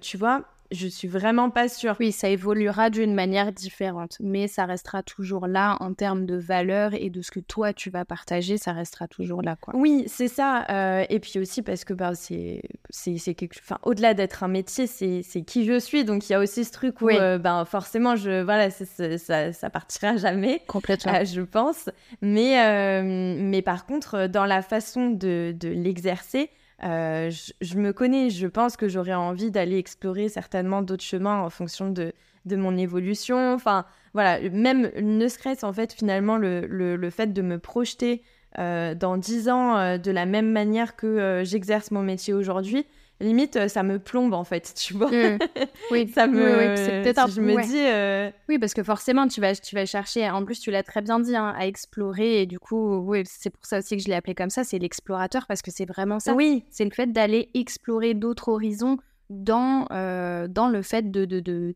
Tu 0.00 0.16
vois 0.18 0.44
je 0.70 0.86
suis 0.86 1.08
vraiment 1.08 1.50
pas 1.50 1.68
sûre. 1.68 1.96
Oui, 1.98 2.12
ça 2.12 2.28
évoluera 2.28 2.90
d'une 2.90 3.14
manière 3.14 3.52
différente, 3.52 4.18
mais 4.20 4.48
ça 4.48 4.66
restera 4.66 5.02
toujours 5.02 5.46
là 5.46 5.76
en 5.80 5.94
termes 5.94 6.26
de 6.26 6.36
valeur 6.36 6.92
et 6.94 7.10
de 7.10 7.22
ce 7.22 7.30
que 7.30 7.40
toi 7.40 7.72
tu 7.72 7.90
vas 7.90 8.04
partager, 8.04 8.58
ça 8.58 8.72
restera 8.72 9.08
toujours 9.08 9.42
là, 9.42 9.56
quoi. 9.60 9.74
Oui, 9.76 10.04
c'est 10.06 10.28
ça. 10.28 10.66
Euh, 10.70 11.04
et 11.08 11.20
puis 11.20 11.38
aussi 11.38 11.62
parce 11.62 11.84
que 11.84 11.94
bah, 11.94 12.14
c'est 12.14 12.62
c'est 12.90 13.34
quelque 13.34 13.58
enfin 13.60 13.78
au-delà 13.82 14.14
d'être 14.14 14.42
un 14.42 14.48
métier, 14.48 14.86
c'est 14.86 15.42
qui 15.42 15.64
je 15.64 15.78
suis, 15.78 16.04
donc 16.04 16.28
il 16.28 16.32
y 16.32 16.34
a 16.34 16.40
aussi 16.40 16.64
ce 16.64 16.72
truc 16.72 17.00
où 17.00 17.08
euh, 17.08 17.38
ben 17.38 17.64
forcément 17.64 18.16
je 18.16 18.42
voilà 18.42 18.70
ça, 18.70 19.52
ça 19.52 19.70
partira 19.70 20.16
jamais. 20.18 20.62
Complètement. 20.66 21.14
Euh, 21.14 21.24
je 21.24 21.40
pense. 21.40 21.88
Mais 22.20 23.02
mais 23.02 23.62
par 23.62 23.86
contre 23.86 24.26
dans 24.26 24.44
la 24.44 24.62
façon 24.62 25.10
de, 25.10 25.54
de 25.58 25.68
l'exercer. 25.68 26.50
Euh, 26.84 27.30
je, 27.60 27.76
me 27.76 27.92
connais, 27.92 28.30
je 28.30 28.46
pense 28.46 28.76
que 28.76 28.88
j'aurais 28.88 29.14
envie 29.14 29.50
d'aller 29.50 29.78
explorer 29.78 30.28
certainement 30.28 30.82
d'autres 30.82 31.02
chemins 31.02 31.40
en 31.40 31.50
fonction 31.50 31.90
de, 31.90 32.12
de 32.44 32.56
mon 32.56 32.76
évolution. 32.76 33.54
Enfin, 33.54 33.84
voilà, 34.14 34.40
même 34.50 34.90
ne 35.00 35.28
serait-ce 35.28 35.66
en 35.66 35.72
fait 35.72 35.92
finalement 35.92 36.36
le, 36.36 36.66
le, 36.66 37.10
fait 37.10 37.32
de 37.32 37.42
me 37.42 37.58
projeter 37.58 38.22
dans 38.56 39.16
dix 39.18 39.48
ans 39.48 39.98
de 39.98 40.10
la 40.10 40.26
même 40.26 40.50
manière 40.50 40.96
que 40.96 41.42
j'exerce 41.44 41.90
mon 41.90 42.02
métier 42.02 42.32
aujourd'hui, 42.32 42.86
limite 43.20 43.56
euh, 43.56 43.68
ça 43.68 43.82
me 43.82 43.98
plombe 43.98 44.32
en 44.32 44.44
fait 44.44 44.74
tu 44.76 44.94
vois. 44.94 45.10
Mmh. 45.10 45.38
oui. 45.90 46.08
Ça 46.08 46.26
me 46.26 46.76
c'est 46.76 47.02
peut-être 47.02 47.18
un... 47.18 47.26
je 47.26 47.40
me 47.40 47.60
dis 47.62 47.78
euh, 47.78 48.30
oui 48.48 48.58
parce 48.58 48.74
que 48.74 48.82
forcément 48.82 49.26
tu 49.26 49.40
vas 49.40 49.54
tu 49.54 49.74
vas 49.74 49.86
chercher 49.86 50.28
en 50.30 50.44
plus 50.44 50.60
tu 50.60 50.70
l'as 50.70 50.82
très 50.82 51.02
bien 51.02 51.18
dit 51.20 51.34
hein, 51.34 51.54
à 51.56 51.66
explorer 51.66 52.42
et 52.42 52.46
du 52.46 52.58
coup 52.58 52.96
oui 52.96 53.22
c'est 53.26 53.50
pour 53.50 53.64
ça 53.64 53.78
aussi 53.78 53.96
que 53.96 54.02
je 54.02 54.08
l'ai 54.08 54.14
appelé 54.14 54.34
comme 54.34 54.50
ça 54.50 54.64
c'est 54.64 54.78
l'explorateur 54.78 55.46
parce 55.46 55.62
que 55.62 55.70
c'est 55.70 55.86
vraiment 55.86 56.20
ça. 56.20 56.34
Oui. 56.34 56.64
C'est 56.70 56.84
le 56.84 56.90
fait 56.90 57.12
d'aller 57.12 57.50
explorer 57.54 58.14
d'autres 58.14 58.48
horizons 58.48 58.98
dans 59.30 59.86
euh, 59.90 60.48
dans 60.48 60.68
le 60.68 60.82
fait 60.82 61.10
de 61.10 61.24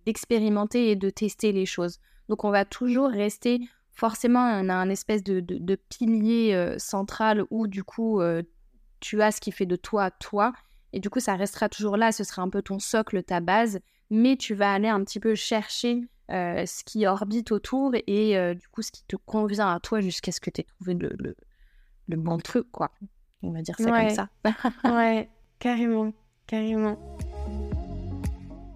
d'expérimenter 0.06 0.86
de, 0.86 0.90
et 0.90 0.96
de 0.96 1.10
tester 1.10 1.52
les 1.52 1.66
choses. 1.66 1.98
Donc 2.28 2.44
on 2.44 2.50
va 2.50 2.64
toujours 2.64 3.10
rester 3.10 3.60
forcément 3.90 4.40
on 4.40 4.68
a 4.70 4.74
un 4.74 4.88
espèce 4.88 5.22
de, 5.22 5.40
de 5.40 5.74
pilier 5.74 6.76
central 6.78 7.44
où 7.50 7.66
du 7.66 7.84
coup 7.84 8.22
tu 9.00 9.20
as 9.20 9.32
ce 9.32 9.40
qui 9.40 9.52
fait 9.52 9.66
de 9.66 9.76
toi 9.76 10.10
toi 10.10 10.52
et 10.92 11.00
du 11.00 11.10
coup, 11.10 11.20
ça 11.20 11.36
restera 11.36 11.68
toujours 11.68 11.96
là, 11.96 12.12
ce 12.12 12.24
sera 12.24 12.42
un 12.42 12.48
peu 12.48 12.62
ton 12.62 12.78
socle, 12.78 13.22
ta 13.22 13.40
base, 13.40 13.80
mais 14.10 14.36
tu 14.36 14.54
vas 14.54 14.72
aller 14.72 14.88
un 14.88 15.02
petit 15.04 15.20
peu 15.20 15.34
chercher 15.34 16.02
euh, 16.30 16.64
ce 16.66 16.84
qui 16.84 17.06
orbite 17.06 17.52
autour 17.52 17.92
et 17.94 18.38
euh, 18.38 18.54
du 18.54 18.68
coup, 18.68 18.82
ce 18.82 18.92
qui 18.92 19.04
te 19.04 19.16
convient 19.16 19.74
à 19.74 19.80
toi 19.80 20.00
jusqu'à 20.00 20.32
ce 20.32 20.40
que 20.40 20.50
tu 20.50 20.60
aies 20.60 20.64
trouvé 20.64 20.94
le, 20.94 21.16
le, 22.08 22.16
bon 22.16 22.38
truc, 22.38 22.70
quoi. 22.70 22.90
On 23.42 23.50
va 23.50 23.62
dire 23.62 23.76
ça 23.78 23.90
comme 23.90 24.10
ça. 24.10 24.28
ouais, 24.84 25.28
carrément, 25.58 26.12
carrément. 26.46 26.98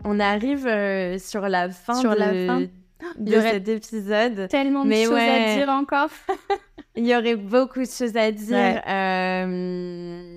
On 0.05 0.21
arrive 0.21 0.67
euh, 0.67 1.19
sur 1.19 1.49
la 1.49 1.69
fin 1.71 1.95
sur 1.95 2.15
la 2.15 2.33
fin. 2.47 2.61
de 3.19 3.41
cet 3.41 3.69
épisode. 3.69 4.49
Tellement 4.49 4.85
de 4.85 4.93
choses 4.93 5.13
à 5.15 5.57
dire 5.57 5.69
encore. 5.69 6.11
Il 6.97 7.07
y 7.07 7.15
aurait 7.15 7.37
beaucoup 7.37 7.81
de 7.81 7.87
choses 7.87 8.17
à 8.17 8.33
dire. 8.33 8.83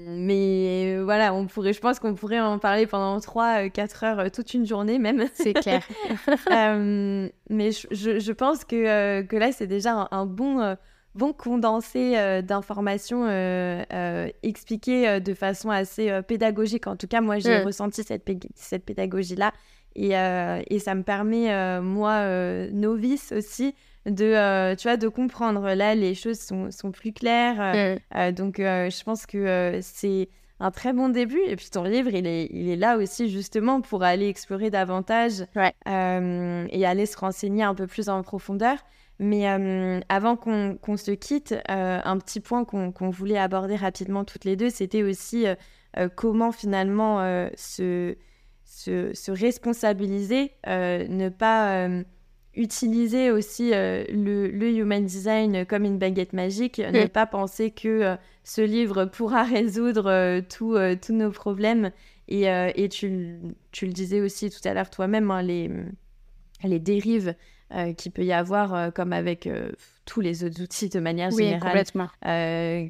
mais 0.09 0.97
voilà, 1.09 1.33
on 1.33 1.47
pourrait, 1.47 1.73
je 1.73 1.79
pense 1.79 1.99
qu'on 1.99 2.13
pourrait 2.13 2.39
en 2.39 2.59
parler 2.59 2.85
pendant 2.85 3.17
3-4 3.17 4.05
heures, 4.05 4.19
euh, 4.19 4.29
toute 4.29 4.53
une 4.53 4.65
journée 4.65 4.99
même. 4.99 5.25
C'est 5.33 5.53
clair. 5.53 5.81
mais 7.49 7.71
je, 7.71 8.19
je, 8.19 8.31
pense 8.31 8.65
que, 8.65 8.75
euh, 8.75 9.23
que 9.23 9.37
là, 9.37 9.51
c'est 9.51 9.67
déjà 9.67 10.07
un, 10.11 10.25
bon, 10.25 10.59
euh, 10.59 10.75
bon 11.15 11.31
condensé 11.33 12.41
d'informations 12.43 13.25
expliquées 14.43 15.19
de 15.21 15.33
façon 15.33 15.69
assez 15.69 16.21
pédagogique. 16.27 16.87
En 16.87 16.95
tout 16.95 17.07
cas, 17.07 17.21
moi, 17.21 17.39
j'ai 17.39 17.61
ressenti 17.61 18.03
cette, 18.03 18.29
cette 18.55 18.85
pédagogie-là. 18.85 19.53
Et, 19.95 20.09
et, 20.09 20.79
ça 20.79 20.93
me 20.93 21.03
permet, 21.03 21.81
moi, 21.81 22.23
novice 22.71 23.31
aussi, 23.31 23.73
de, 24.05 24.75
tu 24.75 24.87
vois, 24.87 24.97
de 24.97 25.07
comprendre. 25.07 25.73
Là, 25.73 25.95
les 25.95 26.15
choses 26.15 26.39
sont, 26.39 26.71
sont 26.71 26.91
plus 26.91 27.13
claires. 27.13 27.99
donc, 28.33 28.55
je 28.57 29.03
pense 29.03 29.25
que 29.25 29.79
c'est 29.81 30.29
un 30.59 30.71
très 30.71 30.93
bon 30.93 31.09
début. 31.09 31.41
Et 31.47 31.55
puis 31.55 31.69
ton 31.69 31.83
livre, 31.83 32.13
il 32.13 32.27
est, 32.27 32.47
il 32.51 32.69
est 32.69 32.75
là 32.75 32.97
aussi 32.97 33.29
justement 33.29 33.81
pour 33.81 34.03
aller 34.03 34.27
explorer 34.27 34.69
davantage 34.69 35.45
euh, 35.87 36.67
et 36.69 36.85
aller 36.85 37.05
se 37.05 37.17
renseigner 37.17 37.63
un 37.63 37.75
peu 37.75 37.87
plus 37.87 38.09
en 38.09 38.21
profondeur. 38.23 38.77
Mais 39.21 39.49
euh, 39.49 39.99
avant 40.07 40.37
qu'on 40.37 40.97
se 40.97 41.11
quitte, 41.11 41.53
euh, 41.69 41.99
un 42.03 42.17
petit 42.17 42.39
point 42.39 42.63
qu'on 42.63 43.09
voulait 43.09 43.37
aborder 43.37 43.75
rapidement 43.75 44.23
toutes 44.23 44.45
les 44.45 44.55
deux, 44.55 44.69
c'était 44.69 45.03
aussi 45.03 45.45
comment 46.15 46.51
finalement 46.53 47.19
se, 47.57 48.15
se, 48.63 49.13
se, 49.13 49.31
responsabiliser, 49.31 50.53
ne 50.65 51.27
pas 51.27 51.89
utiliser 52.59 53.31
aussi 53.31 53.73
euh, 53.73 54.03
le, 54.09 54.69
human 54.69 55.05
design 55.05 55.65
comme 55.65 55.85
une 55.85 55.97
baguette 55.97 56.33
magique, 56.33 56.79
ne 56.93 57.07
pas 57.07 57.25
penser 57.25 57.71
que 57.71 57.87
euh, 57.87 58.15
ce 58.43 58.61
livre 58.61 59.05
pourra 59.05 59.43
résoudre 59.43 60.07
euh, 60.07 60.41
tous 60.51 61.13
nos 61.13 61.31
problèmes. 61.31 61.91
Et, 62.31 62.43
et 62.43 62.89
tu, 62.89 63.39
tu, 63.71 63.87
le 63.87 63.91
disais 63.91 64.21
aussi 64.21 64.51
tout 64.51 64.59
à 64.65 64.75
l'heure 64.75 64.91
toi-même, 64.91 65.31
hein, 65.31 65.41
les, 65.41 65.67
les 66.63 66.77
dérives 66.77 67.33
qu'il 67.97 68.11
peut 68.11 68.23
y 68.23 68.33
avoir, 68.33 68.93
comme 68.93 69.13
avec 69.13 69.49
tous 70.05 70.21
les 70.21 70.43
autres 70.43 70.61
outils 70.61 70.89
de 70.89 70.99
manière 70.99 71.31
générale, 71.31 71.83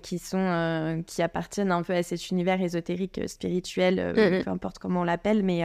qui, 0.02 0.20
sont, 0.20 1.04
qui 1.08 1.22
appartiennent 1.22 1.72
un 1.72 1.84
peu 1.84 1.94
à 1.94 2.04
cet 2.04 2.32
univers 2.32 2.62
ésotérique, 2.62 3.22
spirituel, 3.28 4.12
peu 4.44 4.52
importe 4.52 4.78
comment 4.78 5.02
on 5.02 5.06
l'appelle, 5.06 5.42
mais 5.42 5.64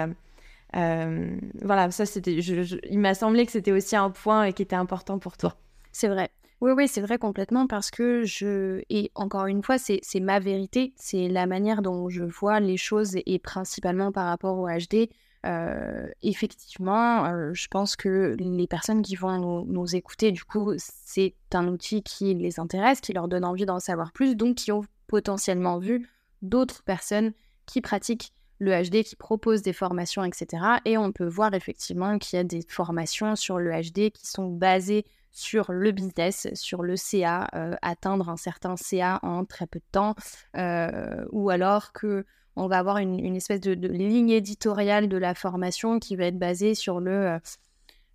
euh, 0.76 1.36
voilà, 1.62 1.90
ça 1.90 2.06
c'était. 2.06 2.34
il 2.34 2.98
m'a 2.98 3.14
semblé 3.14 3.46
que 3.46 3.52
c'était 3.52 3.72
aussi 3.72 3.96
un 3.96 4.10
point 4.10 4.52
qui 4.52 4.62
était 4.62 4.76
important 4.76 5.18
pour 5.18 5.36
toi. 5.36 5.56
C'est 5.92 6.08
vrai. 6.08 6.30
Oui, 6.60 6.72
oui, 6.72 6.88
c'est 6.88 7.00
vrai 7.00 7.18
complètement 7.18 7.66
parce 7.66 7.90
que 7.90 8.24
je. 8.24 8.82
Et 8.90 9.10
encore 9.14 9.46
une 9.46 9.62
fois, 9.62 9.76
c'est 9.78 10.00
ma 10.20 10.38
vérité, 10.40 10.94
c'est 10.96 11.28
la 11.28 11.46
manière 11.46 11.82
dont 11.82 12.08
je 12.08 12.24
vois 12.24 12.60
les 12.60 12.76
choses 12.76 13.16
et 13.26 13.38
principalement 13.38 14.12
par 14.12 14.26
rapport 14.26 14.58
au 14.58 14.68
HD. 14.68 15.10
Euh, 15.44 16.08
effectivement, 16.22 17.26
euh, 17.26 17.52
je 17.52 17.68
pense 17.68 17.96
que 17.96 18.34
les 18.38 18.66
personnes 18.66 19.02
qui 19.02 19.14
vont 19.14 19.38
nous, 19.38 19.70
nous 19.70 19.94
écouter, 19.94 20.32
du 20.32 20.42
coup, 20.42 20.72
c'est 20.78 21.34
un 21.52 21.68
outil 21.68 22.02
qui 22.02 22.32
les 22.32 22.58
intéresse, 22.58 23.02
qui 23.02 23.12
leur 23.12 23.28
donne 23.28 23.44
envie 23.44 23.66
d'en 23.66 23.78
savoir 23.78 24.12
plus, 24.12 24.36
donc 24.36 24.54
qui 24.54 24.72
ont 24.72 24.84
potentiellement 25.06 25.78
vu 25.78 26.08
d'autres 26.40 26.82
personnes 26.82 27.34
qui 27.66 27.82
pratiquent 27.82 28.32
le 28.58 28.72
HD 28.82 29.02
qui 29.02 29.16
propose 29.16 29.62
des 29.62 29.72
formations, 29.72 30.24
etc. 30.24 30.62
Et 30.84 30.96
on 30.96 31.12
peut 31.12 31.26
voir 31.26 31.54
effectivement 31.54 32.18
qu'il 32.18 32.36
y 32.36 32.40
a 32.40 32.44
des 32.44 32.62
formations 32.68 33.36
sur 33.36 33.58
le 33.58 33.70
HD 33.70 34.10
qui 34.10 34.26
sont 34.26 34.48
basées 34.48 35.04
sur 35.30 35.72
le 35.72 35.90
business, 35.90 36.48
sur 36.54 36.82
le 36.82 36.96
CA, 36.96 37.48
euh, 37.54 37.74
atteindre 37.82 38.28
un 38.28 38.36
certain 38.36 38.76
CA 38.76 39.18
en 39.22 39.44
très 39.44 39.66
peu 39.66 39.80
de 39.80 39.84
temps, 39.90 40.14
euh, 40.56 41.24
ou 41.32 41.50
alors 41.50 41.92
que 41.92 42.24
on 42.56 42.68
va 42.68 42.78
avoir 42.78 42.98
une, 42.98 43.34
espèce 43.34 43.60
de, 43.60 43.72
ligne 43.72 44.30
éditoriale 44.30 45.08
de 45.08 45.16
la 45.16 45.34
formation 45.34 45.98
qui 45.98 46.14
va 46.14 46.26
être 46.26 46.38
basée 46.38 46.76
sur 46.76 47.00
le 47.00 47.40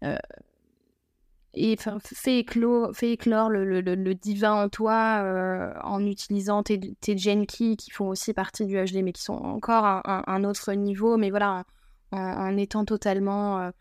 euh, 0.06 0.18
et 1.54 1.78
fais 2.02 2.40
éclore, 2.40 2.92
éclore 3.02 3.50
le, 3.50 4.14
divin 4.14 4.54
en 4.54 4.70
toi 4.70 5.22
euh, 5.24 5.74
en 5.84 6.06
utilisant 6.06 6.62
tes, 6.64 6.80
tes 7.02 7.18
gen 7.18 7.46
qui 7.46 7.78
font 7.92 8.10
aussi 8.10 8.34
partie 8.34 8.66
du 8.66 8.76
HD, 8.76 9.04
mais 9.04 9.14
qui 9.14 9.24
sont 9.24 9.34
encore 9.34 9.86
un, 9.86 10.24
un, 10.28 10.44
autre 10.44 10.74
niveau. 10.74 11.18
Mais 11.18 11.32
voilà, 11.32 11.66
en, 12.12 12.58
étant 12.58 12.86
totalement 12.86 13.60
euh, 13.60 13.72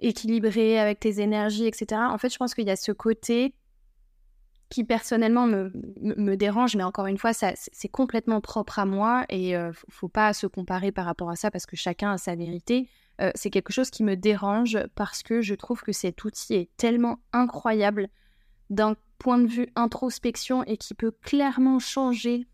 équilibré 0.00 0.78
avec 0.78 1.00
tes 1.00 1.20
énergies, 1.20 1.66
etc. 1.66 2.00
En 2.10 2.18
fait, 2.18 2.32
je 2.32 2.38
pense 2.38 2.54
qu'il 2.54 2.66
y 2.66 2.70
a 2.70 2.76
ce 2.76 2.92
côté 2.92 3.54
qui 4.68 4.82
personnellement 4.82 5.46
me, 5.46 6.34
dérange, 6.34 6.74
mais 6.74 6.82
encore 6.82 7.06
une 7.06 7.18
fois, 7.18 7.32
c'est 7.32 7.88
complètement 7.88 8.40
propre 8.40 8.80
à 8.80 8.86
moi 8.86 9.24
et 9.28 9.56
euh, 9.56 9.70
faut 9.88 10.08
pas 10.08 10.32
se 10.32 10.48
comparer 10.48 10.90
par 10.90 11.04
rapport 11.04 11.30
à 11.30 11.36
ça 11.36 11.50
parce 11.50 11.66
que 11.66 11.76
chacun 11.76 12.12
a 12.12 12.18
sa 12.18 12.34
vérité. 12.34 12.88
Euh, 13.20 13.30
c'est 13.34 13.50
quelque 13.50 13.72
chose 13.72 13.90
qui 13.90 14.02
me 14.02 14.16
dérange 14.16 14.78
parce 14.94 15.22
que 15.22 15.40
je 15.40 15.54
trouve 15.54 15.82
que 15.82 15.92
cet 15.92 16.24
outil 16.24 16.54
est 16.54 16.70
tellement 16.76 17.18
incroyable 17.32 18.08
d'un 18.70 18.96
point 19.18 19.38
de 19.38 19.46
vue 19.46 19.68
introspection 19.76 20.64
et 20.64 20.76
qui 20.76 20.94
peut 20.94 21.12
clairement 21.22 21.78
changer 21.78 22.46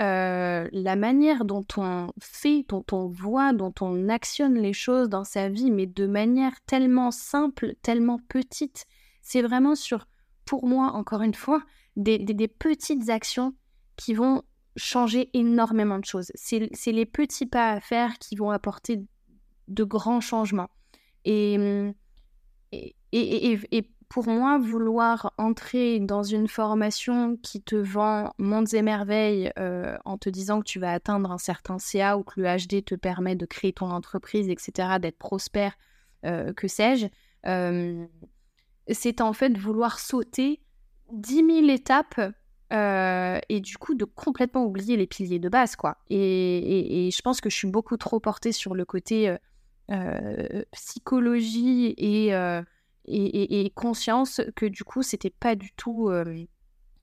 euh, 0.00 0.68
la 0.72 0.96
manière 0.96 1.44
dont 1.44 1.64
on 1.76 2.08
fait, 2.20 2.64
dont 2.68 2.84
on 2.92 3.08
voit, 3.08 3.52
dont 3.52 3.74
on 3.80 4.08
actionne 4.08 4.54
les 4.54 4.72
choses 4.72 5.08
dans 5.08 5.24
sa 5.24 5.48
vie, 5.48 5.70
mais 5.70 5.86
de 5.86 6.06
manière 6.06 6.52
tellement 6.66 7.10
simple, 7.10 7.74
tellement 7.82 8.18
petite. 8.28 8.86
C'est 9.22 9.42
vraiment 9.42 9.74
sur, 9.74 10.06
pour 10.44 10.66
moi, 10.66 10.92
encore 10.92 11.22
une 11.22 11.34
fois, 11.34 11.62
des, 11.96 12.18
des 12.18 12.48
petites 12.48 13.08
actions 13.08 13.54
qui 13.96 14.12
vont 14.12 14.42
changer 14.76 15.30
énormément 15.32 15.98
de 15.98 16.04
choses. 16.04 16.30
C'est 16.34 16.92
les 16.92 17.06
petits 17.06 17.46
pas 17.46 17.70
à 17.70 17.80
faire 17.80 18.18
qui 18.18 18.36
vont 18.36 18.50
apporter 18.50 19.02
de 19.68 19.84
grands 19.84 20.20
changements. 20.20 20.70
Et, 21.24 21.56
et, 22.72 23.58
et, 23.72 23.90
pour 24.08 24.28
moi, 24.28 24.58
vouloir 24.58 25.32
entrer 25.36 25.98
dans 25.98 26.22
une 26.22 26.48
formation 26.48 27.36
qui 27.42 27.60
te 27.60 27.74
vend 27.74 28.32
mondes 28.38 28.72
et 28.72 28.82
merveilles 28.82 29.50
euh, 29.58 29.96
en 30.04 30.16
te 30.16 30.28
disant 30.28 30.60
que 30.60 30.64
tu 30.64 30.78
vas 30.78 30.92
atteindre 30.92 31.32
un 31.32 31.38
certain 31.38 31.78
CA 31.78 32.16
ou 32.16 32.22
que 32.22 32.40
le 32.40 32.46
HD 32.46 32.84
te 32.84 32.94
permet 32.94 33.34
de 33.34 33.46
créer 33.46 33.72
ton 33.72 33.90
entreprise, 33.90 34.48
etc., 34.48 34.98
d'être 35.00 35.18
prospère, 35.18 35.76
euh, 36.24 36.52
que 36.52 36.68
sais-je, 36.68 37.06
euh, 37.46 38.06
c'est 38.90 39.20
en 39.20 39.32
fait 39.32 39.58
vouloir 39.58 39.98
sauter 39.98 40.60
10 41.12 41.34
000 41.64 41.68
étapes 41.68 42.20
et 42.70 43.60
du 43.60 43.76
coup 43.78 43.94
de 43.94 44.04
complètement 44.04 44.64
oublier 44.64 44.96
les 44.96 45.06
piliers 45.06 45.38
de 45.38 45.48
base 45.48 45.76
quoi 45.76 45.98
et, 46.10 47.06
et, 47.06 47.10
je 47.12 47.22
pense 47.22 47.40
que 47.40 47.48
je 47.48 47.54
suis 47.54 47.68
beaucoup 47.68 47.96
trop 47.96 48.18
portée 48.18 48.50
sur 48.50 48.74
le 48.74 48.84
côté 48.84 49.36
psychologie 50.72 51.94
euh, 52.32 52.62
et, 53.06 53.64
et, 53.64 53.70
conscience 53.70 54.40
que 54.56 54.66
du 54.66 54.84
coup, 54.84 55.02
c'était 55.02 55.30
pas 55.30 55.54
du 55.54 55.72
tout 55.72 56.08
euh, 56.08 56.44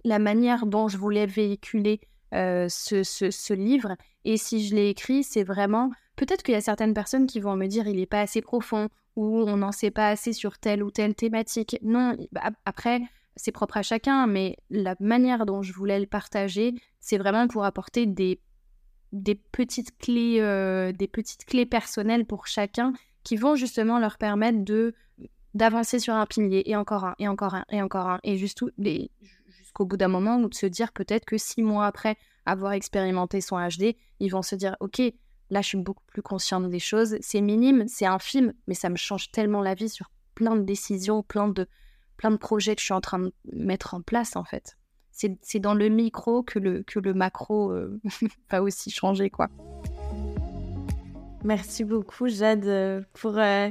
la 0.04 0.20
manière 0.20 0.66
dont 0.66 0.88
je 0.88 0.98
voulais 0.98 1.26
véhiculer 1.26 2.02
ce, 2.32 3.04
ce, 3.04 3.54
livre. 3.54 3.96
Et 4.26 4.38
si 4.38 4.68
je 4.68 4.76
l'ai 4.76 4.90
écrit, 4.90 5.24
c'est 5.24 5.44
vraiment. 5.44 5.92
Peut-être 6.16 6.44
qu'il 6.44 6.54
y 6.54 6.58
a 6.58 6.62
certaines 6.62 6.94
personnes 6.94 7.28
qui 7.28 7.40
vont 7.40 7.56
me 7.56 7.68
dire 7.68 7.88
il 7.88 7.98
n'est 7.98 8.06
pas 8.06 8.22
assez 8.22 8.42
profond 8.42 8.90
ou 9.16 9.44
on 9.48 9.58
n'en 9.58 9.72
sait 9.72 9.92
pas 9.92 10.10
assez 10.10 10.34
sur 10.34 10.58
telle 10.58 10.84
ou 10.84 10.92
telle 10.92 11.16
thématique. 11.16 11.78
Non, 11.84 12.18
après, 12.66 13.02
c'est 13.36 13.52
propre 13.52 13.78
à 13.78 13.84
chacun, 13.84 14.28
mais 14.28 14.58
la 14.70 14.96
manière 15.00 15.46
dont 15.46 15.62
je 15.62 15.74
voulais 15.74 16.00
le 16.00 16.06
partager, 16.06 16.74
c'est 17.00 17.18
vraiment 17.18 17.48
pour 17.48 17.66
apporter 17.66 18.06
des, 18.06 18.40
des, 19.14 19.36
petites 19.36 19.98
clés, 19.98 20.38
euh, 20.40 20.92
des 20.92 21.08
petites 21.08 21.46
clés 21.46 21.66
personnelles 21.66 22.26
pour 22.26 22.48
chacun 22.48 22.94
qui 23.24 23.38
vont 23.38 23.56
justement 23.56 24.00
leur 24.00 24.18
permettre 24.18 24.66
de 24.66 24.94
d'avancer 25.54 26.00
sur 26.00 26.16
un 26.16 26.26
pilier 26.26 26.64
et 26.66 26.76
encore 26.76 27.06
un 27.06 27.16
et 27.20 27.28
encore 27.28 27.54
un 27.54 27.64
et 27.70 27.82
encore 27.82 28.08
un 28.08 28.20
et 28.24 28.38
jusqu'au 28.38 28.72
bout 29.86 29.98
d'un 29.98 30.08
moment 30.08 30.38
ou 30.38 30.50
de 30.50 30.56
se 30.56 30.66
dire 30.66 30.92
peut-être 30.92 31.26
que 31.26 31.38
six 31.38 31.62
mois 31.62 31.86
après 31.86 32.18
avoir 32.48 32.74
expérimenté 32.74 33.40
son 33.40 33.58
HD, 33.58 33.96
ils 34.20 34.30
vont 34.30 34.42
se 34.42 34.56
dire 34.56 34.76
ok 34.80 35.00
là 35.52 35.62
je 35.62 35.68
suis 35.68 35.78
beaucoup 35.78 36.04
plus 36.08 36.24
consciente 36.24 36.70
des 36.72 36.80
choses, 36.80 37.18
c'est 37.22 37.40
minime, 37.40 37.88
c'est 37.88 38.08
infime, 38.08 38.54
mais 38.66 38.74
ça 38.74 38.90
me 38.90 38.96
change 38.96 39.30
tellement 39.32 39.62
la 39.62 39.76
vie 39.76 39.90
sur 39.90 40.10
plein 40.34 40.56
de 40.56 40.64
décisions, 40.64 41.22
plein 41.22 41.48
de 41.48 41.68
plein 42.18 42.32
de 42.32 42.38
projets 42.38 42.76
que 42.76 42.82
je 42.82 42.86
suis 42.86 42.94
en 42.94 43.02
train 43.02 43.20
de 43.20 43.32
mettre 43.54 43.94
en 43.94 44.02
place 44.02 44.36
en 44.36 44.44
fait. 44.44 44.76
C'est 45.14 45.60
dans 45.60 45.76
le 45.76 45.90
micro 45.90 46.44
que 46.44 46.60
le, 46.60 46.84
que 46.84 47.00
le 47.00 47.14
macro 47.14 47.72
euh, 47.72 48.00
va 48.52 48.64
aussi 48.64 48.90
changer 48.90 49.30
quoi. 49.30 49.48
Merci 51.44 51.84
beaucoup 51.84 52.28
Jade 52.28 52.66
euh, 52.66 53.02
pour, 53.14 53.38
euh, 53.38 53.70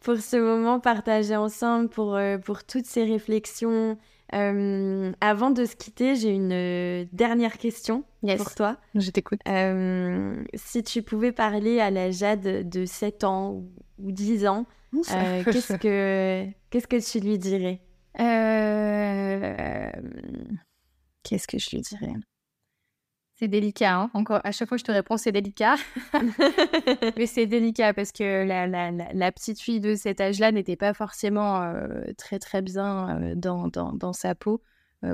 pour 0.00 0.16
ce 0.16 0.36
moment 0.36 0.80
partagé 0.80 1.36
ensemble, 1.36 1.88
pour, 1.88 2.18
pour 2.44 2.64
toutes 2.64 2.86
ces 2.86 3.04
réflexions. 3.04 3.98
avant 4.32 5.50
de 5.50 5.64
se 5.64 5.76
quitter, 5.76 6.16
j'ai 6.16 6.30
une 6.30 7.06
dernière 7.12 7.58
question 7.58 8.04
pour 8.36 8.54
toi. 8.54 8.76
Je 8.94 9.10
t'écoute. 9.10 9.40
si 10.54 10.82
tu 10.82 11.02
pouvais 11.02 11.32
parler 11.32 11.80
à 11.80 11.90
la 11.90 12.10
Jade 12.10 12.68
de 12.68 12.86
7 12.86 13.24
ans 13.24 13.62
ou 13.98 14.12
10 14.12 14.46
ans, 14.46 14.66
qu'est-ce 14.92 15.76
que 15.76 16.46
qu'est-ce 16.70 16.86
que 16.86 17.12
tu 17.12 17.20
lui 17.20 17.38
dirais? 17.38 17.82
Euh, 18.20 19.90
qu'est-ce 21.28 21.46
que 21.46 21.58
je 21.58 21.70
lui 21.70 21.82
dirais? 21.82 22.14
C'est 23.34 23.48
délicat. 23.48 23.94
Hein. 23.94 24.10
Encore, 24.14 24.40
à 24.42 24.50
chaque 24.50 24.68
fois, 24.68 24.78
je 24.78 24.84
te 24.84 24.90
réponds, 24.90 25.16
c'est 25.16 25.30
délicat. 25.30 25.76
Mais 27.16 27.26
c'est 27.26 27.46
délicat 27.46 27.94
parce 27.94 28.10
que 28.10 28.44
la, 28.44 28.66
la, 28.66 28.90
la, 28.90 29.32
petite 29.32 29.60
fille 29.60 29.78
de 29.80 29.94
cet 29.94 30.20
âge-là 30.20 30.50
n'était 30.50 30.74
pas 30.74 30.92
forcément 30.92 31.62
euh, 31.62 32.02
très, 32.16 32.40
très 32.40 32.62
bien 32.62 33.20
euh, 33.20 33.34
dans, 33.36 33.68
dans, 33.68 33.92
dans, 33.92 34.12
sa 34.12 34.34
peau 34.34 34.62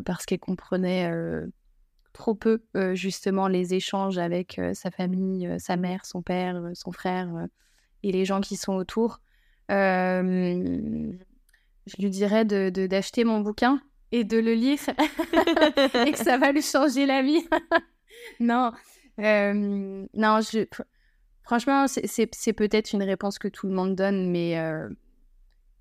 parce 0.07 0.25
qu'elle 0.25 0.39
comprenait 0.39 1.13
trop 2.15 2.35
peu, 2.35 2.63
justement, 2.95 3.49
les 3.49 3.75
échanges 3.75 4.17
avec 4.17 4.59
sa 4.73 4.91
famille, 4.91 5.47
sa 5.59 5.77
mère, 5.77 6.07
son 6.07 6.23
père, 6.23 6.59
son 6.73 6.91
frère 6.91 7.29
et 8.03 8.11
les 8.11 8.25
gens 8.25 8.41
qui 8.41 8.57
sont 8.57 8.73
autour 8.73 9.21
je 11.87 11.97
lui 11.99 12.11
dirais 12.11 12.45
de, 12.45 12.71
d'acheter 12.87 13.25
mon 13.25 13.41
bouquin 13.41 13.81
et 14.15 14.23
de 14.23 14.39
le 14.39 14.55
lire 14.55 14.79
et 16.07 16.13
que 16.13 16.19
ça 16.19 16.39
va 16.39 16.53
lui 16.53 16.63
changer 16.63 17.05
la 17.05 17.21
vie. 17.21 17.45
non, 18.41 18.71
euh, 19.19 20.07
non, 20.15 20.41
je, 20.41 20.65
franchement, 21.43 21.87
c'est, 21.89 22.53
peut-être 22.53 22.93
une 22.93 23.03
réponse 23.03 23.41
que 23.41 23.49
tout 23.49 23.67
le 23.67 23.75
monde 23.75 23.97
donne, 23.97 24.31
mais 24.31 24.57
euh, 24.57 24.89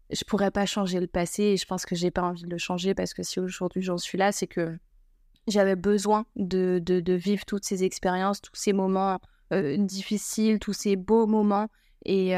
je 0.10 0.24
pourrais 0.24 0.50
pas 0.50 0.66
changer 0.66 1.00
le 1.00 1.06
passé 1.06 1.44
et 1.44 1.58
je 1.58 1.66
pense 1.66 1.86
que 1.86 1.94
j'ai 1.94 2.10
pas 2.10 2.24
envie 2.24 2.42
de 2.42 2.50
le 2.50 2.58
changer 2.58 2.96
parce 2.96 3.14
que 3.14 3.22
si 3.22 3.40
aujourd'hui 3.40 3.84
j'en 3.84 4.00
suis 4.00 4.18
là, 4.18 4.32
c'est 4.32 4.48
que 4.48 4.80
j'avais 5.48 5.76
besoin 5.76 6.26
de, 6.36 6.82
de, 6.84 7.14
vivre 7.14 7.46
toutes 7.46 7.66
ces 7.66 7.84
expériences, 7.84 8.42
tous 8.42 8.56
ces 8.56 8.74
moments 8.74 9.20
euh, 9.52 9.78
difficiles, 9.78 10.58
tous 10.58 10.74
ces 10.74 10.96
beaux 10.96 11.28
moments 11.28 11.68
et 12.04 12.36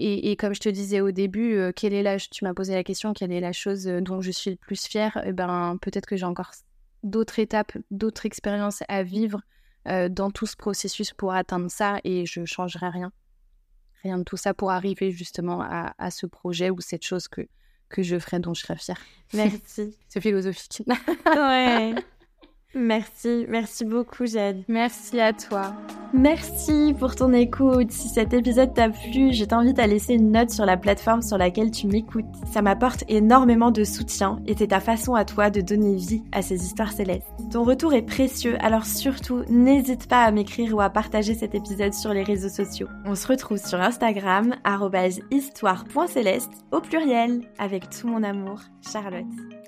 et, 0.00 0.36
comme 0.36 0.54
je 0.54 0.60
te 0.60 0.68
disais 0.68 1.00
au 1.00 1.10
début, 1.10 1.56
euh, 1.56 1.72
quelle 1.74 1.92
est 1.92 2.02
la, 2.02 2.18
tu 2.18 2.44
m'as 2.44 2.54
posé 2.54 2.74
la 2.74 2.82
question, 2.84 3.12
quelle 3.12 3.32
est 3.32 3.40
la 3.40 3.52
chose 3.52 3.86
euh, 3.86 4.00
dont 4.00 4.20
je 4.20 4.30
suis 4.30 4.50
le 4.50 4.56
plus 4.56 4.86
fière 4.86 5.22
eh 5.24 5.32
ben, 5.32 5.76
Peut-être 5.80 6.06
que 6.06 6.16
j'ai 6.16 6.24
encore 6.24 6.52
d'autres 7.02 7.38
étapes, 7.38 7.72
d'autres 7.90 8.26
expériences 8.26 8.82
à 8.88 9.02
vivre 9.02 9.40
euh, 9.88 10.08
dans 10.08 10.30
tout 10.30 10.46
ce 10.46 10.56
processus 10.56 11.12
pour 11.12 11.32
atteindre 11.32 11.70
ça 11.70 11.98
et 12.04 12.26
je 12.26 12.40
ne 12.40 12.46
changerai 12.46 12.88
rien. 12.88 13.12
Rien 14.02 14.18
de 14.18 14.24
tout 14.24 14.36
ça 14.36 14.54
pour 14.54 14.70
arriver 14.70 15.10
justement 15.10 15.60
à, 15.60 15.94
à 15.98 16.10
ce 16.10 16.26
projet 16.26 16.70
ou 16.70 16.80
cette 16.80 17.04
chose 17.04 17.28
que, 17.28 17.42
que 17.88 18.02
je 18.02 18.18
ferai 18.18 18.38
dont 18.38 18.54
je 18.54 18.62
serai 18.62 18.76
fière. 18.76 19.00
Merci. 19.34 19.96
C'est 20.08 20.20
philosophique. 20.20 20.82
ouais. 21.26 21.94
Merci, 22.74 23.46
merci 23.48 23.84
beaucoup 23.84 24.26
Jade. 24.26 24.62
Merci 24.68 25.20
à 25.20 25.32
toi. 25.32 25.74
Merci 26.12 26.94
pour 26.98 27.14
ton 27.16 27.32
écoute. 27.32 27.90
Si 27.90 28.08
cet 28.08 28.32
épisode 28.32 28.74
t'a 28.74 28.90
plu, 28.90 29.32
je 29.32 29.44
t'invite 29.44 29.78
à 29.78 29.86
laisser 29.86 30.14
une 30.14 30.32
note 30.32 30.50
sur 30.50 30.64
la 30.66 30.76
plateforme 30.76 31.22
sur 31.22 31.38
laquelle 31.38 31.70
tu 31.70 31.86
m'écoutes. 31.86 32.24
Ça 32.52 32.62
m'apporte 32.62 33.04
énormément 33.08 33.70
de 33.70 33.84
soutien 33.84 34.40
et 34.46 34.54
c'est 34.56 34.68
ta 34.68 34.80
façon 34.80 35.14
à 35.14 35.24
toi 35.24 35.50
de 35.50 35.60
donner 35.60 35.96
vie 35.96 36.22
à 36.32 36.42
ces 36.42 36.64
histoires 36.64 36.92
célestes. 36.92 37.26
Ton 37.52 37.64
retour 37.64 37.92
est 37.94 38.02
précieux, 38.02 38.56
alors 38.60 38.86
surtout 38.86 39.42
n'hésite 39.48 40.08
pas 40.08 40.22
à 40.22 40.30
m'écrire 40.30 40.74
ou 40.74 40.80
à 40.80 40.90
partager 40.90 41.34
cet 41.34 41.54
épisode 41.54 41.94
sur 41.94 42.12
les 42.12 42.22
réseaux 42.22 42.48
sociaux. 42.48 42.88
On 43.04 43.14
se 43.14 43.26
retrouve 43.26 43.58
sur 43.58 43.80
Instagram, 43.80 44.54
histoire.céleste 45.30 46.52
au 46.72 46.80
pluriel, 46.80 47.42
avec 47.58 47.90
tout 47.90 48.08
mon 48.08 48.22
amour, 48.22 48.60
Charlotte. 48.92 49.59